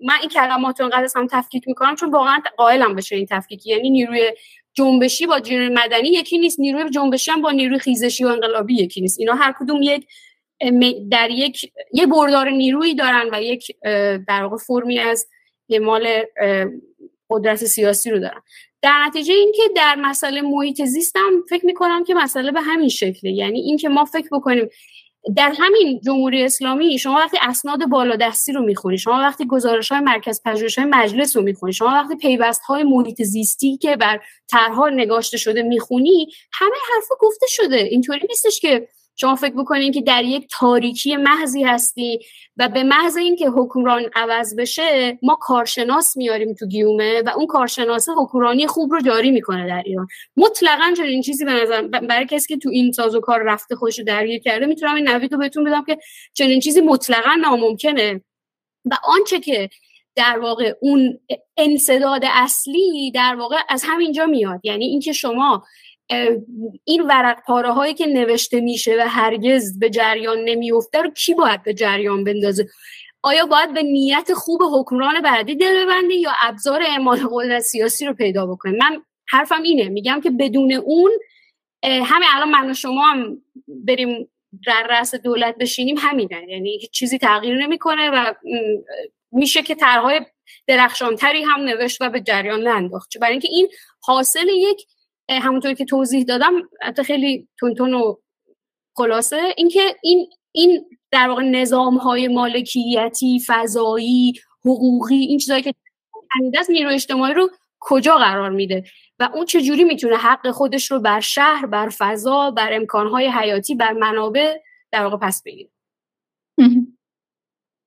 من 0.00 0.14
این 0.20 0.28
کلمات 0.28 0.80
رو 0.80 0.84
انقدر 0.86 1.08
هم 1.16 1.26
تفکیک 1.30 1.68
می‌کنم 1.68 1.94
چون 1.94 2.10
واقعا 2.10 2.38
قائلم 2.56 2.94
بشه 2.94 3.16
این 3.16 3.26
تفکیک. 3.30 3.66
یعنی 3.66 3.90
نیروی 3.90 4.30
جنبشی 4.72 5.26
با 5.26 5.38
نیروی 5.38 5.68
مدنی 5.68 6.08
یکی 6.08 6.38
نیست 6.38 6.60
نیروی 6.60 6.90
جنبشی 6.90 7.30
هم 7.30 7.42
با 7.42 7.50
نیروی 7.50 7.78
خیزشی 7.78 8.24
و 8.24 8.28
انقلابی 8.28 8.74
یکی 8.74 9.00
نیست. 9.00 9.20
اینا 9.20 9.34
هر 9.34 9.54
کدوم 9.60 9.82
یک 9.82 10.06
در 11.10 11.30
یک 11.30 11.72
یه 11.92 12.06
بردار 12.06 12.50
نیرویی 12.50 12.94
دارن 12.94 13.28
و 13.32 13.42
یک 13.42 13.76
در 14.28 14.48
فرمی 14.66 14.98
از 14.98 15.26
اعمال 15.70 16.08
قدرت 17.30 17.56
سیاسی 17.56 18.10
رو 18.10 18.18
دارن. 18.18 18.40
در 18.84 19.04
نتیجه 19.06 19.34
اینکه 19.34 19.62
در 19.76 19.94
مسئله 19.94 20.40
محیط 20.40 20.82
زیستم 20.82 21.30
فکر 21.48 21.66
می‌کنم 21.66 22.04
که 22.04 22.14
مسئله 22.14 22.52
به 22.52 22.60
همین 22.60 22.88
شکله. 22.88 23.30
یعنی 23.30 23.60
اینکه 23.60 23.88
ما 23.88 24.04
فکر 24.04 24.28
بکنیم 24.32 24.68
در 25.36 25.52
همین 25.58 26.00
جمهوری 26.00 26.44
اسلامی 26.44 26.98
شما 26.98 27.14
وقتی 27.14 27.38
اسناد 27.42 27.86
بالادستی 27.86 28.52
رو 28.52 28.62
می‌خونی 28.62 28.98
شما 28.98 29.14
وقتی 29.14 29.46
گزارش 29.46 29.92
های 29.92 30.00
مرکز 30.00 30.40
پژوهش 30.44 30.78
های 30.78 30.88
مجلس 30.90 31.36
رو 31.36 31.42
می‌خونی 31.42 31.72
شما 31.72 31.88
وقتی 31.88 32.16
پیوست 32.16 32.62
های 32.62 32.82
محیط 32.82 33.22
زیستی 33.22 33.76
که 33.76 33.96
بر 33.96 34.20
طرحها 34.50 34.88
نگاشته 34.88 35.36
شده 35.36 35.62
می‌خونی 35.62 36.28
همه 36.52 36.76
حرفا 36.94 37.14
گفته 37.20 37.46
شده. 37.48 37.76
اینطوری 37.76 38.26
نیستش 38.28 38.60
که 38.60 38.88
شما 39.16 39.34
فکر 39.34 39.54
بکنین 39.54 39.92
که 39.92 40.00
در 40.00 40.24
یک 40.24 40.48
تاریکی 40.58 41.16
محضی 41.16 41.62
هستی 41.62 42.18
و 42.56 42.68
به 42.68 42.82
محض 42.82 43.16
اینکه 43.16 43.48
حکمران 43.48 44.10
عوض 44.14 44.56
بشه 44.56 45.18
ما 45.22 45.38
کارشناس 45.40 46.16
میاریم 46.16 46.54
تو 46.54 46.66
گیومه 46.66 47.22
و 47.26 47.30
اون 47.36 47.46
کارشناسه 47.46 48.12
حکمرانی 48.12 48.66
خوب 48.66 48.92
رو 48.92 49.00
جاری 49.00 49.30
می‌کنه 49.30 49.66
در 49.66 49.82
ایران. 49.86 50.06
مطلقا 50.36 50.94
این 51.04 51.22
چیزی 51.22 51.44
به 51.44 51.52
نظر 51.52 51.82
برای 51.82 52.26
کسی 52.26 52.54
که 52.54 52.60
تو 52.60 52.68
این 52.68 52.92
ساز 52.92 53.14
و 53.14 53.20
کار 53.20 53.42
رفته 53.42 53.76
خوش 53.76 54.00
درگیر 54.00 54.40
کرده 54.40 54.66
می‌تونم 54.66 54.94
این 54.94 55.08
نوید 55.08 55.32
رو 55.32 55.38
بهتون 55.38 55.64
بدم 55.64 55.84
که 55.84 55.98
چنین 56.34 56.60
چیزی 56.60 56.80
مطلقا 56.80 57.34
ناممکنه. 57.34 58.20
و 58.84 58.94
آنچه 59.04 59.40
که 59.40 59.70
در 60.16 60.38
واقع 60.38 60.74
اون 60.80 61.20
انصداد 61.56 62.22
اصلی 62.24 63.10
در 63.10 63.36
واقع 63.38 63.56
از 63.68 63.84
همینجا 63.86 64.26
میاد. 64.26 64.60
یعنی 64.64 64.84
اینکه 64.84 65.12
شما 65.12 65.64
این 66.84 67.02
ورق 67.02 67.44
پاره 67.46 67.72
هایی 67.72 67.94
که 67.94 68.06
نوشته 68.06 68.60
میشه 68.60 68.96
و 68.98 69.08
هرگز 69.08 69.78
به 69.78 69.90
جریان 69.90 70.38
نمیفته 70.44 71.02
رو 71.02 71.10
کی 71.10 71.34
باید 71.34 71.62
به 71.62 71.74
جریان 71.74 72.24
بندازه؟ 72.24 72.66
آیا 73.22 73.46
باید 73.46 73.74
به 73.74 73.82
نیت 73.82 74.32
خوب 74.34 74.60
حکمران 74.72 75.20
بعدی 75.20 75.54
دل 75.54 75.84
ببندی 75.84 76.14
یا 76.14 76.30
ابزار 76.42 76.82
اعمال 76.82 77.18
قدرت 77.30 77.62
سیاسی 77.62 78.06
رو 78.06 78.14
پیدا 78.14 78.46
بکنه 78.46 78.72
من 78.72 79.02
حرفم 79.28 79.62
اینه 79.62 79.88
میگم 79.88 80.20
که 80.20 80.30
بدون 80.30 80.72
اون 80.72 81.12
همین 81.84 82.28
الان 82.34 82.50
من 82.50 82.70
و 82.70 82.74
شما 82.74 83.02
هم 83.06 83.42
بریم 83.68 84.30
در 84.66 84.86
رأس 84.90 85.14
دولت 85.14 85.56
بشینیم 85.56 85.96
همینه. 85.98 86.44
یعنی 86.48 86.78
چیزی 86.92 87.18
تغییر 87.18 87.56
نمی‌کنه 87.56 88.10
و 88.10 88.34
میشه 89.32 89.62
که 89.62 89.74
طرحهای 89.74 90.20
درخشانتری 90.66 91.42
هم 91.42 91.60
نوشت 91.60 92.02
و 92.02 92.10
به 92.10 92.20
جریان 92.20 92.68
ننداخت. 92.68 93.18
برای 93.18 93.32
اینکه 93.32 93.48
این 93.50 93.68
حاصل 94.02 94.48
یک 94.48 94.86
همونطور 95.28 95.74
که 95.74 95.84
توضیح 95.84 96.24
دادم 96.24 96.52
حتی 96.82 97.02
خیلی 97.02 97.48
تونتون 97.58 97.94
و 97.94 98.16
خلاصه. 98.96 99.54
اینکه 99.56 99.96
این 100.02 100.26
این 100.52 100.84
در 101.10 101.28
واقع 101.28 101.42
نظام 101.42 101.96
های 101.96 102.28
مالکیتی 102.28 103.40
فضایی 103.46 104.32
حقوقی 104.60 105.14
این 105.14 105.38
چیزایی 105.38 105.62
که 105.62 105.74
از 106.58 106.70
نیرو 106.70 106.90
اجتماعی 106.90 107.34
رو 107.34 107.50
کجا 107.80 108.16
قرار 108.16 108.50
میده؟ 108.50 108.84
و 109.18 109.28
اون 109.34 109.46
چجوری 109.46 109.84
می‌تونه 109.84 110.16
حق 110.16 110.50
خودش 110.50 110.90
رو 110.90 111.00
بر 111.00 111.20
شهر 111.20 111.66
بر 111.66 111.88
فضا 111.88 112.50
بر 112.50 112.72
امکانهای 112.72 113.26
حیاتی 113.26 113.74
بر 113.74 113.92
منابع 113.92 114.58
در 114.92 115.04
واقع 115.04 115.16
پس 115.16 115.42
بگیره؟ 115.42 115.70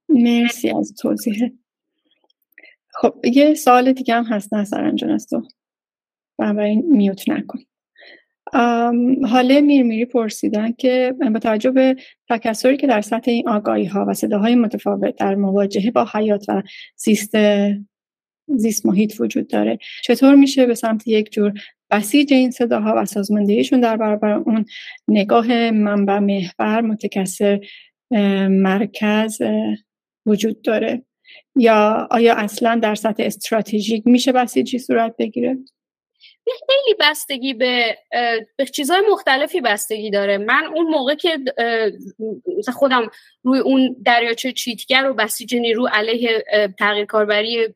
مرسی 0.10 0.70
از 0.70 0.94
توضیح. 1.02 1.52
خب 2.90 3.26
یه 3.26 3.54
سوال 3.54 3.94
دیگه 3.94 4.16
هم 4.16 4.24
هست 4.24 4.54
نظر 4.54 4.84
انجان 4.84 5.12
از 5.12 5.28
تو. 5.28 5.42
بنابراین 6.38 6.84
میوت 6.88 7.30
نکن. 7.30 7.60
حاله 9.28 9.62
میرمیری 9.62 10.06
پرسیدن 10.06 10.72
که 10.72 11.14
با 11.34 11.40
توجه 11.40 11.72
به 11.72 11.96
که 12.80 12.88
در 12.88 13.02
سطح 13.02 13.32
این 13.32 13.50
آگاهی 13.50 13.86
ها 13.86 14.06
و 14.08 14.14
صداهای 14.14 14.56
متفاوت 14.56 15.16
در 15.16 15.36
مواجهه 15.36 15.92
با 15.92 16.08
حیات 16.14 16.46
و 16.50 16.64
زیست 16.96 17.36
زیست 18.56 18.86
محیط 18.86 19.22
وجود 19.22 19.48
داره 19.48 19.80
چطور 20.04 20.36
میشه 20.36 20.66
به 20.66 20.76
سمت 20.76 21.08
یک 21.08 21.32
جور 21.32 21.54
بسیج 21.92 22.34
این 22.34 22.52
صداها 22.52 22.94
و 22.98 23.06
سازماندهیشون 23.06 23.80
در 23.80 23.98
برابر 23.98 24.30
اون 24.30 24.66
نگاه 25.08 25.72
منبع 25.72 26.20
محور 26.20 26.82
متکثر 26.82 27.60
مرکز 28.50 29.42
وجود 30.26 30.62
داره؟ 30.62 31.04
یا 31.56 32.08
آیا 32.12 32.36
اصلا 32.36 32.80
در 32.84 32.96
سطح 32.96 33.24
استراتژیک 33.24 34.08
میشه 34.08 34.32
بسیجی 34.32 34.80
صورت 34.80 35.16
بگیره؟ 35.20 35.58
خیلی 36.68 36.96
بستگی 37.00 37.54
به 37.54 37.98
به 38.58 38.66
چیزهای 38.66 39.02
مختلفی 39.12 39.62
بستگی 39.62 40.10
داره. 40.10 40.38
من 40.38 40.66
اون 40.76 40.86
موقع 40.86 41.16
که 41.16 41.38
خودم 42.74 43.10
روی 43.44 43.60
اون 43.60 43.96
دریاچه 44.06 44.52
چیتگر 44.52 45.10
و 45.10 45.14
بسیج 45.14 45.56
نیرو 45.56 45.88
علیه 45.88 46.44
تغییر 46.80 47.06
کاربری 47.06 47.76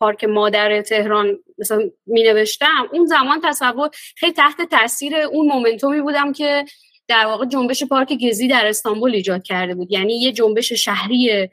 پارک 0.00 0.24
مادر 0.24 0.82
تهران 0.82 1.38
مثلا 1.58 1.90
می 2.06 2.22
نوشتم 2.22 2.88
اون 2.92 3.06
زمان 3.06 3.40
تصور 3.44 3.90
خیلی 4.16 4.32
تحت 4.32 4.56
تاثیر 4.70 5.16
اون 5.16 5.46
مومنتومی 5.46 6.00
بودم 6.00 6.32
که 6.32 6.64
در 7.08 7.26
واقع 7.26 7.46
جنبش 7.46 7.84
پارک 7.84 8.12
گزی 8.28 8.48
در 8.48 8.66
استانبول 8.66 9.14
ایجاد 9.14 9.42
کرده 9.42 9.74
بود. 9.74 9.92
یعنی 9.92 10.20
یه 10.20 10.32
جنبش 10.32 10.72
شهری 10.72 11.48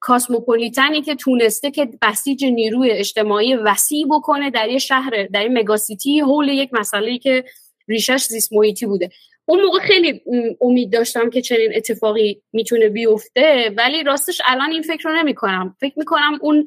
کاسموپولیتنی 0.00 1.02
که 1.02 1.14
تونسته 1.14 1.70
که 1.70 1.88
بسیج 2.02 2.44
نیروی 2.44 2.90
اجتماعی 2.90 3.54
وسیع 3.54 4.06
بکنه 4.10 4.50
در 4.50 4.68
یه 4.68 4.78
شهر 4.78 5.26
در 5.32 5.42
یه 5.42 5.48
مگاسیتی 5.48 6.20
حول 6.20 6.48
یک 6.48 6.70
مسئله 6.72 7.18
که 7.18 7.44
ریشش 7.88 8.24
زیست 8.24 8.52
محیطی 8.52 8.86
بوده. 8.86 9.10
اون 9.44 9.62
موقع 9.62 9.78
خیلی 9.78 10.22
امید 10.60 10.92
داشتم 10.92 11.30
که 11.30 11.40
چنین 11.40 11.72
اتفاقی 11.74 12.42
می‌تونه 12.52 12.88
بیفته 12.88 13.74
ولی 13.76 14.02
راستش 14.02 14.40
الان 14.46 14.70
این 14.70 14.82
فکر 14.82 15.08
رو 15.08 15.16
نمی 15.16 15.34
کنم 15.34 15.76
فکر 15.80 15.98
می 15.98 16.04
کنم 16.04 16.38
اون 16.40 16.66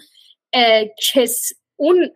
کس 1.14 1.52
اون 1.76 2.10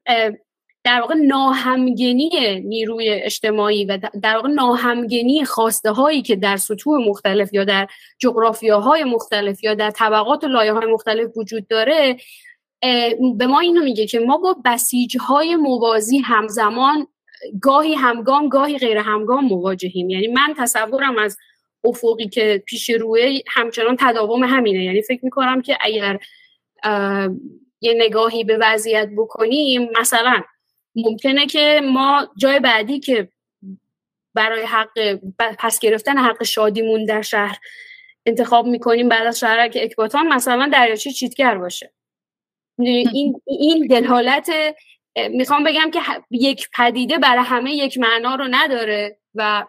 در 0.84 1.02
واقع 1.02 1.16
ناهمگنی 1.16 2.60
نیروی 2.60 3.10
اجتماعی 3.10 3.86
و 3.86 4.00
در 4.22 4.36
واقع 4.36 4.50
ناهمگنی 4.50 5.46
خواسته 5.46 5.92
هایی 5.92 6.22
که 6.22 6.36
در 6.36 6.58
سطوح 6.58 7.08
مختلف 7.08 7.54
یا 7.54 7.64
در 7.64 7.88
جغرافیاهای 8.20 9.04
مختلف 9.04 9.64
یا 9.64 9.74
در 9.74 9.92
طبقات 9.92 10.44
و 10.44 10.48
لایه 10.48 10.74
های 10.74 10.86
مختلف 10.86 11.38
وجود 11.38 11.68
داره 11.68 12.18
به 13.38 13.48
ما 13.48 13.60
اینو 13.60 13.84
میگه 13.84 14.08
که 14.08 14.20
ما 14.20 14.38
با 14.38 14.56
بسیج 14.66 15.18
های 15.18 15.56
موازی 15.56 16.18
همزمان 16.18 17.08
گاهی 17.62 17.94
همگام 17.94 18.50
گاهی 18.50 18.78
غیر 18.78 18.98
همگام 18.98 19.46
مواجهیم. 19.46 20.10
یعنی 20.10 20.28
من 20.28 20.54
تصورم 20.58 21.18
از 21.18 21.38
افقی 21.84 22.30
که 22.30 22.64
پیش 22.66 22.90
روی 22.90 23.44
همچنان 23.48 23.98
تداوم 24.00 24.44
همینه. 24.44 24.84
یعنی 24.84 25.02
فکر 25.02 25.26
می‌کنم 25.26 25.62
که 25.62 25.78
اگر 25.82 26.20
یه 27.82 27.94
نگاهی 27.98 28.44
به 28.44 28.58
وضعیت 28.62 29.10
بکنیم 29.18 29.90
مثلا 30.00 30.42
ممکنه 31.06 31.46
که 31.46 31.82
ما 31.84 32.28
جای 32.38 32.60
بعدی 32.60 33.00
که 33.00 33.30
برای 34.34 34.64
حق 34.64 35.20
پس 35.38 35.80
گرفتن 35.80 36.18
حق 36.18 36.44
شادیمون 36.44 37.06
در 37.06 37.22
شهر 37.22 37.58
انتخاب 38.26 38.66
می‌کنیم 38.66 39.10
بعد 39.10 39.28
از 39.28 39.40
شهرک 39.40 39.78
اکباتان 39.82 40.28
مثلا 40.28 40.70
دریاچه 40.74 41.12
چیتگر 41.12 41.58
باشه. 41.58 41.94
این 42.80 43.42
این 43.46 43.88
دلالت 43.88 44.50
می‌خوام 45.30 45.64
بگم 45.64 45.92
که 45.92 46.00
یک 46.32 46.70
پدیده 46.74 47.18
برای 47.18 47.44
همه 47.44 47.74
یک 47.74 47.98
معنا 47.98 48.36
رو 48.36 48.48
نداره 48.52 49.18
و 49.36 49.66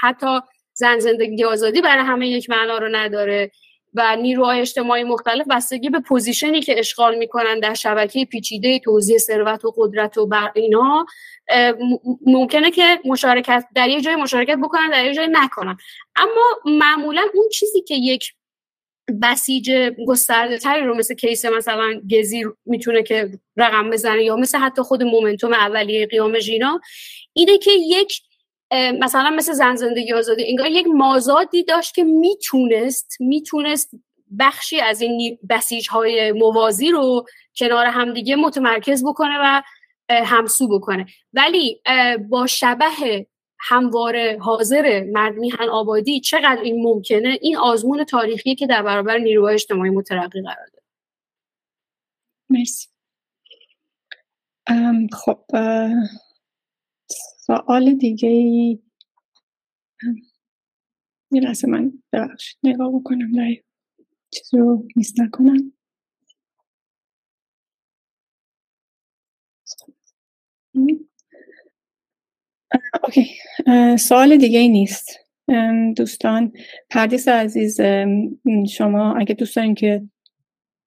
حتی 0.00 0.40
زن 0.72 0.98
زندگی 0.98 1.44
آزادی 1.44 1.80
برای 1.80 2.04
همه 2.04 2.28
یک 2.28 2.50
معنا 2.50 2.78
رو 2.78 2.88
نداره. 2.88 3.50
و 3.96 4.16
نیروهای 4.16 4.60
اجتماعی 4.60 5.04
مختلف 5.04 5.46
بستگی 5.50 5.90
به 5.90 6.00
پوزیشنی 6.00 6.62
که 6.62 6.78
اشغال 6.78 7.18
می‌کنن 7.18 7.60
در 7.60 7.74
شبکه 7.74 8.24
پیچیده 8.24 8.78
توزیع 8.78 9.18
ثروت 9.18 9.64
و 9.64 9.74
قدرت 9.76 10.18
و 10.18 10.26
بر 10.26 10.50
اینا 10.54 11.06
ممکنه 12.26 12.70
که 12.70 13.00
مشارکت 13.04 13.64
در 13.74 13.88
یه 13.88 14.00
جای 14.00 14.16
مشارکت 14.16 14.56
بکنن 14.56 14.90
در 14.90 15.04
یه 15.04 15.14
جای 15.14 15.28
نکنن. 15.32 15.76
اما 16.16 16.78
معمولا 16.78 17.26
اون 17.34 17.48
چیزی 17.48 17.82
که 17.82 17.94
یک 17.94 18.32
بسیج 19.22 19.70
گسترده 20.06 20.58
تری 20.58 20.84
رو 20.84 20.96
مثل 20.96 21.14
کیس 21.14 21.44
مثلا 21.44 22.00
گزیر 22.10 22.52
می‌تونه 22.66 23.02
که 23.02 23.30
رقم 23.56 23.90
بزنه 23.90 24.24
یا 24.24 24.36
مثل 24.36 24.58
حتی 24.58 24.82
خود 24.82 25.02
مومنتوم 25.02 25.52
اولیه 25.52 26.06
قیام 26.06 26.38
ژینا 26.38 26.80
اینه 27.32 27.58
که 27.58 27.70
یک 27.72 28.20
مثلا 28.72 29.30
مثل 29.30 29.52
زن 29.52 29.74
زندگی 29.74 30.12
آزادی 30.12 30.44
انگار 30.48 30.66
یک 30.66 30.86
مازادی 30.86 31.64
داشت 31.64 31.94
که 31.94 32.04
می‌تونست 32.04 33.16
می‌تونست 33.20 33.90
بخشی 34.38 34.80
از 34.80 35.00
این 35.00 35.38
بسیج 35.50 35.88
های 35.88 36.32
موازی 36.32 36.90
رو 36.90 37.26
کنار 37.56 37.86
همدیگه 37.86 38.36
متمرکز 38.36 39.04
بکنه 39.04 39.38
و 39.40 39.62
همسو 40.10 40.68
بکنه. 40.68 41.06
ولی 41.32 41.82
با 42.28 42.46
شبه 42.46 43.26
همواره 43.58 44.38
حاضر 44.40 45.04
مرد 45.04 45.34
میهن 45.34 45.68
آبادی 45.68 46.20
چقدر 46.20 46.60
این 46.62 46.82
ممکنه؟ 46.82 47.38
این 47.40 47.56
آزمون 47.56 48.04
تاریخی 48.04 48.54
که 48.54 48.66
در 48.66 48.82
برابر 48.82 49.18
نیروهای 49.18 49.54
اجتماعی 49.54 49.90
مترقی 49.90 50.42
قرار 50.42 50.66
داره. 50.72 50.84
مرسی. 52.50 52.88
خب 55.12 55.44
سوال 57.46 57.94
دیگه 57.94 58.28
ای؟ 58.28 58.78
لحظه 61.32 61.68
من 61.68 61.92
ببخشید 62.12 62.58
نگاه 62.62 62.92
بکنم 63.00 63.32
در 63.32 63.62
چیز 64.30 64.54
رو 64.54 64.86
میست 64.96 65.20
نکنم. 65.20 65.72
اوکی. 73.04 73.26
سوال 73.98 74.36
دیگه 74.36 74.58
ای 74.58 74.68
نیست. 74.68 75.18
دوستان 75.96 76.52
پردیس 76.90 77.28
عزیز 77.28 77.80
شما 78.70 79.14
اگه 79.14 79.34
دوست 79.34 79.56
دارین 79.56 79.74
که 79.74 80.08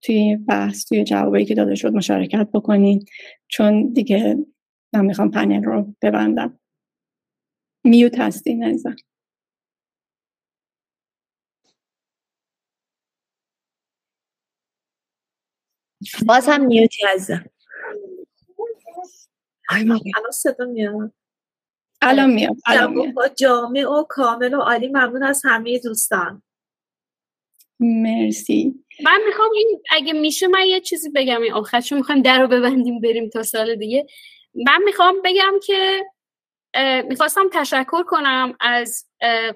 توی 0.01 0.35
بحث 0.35 0.85
توی 0.85 1.03
جوابایی 1.03 1.45
که 1.45 1.55
داده 1.55 1.75
شد 1.75 1.93
مشارکت 1.93 2.47
بکنین 2.53 3.05
چون 3.47 3.93
دیگه 3.93 4.37
من 4.93 5.05
می‌خوام 5.05 5.31
پنل 5.31 5.63
رو 5.63 5.95
ببندم. 6.01 6.59
میوت 7.83 8.19
هستی 8.19 8.55
نزن 8.55 8.95
باز 16.27 16.47
هم 16.49 16.65
میوتی 16.65 17.03
هستم 17.07 17.45
الان 19.69 20.31
صدا 20.31 20.65
میاد. 20.65 21.13
الان 22.01 22.33
میاد 22.33 22.55
الان 22.65 22.93
میاد. 22.93 23.35
جامع 23.35 23.85
و 23.85 24.03
کامل 24.09 24.53
و 24.53 24.59
عالی 24.59 24.87
ممنون 24.87 25.23
از 25.23 25.41
همه 25.45 25.79
دوستان. 25.79 26.43
مرسی. 27.79 28.85
من 29.03 29.21
می‌خوام 29.27 29.49
این 29.55 29.81
اگه 29.91 30.13
میشه 30.13 30.47
من 30.47 30.65
یه 30.65 30.81
چیزی 30.81 31.09
بگم. 31.09 31.41
این 31.41 31.53
آخر 31.53 31.81
چون 31.81 31.97
می‌خوایم 31.97 32.21
در 32.21 32.41
رو 32.41 32.47
ببندیم 32.47 33.01
بریم 33.01 33.29
تا 33.29 33.43
سال 33.43 33.75
دیگه. 33.75 34.07
من 34.65 34.81
می‌خوام 34.85 35.15
بگم 35.23 35.53
که 35.65 36.05
می‌خواستم 37.09 37.49
تشکر 37.53 38.03
کنم 38.03 38.53
از 38.59 39.05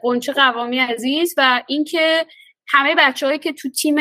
قنچه 0.02 0.34
قوامی 0.34 0.80
عزیز 0.80 1.34
و 1.38 1.64
اینکه 1.68 2.26
همه 2.68 2.96
بچههایی 2.96 3.40
که 3.40 3.54
تو 3.54 3.70
تیم 3.70 3.96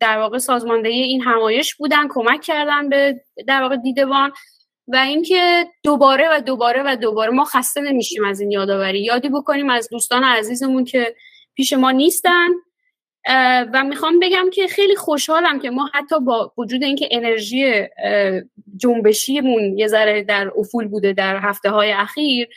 در 0.00 0.18
واقع 0.18 0.38
سازماندهی 0.38 1.02
این 1.02 1.22
همایش 1.22 1.74
بودن 1.74 2.08
کمک 2.08 2.40
کردن 2.42 2.88
به 2.88 3.20
در 3.46 3.62
واقع 3.62 3.76
دیدبان 3.76 4.32
و 4.88 4.96
اینکه 4.96 5.66
دوباره 5.84 6.28
و 6.32 6.40
دوباره 6.40 6.82
و 6.86 6.96
دوباره 6.96 7.30
ما 7.30 7.44
خسته 7.44 7.80
نمیشیم 7.80 8.24
از 8.24 8.40
این 8.40 8.50
یادآوری. 8.50 9.00
یادی 9.00 9.28
بکنیم 9.28 9.70
از 9.70 9.88
دوستان 9.90 10.24
عزیزمون 10.24 10.84
که 10.84 11.14
پیش 11.54 11.72
ما 11.72 11.90
نیستن. 11.90 12.48
و 13.72 13.84
می‌خوام 13.84 14.18
بگم 14.18 14.50
که 14.52 14.66
خیلی 14.66 14.96
خوشحالم 14.96 15.60
که 15.60 15.70
ما 15.70 15.90
حتی 15.94 16.20
با 16.20 16.52
وجود 16.58 16.82
اینکه 16.82 17.08
انرژی 17.10 17.86
جنبشیمون 18.76 19.78
یه 19.78 19.86
ذره 19.86 20.22
در 20.22 20.50
افول 20.56 20.88
بوده 20.88 21.12
در 21.12 21.36
هفته 21.36 21.70
های 21.70 21.92
اخیر 21.92 22.48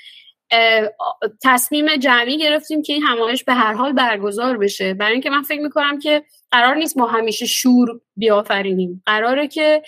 تصمیم 1.43 1.95
جمعی 1.95 2.37
گرفتیم 2.37 2.81
که 2.81 2.93
این 2.93 3.03
همایش 3.03 3.43
به 3.43 3.53
هر 3.53 3.73
حال 3.73 3.93
برگزار 3.93 4.57
بشه. 4.57 4.93
برای 4.93 5.11
اینکه 5.11 5.29
من 5.29 5.41
فکر 5.41 5.61
می‌کنم 5.61 5.99
که 5.99 6.23
قرار 6.51 6.75
نیست 6.75 6.97
ما 6.97 7.07
همیشه 7.07 7.45
شور 7.45 7.87
بیافرینیم. 8.15 9.03
قراره 9.05 9.47
که 9.47 9.81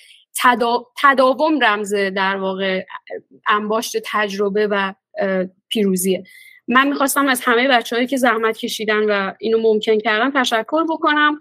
تداوم 1.01 1.63
رمز 1.63 1.93
در 1.93 2.35
واقع 2.35 2.85
انباشت 3.47 3.97
تجربه 4.05 4.67
و 4.67 4.93
پیروزیه. 5.69 6.23
من 6.67 6.87
می‌خواستم 6.87 7.27
از 7.27 7.41
همه 7.43 7.67
بچههایی 7.67 8.07
که 8.07 8.17
زحمت 8.17 8.57
کشیدن 8.57 9.03
و 9.09 9.33
اینو 9.39 9.61
ممکن 9.61 9.97
کردن 9.97 10.31
تشکر 10.41 10.83
بکنم. 10.83 11.39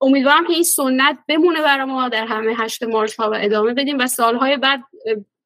امیدوارم 0.00 0.46
که 0.46 0.52
این 0.52 0.62
سنت 0.62 1.18
بمونه 1.28 1.62
برای 1.62 1.84
ما 1.84 2.08
در 2.08 2.26
همه 2.26 2.54
هشت 2.56 2.82
مارچ 2.82 3.16
ها 3.16 3.30
و 3.30 3.34
ادامه 3.40 3.74
بدیم 3.74 3.98
و 3.98 4.06
سالهای 4.06 4.56
بعد 4.56 4.80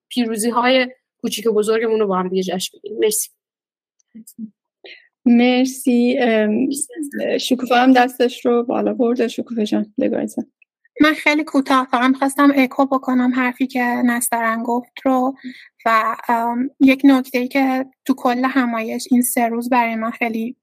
پیروزی 0.09 0.51
های 0.51 0.89
کوچیک 1.20 1.47
و 1.47 1.52
بزرگمون 1.52 2.01
رو 2.01 2.06
با 2.06 2.18
هم 2.18 2.28
دیگه 2.28 2.43
جشن 2.43 2.78
بگیریم. 2.78 2.98
مرسی. 2.98 3.30
مرسی. 5.24 6.18
شکوفا 7.40 7.76
هم 7.76 7.93
دستش 7.93 8.47
رو 8.47 8.62
بالا 8.62 8.94
برده. 8.94 9.28
شکوفه 9.28 9.66
جان 9.66 9.94
بگو 10.01 10.26
من 11.01 11.14
خیلی 11.14 11.44
کوتاه 11.44 11.89
فقط 11.90 12.16
خواستم 12.16 12.52
اکو 12.56 12.86
بکنم 12.86 13.35
حرفی 13.35 13.66
که 13.66 13.82
نسترن 13.82 14.62
گفت 14.62 14.93
رو 15.05 15.36
و 15.86 16.16
یک 16.81 17.01
نکته 17.05 17.39
ای 17.39 17.48
که 17.48 17.86
تو 18.05 18.14
کل 18.14 18.44
همایش 18.44 19.09
این 19.10 19.23
سه 19.23 19.48
روز 19.48 19.69
برای 19.69 19.94
من 19.94 20.10
خیلی 20.10 20.56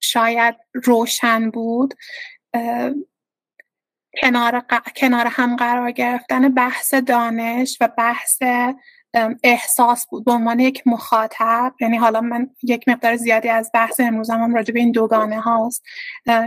شاید 0.00 0.56
روشن 0.84 1.50
بود 1.50 1.94
کنار, 4.20 4.64
کنار 4.96 5.26
هم 5.26 5.56
قرار 5.56 5.90
گرفتن 5.90 6.48
بحث 6.48 6.94
دانش 6.94 7.78
و 7.80 7.88
بحث 7.98 8.42
احساس 9.42 10.06
بود 10.06 10.24
به 10.24 10.32
عنوان 10.32 10.60
یک 10.60 10.82
مخاطب 10.86 11.74
یعنی 11.80 11.96
حالا 11.96 12.20
من 12.20 12.50
یک 12.62 12.88
مقدار 12.88 13.16
زیادی 13.16 13.48
از 13.48 13.70
بحث 13.74 14.00
امروز 14.00 14.30
هم 14.30 14.54
راجع 14.54 14.74
به 14.74 14.80
این 14.80 14.90
دوگانه 14.90 15.40
هاست. 15.40 15.82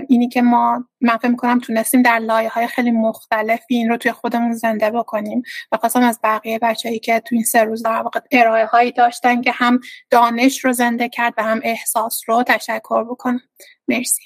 اینی 0.08 0.28
که 0.30 0.42
ما 0.42 0.86
من 1.02 1.18
فکر 1.18 1.28
می‌کنم 1.28 1.60
تونستیم 1.60 2.02
در 2.02 2.20
لایه 2.20 2.50
های 2.50 2.68
خیلی 2.68 2.92
مختلفی 2.92 3.76
این 3.76 3.90
رو 3.90 3.98
توی 3.98 4.12
خودمون 4.12 4.54
زنده 4.54 4.92
بکنیم. 4.92 5.42
و 5.72 5.78
خواستم 5.78 6.02
از 6.02 6.20
بقیه 6.24 6.60
بچه‌ای 6.60 7.00
که 7.00 7.20
توی 7.20 7.38
این 7.38 7.46
سه 7.46 7.64
روز 7.64 7.84
در 7.84 8.02
واقع 8.02 8.20
ارائه 8.32 8.66
هایی 8.66 8.92
داشتن 8.92 9.42
که 9.42 9.52
هم 9.52 9.80
دانش 10.10 10.66
رو 10.66 10.74
زنده 10.74 11.10
کرد 11.10 11.34
و 11.38 11.44
هم 11.44 11.60
احساس 11.64 12.22
رو 12.28 12.44
تشکر 12.44 13.04
بکنم. 13.04 13.42
مرسی. 13.88 14.24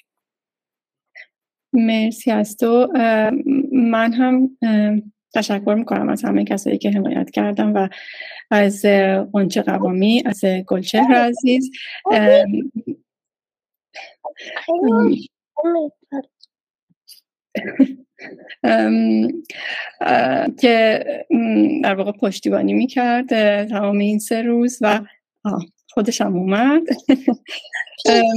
مرسی 1.73 2.31
از 2.31 2.57
تو. 2.57 2.87
من 3.71 4.13
هم 4.13 4.49
تشکر 5.33 5.73
می‌کنم 5.77 6.09
از 6.09 6.25
همه 6.25 6.43
کسایی 6.43 6.77
که 6.77 6.91
حمایت 6.91 7.31
کردم 7.31 7.73
و 7.73 7.89
از 8.51 8.85
قنچه 9.33 9.61
قوامی 9.61 10.23
از 10.25 10.45
گلچهر 10.67 11.13
عزیز. 11.13 11.69
که 20.61 21.05
در 21.83 21.95
واقع 21.95 22.11
پشتیبانی 22.11 22.73
می‌کرد 22.73 23.27
تمام 23.65 23.97
این 23.97 24.19
سه 24.19 24.41
روز 24.41 24.77
و 24.81 25.01
خودشم 25.89 26.35
اومد. 26.37 26.81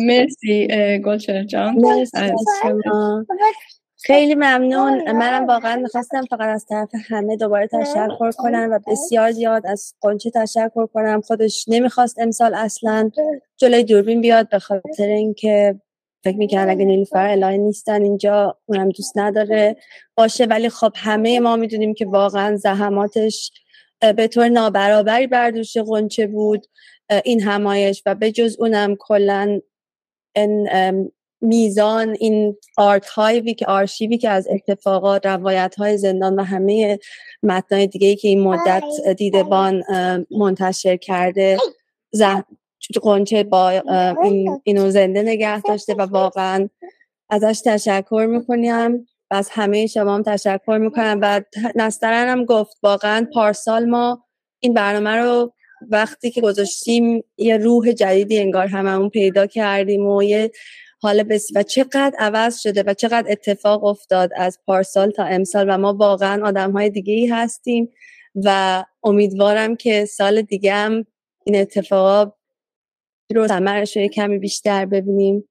مرسی 0.07 0.69
گلچهر 1.05 1.45
جان. 1.45 1.77
خیلی 4.05 4.35
ممنون. 4.35 5.13
منم 5.13 5.47
واقعا 5.47 5.77
می‌خواستم 5.77 6.25
فقط 6.31 6.49
از 6.49 6.67
طرف 6.67 6.89
همه 7.09 7.37
دوباره 7.37 7.67
تشکر 7.67 8.31
کنم 8.31 8.69
و 8.73 8.79
بسیار 8.93 9.33
زیاد 9.33 9.67
از 9.67 9.95
قنچه 10.01 10.31
تشکر 10.31 10.87
کنم. 10.87 11.21
خودش 11.21 11.65
نمی‌خواست 11.69 12.19
امسال 12.19 12.55
اصلا 12.55 13.11
جلوی 13.57 13.85
دوربین 13.85 14.21
بیاد 14.21 14.49
به 14.49 14.59
خاطر 14.59 15.07
اینکه 15.07 15.81
فکر 16.25 16.37
می‌کنن 16.37 16.71
اگه 16.71 16.85
نیلوفر 16.85 17.29
الهی 17.29 17.59
نیستن 17.59 18.03
اینجا 18.03 18.59
اونم 18.67 18.89
دوست 18.89 19.19
نداره 19.19 19.77
باشه. 20.17 20.45
ولی 20.45 20.69
خب 20.69 20.93
همه 20.97 21.41
ما 21.41 21.57
می‌دونیم 21.57 21.95
که 21.95 22.07
واقعا 22.07 22.57
زحماتش 22.57 23.53
به 24.17 24.29
طور 24.29 24.49
نابرابری 24.49 25.27
بر 25.27 25.51
دوش 25.51 25.77
قنچه 25.77 26.27
بود. 26.27 26.67
این 27.25 27.43
همایش 27.43 28.03
و 28.07 28.15
به 28.15 28.33
جز 28.33 28.57
اونم 28.59 28.97
کلا 28.97 29.61
میزان 31.43 32.17
این 32.21 32.57
آرکایوی 32.77 33.55
که 33.55 33.67
آرشیوی 33.67 34.19
که 34.19 34.29
از 34.29 34.49
اتفاقات 34.51 35.27
روایت 35.27 35.75
های 35.79 35.99
زندان 35.99 36.37
و 36.37 36.43
همه 36.43 36.99
متنای 37.43 37.87
دیگه 37.87 38.17
که 38.17 38.29
این 38.29 38.41
مدت 38.41 38.85
دیدبان 39.17 39.83
منتشر 40.31 40.97
کرده 40.97 41.59
قنچه 43.03 43.43
با 43.43 43.71
این 44.23 44.61
اینو 44.65 44.91
زنده 44.91 45.23
نگه 45.23 45.61
داشته 45.61 45.95
و 45.95 46.03
واقعا 46.03 46.69
ازش 47.31 47.61
تشکر 47.65 48.27
می‌کنیم. 48.31 49.07
و 49.31 49.35
از 49.35 49.49
همه 49.51 49.87
شما 49.87 50.15
هم 50.15 50.23
تشکر 50.23 50.79
می‌کنم 50.79 51.19
و 51.23 51.41
نسترن 51.75 52.29
هم 52.29 52.45
گفت 52.45 52.77
واقعا 52.83 53.27
پارسال 53.35 53.87
ما 53.87 54.25
این 54.61 54.75
برنامه 54.75 55.11
رو 55.11 55.53
وقتی 55.91 56.31
که 56.31 56.41
گذاشتیم 56.41 57.25
یه 57.37 57.57
روح 57.57 57.93
جدیدی 57.93 58.39
انگار 58.39 58.67
هممون 58.67 59.09
پیدا 59.09 59.47
کردیم 59.47 60.07
و 60.07 60.23
یه 60.23 60.51
حال 61.03 61.23
بسی 61.23 61.55
و 61.55 61.63
چقدر 61.63 62.13
عوض 62.19 62.61
شده 62.61 62.83
و 62.87 62.95
چقدر 62.95 63.31
اتفاق 63.31 63.85
افتاد 63.85 64.31
از 64.37 64.59
پارسال 64.67 65.11
تا 65.11 65.25
امسال 65.25 65.67
و 65.69 65.79
ما 65.79 65.95
واقعا 65.95 66.47
آدم 66.47 66.73
های 66.73 66.91
دیگه 66.91 67.15
ای 67.15 67.27
هستیم 67.27 67.91
و 68.35 68.85
امیدوارم 69.03 69.77
که 69.77 70.05
سال 70.05 70.43
دیگه 70.43 70.73
هم 70.73 71.07
این 71.45 71.57
اتفاقا 71.57 72.33
رو 73.35 73.49
سمرش 73.49 73.97
رو 73.97 74.09
کمی 74.09 74.39
بیشتر 74.39 74.87
ببینیم 74.87 75.49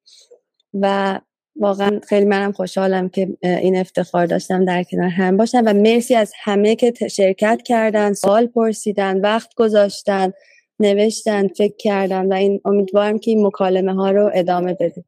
و 0.73 1.19
واقعا 1.55 1.99
خیلی 2.07 2.25
منم 2.25 2.51
خوشحالم 2.51 3.09
که 3.09 3.37
این 3.41 3.77
افتخار 3.77 4.25
داشتم 4.25 4.65
در 4.65 4.83
کنار 4.83 5.09
هم 5.09 5.37
باشم 5.37 5.63
و 5.65 5.73
مرسی 5.73 6.15
از 6.15 6.33
همه 6.43 6.75
که 6.75 6.93
شرکت 7.07 7.61
کردن 7.65 8.13
سوال 8.13 8.47
پرسیدن 8.47 9.21
وقت 9.21 9.53
گذاشتن 9.55 10.33
نوشتن 10.79 11.47
فکر 11.47 11.75
کردن 11.77 12.25
و 12.25 12.33
این 12.33 12.61
امیدوارم 12.65 13.19
که 13.19 13.31
این 13.31 13.47
مکالمه 13.47 13.93
ها 13.93 14.11
رو 14.11 14.31
ادامه 14.33 14.73
بدیم. 14.73 15.05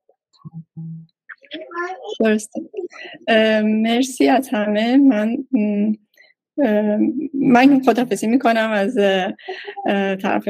درسته. 2.19 2.61
مرسی 3.63 4.27
از 4.27 4.49
همه. 4.51 4.97
من 4.97 5.37
من 7.33 7.81
خدافزی 7.85 8.27
می‌کنم 8.27 8.71
از 8.71 8.95
طرف 10.21 10.49